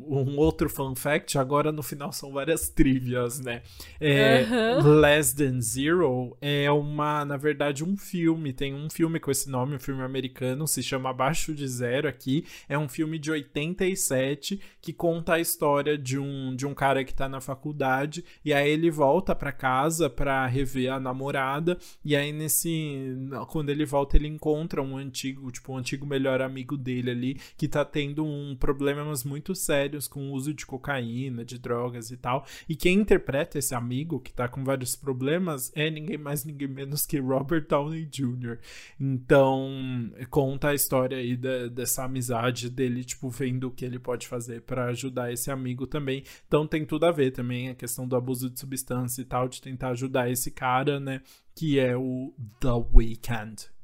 um 0.07 0.37
outro 0.37 0.69
fun 0.69 0.95
fact, 0.95 1.39
agora 1.39 1.73
no 1.73 1.83
final 1.83 2.13
são 2.13 2.33
várias 2.33 2.69
trivias, 2.71 3.41
né? 3.41 3.63
É. 4.01 4.47
Less 4.83 5.35
Than 5.35 5.61
Zero 5.61 6.37
é 6.41 6.71
uma, 6.71 7.25
na 7.25 7.37
verdade, 7.37 7.85
um 7.85 7.97
filme. 7.97 8.53
Tem 8.53 8.75
um 8.75 8.89
filme 8.91 9.21
com 9.21 9.31
esse 9.31 9.49
nome, 9.49 9.77
um 9.77 9.81
filme 9.81 10.03
americano, 10.03 10.67
se 10.67 10.83
chama 10.83 11.11
Abaixo 11.11 11.55
de 11.55 11.67
Zero 11.67 12.09
aqui. 12.09 12.45
É 12.69 12.79
um 12.79 12.89
filme 12.89 13.19
de 13.19 13.31
87 13.31 14.61
que 14.81 14.93
conta 14.93 15.35
a 15.35 15.41
história 15.41 15.99
de 15.99 16.19
um, 16.19 16.55
de 16.55 16.67
um 16.67 16.75
cara 16.75 17.05
que 17.05 17.15
tá 17.15 17.29
na 17.29 17.41
faculdade 17.41 18.25
e 18.45 18.53
aí 18.53 18.71
ele 18.71 18.91
volta 18.91 19.35
pra 19.35 19.53
casa 19.53 20.09
pra 20.09 20.47
rever 20.47 20.93
a 20.93 21.01
namorada 21.01 21.79
e 22.05 22.15
aí 22.15 22.33
nesse 22.33 23.17
quando 23.49 23.71
ele 23.71 23.85
volta 23.85 24.17
ele 24.17 24.29
encontra 24.29 24.83
um 24.83 24.97
antigo, 24.97 25.51
tipo 25.51 25.73
um 25.73 25.79
antigo 25.79 26.07
melhor 26.07 26.41
amigo 26.41 26.77
dele 26.77 27.11
ali 27.11 27.41
que 27.57 27.69
tá 27.69 27.85
tendo 27.85 28.25
um 28.25 28.56
problemas 28.57 29.25
muito 29.25 29.55
sérios 29.55 30.09
com 30.09 30.29
o 30.31 30.33
uso 30.33 30.53
de 30.55 30.65
cocaína, 30.67 31.45
de 31.45 31.59
drogas 31.59 32.11
e 32.11 32.17
tal. 32.17 32.45
E 32.69 32.75
quem 32.75 32.99
interpreta 33.01 33.59
esse 33.59 33.75
amigo 33.75 34.21
que 34.21 34.33
tá 34.33 34.49
com 34.49 34.65
vários 34.65 34.97
problemas 34.97 35.71
é 35.75 35.91
ninguém 35.91 36.19
mais 36.19 36.45
ninguém 36.45 36.69
menos 36.69 37.05
que 37.07 37.19
Robert 37.19 37.67
Downey 37.69 38.07
Jr. 38.07 38.59
Então, 38.99 40.11
conta 40.31 40.69
a 40.69 40.75
história 40.75 41.17
aí 41.19 41.37
da- 41.37 41.69
dessa 41.69 42.05
amizade 42.05 42.69
dele, 42.71 43.05
tipo, 43.05 43.29
vendo 43.31 43.69
o 43.69 43.71
que 43.71 43.85
ele 43.85 43.99
pode 43.99 44.27
fazer 44.27 44.63
pra 44.63 44.87
ajudar 44.87 45.33
esse 45.33 45.51
amigo 45.51 45.87
também. 45.87 46.23
Então 46.47 46.67
tem 46.67 46.85
tudo 46.85 47.05
a 47.07 47.13
ver 47.13 47.31
também 47.33 47.69
a 47.69 47.75
questão 47.75 48.07
do 48.07 48.17
abuso 48.17 48.51
de 48.51 48.59
substância 48.59 49.21
e 49.23 49.25
tal, 49.25 49.49
de 49.49 49.61
tentar 49.61 49.91
ajudar 49.91 50.31
esse 50.31 50.51
cara, 50.51 50.99
né, 51.01 51.21
que 51.55 51.79
é 51.79 51.97
o 51.97 52.35
The 52.61 52.69
Weeknd. 52.95 53.76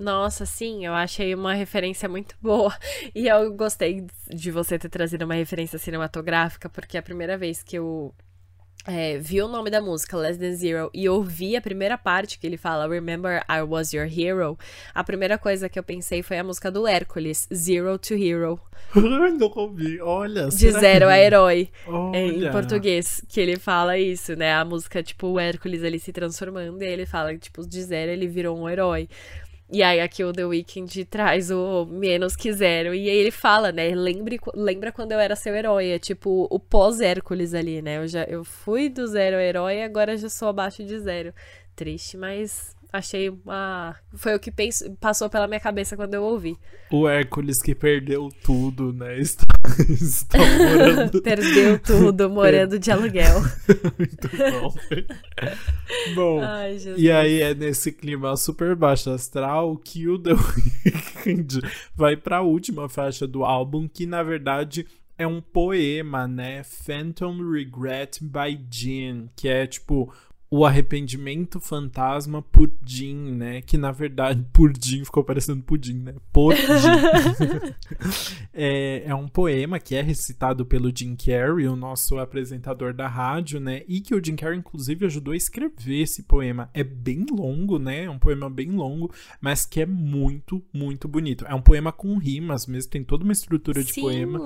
Nossa, 0.00 0.46
sim, 0.46 0.86
eu 0.86 0.94
achei 0.94 1.34
uma 1.34 1.52
referência 1.54 2.08
muito 2.08 2.34
boa. 2.40 2.74
E 3.14 3.28
eu 3.28 3.52
gostei 3.52 4.06
de 4.28 4.50
você 4.50 4.78
ter 4.78 4.88
trazido 4.88 5.24
uma 5.24 5.34
referência 5.34 5.78
cinematográfica, 5.78 6.68
porque 6.68 6.96
a 6.96 7.02
primeira 7.02 7.36
vez 7.36 7.62
que 7.62 7.76
eu 7.76 8.14
é, 8.86 9.18
vi 9.18 9.42
o 9.42 9.48
nome 9.48 9.68
da 9.70 9.80
música, 9.80 10.16
Less 10.16 10.38
Than 10.38 10.54
Zero, 10.54 10.90
e 10.94 11.06
ouvi 11.08 11.54
a 11.54 11.60
primeira 11.60 11.98
parte 11.98 12.38
que 12.38 12.46
ele 12.46 12.56
fala 12.56 12.88
Remember 12.88 13.44
I 13.48 13.60
Was 13.62 13.92
Your 13.92 14.06
Hero, 14.06 14.58
a 14.94 15.04
primeira 15.04 15.36
coisa 15.36 15.68
que 15.68 15.78
eu 15.78 15.82
pensei 15.82 16.22
foi 16.22 16.38
a 16.38 16.44
música 16.44 16.70
do 16.70 16.86
Hércules, 16.86 17.46
Zero 17.52 17.98
to 17.98 18.14
Hero, 18.14 18.58
não 18.96 19.52
ouvi. 19.56 20.00
Olha, 20.00 20.48
de 20.48 20.70
zero 20.72 21.06
que- 21.06 21.12
a 21.12 21.18
herói. 21.20 21.68
Olha. 21.86 22.16
É, 22.16 22.26
em 22.26 22.50
português, 22.50 23.22
que 23.28 23.38
ele 23.40 23.58
fala 23.58 23.98
isso, 23.98 24.34
né? 24.34 24.54
A 24.54 24.64
música, 24.64 25.02
tipo, 25.02 25.26
o 25.28 25.38
Hércules 25.38 25.84
ali 25.84 25.98
se 26.00 26.12
transformando, 26.12 26.82
e 26.82 26.86
ele 26.86 27.04
fala, 27.06 27.36
tipo, 27.36 27.66
de 27.66 27.82
zero 27.82 28.10
ele 28.10 28.26
virou 28.26 28.58
um 28.58 28.68
herói. 28.68 29.08
E 29.72 29.82
aí 29.84 30.00
aqui 30.00 30.24
o 30.24 30.32
The 30.32 30.44
Weeknd 30.44 31.04
traz 31.04 31.50
o 31.50 31.86
menos 31.86 32.34
que 32.34 32.52
zero. 32.52 32.92
E 32.92 33.08
aí 33.08 33.16
ele 33.16 33.30
fala, 33.30 33.70
né? 33.70 33.94
Lembre, 33.94 34.40
lembra 34.54 34.90
quando 34.90 35.12
eu 35.12 35.20
era 35.20 35.36
seu 35.36 35.54
herói. 35.54 35.90
É 35.90 35.98
tipo 35.98 36.48
o 36.50 36.58
pós-Hércules 36.58 37.54
ali, 37.54 37.80
né? 37.80 37.98
Eu, 37.98 38.08
já, 38.08 38.24
eu 38.24 38.42
fui 38.44 38.88
do 38.88 39.06
zero 39.06 39.36
herói 39.36 39.76
e 39.78 39.82
agora 39.82 40.16
já 40.16 40.28
sou 40.28 40.48
abaixo 40.48 40.84
de 40.84 40.98
zero. 40.98 41.32
Triste, 41.76 42.16
mas 42.16 42.74
achei 42.92 43.28
uma. 43.28 43.94
Foi 44.14 44.34
o 44.34 44.40
que 44.40 44.50
penso, 44.50 44.90
passou 45.00 45.28
pela 45.28 45.46
minha 45.46 45.60
cabeça 45.60 45.96
quando 45.96 46.14
eu 46.14 46.22
ouvi. 46.22 46.56
O 46.90 47.08
Hércules 47.08 47.62
que 47.62 47.74
perdeu 47.74 48.28
tudo, 48.42 48.92
né? 48.92 49.18
Está, 49.20 49.46
está 49.90 50.38
morando. 50.38 51.22
Perdeu 51.22 51.78
tudo, 51.78 52.28
morando 52.28 52.78
de 52.78 52.90
aluguel. 52.90 53.40
Muito 53.98 54.28
bom. 54.60 54.74
bom, 56.14 56.40
Ai, 56.42 56.76
e 56.96 57.10
aí 57.10 57.40
é 57.40 57.54
nesse 57.54 57.92
clima 57.92 58.36
super 58.36 58.74
baixo 58.74 59.10
astral 59.10 59.76
que 59.76 60.08
o 60.08 60.18
The 60.18 60.32
Weeknd 60.32 61.60
vai 61.94 62.16
pra 62.16 62.40
última 62.40 62.88
faixa 62.88 63.26
do 63.26 63.44
álbum, 63.44 63.86
que 63.86 64.06
na 64.06 64.22
verdade 64.22 64.86
é 65.16 65.26
um 65.26 65.40
poema, 65.40 66.26
né? 66.26 66.62
Phantom 66.64 67.50
Regret 67.50 68.18
by 68.22 68.58
Jean, 68.70 69.28
que 69.36 69.48
é 69.48 69.66
tipo 69.66 70.12
o 70.52 70.66
arrependimento 70.66 71.60
fantasma 71.60 72.42
por 72.42 72.68
Jean, 72.84 73.36
né? 73.36 73.62
Que 73.62 73.78
na 73.78 73.92
verdade, 73.92 74.44
Jean 74.82 75.04
ficou 75.04 75.22
parecendo 75.22 75.62
pudim, 75.62 75.94
né? 75.94 76.14
Por 76.32 76.56
Jean. 76.56 77.74
é, 78.52 79.04
é 79.06 79.14
um 79.14 79.28
poema 79.28 79.78
que 79.78 79.94
é 79.94 80.02
recitado 80.02 80.66
pelo 80.66 80.90
Jim 80.94 81.14
Carrey, 81.14 81.68
o 81.68 81.76
nosso 81.76 82.18
apresentador 82.18 82.92
da 82.92 83.06
rádio, 83.06 83.60
né? 83.60 83.82
E 83.86 84.00
que 84.00 84.12
o 84.12 84.24
Jim 84.24 84.34
Carrey, 84.34 84.58
inclusive, 84.58 85.06
ajudou 85.06 85.34
a 85.34 85.36
escrever 85.36 86.00
esse 86.02 86.24
poema. 86.24 86.68
É 86.74 86.82
bem 86.82 87.24
longo, 87.30 87.78
né? 87.78 88.04
É 88.04 88.10
um 88.10 88.18
poema 88.18 88.50
bem 88.50 88.72
longo, 88.72 89.12
mas 89.40 89.64
que 89.64 89.80
é 89.80 89.86
muito, 89.86 90.60
muito 90.72 91.06
bonito. 91.06 91.46
É 91.46 91.54
um 91.54 91.62
poema 91.62 91.92
com 91.92 92.18
rimas 92.18 92.66
mesmo, 92.66 92.90
tem 92.90 93.04
toda 93.04 93.22
uma 93.22 93.32
estrutura 93.32 93.84
de 93.84 93.92
Sim, 93.92 94.00
poema. 94.00 94.40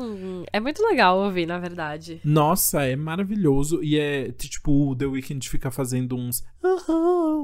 É 0.52 0.60
muito 0.60 0.82
legal 0.82 1.18
ouvir, 1.18 1.46
na 1.46 1.58
verdade. 1.58 2.20
Nossa, 2.22 2.82
é 2.82 2.94
maravilhoso. 2.94 3.82
E 3.82 3.98
é 3.98 4.30
tipo, 4.32 4.90
o 4.90 4.94
The 4.94 5.06
Weeknd 5.06 5.48
fica 5.48 5.70
fazendo 5.70 5.93
fazendo 5.94 6.16
uns 6.16 6.44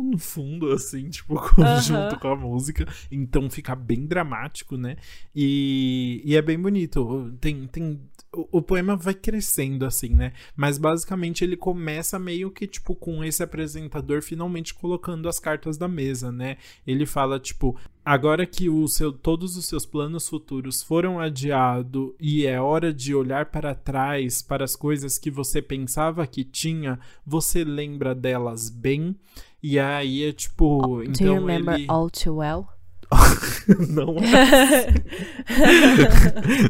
no 0.03 0.19
fundo, 0.19 0.73
assim, 0.73 1.09
tipo, 1.09 1.37
junto 1.83 2.19
com 2.19 2.29
a 2.29 2.37
música. 2.37 2.87
Então 3.11 3.49
fica 3.49 3.77
bem 3.77 4.07
dramático, 4.07 4.77
né? 4.77 4.97
E, 5.35 6.21
e 6.25 6.37
é 6.37 6.43
bem 6.43 6.59
bonito. 6.59 7.33
Tem, 7.41 7.67
tem 7.69 8.01
o, 8.33 8.59
o, 8.59 8.63
poema 8.63 8.97
vai 8.97 9.15
crescendo, 9.15 9.85
assim, 9.85 10.11
né? 10.11 10.33
Mas 10.55 10.79
basicamente 10.79 11.43
ele 11.43 11.57
começa 11.57 12.19
meio 12.19 12.51
que, 12.51 12.67
tipo, 12.67 12.95
com 12.95 13.25
esse 13.25 13.43
apresentador 13.43 14.23
finalmente 14.23 14.73
colocando 14.73 15.29
as 15.29 15.41
cartas 15.41 15.77
da 15.77 15.89
mesa, 15.89 16.31
né? 16.31 16.57
Ele 16.87 17.07
fala, 17.07 17.41
tipo, 17.41 17.77
agora 18.05 18.47
que 18.47 18.69
o 18.69 18.87
seu, 18.87 19.13
todos 19.13 19.57
os 19.57 19.67
seus 19.67 19.85
planos 19.85 20.29
futuros 20.29 20.83
foram 20.83 21.19
adiados 21.19 22.13
e 22.21 22.47
é 22.47 22.61
hora 22.61 22.95
de 22.95 23.15
olhar 23.15 23.47
para 23.47 23.75
trás, 23.75 24.43
para 24.43 24.65
as 24.65 24.77
coisas 24.77 25.19
que 25.19 25.31
você 25.31 25.61
pensava 25.61 26.27
que 26.27 26.45
tinha, 26.45 27.01
você 27.27 27.65
lembra 27.65 28.15
delas 28.15 28.71
bem. 28.71 29.17
E 29.63 29.79
aí 29.79 30.25
é 30.25 30.33
tipo. 30.33 30.87
Oh, 30.87 31.03
então 31.03 31.27
do 31.27 31.33
you 31.35 31.35
remember 31.35 31.75
ele... 31.75 31.87
all 31.89 32.09
too 32.09 32.37
well? 32.37 32.69
não 33.91 34.17
é 34.19 34.43
assim. 34.43 34.95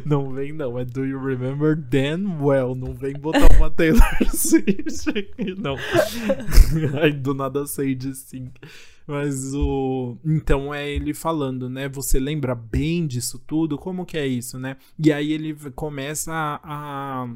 não 0.05 0.31
vem, 0.31 0.51
não. 0.51 0.77
É 0.77 0.85
Do 0.85 1.05
You 1.05 1.23
Remember 1.23 1.75
Dan 1.75 2.39
Well. 2.39 2.75
Não 2.75 2.93
vem 2.93 3.13
botar 3.13 3.47
uma 3.57 3.69
Taylor 3.69 4.01
Swift 4.33 5.13
não. 5.57 5.75
Aí 7.01 7.11
do 7.13 7.33
nada 7.33 7.65
sei 7.65 7.95
de 7.95 8.15
sim. 8.15 8.49
Mas 9.07 9.53
o. 9.53 10.17
Então 10.25 10.73
é 10.73 10.89
ele 10.89 11.13
falando, 11.13 11.69
né? 11.69 11.89
Você 11.89 12.19
lembra 12.19 12.55
bem 12.55 13.05
disso 13.05 13.39
tudo? 13.39 13.77
Como 13.77 14.05
que 14.05 14.17
é 14.17 14.25
isso, 14.25 14.57
né? 14.59 14.77
E 14.97 15.11
aí 15.11 15.31
ele 15.33 15.55
começa 15.75 16.31
a, 16.63 17.27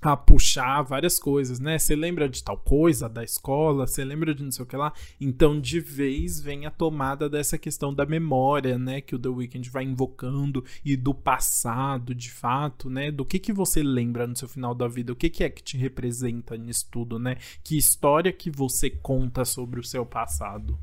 a 0.00 0.16
puxar 0.16 0.82
várias 0.82 1.18
coisas, 1.18 1.58
né? 1.58 1.78
Você 1.78 1.96
lembra 1.96 2.28
de 2.28 2.42
tal 2.42 2.58
coisa 2.58 3.08
da 3.08 3.24
escola, 3.24 3.86
você 3.86 4.04
lembra 4.04 4.34
de 4.34 4.42
não 4.42 4.50
sei 4.50 4.64
o 4.64 4.66
que 4.66 4.76
lá. 4.76 4.92
Então, 5.20 5.60
de 5.60 5.80
vez 5.80 6.40
vem 6.40 6.66
a 6.66 6.70
tomada 6.70 7.28
dessa 7.28 7.56
questão 7.56 7.92
da 7.92 8.04
memória, 8.04 8.78
né? 8.78 9.00
Que 9.00 9.14
o 9.14 9.18
The 9.18 9.28
Weeknd 9.28 9.70
vai 9.70 9.84
invocando 9.84 10.64
e 10.84 10.96
do 10.96 11.14
passado, 11.14 12.14
de 12.14 12.30
fato, 12.30 12.90
né? 12.90 13.10
Do 13.10 13.24
que 13.24 13.38
que 13.38 13.52
você 13.52 13.82
lembra 13.82 14.26
no 14.26 14.36
seu 14.36 14.48
final 14.48 14.74
da 14.74 14.86
vida? 14.86 15.12
O 15.12 15.16
que 15.16 15.30
que 15.30 15.44
é 15.44 15.50
que 15.50 15.62
te 15.62 15.76
representa 15.76 16.56
nisso 16.56 16.86
tudo, 16.90 17.18
né? 17.18 17.36
Que 17.64 17.76
história 17.76 18.32
que 18.32 18.50
você 18.50 18.90
conta 18.90 19.44
sobre 19.44 19.80
o 19.80 19.84
seu 19.84 20.04
passado? 20.04 20.78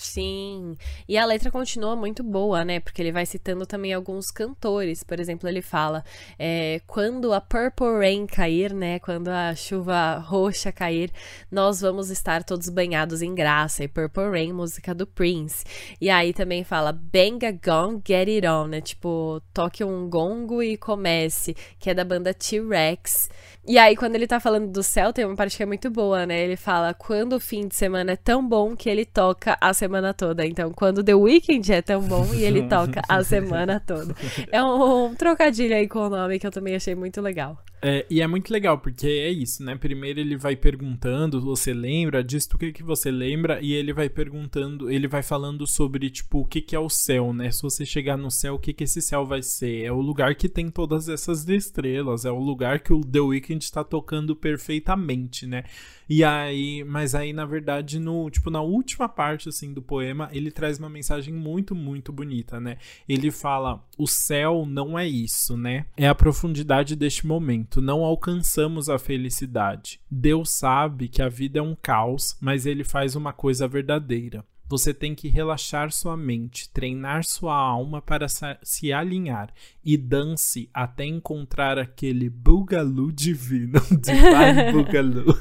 Sim. 0.00 0.78
E 1.06 1.18
a 1.18 1.26
letra 1.26 1.50
continua 1.50 1.94
muito 1.94 2.22
boa, 2.22 2.64
né? 2.64 2.80
Porque 2.80 3.02
ele 3.02 3.12
vai 3.12 3.26
citando 3.26 3.66
também 3.66 3.92
alguns 3.92 4.30
cantores. 4.30 5.04
Por 5.04 5.20
exemplo, 5.20 5.46
ele 5.46 5.60
fala: 5.60 6.02
é, 6.38 6.80
quando 6.86 7.34
a 7.34 7.40
Purple 7.40 7.98
Rain 7.98 8.26
cair, 8.26 8.72
né? 8.72 8.98
Quando 8.98 9.28
a 9.28 9.54
chuva 9.54 10.16
roxa 10.16 10.72
cair, 10.72 11.12
nós 11.50 11.82
vamos 11.82 12.08
estar 12.08 12.42
todos 12.44 12.70
banhados 12.70 13.20
em 13.20 13.34
graça. 13.34 13.84
E 13.84 13.88
Purple 13.88 14.30
Rain, 14.30 14.54
música 14.54 14.94
do 14.94 15.06
Prince. 15.06 15.66
E 16.00 16.08
aí 16.08 16.32
também 16.32 16.64
fala: 16.64 16.92
bang 16.92 17.44
a 17.44 17.52
gong, 17.52 18.00
get 18.06 18.26
it 18.26 18.46
on, 18.46 18.68
né? 18.68 18.80
Tipo, 18.80 19.42
toque 19.52 19.84
um 19.84 20.08
gongo 20.08 20.62
e 20.62 20.78
comece, 20.78 21.54
que 21.78 21.90
é 21.90 21.94
da 21.94 22.04
banda 22.04 22.32
T-Rex. 22.32 23.28
E 23.66 23.76
aí, 23.76 23.94
quando 23.94 24.14
ele 24.14 24.26
tá 24.26 24.40
falando 24.40 24.72
do 24.72 24.82
céu, 24.82 25.12
tem 25.12 25.26
uma 25.26 25.36
parte 25.36 25.58
que 25.58 25.62
é 25.62 25.66
muito 25.66 25.90
boa, 25.90 26.24
né? 26.24 26.40
Ele 26.40 26.56
fala: 26.56 26.94
quando 26.94 27.34
o 27.34 27.40
fim 27.40 27.68
de 27.68 27.76
semana 27.76 28.12
é 28.12 28.16
tão 28.16 28.46
bom 28.48 28.74
que 28.74 28.88
ele 28.88 29.04
toca 29.04 29.58
a 29.60 29.74
semana 29.74 29.89
toda. 30.16 30.46
Então, 30.46 30.72
quando 30.72 31.02
The 31.02 31.14
Weeknd 31.14 31.72
é 31.72 31.82
tão 31.82 32.02
bom 32.02 32.26
e 32.34 32.44
ele 32.44 32.62
toca 32.68 33.02
a 33.08 33.22
semana 33.24 33.80
toda. 33.80 34.14
É 34.50 34.62
um, 34.62 35.06
um 35.06 35.14
trocadilho 35.14 35.74
aí 35.74 35.88
com 35.88 36.00
o 36.00 36.10
nome 36.10 36.38
que 36.38 36.46
eu 36.46 36.50
também 36.50 36.74
achei 36.74 36.94
muito 36.94 37.20
legal. 37.20 37.58
É, 37.82 38.04
e 38.10 38.20
é 38.20 38.26
muito 38.26 38.52
legal, 38.52 38.78
porque 38.78 39.06
é 39.06 39.30
isso, 39.30 39.64
né? 39.64 39.74
Primeiro 39.74 40.20
ele 40.20 40.36
vai 40.36 40.54
perguntando, 40.54 41.40
você 41.40 41.72
lembra 41.72 42.22
disso, 42.22 42.50
o 42.52 42.58
que 42.58 42.72
que 42.72 42.82
você 42.82 43.10
lembra? 43.10 43.58
E 43.62 43.72
ele 43.72 43.92
vai 43.92 44.10
perguntando, 44.10 44.90
ele 44.90 45.08
vai 45.08 45.22
falando 45.22 45.66
sobre, 45.66 46.10
tipo, 46.10 46.40
o 46.40 46.44
que 46.44 46.60
que 46.60 46.76
é 46.76 46.78
o 46.78 46.90
céu, 46.90 47.32
né? 47.32 47.50
Se 47.50 47.62
você 47.62 47.86
chegar 47.86 48.18
no 48.18 48.30
céu, 48.30 48.54
o 48.54 48.58
que 48.58 48.74
que 48.74 48.84
esse 48.84 49.00
céu 49.00 49.24
vai 49.24 49.42
ser? 49.42 49.84
É 49.84 49.90
o 49.92 50.00
lugar 50.00 50.34
que 50.34 50.48
tem 50.48 50.68
todas 50.68 51.08
essas 51.08 51.48
estrelas, 51.48 52.26
é 52.26 52.30
o 52.30 52.38
lugar 52.38 52.80
que 52.80 52.92
o 52.92 53.00
The 53.00 53.20
Weeknd 53.20 53.64
está 53.64 53.82
tocando 53.82 54.36
perfeitamente, 54.36 55.46
né? 55.46 55.64
E 56.12 56.24
aí, 56.24 56.82
mas 56.82 57.14
aí, 57.14 57.32
na 57.32 57.46
verdade, 57.46 58.00
no, 58.00 58.28
tipo, 58.28 58.50
na 58.50 58.60
última 58.60 59.08
parte, 59.08 59.48
assim, 59.48 59.72
do 59.72 59.80
poema, 59.80 60.28
ele 60.32 60.50
traz 60.50 60.76
uma 60.76 60.90
mensagem 60.90 61.32
muito, 61.32 61.72
muito 61.72 62.12
bonita, 62.12 62.58
né? 62.58 62.78
Ele 63.08 63.30
fala, 63.30 63.80
o 63.96 64.08
céu 64.08 64.66
não 64.66 64.98
é 64.98 65.06
isso, 65.06 65.56
né? 65.56 65.86
É 65.96 66.08
a 66.08 66.14
profundidade 66.14 66.96
deste 66.96 67.24
momento, 67.24 67.80
não 67.80 68.02
alcançamos 68.02 68.88
a 68.88 68.98
felicidade. 68.98 70.00
Deus 70.10 70.50
sabe 70.50 71.06
que 71.06 71.22
a 71.22 71.28
vida 71.28 71.60
é 71.60 71.62
um 71.62 71.76
caos, 71.80 72.36
mas 72.40 72.66
ele 72.66 72.82
faz 72.82 73.14
uma 73.14 73.32
coisa 73.32 73.68
verdadeira. 73.68 74.44
Você 74.70 74.94
tem 74.94 75.16
que 75.16 75.26
relaxar 75.26 75.90
sua 75.90 76.16
mente, 76.16 76.70
treinar 76.70 77.24
sua 77.24 77.56
alma 77.56 78.00
para 78.00 78.26
se 78.62 78.92
alinhar 78.92 79.52
e 79.84 79.96
dance 79.96 80.70
até 80.72 81.04
encontrar 81.04 81.76
aquele 81.76 82.30
bugalu 82.30 83.10
divino, 83.10 83.80
divine 83.90 84.70
bugalu. 84.70 85.36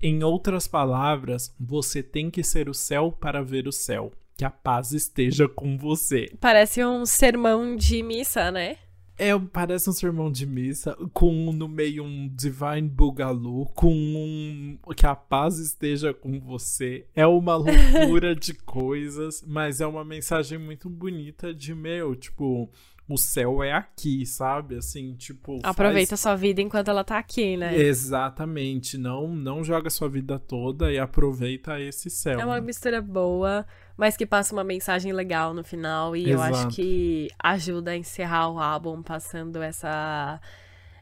em 0.00 0.22
outras 0.22 0.68
palavras, 0.68 1.52
você 1.58 2.04
tem 2.04 2.30
que 2.30 2.44
ser 2.44 2.68
o 2.68 2.74
céu 2.74 3.10
para 3.10 3.42
ver 3.42 3.66
o 3.66 3.72
céu. 3.72 4.12
Que 4.36 4.44
a 4.44 4.50
paz 4.50 4.92
esteja 4.92 5.48
com 5.48 5.76
você. 5.76 6.32
Parece 6.40 6.84
um 6.84 7.04
sermão 7.04 7.74
de 7.74 8.00
missa, 8.00 8.52
né? 8.52 8.76
É, 9.18 9.38
parece 9.38 9.88
um 9.90 9.92
sermão 9.92 10.30
de 10.30 10.46
missa, 10.46 10.96
com 11.12 11.52
no 11.52 11.68
meio 11.68 12.04
um 12.04 12.28
Divine 12.28 12.88
Bugalu, 12.88 13.66
com 13.74 13.92
um 13.92 14.78
que 14.96 15.06
a 15.06 15.14
paz 15.14 15.58
esteja 15.58 16.14
com 16.14 16.40
você. 16.40 17.06
É 17.14 17.26
uma 17.26 17.54
loucura 17.56 18.34
de 18.34 18.54
coisas, 18.54 19.42
mas 19.46 19.80
é 19.80 19.86
uma 19.86 20.04
mensagem 20.04 20.58
muito 20.58 20.88
bonita 20.88 21.52
de 21.52 21.74
meu, 21.74 22.16
tipo, 22.16 22.70
o 23.08 23.18
céu 23.18 23.62
é 23.62 23.72
aqui, 23.72 24.24
sabe? 24.24 24.76
Assim, 24.76 25.14
tipo. 25.14 25.58
Aproveita 25.62 26.10
faz... 26.10 26.20
sua 26.20 26.34
vida 26.34 26.62
enquanto 26.62 26.88
ela 26.88 27.04
tá 27.04 27.18
aqui, 27.18 27.56
né? 27.56 27.76
Exatamente. 27.76 28.96
Não, 28.96 29.28
não 29.28 29.62
joga 29.62 29.90
sua 29.90 30.08
vida 30.08 30.38
toda 30.38 30.92
e 30.92 30.98
aproveita 30.98 31.80
esse 31.80 32.08
céu. 32.08 32.40
É 32.40 32.44
uma 32.44 32.60
mistura 32.60 33.02
boa, 33.02 33.66
mas 33.96 34.16
que 34.16 34.26
passa 34.26 34.54
uma 34.54 34.64
mensagem 34.64 35.12
legal 35.12 35.54
no 35.54 35.62
final. 35.64 36.16
E 36.16 36.30
Exato. 36.30 36.32
eu 36.32 36.42
acho 36.42 36.68
que 36.68 37.28
ajuda 37.38 37.92
a 37.92 37.96
encerrar 37.96 38.48
o 38.48 38.58
álbum 38.58 39.02
passando 39.02 39.62
essa. 39.62 40.40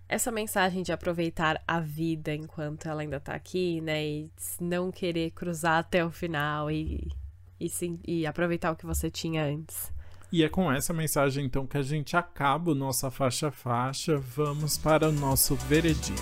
Essa 0.09 0.33
mensagem 0.33 0.83
de 0.83 0.91
aproveitar 0.91 1.63
a 1.69 1.79
vida 1.79 2.35
enquanto 2.35 2.89
ela 2.89 3.01
ainda 3.03 3.21
tá 3.21 3.33
aqui, 3.33 3.81
né? 3.81 4.05
E 4.05 4.31
não 4.61 4.91
querer 4.91 5.31
cruzar 5.31 5.79
até 5.79 6.05
o 6.05 6.11
final 6.11 6.69
e, 6.69 7.07
e, 7.61 7.69
sim, 7.69 8.01
e 8.05 8.27
aproveitar 8.27 8.73
o 8.73 8.77
que 8.77 8.85
você 8.85 9.09
tinha 9.09 9.45
antes. 9.45 9.93
E 10.33 10.43
é 10.43 10.49
com 10.49 10.71
essa 10.71 10.93
mensagem 10.93 11.45
então 11.45 11.65
que 11.65 11.77
a 11.77 11.83
gente 11.83 12.17
acaba 12.17 12.73
o 12.73 12.75
nossa 12.75 13.09
faixa 13.09 13.53
faixa. 13.53 14.19
Vamos 14.19 14.77
para 14.77 15.09
o 15.09 15.13
nosso 15.13 15.55
veredito. 15.55 16.21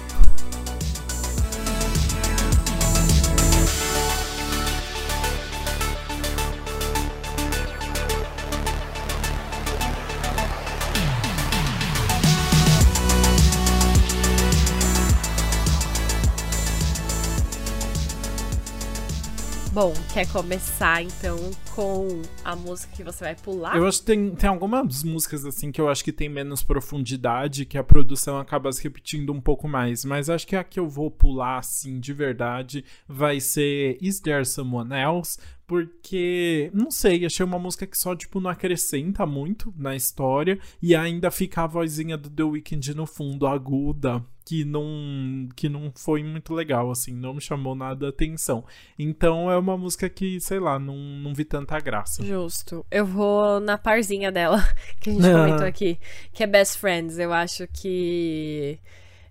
Bom, 19.81 19.95
quer 20.13 20.27
começar 20.33 21.05
então 21.05 21.39
com 21.73 22.21
a 22.45 22.57
música 22.57 22.93
que 22.97 23.05
você 23.05 23.23
vai 23.23 23.37
pular? 23.37 23.77
Eu 23.77 23.87
acho 23.87 24.01
que 24.01 24.07
tem, 24.07 24.35
tem 24.35 24.51
algumas 24.51 25.05
músicas 25.05 25.45
assim 25.45 25.71
que 25.71 25.81
eu 25.81 25.89
acho 25.89 26.03
que 26.03 26.11
tem 26.11 26.29
menos 26.29 26.65
profundidade, 26.65 27.65
que 27.65 27.79
a 27.79 27.85
produção 27.85 28.41
acaba 28.41 28.73
se 28.73 28.83
repetindo 28.83 29.33
um 29.33 29.41
pouco 29.41 29.69
mais. 29.69 30.05
Mas 30.05 30.29
acho 30.29 30.49
que 30.49 30.57
a 30.57 30.65
que 30.65 30.81
eu 30.81 30.89
vou 30.89 31.13
pular 31.13 31.59
assim 31.59 32.01
de 32.01 32.13
verdade 32.13 32.85
vai 33.07 33.39
ser 33.39 33.97
Is 34.01 34.19
There 34.19 34.45
Someone 34.45 34.93
Else? 34.93 35.39
Porque, 35.69 36.71
não 36.73 36.91
sei, 36.91 37.27
achei 37.27 37.45
uma 37.45 37.59
música 37.59 37.87
que 37.87 37.99
só, 37.99 38.17
tipo, 38.17 38.41
não 38.41 38.51
acrescenta 38.51 39.27
muito 39.27 39.73
na 39.77 39.95
história 39.95 40.59
e 40.81 40.97
ainda 40.97 41.31
fica 41.31 41.63
a 41.63 41.67
vozinha 41.67 42.17
do 42.17 42.31
The 42.31 42.43
Weeknd 42.43 42.95
no 42.95 43.05
fundo, 43.05 43.47
aguda, 43.47 44.25
que 44.47 44.65
não, 44.65 45.47
que 45.55 45.69
não 45.69 45.93
foi 45.95 46.25
muito 46.25 46.55
legal, 46.55 46.91
assim, 46.91 47.13
não 47.13 47.35
me 47.35 47.41
chamou 47.43 47.75
nada 47.75 48.07
a 48.07 48.09
atenção. 48.09 48.65
Então 48.99 49.51
é 49.51 49.59
uma 49.59 49.77
música 49.77 50.09
que, 50.09 50.41
sei 50.41 50.59
lá, 50.59 50.79
não, 50.79 50.97
não 50.97 51.35
vi 51.35 51.45
tanta 51.45 51.79
graça. 51.81 52.25
Justo. 52.25 52.87
Eu 52.91 53.05
vou 53.05 53.61
na 53.61 53.77
parzinha 53.77 54.33
dela, 54.33 54.67
que 54.99 55.11
a 55.11 55.13
gente 55.13 55.31
comentou 55.31 55.67
aqui, 55.67 56.01
que 56.33 56.43
é 56.43 56.47
Best 56.47 56.79
Friends. 56.79 57.19
Eu 57.19 57.31
acho 57.31 57.69
que. 57.69 58.79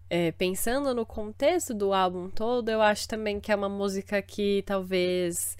É, 0.07 0.31
pensando 0.34 0.93
no 0.93 1.05
contexto 1.05 1.73
do 1.73 1.93
álbum 1.93 2.30
todo, 2.30 2.69
eu 2.69 2.81
acho 2.81 3.07
também 3.07 3.39
que 3.39 3.51
é 3.51 3.55
uma 3.55 3.68
música 3.68 4.22
que 4.22 4.64
talvez 4.65 5.57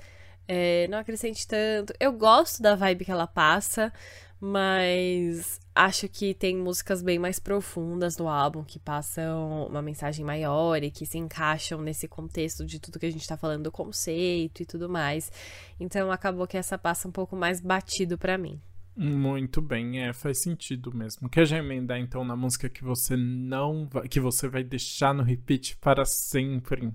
é, 0.47 0.87
não 0.87 0.97
acrescente 0.97 1.47
tanto. 1.47 1.93
Eu 1.99 2.13
gosto 2.13 2.61
da 2.61 2.75
vibe 2.75 3.05
que 3.05 3.11
ela 3.11 3.27
passa, 3.27 3.91
Mas 4.39 5.59
acho 5.73 6.07
que 6.07 6.33
tem 6.33 6.55
músicas 6.55 7.01
bem 7.01 7.17
mais 7.17 7.39
profundas 7.39 8.17
no 8.17 8.27
álbum 8.27 8.63
que 8.63 8.77
passam 8.77 9.65
uma 9.67 9.81
mensagem 9.81 10.23
maior 10.23 10.83
e 10.83 10.91
que 10.91 11.07
se 11.07 11.17
encaixam 11.17 11.81
nesse 11.81 12.07
contexto 12.07 12.63
de 12.63 12.79
tudo 12.79 12.99
que 12.99 13.05
a 13.07 13.11
gente 13.11 13.27
tá 13.27 13.35
falando 13.35 13.63
do 13.63 13.71
conceito 13.71 14.61
e 14.61 14.65
tudo 14.65 14.87
mais. 14.87 15.31
Então 15.79 16.11
acabou 16.11 16.45
que 16.45 16.57
essa 16.57 16.77
passa 16.77 17.07
um 17.07 17.11
pouco 17.11 17.35
mais 17.35 17.59
batido 17.59 18.17
para 18.17 18.37
mim. 18.37 18.61
Muito 18.95 19.61
bem, 19.61 20.03
é, 20.03 20.13
faz 20.13 20.41
sentido 20.41 20.91
mesmo. 20.95 21.29
Quer 21.29 21.45
já 21.45 21.57
emendar 21.57 21.99
então 21.99 22.23
na 22.23 22.35
música 22.35 22.67
que 22.67 22.83
você 22.83 23.15
não 23.15 23.87
vai, 23.87 24.07
que 24.07 24.19
você 24.19 24.47
vai 24.47 24.63
deixar 24.63 25.13
no 25.13 25.23
repeat 25.23 25.77
para 25.77 26.03
sempre? 26.05 26.91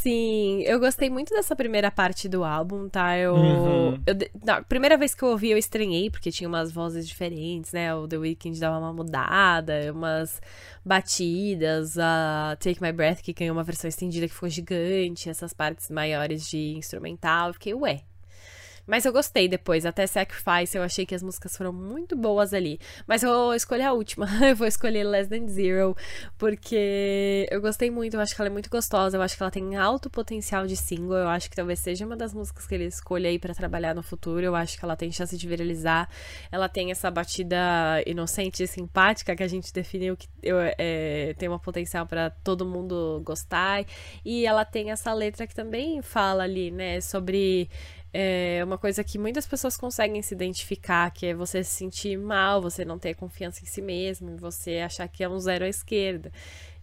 Sim, 0.00 0.62
eu 0.62 0.80
gostei 0.80 1.10
muito 1.10 1.34
dessa 1.34 1.54
primeira 1.54 1.90
parte 1.90 2.26
do 2.26 2.42
álbum, 2.42 2.88
tá? 2.88 3.18
Eu, 3.18 3.34
uhum. 3.34 4.02
eu 4.06 4.16
na 4.42 4.62
primeira 4.62 4.96
vez 4.96 5.14
que 5.14 5.22
eu 5.22 5.28
ouvi 5.28 5.50
eu 5.50 5.58
estranhei 5.58 6.08
porque 6.08 6.32
tinha 6.32 6.48
umas 6.48 6.72
vozes 6.72 7.06
diferentes, 7.06 7.70
né? 7.72 7.94
O 7.94 8.08
The 8.08 8.16
Weeknd 8.16 8.58
dava 8.58 8.78
uma 8.78 8.94
mudada, 8.94 9.92
umas 9.92 10.40
batidas, 10.82 11.98
a 11.98 12.56
Take 12.58 12.80
My 12.80 12.92
Breath 12.92 13.20
que 13.20 13.34
ganhou 13.34 13.54
uma 13.54 13.62
versão 13.62 13.88
estendida 13.88 14.26
que 14.26 14.32
ficou 14.32 14.48
gigante, 14.48 15.28
essas 15.28 15.52
partes 15.52 15.90
maiores 15.90 16.48
de 16.48 16.72
instrumental, 16.78 17.48
eu 17.48 17.52
fiquei, 17.52 17.74
ué, 17.74 18.00
mas 18.90 19.04
eu 19.04 19.12
gostei 19.12 19.46
depois, 19.46 19.86
até 19.86 20.04
Sacrifice, 20.04 20.76
eu 20.76 20.82
achei 20.82 21.06
que 21.06 21.14
as 21.14 21.22
músicas 21.22 21.56
foram 21.56 21.72
muito 21.72 22.16
boas 22.16 22.52
ali. 22.52 22.80
Mas 23.06 23.22
eu 23.22 23.30
vou 23.30 23.54
escolher 23.54 23.84
a 23.84 23.92
última, 23.92 24.26
eu 24.44 24.56
vou 24.56 24.66
escolher 24.66 25.04
Less 25.04 25.30
Than 25.30 25.46
Zero, 25.46 25.96
porque 26.36 27.46
eu 27.52 27.60
gostei 27.60 27.88
muito, 27.88 28.14
eu 28.14 28.20
acho 28.20 28.34
que 28.34 28.42
ela 28.42 28.48
é 28.48 28.52
muito 28.52 28.68
gostosa, 28.68 29.16
eu 29.16 29.22
acho 29.22 29.36
que 29.36 29.42
ela 29.44 29.50
tem 29.52 29.76
alto 29.76 30.10
potencial 30.10 30.66
de 30.66 30.76
single, 30.76 31.18
eu 31.18 31.28
acho 31.28 31.48
que 31.48 31.54
talvez 31.54 31.78
seja 31.78 32.04
uma 32.04 32.16
das 32.16 32.34
músicas 32.34 32.66
que 32.66 32.74
ele 32.74 32.86
escolha 32.86 33.30
aí 33.30 33.38
para 33.38 33.54
trabalhar 33.54 33.94
no 33.94 34.02
futuro, 34.02 34.44
eu 34.44 34.56
acho 34.56 34.76
que 34.76 34.84
ela 34.84 34.96
tem 34.96 35.12
chance 35.12 35.38
de 35.38 35.46
viralizar, 35.46 36.08
ela 36.50 36.68
tem 36.68 36.90
essa 36.90 37.08
batida 37.12 37.56
inocente 38.04 38.64
e 38.64 38.66
simpática 38.66 39.36
que 39.36 39.42
a 39.44 39.48
gente 39.48 39.72
definiu 39.72 40.16
que 40.16 40.28
eu, 40.42 40.56
é, 40.76 41.32
tem 41.38 41.48
uma 41.48 41.60
potencial 41.60 42.08
para 42.08 42.28
todo 42.28 42.66
mundo 42.66 43.22
gostar, 43.24 43.84
e 44.24 44.44
ela 44.44 44.64
tem 44.64 44.90
essa 44.90 45.12
letra 45.14 45.46
que 45.46 45.54
também 45.54 46.02
fala 46.02 46.42
ali, 46.42 46.72
né, 46.72 47.00
sobre 47.00 47.70
é 48.12 48.62
uma 48.64 48.76
coisa 48.76 49.04
que 49.04 49.18
muitas 49.18 49.46
pessoas 49.46 49.76
conseguem 49.76 50.20
se 50.22 50.34
identificar, 50.34 51.10
que 51.10 51.26
é 51.26 51.34
você 51.34 51.62
se 51.62 51.70
sentir 51.70 52.18
mal, 52.18 52.60
você 52.60 52.84
não 52.84 52.98
ter 52.98 53.14
confiança 53.14 53.62
em 53.62 53.66
si 53.66 53.80
mesmo, 53.80 54.36
você 54.36 54.78
achar 54.78 55.06
que 55.08 55.22
é 55.22 55.28
um 55.28 55.38
zero 55.38 55.64
à 55.64 55.68
esquerda. 55.68 56.32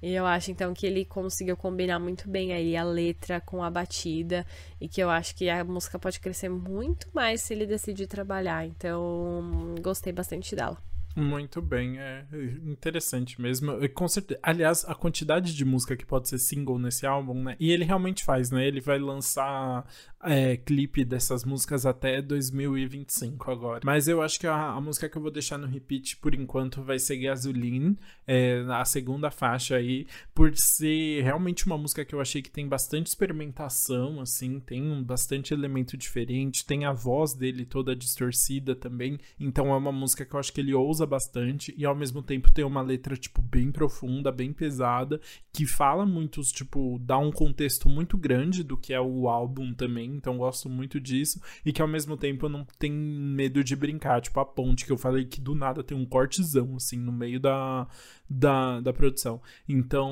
E 0.02 0.14
eu 0.14 0.26
acho 0.26 0.52
então 0.52 0.74
que 0.74 0.86
ele 0.86 1.04
conseguiu 1.04 1.58
combinar 1.58 2.00
muito 2.00 2.30
bem 2.30 2.54
aí 2.54 2.78
a 2.78 2.84
letra 2.84 3.42
com 3.42 3.64
a 3.64 3.70
batida 3.70 4.46
e 4.80 4.88
que 4.88 5.02
eu 5.02 5.10
acho 5.10 5.36
que 5.36 5.50
a 5.50 5.64
música 5.64 5.98
pode 5.98 6.20
crescer 6.20 6.50
muito 6.50 7.08
mais 7.14 7.42
se 7.42 7.54
ele 7.54 7.66
decidir 7.66 8.08
trabalhar. 8.08 8.66
Então, 8.66 9.76
gostei 9.82 10.14
bastante 10.14 10.56
dela. 10.56 10.78
Muito 11.18 11.64
bem, 11.64 12.00
é 12.00 12.28
interessante 12.64 13.42
mesmo. 13.42 13.74
Com 13.90 14.08
certeza, 14.08 14.40
aliás, 14.44 14.86
a 14.86 14.94
quantidade 14.94 15.56
de 15.56 15.66
música 15.66 15.98
que 15.98 16.06
pode 16.06 16.30
ser 16.30 16.38
single 16.38 16.78
nesse 16.78 17.08
álbum, 17.08 17.44
né? 17.44 17.56
E 17.60 17.72
ele 17.72 17.84
realmente 17.84 18.24
faz, 18.24 18.52
né? 18.52 18.68
Ele 18.68 18.80
vai 18.80 19.00
lançar 19.00 19.84
é, 20.24 20.58
clipe 20.58 21.06
dessas 21.06 21.44
músicas 21.46 21.86
até 21.86 22.22
2025 22.22 23.52
agora. 23.52 23.82
Mas 23.84 24.08
eu 24.08 24.22
acho 24.22 24.40
que 24.40 24.48
a, 24.48 24.72
a, 24.72 24.82
música 24.82 25.08
que 25.08 25.18
eu 25.18 25.22
vou 25.22 25.32
deixar 25.32 25.58
no 25.58 25.68
repeat 25.68 26.18
por 26.18 26.34
enquanto 26.34 26.82
vai 26.82 26.98
ser 26.98 27.18
Gasoline, 27.18 27.98
é, 28.26 28.66
a 28.70 28.84
segunda 28.86 29.30
faixa 29.30 29.76
aí, 29.76 30.08
por 30.34 30.56
ser 30.56 31.22
realmente 31.24 31.66
uma 31.66 31.78
música 31.78 32.04
que 32.04 32.16
eu 32.16 32.22
achei 32.22 32.42
que 32.42 32.50
tem 32.50 32.68
bastante 32.68 33.08
experimentação, 33.08 34.20
assim, 34.20 34.60
tem 34.60 34.82
um 34.82 35.04
bastante 35.04 35.54
elemento 35.54 35.96
diferente, 35.96 36.66
tem 36.66 36.86
a 36.86 36.94
voz 36.94 37.34
dele 37.34 37.66
toda 37.66 37.96
distorcida 37.96 38.76
também, 38.76 39.20
então 39.40 39.68
é 39.74 39.78
uma 39.78 39.92
música 39.92 40.26
que 40.26 40.34
eu 40.34 40.40
acho 40.40 40.52
que 40.52 40.62
ele 40.62 40.74
ousa 40.74 41.06
bastante 41.06 41.74
e 41.78 41.86
ao 41.86 41.96
mesmo 41.96 42.24
tempo 42.24 42.52
tem 42.52 42.66
uma 42.66 42.82
letra, 42.82 43.16
tipo, 43.16 43.42
bem 43.42 43.72
profunda, 43.72 44.32
bem 44.32 44.52
pesada, 44.52 45.22
que 45.54 45.66
fala 45.66 46.06
muito, 46.06 46.42
tipo, 46.42 47.00
dá 47.02 47.18
um 47.18 47.32
contexto 47.32 47.88
muito 47.90 48.18
grande 48.18 48.64
do 48.64 48.78
que 48.78 48.94
é 48.94 49.02
o 49.02 49.28
álbum 49.28 49.74
também, 49.74 50.07
então 50.14 50.38
gosto 50.38 50.70
muito 50.70 51.00
disso. 51.00 51.42
E 51.66 51.72
que 51.72 51.82
ao 51.82 51.88
mesmo 51.88 52.18
tempo 52.18 52.46
eu 52.46 52.50
não 52.50 52.66
tenho 52.80 52.96
medo 52.96 53.64
de 53.64 53.76
brincar. 53.76 54.22
Tipo 54.22 54.40
a 54.40 54.46
ponte 54.46 54.86
que 54.86 54.92
eu 54.92 54.98
falei 54.98 55.26
que 55.26 55.42
do 55.42 55.56
nada 55.56 55.84
tem 55.84 55.98
um 55.98 56.06
cortezão, 56.06 56.76
assim, 56.76 56.98
no 56.98 57.12
meio 57.12 57.40
da, 57.40 57.88
da, 58.30 58.80
da 58.82 58.94
produção. 58.94 59.42
Então 59.68 60.12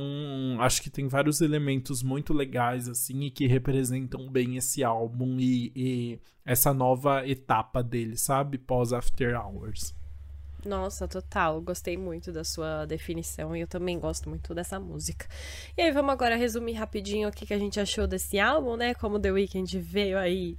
acho 0.59 0.81
que 0.81 0.89
tem 0.89 1.07
vários 1.07 1.41
elementos 1.41 2.03
muito 2.03 2.33
legais, 2.33 2.87
assim, 2.87 3.23
e 3.23 3.31
que 3.31 3.47
representam 3.47 4.29
bem 4.29 4.57
esse 4.57 4.83
álbum 4.83 5.37
e, 5.39 5.71
e 5.75 6.19
essa 6.45 6.73
nova 6.73 7.27
etapa 7.27 7.83
dele, 7.83 8.17
sabe? 8.17 8.57
Pós 8.57 8.93
After 8.93 9.39
Hours. 9.39 9.95
Nossa, 10.65 11.07
total. 11.07 11.61
Gostei 11.61 11.95
muito 11.95 12.31
da 12.31 12.43
sua 12.43 12.85
definição 12.85 13.55
e 13.55 13.61
eu 13.61 13.67
também 13.67 13.99
gosto 13.99 14.27
muito 14.27 14.53
dessa 14.53 14.79
música. 14.79 15.27
E 15.77 15.81
aí, 15.81 15.91
vamos 15.91 16.11
agora 16.11 16.35
resumir 16.35 16.73
rapidinho 16.73 17.29
o 17.29 17.31
que, 17.31 17.45
que 17.45 17.53
a 17.53 17.59
gente 17.59 17.79
achou 17.79 18.07
desse 18.07 18.39
álbum, 18.39 18.75
né? 18.75 18.95
Como 18.95 19.19
The 19.19 19.31
Weeknd 19.31 19.79
veio 19.79 20.17
aí 20.17 20.57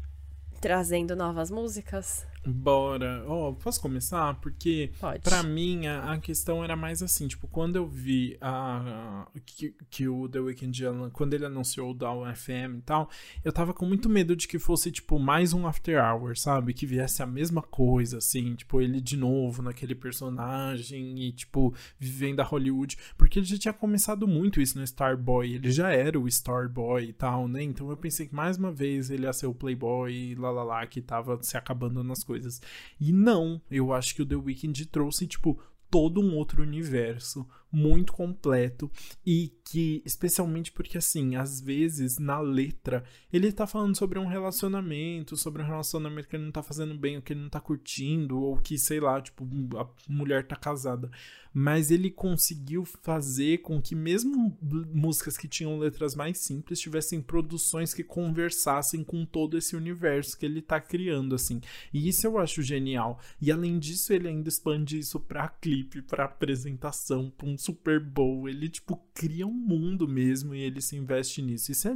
trazendo 0.60 1.16
novas 1.16 1.50
músicas. 1.50 2.24
Bora. 2.46 3.24
Oh, 3.26 3.54
posso 3.54 3.80
começar? 3.80 4.34
Porque 4.40 4.92
para 5.22 5.42
mim 5.42 5.86
a, 5.86 6.12
a, 6.12 6.18
questão 6.18 6.62
era 6.62 6.76
mais 6.76 7.02
assim, 7.02 7.26
tipo, 7.26 7.48
quando 7.48 7.76
eu 7.76 7.86
vi 7.86 8.36
a, 8.40 9.26
a 9.34 9.40
que, 9.44 9.74
que, 9.90 10.08
o 10.08 10.28
The 10.28 10.38
Weeknd 10.38 10.84
quando 11.12 11.34
ele 11.34 11.44
anunciou 11.44 11.90
o 11.90 11.94
Down 11.94 12.24
FM 12.34 12.78
e 12.78 12.82
tal, 12.82 13.10
eu 13.44 13.52
tava 13.52 13.74
com 13.74 13.84
muito 13.84 14.08
medo 14.08 14.36
de 14.36 14.46
que 14.46 14.58
fosse 14.58 14.92
tipo 14.92 15.18
mais 15.18 15.52
um 15.52 15.66
After 15.66 16.02
Hours, 16.02 16.40
sabe? 16.40 16.72
Que 16.72 16.86
viesse 16.86 17.22
a 17.22 17.26
mesma 17.26 17.62
coisa 17.62 18.18
assim, 18.18 18.54
tipo, 18.54 18.80
ele 18.80 19.00
de 19.00 19.16
novo 19.16 19.60
naquele 19.60 19.94
personagem 19.94 21.18
e 21.18 21.32
tipo 21.32 21.74
vivendo 21.98 22.40
a 22.40 22.44
Hollywood, 22.44 22.96
porque 23.16 23.40
ele 23.40 23.46
já 23.46 23.58
tinha 23.58 23.74
começado 23.74 24.26
muito 24.28 24.60
isso 24.60 24.78
no 24.78 24.84
Starboy, 24.84 25.54
ele 25.54 25.70
já 25.70 25.90
era 25.90 26.18
o 26.18 26.28
Starboy 26.28 27.04
e 27.04 27.12
tal, 27.12 27.48
né? 27.48 27.62
Então 27.62 27.90
eu 27.90 27.96
pensei 27.96 28.26
que 28.26 28.34
mais 28.34 28.56
uma 28.56 28.70
vez 28.70 29.10
ele 29.10 29.24
ia 29.24 29.32
ser 29.32 29.46
o 29.46 29.54
Playboy, 29.54 30.34
lá 30.36 30.50
lá 30.50 30.62
lá 30.62 30.86
que 30.86 31.00
tava 31.00 31.42
se 31.42 31.56
acabando 31.56 32.04
nas 32.04 32.22
coisas 32.22 32.35
coisas. 32.36 32.60
E 33.00 33.12
não, 33.12 33.60
eu 33.70 33.92
acho 33.92 34.14
que 34.14 34.22
o 34.22 34.26
The 34.26 34.36
Weeknd 34.36 34.86
trouxe, 34.86 35.26
tipo, 35.26 35.58
todo 35.90 36.20
um 36.20 36.34
outro 36.34 36.62
universo 36.62 37.48
muito 37.76 38.14
completo 38.14 38.90
e 39.24 39.52
que, 39.62 40.02
especialmente 40.06 40.72
porque, 40.72 40.96
assim, 40.96 41.36
às 41.36 41.60
vezes 41.60 42.18
na 42.18 42.40
letra 42.40 43.04
ele 43.30 43.52
tá 43.52 43.66
falando 43.66 43.94
sobre 43.94 44.18
um 44.18 44.26
relacionamento, 44.26 45.36
sobre 45.36 45.62
um 45.62 45.66
relacionamento 45.66 46.26
que 46.26 46.36
ele 46.36 46.46
não 46.46 46.52
tá 46.52 46.62
fazendo 46.62 46.96
bem, 46.96 47.16
ou 47.16 47.22
que 47.22 47.34
ele 47.34 47.42
não 47.42 47.50
tá 47.50 47.60
curtindo, 47.60 48.40
ou 48.40 48.56
que, 48.56 48.78
sei 48.78 48.98
lá, 48.98 49.20
tipo, 49.20 49.46
a 49.76 49.86
mulher 50.08 50.46
tá 50.46 50.56
casada 50.56 51.10
mas 51.58 51.90
ele 51.90 52.10
conseguiu 52.10 52.84
fazer 52.84 53.62
com 53.62 53.80
que 53.80 53.94
mesmo 53.94 54.54
músicas 54.92 55.38
que 55.38 55.48
tinham 55.48 55.78
letras 55.78 56.14
mais 56.14 56.36
simples 56.36 56.78
tivessem 56.78 57.22
produções 57.22 57.94
que 57.94 58.04
conversassem 58.04 59.02
com 59.02 59.24
todo 59.24 59.56
esse 59.56 59.74
universo 59.74 60.38
que 60.38 60.44
ele 60.44 60.60
tá 60.60 60.78
criando 60.78 61.34
assim. 61.34 61.62
E 61.94 62.10
isso 62.10 62.26
eu 62.26 62.36
acho 62.36 62.60
genial. 62.60 63.18
E 63.40 63.50
além 63.50 63.78
disso, 63.78 64.12
ele 64.12 64.28
ainda 64.28 64.50
expande 64.50 64.98
isso 64.98 65.18
para 65.18 65.48
clipe, 65.48 66.02
para 66.02 66.26
apresentação, 66.26 67.30
para 67.30 67.48
um 67.48 67.56
Super 67.66 68.00
Bowl. 68.00 68.48
Ele 68.48 68.68
tipo 68.68 68.96
cria 69.12 69.46
um 69.46 69.52
mundo 69.52 70.06
mesmo 70.06 70.54
e 70.54 70.60
ele 70.60 70.80
se 70.80 70.96
investe 70.96 71.42
nisso. 71.42 71.72
Isso 71.72 71.88
é 71.88 71.94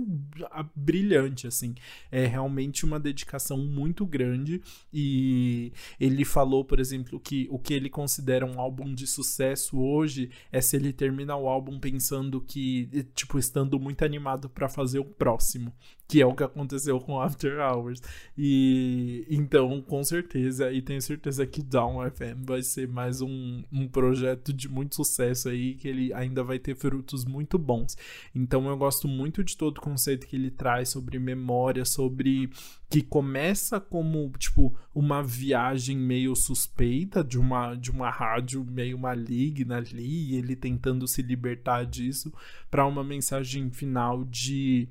brilhante 0.74 1.46
assim. 1.46 1.74
É 2.10 2.26
realmente 2.26 2.84
uma 2.84 2.98
dedicação 2.98 3.58
muito 3.58 4.04
grande 4.04 4.60
e 4.92 5.72
ele 5.98 6.24
falou, 6.24 6.64
por 6.64 6.80
exemplo, 6.80 7.20
que 7.20 7.46
o 7.50 7.58
que 7.58 7.74
ele 7.74 7.88
considera 7.88 8.46
um 8.46 8.58
álbum 8.58 8.94
de 8.94 9.06
sucesso 9.06 9.78
hoje 9.78 10.30
é 10.50 10.60
se 10.60 10.76
ele 10.76 10.92
termina 10.92 11.36
o 11.36 11.48
álbum 11.48 11.78
pensando 11.78 12.40
que, 12.40 12.88
tipo, 13.14 13.38
estando 13.38 13.78
muito 13.78 14.04
animado 14.04 14.48
para 14.48 14.68
fazer 14.68 14.98
o 14.98 15.04
próximo, 15.04 15.72
que 16.10 16.20
é 16.20 16.26
o 16.26 16.34
que 16.34 16.42
aconteceu 16.42 16.98
com 16.98 17.20
After 17.20 17.60
Hours. 17.60 18.02
E 18.36 19.24
então, 19.30 19.80
com 19.80 20.02
certeza, 20.02 20.72
e 20.72 20.82
tenho 20.82 21.00
certeza 21.00 21.46
que 21.46 21.62
Down 21.62 21.98
FM 22.10 22.44
vai 22.44 22.64
ser 22.64 22.88
mais 22.88 23.20
um, 23.20 23.62
um 23.70 23.86
projeto 23.86 24.52
de 24.52 24.68
muito 24.68 24.96
sucesso 24.96 25.48
aí, 25.48 25.74
que 25.74 25.86
ele 25.86 26.12
ainda 26.12 26.42
vai 26.42 26.58
ter 26.58 26.74
frutos 26.74 27.24
muito 27.24 27.56
bons. 27.56 27.96
Então, 28.34 28.68
eu 28.68 28.76
gosto 28.76 29.06
muito 29.06 29.44
de 29.44 29.56
todo 29.56 29.78
o 29.78 29.80
conceito 29.80 30.26
que 30.26 30.34
ele 30.34 30.50
traz 30.50 30.88
sobre 30.88 31.16
memória, 31.20 31.84
sobre 31.84 32.50
que 32.88 33.02
começa 33.02 33.78
como 33.78 34.32
tipo 34.36 34.76
uma 34.92 35.22
viagem 35.22 35.96
meio 35.96 36.34
suspeita 36.34 37.22
de 37.22 37.38
uma 37.38 37.76
de 37.76 37.88
uma 37.88 38.10
rádio 38.10 38.64
meio 38.64 38.98
maligna 38.98 39.76
ali, 39.76 40.34
ele 40.34 40.56
tentando 40.56 41.06
se 41.06 41.22
libertar 41.22 41.86
disso 41.86 42.32
para 42.68 42.84
uma 42.84 43.04
mensagem 43.04 43.70
final 43.70 44.24
de 44.24 44.88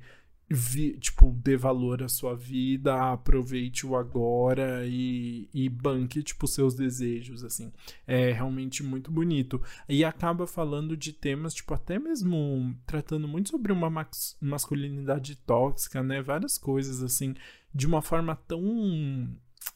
vi, 0.50 0.98
tipo 0.98 1.30
dê 1.30 1.56
valor 1.56 2.02
à 2.02 2.08
sua 2.08 2.34
vida, 2.34 3.12
aproveite 3.12 3.86
o 3.86 3.94
agora 3.94 4.84
e, 4.84 5.48
e 5.54 5.68
banque 5.68 6.24
tipo 6.24 6.48
seus 6.48 6.74
desejos 6.74 7.44
assim. 7.44 7.72
É 8.06 8.32
realmente 8.32 8.82
muito 8.82 9.12
bonito. 9.12 9.62
E 9.88 10.04
acaba 10.04 10.46
falando 10.48 10.96
de 10.96 11.12
temas 11.12 11.54
tipo 11.54 11.72
até 11.72 11.98
mesmo 11.98 12.74
tratando 12.84 13.28
muito 13.28 13.50
sobre 13.50 13.72
uma 13.72 13.90
masculinidade 14.40 15.36
tóxica, 15.36 16.02
né? 16.02 16.20
Várias 16.20 16.58
coisas 16.58 17.02
assim 17.02 17.34
de 17.72 17.86
uma 17.86 18.02
forma 18.02 18.34
tão 18.34 19.28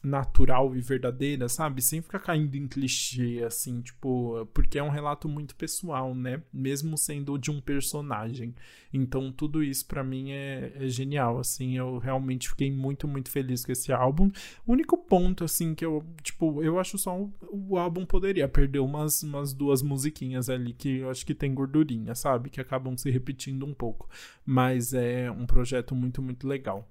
natural 0.05 0.75
e 0.75 0.81
verdadeira, 0.81 1.49
sabe? 1.49 1.81
Sem 1.81 2.01
ficar 2.01 2.19
caindo 2.19 2.55
em 2.55 2.67
clichê, 2.67 3.43
assim, 3.45 3.81
tipo, 3.81 4.45
porque 4.53 4.77
é 4.77 4.83
um 4.83 4.89
relato 4.89 5.27
muito 5.27 5.55
pessoal, 5.55 6.13
né? 6.13 6.41
Mesmo 6.53 6.97
sendo 6.97 7.37
de 7.37 7.49
um 7.49 7.59
personagem. 7.59 8.53
Então, 8.93 9.31
tudo 9.31 9.63
isso 9.63 9.85
para 9.87 10.03
mim 10.03 10.31
é, 10.31 10.71
é, 10.75 10.87
genial, 10.87 11.39
assim. 11.39 11.77
Eu 11.77 11.97
realmente 11.97 12.47
fiquei 12.49 12.71
muito, 12.71 13.07
muito 13.07 13.29
feliz 13.29 13.65
com 13.65 13.71
esse 13.71 13.91
álbum. 13.91 14.31
O 14.65 14.71
único 14.73 14.97
ponto, 14.97 15.43
assim, 15.43 15.73
que 15.73 15.85
eu, 15.85 16.05
tipo, 16.21 16.61
eu 16.63 16.79
acho 16.79 16.97
só 16.97 17.19
o, 17.19 17.33
o 17.51 17.77
álbum 17.77 18.05
poderia 18.05 18.47
perder 18.47 18.79
umas, 18.79 19.23
umas 19.23 19.53
duas 19.53 19.81
musiquinhas 19.81 20.49
ali 20.49 20.73
que 20.73 20.99
eu 20.99 21.09
acho 21.09 21.25
que 21.25 21.33
tem 21.33 21.53
gordurinha, 21.53 22.13
sabe? 22.15 22.49
Que 22.49 22.61
acabam 22.61 22.95
se 22.95 23.09
repetindo 23.09 23.65
um 23.65 23.73
pouco. 23.73 24.07
Mas 24.45 24.93
é 24.93 25.31
um 25.31 25.45
projeto 25.45 25.95
muito, 25.95 26.21
muito 26.21 26.47
legal. 26.47 26.87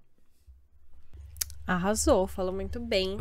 Arrasou, 1.67 2.27
falou 2.27 2.53
muito 2.53 2.79
bem. 2.79 3.19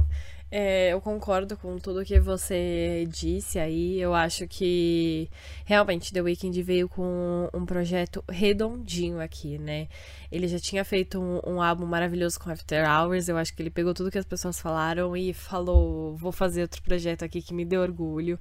É, 0.56 0.94
eu 0.94 1.02
concordo 1.02 1.58
com 1.58 1.80
tudo 1.80 2.06
que 2.06 2.20
você 2.20 3.08
disse 3.10 3.58
aí. 3.58 4.00
Eu 4.00 4.14
acho 4.14 4.48
que 4.48 5.28
realmente 5.66 6.14
The 6.14 6.22
Weeknd 6.22 6.62
veio 6.62 6.88
com 6.88 7.50
um 7.52 7.66
projeto 7.66 8.24
redondinho 8.30 9.20
aqui, 9.20 9.58
né? 9.58 9.88
Ele 10.34 10.48
já 10.48 10.58
tinha 10.58 10.84
feito 10.84 11.20
um, 11.20 11.40
um, 11.46 11.62
álbum 11.62 11.86
maravilhoso 11.86 12.40
com 12.40 12.50
After 12.50 12.90
Hours. 12.90 13.30
Eu 13.30 13.38
acho 13.38 13.54
que 13.54 13.62
ele 13.62 13.70
pegou 13.70 13.94
tudo 13.94 14.10
que 14.10 14.18
as 14.18 14.26
pessoas 14.26 14.60
falaram 14.60 15.16
e 15.16 15.32
falou: 15.32 16.18
vou 16.18 16.32
fazer 16.32 16.64
outro 16.64 16.82
projeto 16.82 17.24
aqui 17.24 17.40
que 17.40 17.54
me 17.54 17.64
dê 17.64 17.78
orgulho. 17.78 18.40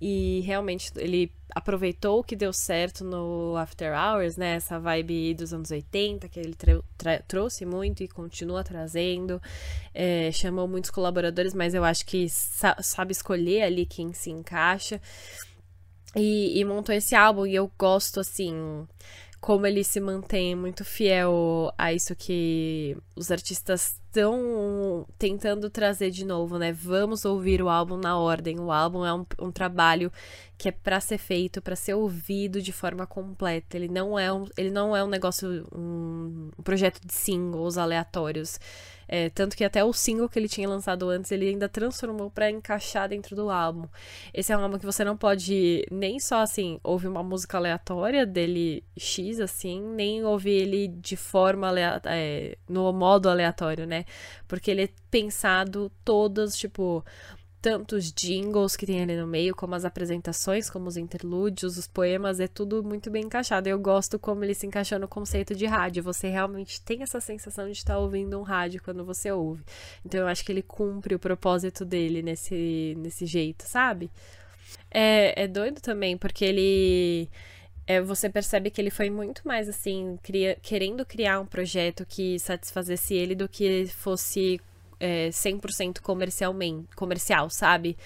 E 0.00 0.40
realmente 0.46 0.92
ele 0.94 1.32
aproveitou 1.52 2.20
o 2.20 2.22
que 2.22 2.36
deu 2.36 2.52
certo 2.52 3.02
no 3.02 3.56
After 3.56 3.92
Hours, 3.92 4.36
né? 4.36 4.54
Essa 4.54 4.78
vibe 4.78 5.34
dos 5.34 5.52
anos 5.52 5.72
80, 5.72 6.28
que 6.28 6.38
ele 6.38 6.54
trouxe 7.26 7.66
muito 7.66 8.04
e 8.04 8.08
continua 8.08 8.62
trazendo. 8.62 9.42
É, 9.92 10.30
chamou 10.30 10.68
muitos 10.68 10.92
colaboradores, 10.92 11.54
mas 11.54 11.74
eu 11.74 11.82
acho 11.82 12.06
que 12.06 12.28
sa 12.28 12.76
sabe 12.80 13.10
escolher 13.10 13.62
ali 13.62 13.84
quem 13.84 14.12
se 14.12 14.30
encaixa. 14.30 15.00
E, 16.14 16.60
e 16.60 16.64
montou 16.64 16.94
esse 16.94 17.16
álbum, 17.16 17.46
e 17.46 17.54
eu 17.56 17.68
gosto, 17.76 18.20
assim 18.20 18.86
como 19.42 19.66
ele 19.66 19.82
se 19.82 19.98
mantém 19.98 20.54
muito 20.54 20.84
fiel 20.84 21.74
a 21.76 21.92
isso 21.92 22.14
que 22.14 22.96
os 23.16 23.28
artistas 23.32 24.00
estão 24.12 25.06
tentando 25.18 25.70
trazer 25.70 26.10
de 26.10 26.24
novo, 26.24 26.58
né? 26.58 26.70
Vamos 26.70 27.24
ouvir 27.24 27.62
o 27.62 27.68
álbum 27.70 27.96
na 27.96 28.18
ordem. 28.18 28.60
O 28.60 28.70
álbum 28.70 29.06
é 29.06 29.14
um, 29.14 29.24
um 29.40 29.50
trabalho 29.50 30.12
que 30.58 30.68
é 30.68 30.72
para 30.72 31.00
ser 31.00 31.18
feito, 31.18 31.62
para 31.62 31.74
ser 31.74 31.94
ouvido 31.94 32.60
de 32.60 32.72
forma 32.72 33.06
completa. 33.06 33.76
Ele 33.76 33.88
não 33.88 34.18
é 34.18 34.30
um, 34.32 34.44
ele 34.56 34.70
não 34.70 34.94
é 34.94 35.02
um 35.02 35.08
negócio, 35.08 35.66
um, 35.74 36.50
um 36.56 36.62
projeto 36.62 37.00
de 37.04 37.12
singles 37.12 37.78
aleatórios. 37.78 38.60
É, 39.08 39.28
tanto 39.28 39.54
que 39.54 39.62
até 39.62 39.84
o 39.84 39.92
single 39.92 40.26
que 40.26 40.38
ele 40.38 40.48
tinha 40.48 40.66
lançado 40.66 41.08
antes, 41.10 41.30
ele 41.30 41.48
ainda 41.48 41.68
transformou 41.68 42.30
para 42.30 42.50
encaixar 42.50 43.08
dentro 43.10 43.36
do 43.36 43.50
álbum. 43.50 43.86
Esse 44.32 44.52
é 44.52 44.56
um 44.56 44.62
álbum 44.62 44.78
que 44.78 44.86
você 44.86 45.04
não 45.04 45.16
pode 45.18 45.84
nem 45.90 46.18
só, 46.18 46.40
assim, 46.40 46.80
ouvir 46.82 47.08
uma 47.08 47.22
música 47.22 47.58
aleatória 47.58 48.24
dele 48.24 48.82
X, 48.96 49.38
assim, 49.38 49.82
nem 49.82 50.24
ouvir 50.24 50.62
ele 50.62 50.88
de 50.88 51.16
forma 51.16 51.70
é, 52.06 52.56
no 52.66 52.90
modo 52.90 53.28
aleatório, 53.28 53.86
né? 53.86 54.01
Porque 54.46 54.70
ele 54.70 54.84
é 54.84 54.88
pensado 55.10 55.90
todos, 56.04 56.56
tipo 56.56 57.04
tanto 57.62 57.94
os 57.94 58.12
jingles 58.12 58.74
que 58.74 58.84
tem 58.84 59.00
ali 59.00 59.16
no 59.16 59.26
meio, 59.26 59.54
como 59.54 59.76
as 59.76 59.84
apresentações, 59.84 60.68
como 60.68 60.88
os 60.88 60.96
interlúdios, 60.96 61.78
os 61.78 61.86
poemas, 61.86 62.40
é 62.40 62.48
tudo 62.48 62.82
muito 62.82 63.08
bem 63.08 63.24
encaixado. 63.24 63.68
Eu 63.68 63.78
gosto 63.78 64.18
como 64.18 64.42
ele 64.42 64.52
se 64.52 64.66
encaixou 64.66 64.98
no 64.98 65.06
conceito 65.06 65.54
de 65.54 65.64
rádio. 65.64 66.02
Você 66.02 66.28
realmente 66.28 66.82
tem 66.82 67.04
essa 67.04 67.20
sensação 67.20 67.66
de 67.66 67.72
estar 67.72 67.98
ouvindo 67.98 68.36
um 68.36 68.42
rádio 68.42 68.82
quando 68.82 69.04
você 69.04 69.30
ouve. 69.30 69.62
Então 70.04 70.20
eu 70.20 70.26
acho 70.26 70.44
que 70.44 70.50
ele 70.50 70.62
cumpre 70.62 71.14
o 71.14 71.20
propósito 71.20 71.84
dele 71.84 72.20
nesse, 72.20 72.94
nesse 72.98 73.26
jeito, 73.26 73.62
sabe? 73.62 74.10
É, 74.90 75.44
é 75.44 75.46
doido 75.46 75.80
também, 75.80 76.18
porque 76.18 76.44
ele. 76.44 77.30
É, 77.86 78.00
você 78.00 78.28
percebe 78.28 78.70
que 78.70 78.80
ele 78.80 78.90
foi 78.90 79.10
muito 79.10 79.46
mais 79.46 79.68
assim, 79.68 80.18
cria, 80.22 80.56
querendo 80.62 81.04
criar 81.04 81.40
um 81.40 81.46
projeto 81.46 82.06
que 82.06 82.38
satisfazesse 82.38 83.14
ele 83.14 83.34
do 83.34 83.48
que 83.48 83.86
fosse 83.88 84.60
é, 85.00 85.30
100% 85.30 86.00
comercialmente, 86.00 86.94
comercial, 86.94 87.50
sabe? 87.50 87.96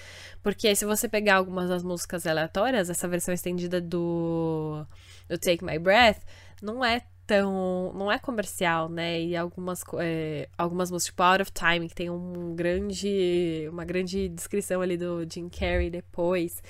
Porque 0.41 0.75
se 0.75 0.83
você 0.83 1.07
pegar 1.07 1.35
algumas 1.35 1.69
das 1.69 1.83
músicas 1.83 2.25
aleatórias, 2.25 2.89
essa 2.89 3.07
versão 3.07 3.33
estendida 3.33 3.79
do, 3.79 4.83
do 5.29 5.37
Take 5.37 5.63
My 5.63 5.77
Breath, 5.77 6.21
não 6.59 6.83
é 6.83 7.03
tão. 7.27 7.91
não 7.93 8.11
é 8.11 8.17
comercial, 8.17 8.89
né? 8.89 9.21
E 9.21 9.35
algumas, 9.35 9.83
é, 9.99 10.47
algumas 10.57 10.89
músicas, 10.89 11.11
tipo 11.11 11.21
Out 11.21 11.41
of 11.41 11.51
Time, 11.51 11.89
que 11.89 11.93
tem 11.93 12.09
um 12.09 12.55
grande, 12.55 13.67
uma 13.69 13.83
grande 13.85 14.29
descrição 14.29 14.81
ali 14.81 14.97
do 14.97 15.27
Jim 15.29 15.49
Carrey 15.49 15.89
depois. 15.89 16.63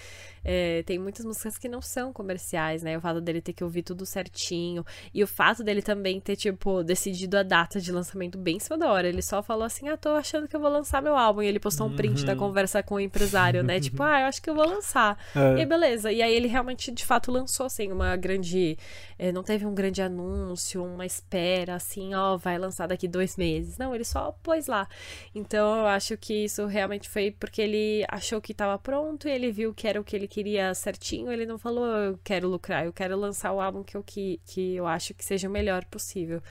É, 0.50 0.82
tem 0.84 0.98
muitas 0.98 1.26
músicas 1.26 1.58
que 1.58 1.68
não 1.68 1.82
são 1.82 2.14
comerciais, 2.14 2.82
né? 2.82 2.98
O 2.98 3.02
fato 3.02 3.20
dele 3.20 3.42
ter 3.42 3.52
que 3.52 3.66
ouvir 3.66 3.84
tudo 3.84 4.06
certinho. 4.06 4.86
E 5.14 5.22
o 5.22 5.28
fato 5.28 5.62
dele 5.62 5.82
também 5.82 6.22
ter, 6.22 6.38
tipo, 6.38 6.86
decidido 6.86 7.38
a 7.38 7.44
data 7.44 7.82
de 7.82 7.92
lançamento 7.92 8.38
bem 8.38 8.56
em 8.56 8.60
cima 8.60 8.78
da 8.78 8.90
hora. 8.90 9.10
Ele 9.10 9.22
só 9.22 9.44
falou 9.44 9.66
assim: 9.66 9.90
ah, 9.90 9.98
tô 9.98 10.12
achando 10.12 10.48
que 10.48 10.56
eu 10.56 10.60
vou 10.62 10.70
lançar 10.70 11.02
meu 11.02 11.18
álbum. 11.18 11.42
E 11.42 11.48
ele 11.48 11.60
postou 11.60 11.88
um 11.88 11.94
print 11.94 12.22
uhum. 12.22 12.26
da 12.28 12.36
conversa 12.38 12.82
com 12.82 12.96
o 12.96 13.00
empresário, 13.00 13.62
né? 13.62 13.78
tipo, 13.82 14.02
ah, 14.02 14.22
eu 14.22 14.28
acho 14.28 14.42
que 14.42 14.50
eu 14.50 14.56
vou 14.56 14.66
lançar. 14.66 15.18
É. 15.36 15.62
E 15.62 15.66
beleza. 15.66 16.14
E 16.14 16.22
aí 16.22 16.34
ele 16.34 16.48
realmente, 16.48 16.94
de 16.94 17.06
fato, 17.06 17.30
lançou, 17.30 17.66
assim, 17.66 17.92
uma 17.92 18.16
grande. 18.16 18.78
É, 19.20 19.34
não 19.34 19.44
teve 19.44 19.66
um 19.66 19.76
grande 19.76 20.02
anúncio, 20.02 20.47
uma 20.78 21.06
espera, 21.06 21.76
assim, 21.76 22.14
ó, 22.14 22.38
vai 22.38 22.58
lançar 22.58 22.88
daqui 22.88 23.08
dois 23.08 23.36
meses. 23.38 23.78
Não, 23.78 23.94
ele 23.94 24.04
só 24.04 24.32
pôs 24.44 24.68
lá. 24.68 24.88
Então 25.34 25.80
eu 25.80 25.88
acho 25.88 26.18
que 26.18 26.46
isso 26.46 26.66
realmente 26.66 27.10
foi 27.10 27.32
porque 27.32 27.62
ele 27.62 28.06
achou 28.10 28.42
que 28.42 28.52
estava 28.52 28.78
pronto 28.80 29.28
e 29.28 29.32
ele 29.32 29.52
viu 29.52 29.74
que 29.74 29.88
era 29.88 30.00
o 30.00 30.04
que 30.04 30.16
ele 30.16 30.28
queria 30.28 30.74
certinho, 30.74 31.32
ele 31.32 31.46
não 31.46 31.58
falou 31.58 31.86
eu 31.86 32.20
quero 32.24 32.48
lucrar, 32.48 32.86
eu 32.86 32.94
quero 32.94 33.18
lançar 33.18 33.52
o 33.52 33.62
álbum 33.62 33.84
que 33.84 33.96
eu, 33.98 34.04
que, 34.04 34.40
que 34.46 34.76
eu 34.76 34.88
acho 34.88 35.14
que 35.14 35.24
seja 35.24 35.48
o 35.48 35.52
melhor 35.52 35.86
possível. 35.86 36.42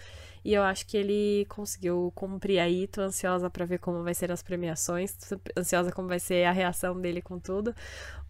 E 0.46 0.54
eu 0.54 0.62
acho 0.62 0.86
que 0.86 0.96
ele 0.96 1.44
conseguiu 1.48 2.12
cumprir 2.14 2.60
aí. 2.60 2.86
Tô 2.86 3.00
ansiosa 3.00 3.50
para 3.50 3.64
ver 3.64 3.80
como 3.80 4.04
vai 4.04 4.14
ser 4.14 4.30
as 4.30 4.44
premiações. 4.44 5.12
Tô 5.12 5.40
ansiosa 5.58 5.90
como 5.90 6.06
vai 6.06 6.20
ser 6.20 6.44
a 6.44 6.52
reação 6.52 7.00
dele 7.00 7.20
com 7.20 7.36
tudo. 7.36 7.74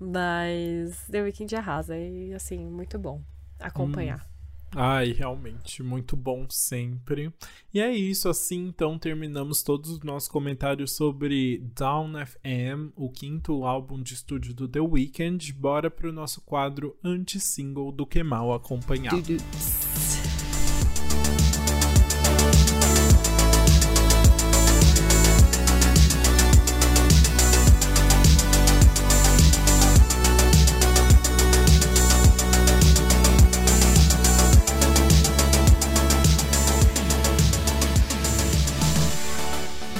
Mas 0.01 1.07
The 1.11 1.21
Weeknd 1.21 1.55
arrasa. 1.55 1.95
E 1.95 2.33
assim, 2.33 2.65
muito 2.65 2.99
bom 2.99 3.21
acompanhar. 3.61 4.21
Hum. 4.21 4.36
Ai, 4.79 5.13
realmente, 5.13 5.83
muito 5.83 6.15
bom 6.15 6.47
sempre. 6.51 7.33
E 7.73 7.81
é 7.81 7.91
isso, 7.91 8.29
assim, 8.29 8.67
então 8.67 8.99
terminamos 8.99 9.63
todos 9.63 9.91
os 9.91 10.01
nossos 10.01 10.29
comentários 10.29 10.93
sobre 10.93 11.65
Down 11.75 12.13
FM, 12.27 12.93
o 12.95 13.09
quinto 13.09 13.65
álbum 13.65 14.03
de 14.03 14.13
estúdio 14.13 14.53
do 14.53 14.69
The 14.69 14.81
Weeknd. 14.81 15.51
Bora 15.55 15.91
pro 15.91 16.13
nosso 16.13 16.43
quadro 16.43 16.95
anti-single 17.03 17.91
do 17.91 18.07
Que 18.07 18.23
Mal 18.23 18.53
Acompanhar. 18.53 19.15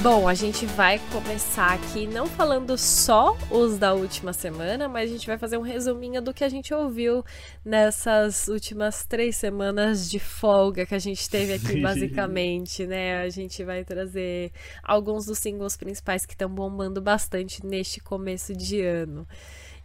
Bom, 0.09 0.25
a 0.25 0.33
gente 0.33 0.65
vai 0.65 1.01
começar 1.11 1.73
aqui 1.73 2.07
não 2.07 2.27
falando 2.27 2.77
só 2.77 3.37
os 3.51 3.77
da 3.77 3.93
última 3.93 4.31
semana, 4.31 4.87
mas 4.87 5.09
a 5.09 5.13
gente 5.13 5.27
vai 5.27 5.37
fazer 5.37 5.57
um 5.57 5.61
resuminho 5.61 6.21
do 6.21 6.33
que 6.33 6.45
a 6.45 6.49
gente 6.49 6.73
ouviu 6.73 7.25
nessas 7.63 8.47
últimas 8.47 9.05
três 9.05 9.35
semanas 9.35 10.09
de 10.09 10.17
folga 10.17 10.85
que 10.85 10.95
a 10.95 10.99
gente 10.99 11.29
teve 11.29 11.55
aqui, 11.55 11.75
basicamente, 11.83 12.87
né? 12.87 13.17
A 13.17 13.27
gente 13.27 13.61
vai 13.65 13.83
trazer 13.83 14.53
alguns 14.81 15.25
dos 15.25 15.39
singles 15.39 15.75
principais 15.75 16.25
que 16.25 16.35
estão 16.35 16.49
bombando 16.49 17.01
bastante 17.01 17.65
neste 17.65 17.99
começo 17.99 18.55
de 18.55 18.81
ano. 18.81 19.27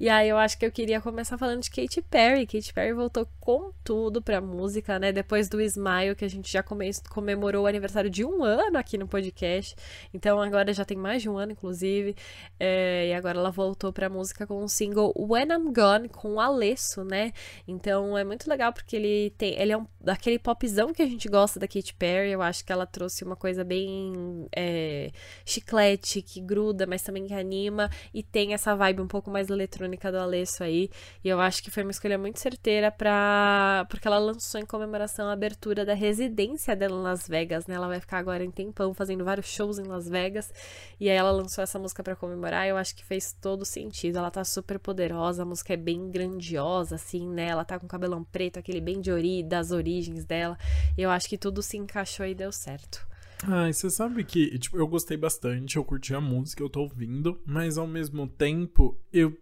E 0.03 0.09
aí 0.09 0.29
eu 0.29 0.37
acho 0.37 0.59
que 0.59 0.67
eu 0.67 0.73
queria 0.73 1.01
começar 1.01 1.39
falando 1.39 1.63
de 1.63 1.71
Katy 1.71 2.03
Perry. 2.03 2.45
Katy 2.45 2.75
Perry 2.75 2.93
voltou 2.93 3.25
com 3.39 3.71
tudo 3.85 4.21
pra 4.21 4.41
música, 4.41 4.99
né? 4.99 5.13
Depois 5.13 5.49
do 5.49 5.61
Smile, 5.61 6.17
que 6.17 6.25
a 6.25 6.29
gente 6.29 6.51
já 6.51 6.61
comemorou 7.09 7.63
o 7.63 7.67
aniversário 7.69 8.11
de 8.11 8.25
um 8.25 8.43
ano 8.43 8.79
aqui 8.79 8.99
no 8.99 9.07
podcast. 9.07 9.77
Então 10.13 10.41
agora 10.43 10.73
já 10.73 10.85
tem 10.85 10.97
mais 10.97 11.23
de 11.23 11.29
um 11.29 11.39
ano, 11.39 11.53
inclusive. 11.53 12.17
É, 12.59 13.11
e 13.11 13.15
agora 13.15 13.39
ela 13.39 13.53
voltou 13.53 13.93
pra 13.93 14.09
música 14.09 14.45
com 14.45 14.65
o 14.65 14.69
single 14.69 15.15
When 15.17 15.47
I'm 15.53 15.73
Gone, 15.73 16.09
com 16.09 16.33
o 16.35 16.41
Alesso, 16.41 17.05
né? 17.05 17.33
Então 17.69 18.19
é 18.19 18.25
muito 18.25 18.51
legal 18.51 18.73
porque 18.73 18.97
ele 18.97 19.31
tem. 19.39 19.55
Ele 19.57 19.71
é 19.71 19.79
um, 19.79 19.87
daquele 20.01 20.41
popzão 20.41 20.93
que 20.93 21.03
a 21.03 21.07
gente 21.07 21.29
gosta 21.29 21.61
da 21.61 21.69
Katy 21.69 21.95
Perry. 21.95 22.33
Eu 22.33 22.43
acho 22.43 22.65
que 22.65 22.73
ela 22.73 22.87
trouxe 22.87 23.23
uma 23.23 23.37
coisa 23.37 23.63
bem 23.63 24.49
é, 24.51 25.13
chiclete, 25.47 26.23
que 26.23 26.41
gruda, 26.41 26.89
mas 26.89 27.03
também 27.03 27.25
que 27.25 27.35
anima. 27.35 27.89
E 28.13 28.21
tem 28.21 28.53
essa 28.53 28.75
vibe 28.75 29.01
um 29.01 29.07
pouco 29.07 29.31
mais 29.31 29.49
eletrônica 29.49 29.92
do 30.11 30.19
Alesso 30.19 30.63
aí. 30.63 30.91
E 31.25 31.29
eu 31.29 31.41
acho 31.41 31.63
que 31.63 31.71
foi 31.71 31.83
uma 31.83 31.91
escolha 31.91 32.19
muito 32.19 32.39
certeira 32.39 32.91
pra. 32.91 33.87
Porque 33.89 34.07
ela 34.07 34.19
lançou 34.19 34.61
em 34.61 34.67
comemoração 34.67 35.29
a 35.29 35.33
abertura 35.33 35.85
da 35.85 35.95
residência 35.95 36.75
dela 36.77 36.97
em 36.97 37.03
Las 37.03 37.29
Vegas, 37.29 37.67
né? 37.67 37.75
Ela 37.75 37.89
vai 37.89 38.01
ficar 38.01 38.19
agora 38.19 38.45
em 38.45 38.51
tempão 38.51 38.95
fazendo 38.95 39.25
vários 39.25 39.47
shows 39.47 39.79
em 39.79 39.85
Las 39.85 40.09
Vegas. 40.09 40.53
E 41.01 41.09
aí 41.09 41.17
ela 41.17 41.31
lançou 41.31 41.63
essa 41.63 41.79
música 41.79 42.03
para 42.03 42.17
comemorar. 42.17 42.67
E 42.67 42.71
eu 42.71 42.77
acho 42.77 42.95
que 42.95 43.05
fez 43.05 43.33
todo 43.41 43.65
sentido. 43.65 44.19
Ela 44.19 44.31
tá 44.31 44.45
super 44.45 44.79
poderosa, 44.79 45.43
a 45.43 45.47
música 45.47 45.75
é 45.75 45.77
bem 45.77 46.11
grandiosa, 46.11 46.97
assim, 46.97 47.29
né? 47.29 47.49
Ela 47.49 47.65
tá 47.65 47.79
com 47.79 47.87
cabelão 47.87 48.25
preto, 48.25 48.59
aquele 48.59 48.81
bem 48.81 49.01
de 49.01 49.11
ori, 49.11 49.43
das 49.43 49.71
origens 49.71 50.25
dela. 50.25 50.59
E 50.97 51.03
eu 51.03 51.11
acho 51.11 51.29
que 51.29 51.39
tudo 51.39 51.63
se 51.63 51.77
encaixou 51.77 52.27
e 52.27 52.35
deu 52.35 52.53
certo. 52.53 53.07
Ah, 53.45 53.73
você 53.73 53.91
sabe 53.91 54.23
que, 54.23 54.57
tipo, 54.57 54.77
eu 54.77 54.87
gostei 54.87 55.17
bastante, 55.17 55.77
eu 55.77 55.85
curti 55.85 56.15
a 56.15 56.21
música, 56.21 56.63
eu 56.63 56.71
tô 56.71 56.83
ouvindo, 56.83 57.41
mas 57.45 57.77
ao 57.77 57.89
mesmo 57.89 58.29
tempo 58.29 58.97
eu 59.13 59.37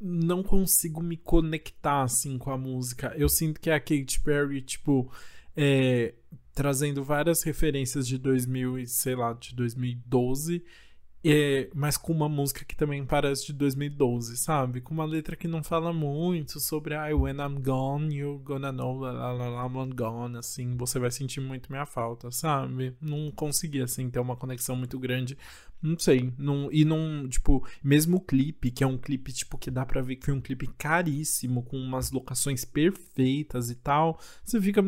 não 0.00 0.42
consigo 0.42 1.02
me 1.02 1.16
conectar 1.16 2.02
assim 2.02 2.38
com 2.38 2.50
a 2.50 2.58
música. 2.58 3.14
Eu 3.16 3.28
sinto 3.28 3.60
que 3.60 3.70
a 3.70 3.80
Katy 3.80 4.20
Perry, 4.22 4.62
tipo, 4.62 5.10
é, 5.56 6.14
trazendo 6.54 7.02
várias 7.02 7.42
referências 7.42 8.06
de 8.06 8.18
2000 8.18 8.78
e 8.78 8.86
sei 8.86 9.14
lá, 9.14 9.32
de 9.32 9.54
2012 9.54 10.64
é, 11.26 11.70
mas 11.74 11.96
com 11.96 12.12
uma 12.12 12.28
música 12.28 12.66
que 12.66 12.76
também 12.76 13.02
parece 13.06 13.46
de 13.46 13.54
2012, 13.54 14.36
sabe? 14.36 14.82
Com 14.82 14.92
uma 14.92 15.06
letra 15.06 15.34
que 15.34 15.48
não 15.48 15.62
fala 15.64 15.90
muito 15.90 16.60
sobre 16.60 16.94
I 16.94 17.14
when 17.14 17.36
I'm 17.36 17.62
gone, 17.62 18.14
you're 18.14 18.42
gonna 18.44 18.70
know 18.70 19.00
I'm 19.06 19.94
gone, 19.94 20.36
assim, 20.36 20.76
você 20.76 20.98
vai 20.98 21.10
sentir 21.10 21.40
muito 21.40 21.72
minha 21.72 21.86
falta, 21.86 22.30
sabe? 22.30 22.94
Não 23.00 23.30
consegui, 23.30 23.80
assim, 23.80 24.10
ter 24.10 24.20
uma 24.20 24.36
conexão 24.36 24.76
muito 24.76 24.98
grande 24.98 25.38
não 25.84 25.98
sei. 25.98 26.32
Não, 26.38 26.72
e 26.72 26.84
não, 26.84 27.28
tipo, 27.28 27.66
mesmo 27.82 28.16
o 28.16 28.20
clipe, 28.20 28.70
que 28.70 28.82
é 28.82 28.86
um 28.86 28.96
clipe, 28.96 29.32
tipo, 29.32 29.58
que 29.58 29.70
dá 29.70 29.84
pra 29.84 30.00
ver 30.00 30.16
que 30.16 30.24
foi 30.24 30.34
um 30.34 30.40
clipe 30.40 30.66
caríssimo, 30.78 31.62
com 31.62 31.76
umas 31.76 32.10
locações 32.10 32.64
perfeitas 32.64 33.68
e 33.68 33.74
tal. 33.74 34.18
Você 34.42 34.60
fica. 34.60 34.82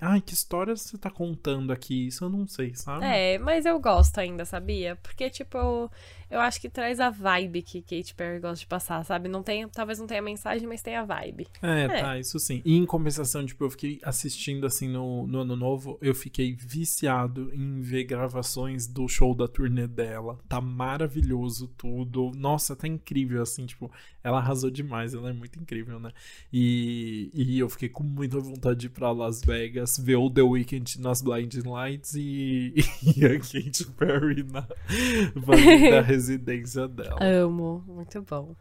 Ai, 0.00 0.20
que 0.20 0.34
história 0.34 0.76
você 0.76 0.98
tá 0.98 1.10
contando 1.10 1.72
aqui? 1.72 2.08
Isso 2.08 2.24
eu 2.24 2.28
não 2.28 2.46
sei, 2.46 2.74
sabe? 2.74 3.06
É, 3.06 3.38
mas 3.38 3.64
eu 3.64 3.80
gosto 3.80 4.18
ainda, 4.18 4.44
sabia? 4.44 4.96
Porque, 4.96 5.30
tipo, 5.30 5.90
eu, 6.32 6.40
acho 6.40 6.60
que 6.60 6.68
traz 6.68 7.00
a 7.00 7.10
vibe 7.10 7.62
que 7.62 7.82
Kate 7.82 8.14
Perry 8.14 8.40
gosta 8.40 8.60
de 8.60 8.66
passar, 8.66 9.04
sabe? 9.04 9.28
Não 9.28 9.42
tem, 9.42 9.68
talvez 9.68 9.98
não 9.98 10.06
tenha 10.06 10.22
mensagem, 10.22 10.66
mas 10.66 10.82
tem 10.82 10.96
a 10.96 11.04
vibe. 11.04 11.46
É, 11.62 11.84
é, 11.84 11.88
tá, 11.88 12.18
isso 12.18 12.38
sim. 12.38 12.62
E 12.64 12.76
em 12.76 12.86
compensação, 12.86 13.44
tipo, 13.44 13.64
eu 13.64 13.70
fiquei 13.70 14.00
assistindo 14.02 14.66
assim 14.66 14.88
no, 14.88 15.26
no 15.26 15.40
ano 15.40 15.56
novo, 15.56 15.98
eu 16.00 16.14
fiquei 16.14 16.54
viciado 16.54 17.50
em 17.54 17.80
ver 17.80 18.04
gravações 18.04 18.86
do 18.86 19.08
show 19.08 19.34
da 19.34 19.46
turnê 19.48 19.86
dela 19.86 20.38
tá 20.48 20.60
maravilhoso 20.60 21.68
tudo. 21.76 22.30
Nossa, 22.36 22.76
tá 22.76 22.86
incrível, 22.86 23.42
assim, 23.42 23.66
tipo, 23.66 23.90
ela 24.22 24.38
arrasou 24.38 24.70
demais, 24.70 25.14
ela 25.14 25.30
é 25.30 25.32
muito 25.32 25.58
incrível, 25.58 25.98
né? 25.98 26.12
E, 26.52 27.30
e 27.34 27.58
eu 27.58 27.68
fiquei 27.68 27.88
com 27.88 28.02
muita 28.02 28.38
vontade 28.38 28.80
de 28.80 28.86
ir 28.86 28.90
pra 28.90 29.10
Las 29.10 29.40
Vegas, 29.42 29.98
ver 29.98 30.16
o 30.16 30.30
The 30.30 30.42
Weeknd 30.42 31.00
nas 31.00 31.22
Blinding 31.22 31.68
Lights 31.68 32.14
e, 32.14 32.74
e 33.16 33.24
a 33.24 33.38
Katy 33.38 33.86
Perry 33.96 34.42
na, 34.44 34.60
na 34.60 36.02
residência 36.22 36.86
dela. 36.86 37.18
Amo, 37.20 37.84
muito 37.86 38.22
bom. 38.22 38.54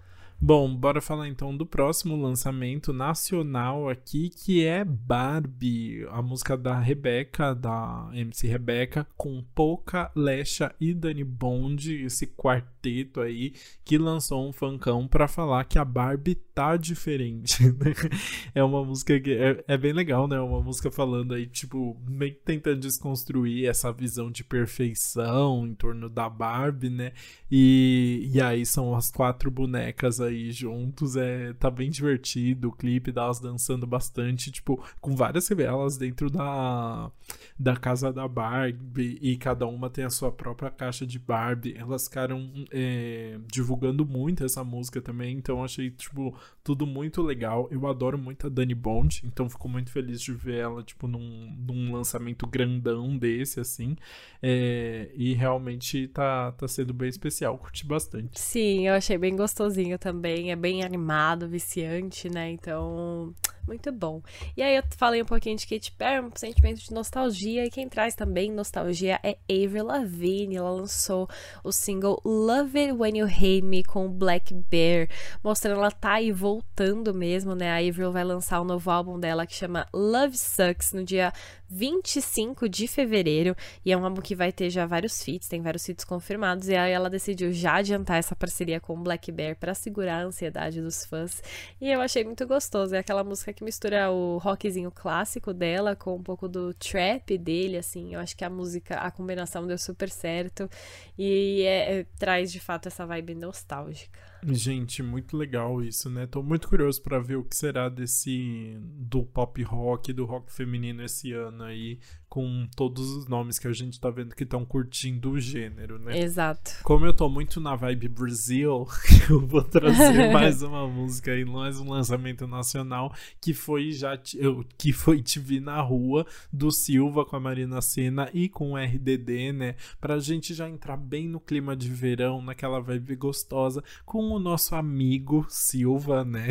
Bom, 0.44 0.76
bora 0.76 1.00
falar 1.00 1.28
então 1.28 1.56
do 1.56 1.68
próximo 1.68 2.20
lançamento 2.20 2.92
nacional 2.92 3.88
aqui, 3.88 4.30
que 4.30 4.66
é 4.66 4.84
Barbie, 4.84 6.08
a 6.10 6.20
música 6.20 6.58
da 6.58 6.80
Rebeca, 6.80 7.54
da 7.54 8.10
MC 8.12 8.48
Rebeca, 8.48 9.06
com 9.16 9.44
Pouca, 9.54 10.12
Lesha 10.16 10.74
e 10.82 10.96
Dani 10.96 11.24
Bond, 11.24 11.94
esse 12.04 12.26
quarteto 12.26 12.81
aí, 13.22 13.54
que 13.86 13.98
lançou 13.98 14.48
um 14.48 14.52
funkão 14.52 15.08
para 15.08 15.28
falar 15.28 15.64
que 15.66 15.78
a 15.78 15.86
Barbie 15.86 16.36
tá 16.36 16.76
diferente. 16.76 17.64
Né? 17.64 17.94
é 18.56 18.64
uma 18.64 18.84
música 18.84 19.20
que 19.20 19.32
é, 19.32 19.64
é, 19.68 19.78
bem 19.78 19.94
legal, 19.94 20.28
né? 20.28 20.40
Uma 20.40 20.62
música 20.62 20.90
falando 20.92 21.34
aí, 21.34 21.46
tipo, 21.46 21.98
meio 22.08 22.34
que 22.34 22.42
tentando 22.42 22.80
desconstruir 22.80 23.68
essa 23.68 23.92
visão 23.92 24.32
de 24.32 24.44
perfeição 24.44 25.68
em 25.68 25.76
torno 25.76 26.10
da 26.10 26.30
Barbie, 26.30 26.90
né? 26.90 27.14
E, 27.50 28.30
e 28.34 28.42
aí 28.42 28.66
são 28.66 28.96
as 28.96 29.12
quatro 29.12 29.52
bonecas 29.52 30.20
aí 30.20 30.32
aí 30.32 30.52
juntos. 30.52 31.16
É, 31.16 31.54
tá 31.54 31.70
bem 31.70 31.90
divertido 31.90 32.70
o 32.70 32.72
clipe 32.72 33.12
delas 33.12 33.40
dançando 33.40 33.86
bastante, 33.86 34.52
tipo, 34.52 34.84
com 35.00 35.16
várias 35.16 35.52
elas 35.52 35.98
dentro 35.98 36.30
da, 36.30 37.12
da 37.60 37.76
casa 37.76 38.12
da 38.12 38.28
Barbie 38.28 39.20
e 39.22 39.38
cada 39.38 39.68
uma 39.68 39.90
tem 39.90 40.06
a 40.06 40.10
sua 40.10 40.32
própria 40.32 40.72
caixa 40.72 41.06
de 41.06 41.20
Barbie. 41.20 41.76
Elas 41.78 42.06
ficaram 42.06 42.50
é, 42.72 43.38
divulgando 43.48 44.06
muito 44.06 44.44
essa 44.44 44.64
música 44.64 45.02
também, 45.02 45.38
então 45.38 45.64
achei, 45.64 45.90
tipo, 45.92 46.36
tudo 46.64 46.86
muito 46.86 47.22
legal. 47.22 47.68
Eu 47.72 47.88
adoro 47.88 48.18
muito 48.18 48.48
a 48.48 48.50
Dani 48.50 48.76
Bond, 48.76 49.22
então 49.26 49.50
fico 49.50 49.68
muito 49.68 49.92
feliz 49.92 50.22
de 50.22 50.32
ver 50.34 50.60
ela, 50.60 50.84
tipo, 50.84 51.08
num, 51.08 51.56
num 51.58 51.94
lançamento 51.94 52.48
grandão 52.48 53.18
desse, 53.18 53.60
assim. 53.60 53.96
É, 54.42 55.12
e 55.16 55.34
realmente 55.34 56.08
tá, 56.08 56.52
tá 56.54 56.68
sendo 56.68 56.94
bem 56.94 57.10
especial, 57.10 57.58
curti 57.58 57.86
bastante. 57.86 58.40
Sim, 58.40 58.88
eu 58.88 58.94
achei 58.94 59.18
bem 59.18 59.36
gostosinho 59.36 60.00
também. 60.00 60.52
É 60.52 60.56
bem 60.56 60.84
animado, 60.84 61.48
viciante, 61.48 62.30
né? 62.30 62.52
Então, 62.52 63.34
muito 63.68 63.92
bom. 63.92 64.22
E 64.56 64.62
aí 64.62 64.76
eu 64.76 64.84
falei 64.98 65.22
um 65.22 65.26
pouquinho 65.26 65.58
de 65.58 65.68
Katy 65.68 65.92
Perry, 65.94 66.26
um 66.26 66.32
sentimento 66.36 66.80
de 66.80 66.94
nostalgia, 66.94 67.66
e 67.66 67.70
quem 67.70 67.88
traz 67.88 68.16
também 68.16 68.52
nostalgia 68.52 69.20
é 69.24 69.38
Avril 69.50 69.86
Lavigne. 69.86 70.56
Ela 70.56 70.72
lançou 70.72 71.28
o 71.64 71.72
single 71.72 72.22
Love 72.26 72.78
It 72.80 72.94
When 72.94 73.18
You 73.18 73.28
Hate 73.28 73.62
Me 73.62 73.84
com 73.84 74.10
Black 74.10 74.54
Bear, 74.54 75.08
mostrando 75.44 75.80
ela 75.80 75.92
tá 75.92 76.14
aí 76.14 76.32
voltando 76.32 77.14
mesmo, 77.14 77.56
né? 77.56 77.72
A 77.72 77.78
Avril 77.78 78.12
vai 78.12 78.24
lançar 78.24 78.60
o 78.60 78.64
um 78.64 78.66
novo 78.66 78.90
álbum 78.90 79.20
dela 79.20 79.46
que 79.46 79.54
chama 79.54 79.88
Love 79.94 80.38
Sucks 80.38 80.94
no 80.94 81.04
dia 81.04 81.32
25 81.72 82.68
de 82.68 82.86
fevereiro, 82.86 83.56
e 83.86 83.94
é 83.94 83.98
um 83.98 84.04
álbum 84.04 84.22
que 84.22 84.36
vai 84.36 84.52
ter 84.52 84.70
já 84.70 84.86
vários 84.86 85.24
feats, 85.24 85.48
tem 85.48 85.62
vários 85.62 85.86
feats 85.86 86.04
confirmados, 86.04 86.68
e 86.68 86.76
aí 86.76 86.92
ela 86.92 87.10
decidiu 87.10 87.54
já 87.54 87.76
adiantar 87.76 88.18
essa 88.18 88.36
parceria 88.36 88.82
com 88.82 88.94
o 88.94 89.02
Black 89.02 89.32
Bear 89.32 89.56
para 89.56 89.74
segurar 89.74 90.18
a 90.18 90.26
ansiedade 90.26 90.82
dos 90.82 91.06
fãs. 91.06 91.42
E 91.80 91.90
eu 91.90 92.02
achei 92.02 92.26
muito 92.26 92.46
gostoso, 92.46 92.94
é 92.94 93.00
aquela 93.00 93.24
música 93.24 93.54
que 93.54 93.64
mistura 93.64 94.12
o 94.12 94.38
rockzinho 94.38 94.92
clássico 94.92 95.54
dela 95.54 95.96
com 95.96 96.16
um 96.16 96.24
pouco 96.24 96.48
do 96.50 96.74
trap 96.74 97.38
dele, 97.38 97.78
assim. 97.78 98.14
Eu 98.14 98.20
acho 98.20 98.36
que 98.36 98.44
a 98.44 98.50
música, 98.50 98.98
a 98.98 99.10
combinação 99.10 99.66
deu 99.66 99.78
super 99.78 100.10
certo 100.10 100.70
e 101.18 101.64
é, 101.64 102.00
é, 102.00 102.06
traz 102.20 102.52
de 102.52 102.60
fato 102.60 102.88
essa 102.88 103.06
vibe 103.06 103.34
nostálgica. 103.36 104.31
Gente, 104.48 105.04
muito 105.04 105.38
legal 105.38 105.84
isso, 105.84 106.10
né? 106.10 106.26
Tô 106.26 106.42
muito 106.42 106.68
curioso 106.68 107.02
para 107.02 107.20
ver 107.20 107.36
o 107.36 107.44
que 107.44 107.56
será 107.56 107.90
desse 107.90 108.78
do 108.82 109.24
pop 109.24 109.62
rock, 109.64 110.12
do 110.12 110.26
rock 110.26 110.52
feminino 110.52 111.04
esse 111.04 111.32
ano 111.32 111.64
aí, 111.64 112.00
com 112.28 112.66
todos 112.76 113.12
os 113.12 113.28
nomes 113.28 113.60
que 113.60 113.68
a 113.68 113.74
gente 113.74 114.00
tá 114.00 114.10
vendo 114.10 114.34
que 114.34 114.44
estão 114.44 114.66
curtindo 114.66 115.32
o 115.32 115.40
gênero, 115.40 116.00
né? 116.00 116.18
Exato. 116.18 116.72
Como 116.82 117.06
eu 117.06 117.14
tô 117.14 117.30
muito 117.30 117.60
na 117.60 117.76
vibe 117.76 118.08
Brasil, 118.08 118.88
eu 119.30 119.46
vou 119.46 119.64
trazer 119.64 120.32
mais 120.34 120.64
uma 120.64 120.88
música 120.88 121.32
aí, 121.32 121.46
mais 121.46 121.80
um 121.80 121.90
lançamento 121.90 122.48
nacional 122.48 123.14
que 123.40 123.54
foi 123.54 123.92
já 123.92 124.18
que 124.18 124.94
foi 124.94 125.22
Te 125.22 125.40
Vi 125.40 125.60
na 125.60 125.82
Rua 125.82 126.26
do 126.52 126.72
Silva 126.72 127.26
com 127.26 127.36
a 127.36 127.40
Marina 127.40 127.82
Senna 127.82 128.30
e 128.34 128.50
com 128.50 128.72
o 128.72 128.78
RDD, 128.78 129.52
né? 129.52 129.76
Pra 130.00 130.18
gente 130.18 130.54
já 130.54 130.70
entrar 130.70 130.98
bem 130.98 131.28
no 131.28 131.40
clima 131.40 131.76
de 131.76 131.90
verão, 131.90 132.42
naquela 132.42 132.80
vibe 132.80 133.16
gostosa, 133.18 133.84
com 134.06 134.31
o 134.34 134.40
nosso 134.40 134.76
amigo 134.76 135.46
Silva, 135.50 136.24
né? 136.24 136.48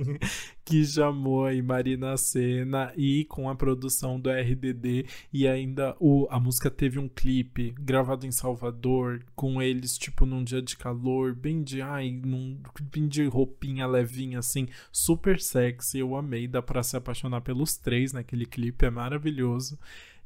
que 0.64 0.84
chamou 0.84 1.46
aí 1.46 1.60
Marina 1.60 2.16
Senna 2.16 2.92
e 2.96 3.24
com 3.24 3.50
a 3.50 3.56
produção 3.56 4.20
do 4.20 4.30
RDD 4.30 5.04
e 5.32 5.48
ainda 5.48 5.96
o, 5.98 6.28
a 6.30 6.38
música 6.38 6.70
teve 6.70 6.98
um 6.98 7.08
clipe 7.08 7.74
gravado 7.80 8.24
em 8.24 8.30
Salvador 8.30 9.24
com 9.34 9.60
eles 9.60 9.98
tipo 9.98 10.24
num 10.24 10.44
dia 10.44 10.62
de 10.62 10.76
calor, 10.76 11.34
bem 11.34 11.62
de 11.62 11.82
ai, 11.82 12.12
num 12.24 12.60
bem 12.92 13.08
de 13.08 13.24
roupinha 13.24 13.86
levinha 13.86 14.38
assim, 14.38 14.68
super 14.92 15.40
sexy, 15.40 15.98
eu 15.98 16.14
amei, 16.14 16.46
dá 16.46 16.62
para 16.62 16.82
se 16.82 16.96
apaixonar 16.96 17.40
pelos 17.40 17.76
três 17.76 18.12
naquele 18.12 18.46
clipe, 18.46 18.86
é 18.86 18.90
maravilhoso. 18.90 19.76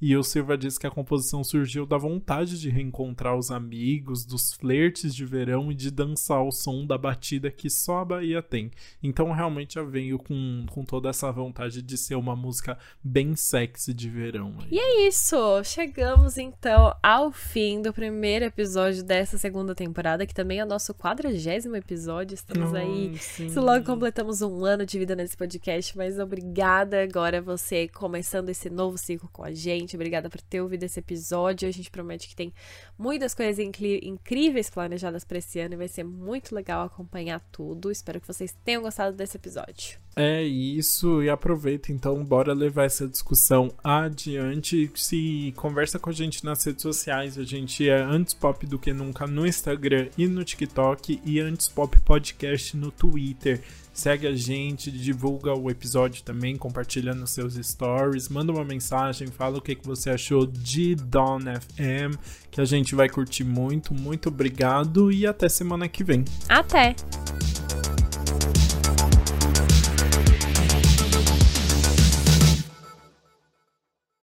E 0.06 0.14
o 0.18 0.22
Silva 0.22 0.58
diz 0.58 0.76
que 0.76 0.86
a 0.86 0.90
composição 0.90 1.42
surgiu 1.42 1.86
da 1.86 1.96
vontade 1.96 2.60
de 2.60 2.68
reencontrar 2.68 3.38
os 3.38 3.50
amigos, 3.50 4.22
dos 4.22 4.52
flertes 4.52 5.14
de 5.14 5.24
verão 5.24 5.72
e 5.72 5.74
de 5.74 5.90
dançar 5.90 6.44
o 6.44 6.52
som 6.52 6.84
da 6.84 6.98
batida 6.98 7.50
que 7.50 7.70
só 7.70 8.00
a 8.00 8.04
Bahia 8.04 8.42
tem. 8.42 8.70
Então 9.02 9.32
realmente 9.32 9.76
já 9.76 9.82
veio 9.82 10.18
com, 10.18 10.66
com 10.68 10.84
toda 10.84 11.08
essa 11.08 11.32
vontade 11.32 11.80
de 11.80 11.96
ser 11.96 12.16
uma 12.16 12.36
música 12.36 12.76
bem 13.02 13.34
sexy 13.34 13.94
de 13.94 14.10
verão. 14.10 14.54
Aí. 14.60 14.68
E 14.72 14.78
é 14.78 15.08
isso! 15.08 15.38
Chegamos 15.64 16.36
então 16.36 16.94
ao 17.02 17.32
fim 17.32 17.80
do 17.80 17.90
primeiro 17.90 18.44
episódio 18.44 19.02
dessa 19.02 19.38
segunda 19.38 19.74
temporada, 19.74 20.26
que 20.26 20.34
também 20.34 20.58
é 20.58 20.64
o 20.66 20.68
nosso 20.68 20.92
quadragésimo 20.92 21.76
episódio. 21.76 22.34
Estamos 22.34 22.74
aí. 22.74 23.16
Sim. 23.16 23.48
Logo 23.54 23.86
completamos 23.86 24.42
um 24.42 24.66
ano 24.66 24.84
de 24.84 24.98
vida 24.98 25.16
nesse 25.16 25.34
podcast, 25.34 25.96
mas 25.96 26.18
obrigada 26.18 27.02
agora 27.02 27.40
você 27.40 27.88
começando 27.88 28.50
esse 28.50 28.68
novo 28.68 28.98
ciclo 28.98 29.30
com 29.32 29.42
a 29.42 29.50
gente 29.50 29.93
gente. 29.94 29.96
Obrigada 29.96 30.28
por 30.28 30.40
ter 30.40 30.60
ouvido 30.60 30.82
esse 30.82 30.98
episódio. 30.98 31.68
A 31.68 31.72
gente 31.72 31.90
promete 31.90 32.28
que 32.28 32.36
tem 32.36 32.52
muitas 32.98 33.34
coisas 33.34 33.58
incríveis 33.58 34.68
planejadas 34.68 35.24
para 35.24 35.38
esse 35.38 35.60
ano 35.60 35.74
e 35.74 35.78
vai 35.78 35.88
ser 35.88 36.04
muito 36.04 36.54
legal 36.54 36.84
acompanhar 36.84 37.40
tudo. 37.52 37.90
Espero 37.90 38.20
que 38.20 38.26
vocês 38.26 38.54
tenham 38.64 38.82
gostado 38.82 39.16
desse 39.16 39.36
episódio. 39.36 39.98
É 40.16 40.44
isso, 40.44 41.24
e 41.24 41.28
aproveita 41.28 41.90
então, 41.90 42.24
bora 42.24 42.52
levar 42.52 42.84
essa 42.84 43.08
discussão 43.08 43.74
adiante. 43.82 44.88
Se 44.94 45.52
conversa 45.56 45.98
com 45.98 46.08
a 46.08 46.12
gente 46.12 46.44
nas 46.44 46.62
redes 46.62 46.82
sociais, 46.82 47.36
a 47.36 47.42
gente 47.42 47.88
é 47.88 48.00
antes 48.00 48.32
pop 48.32 48.64
do 48.64 48.78
que 48.78 48.92
nunca 48.92 49.26
no 49.26 49.44
Instagram 49.44 50.08
e 50.16 50.28
no 50.28 50.44
TikTok 50.44 51.20
e 51.24 51.40
antes 51.40 51.66
pop 51.66 51.98
podcast 52.02 52.76
no 52.76 52.92
Twitter. 52.92 53.60
Segue 53.94 54.26
a 54.26 54.34
gente, 54.34 54.90
divulga 54.90 55.54
o 55.54 55.70
episódio 55.70 56.24
também, 56.24 56.56
compartilha 56.56 57.14
nos 57.14 57.30
seus 57.30 57.54
stories, 57.54 58.28
manda 58.28 58.50
uma 58.50 58.64
mensagem, 58.64 59.28
fala 59.28 59.58
o 59.58 59.60
que, 59.62 59.76
que 59.76 59.86
você 59.86 60.10
achou 60.10 60.44
de 60.44 60.96
Dawn 60.96 61.42
FM, 61.42 62.18
que 62.50 62.60
a 62.60 62.64
gente 62.64 62.96
vai 62.96 63.08
curtir 63.08 63.44
muito. 63.44 63.94
Muito 63.94 64.28
obrigado 64.28 65.12
e 65.12 65.24
até 65.24 65.48
semana 65.48 65.88
que 65.88 66.02
vem. 66.02 66.24
Até! 66.48 66.96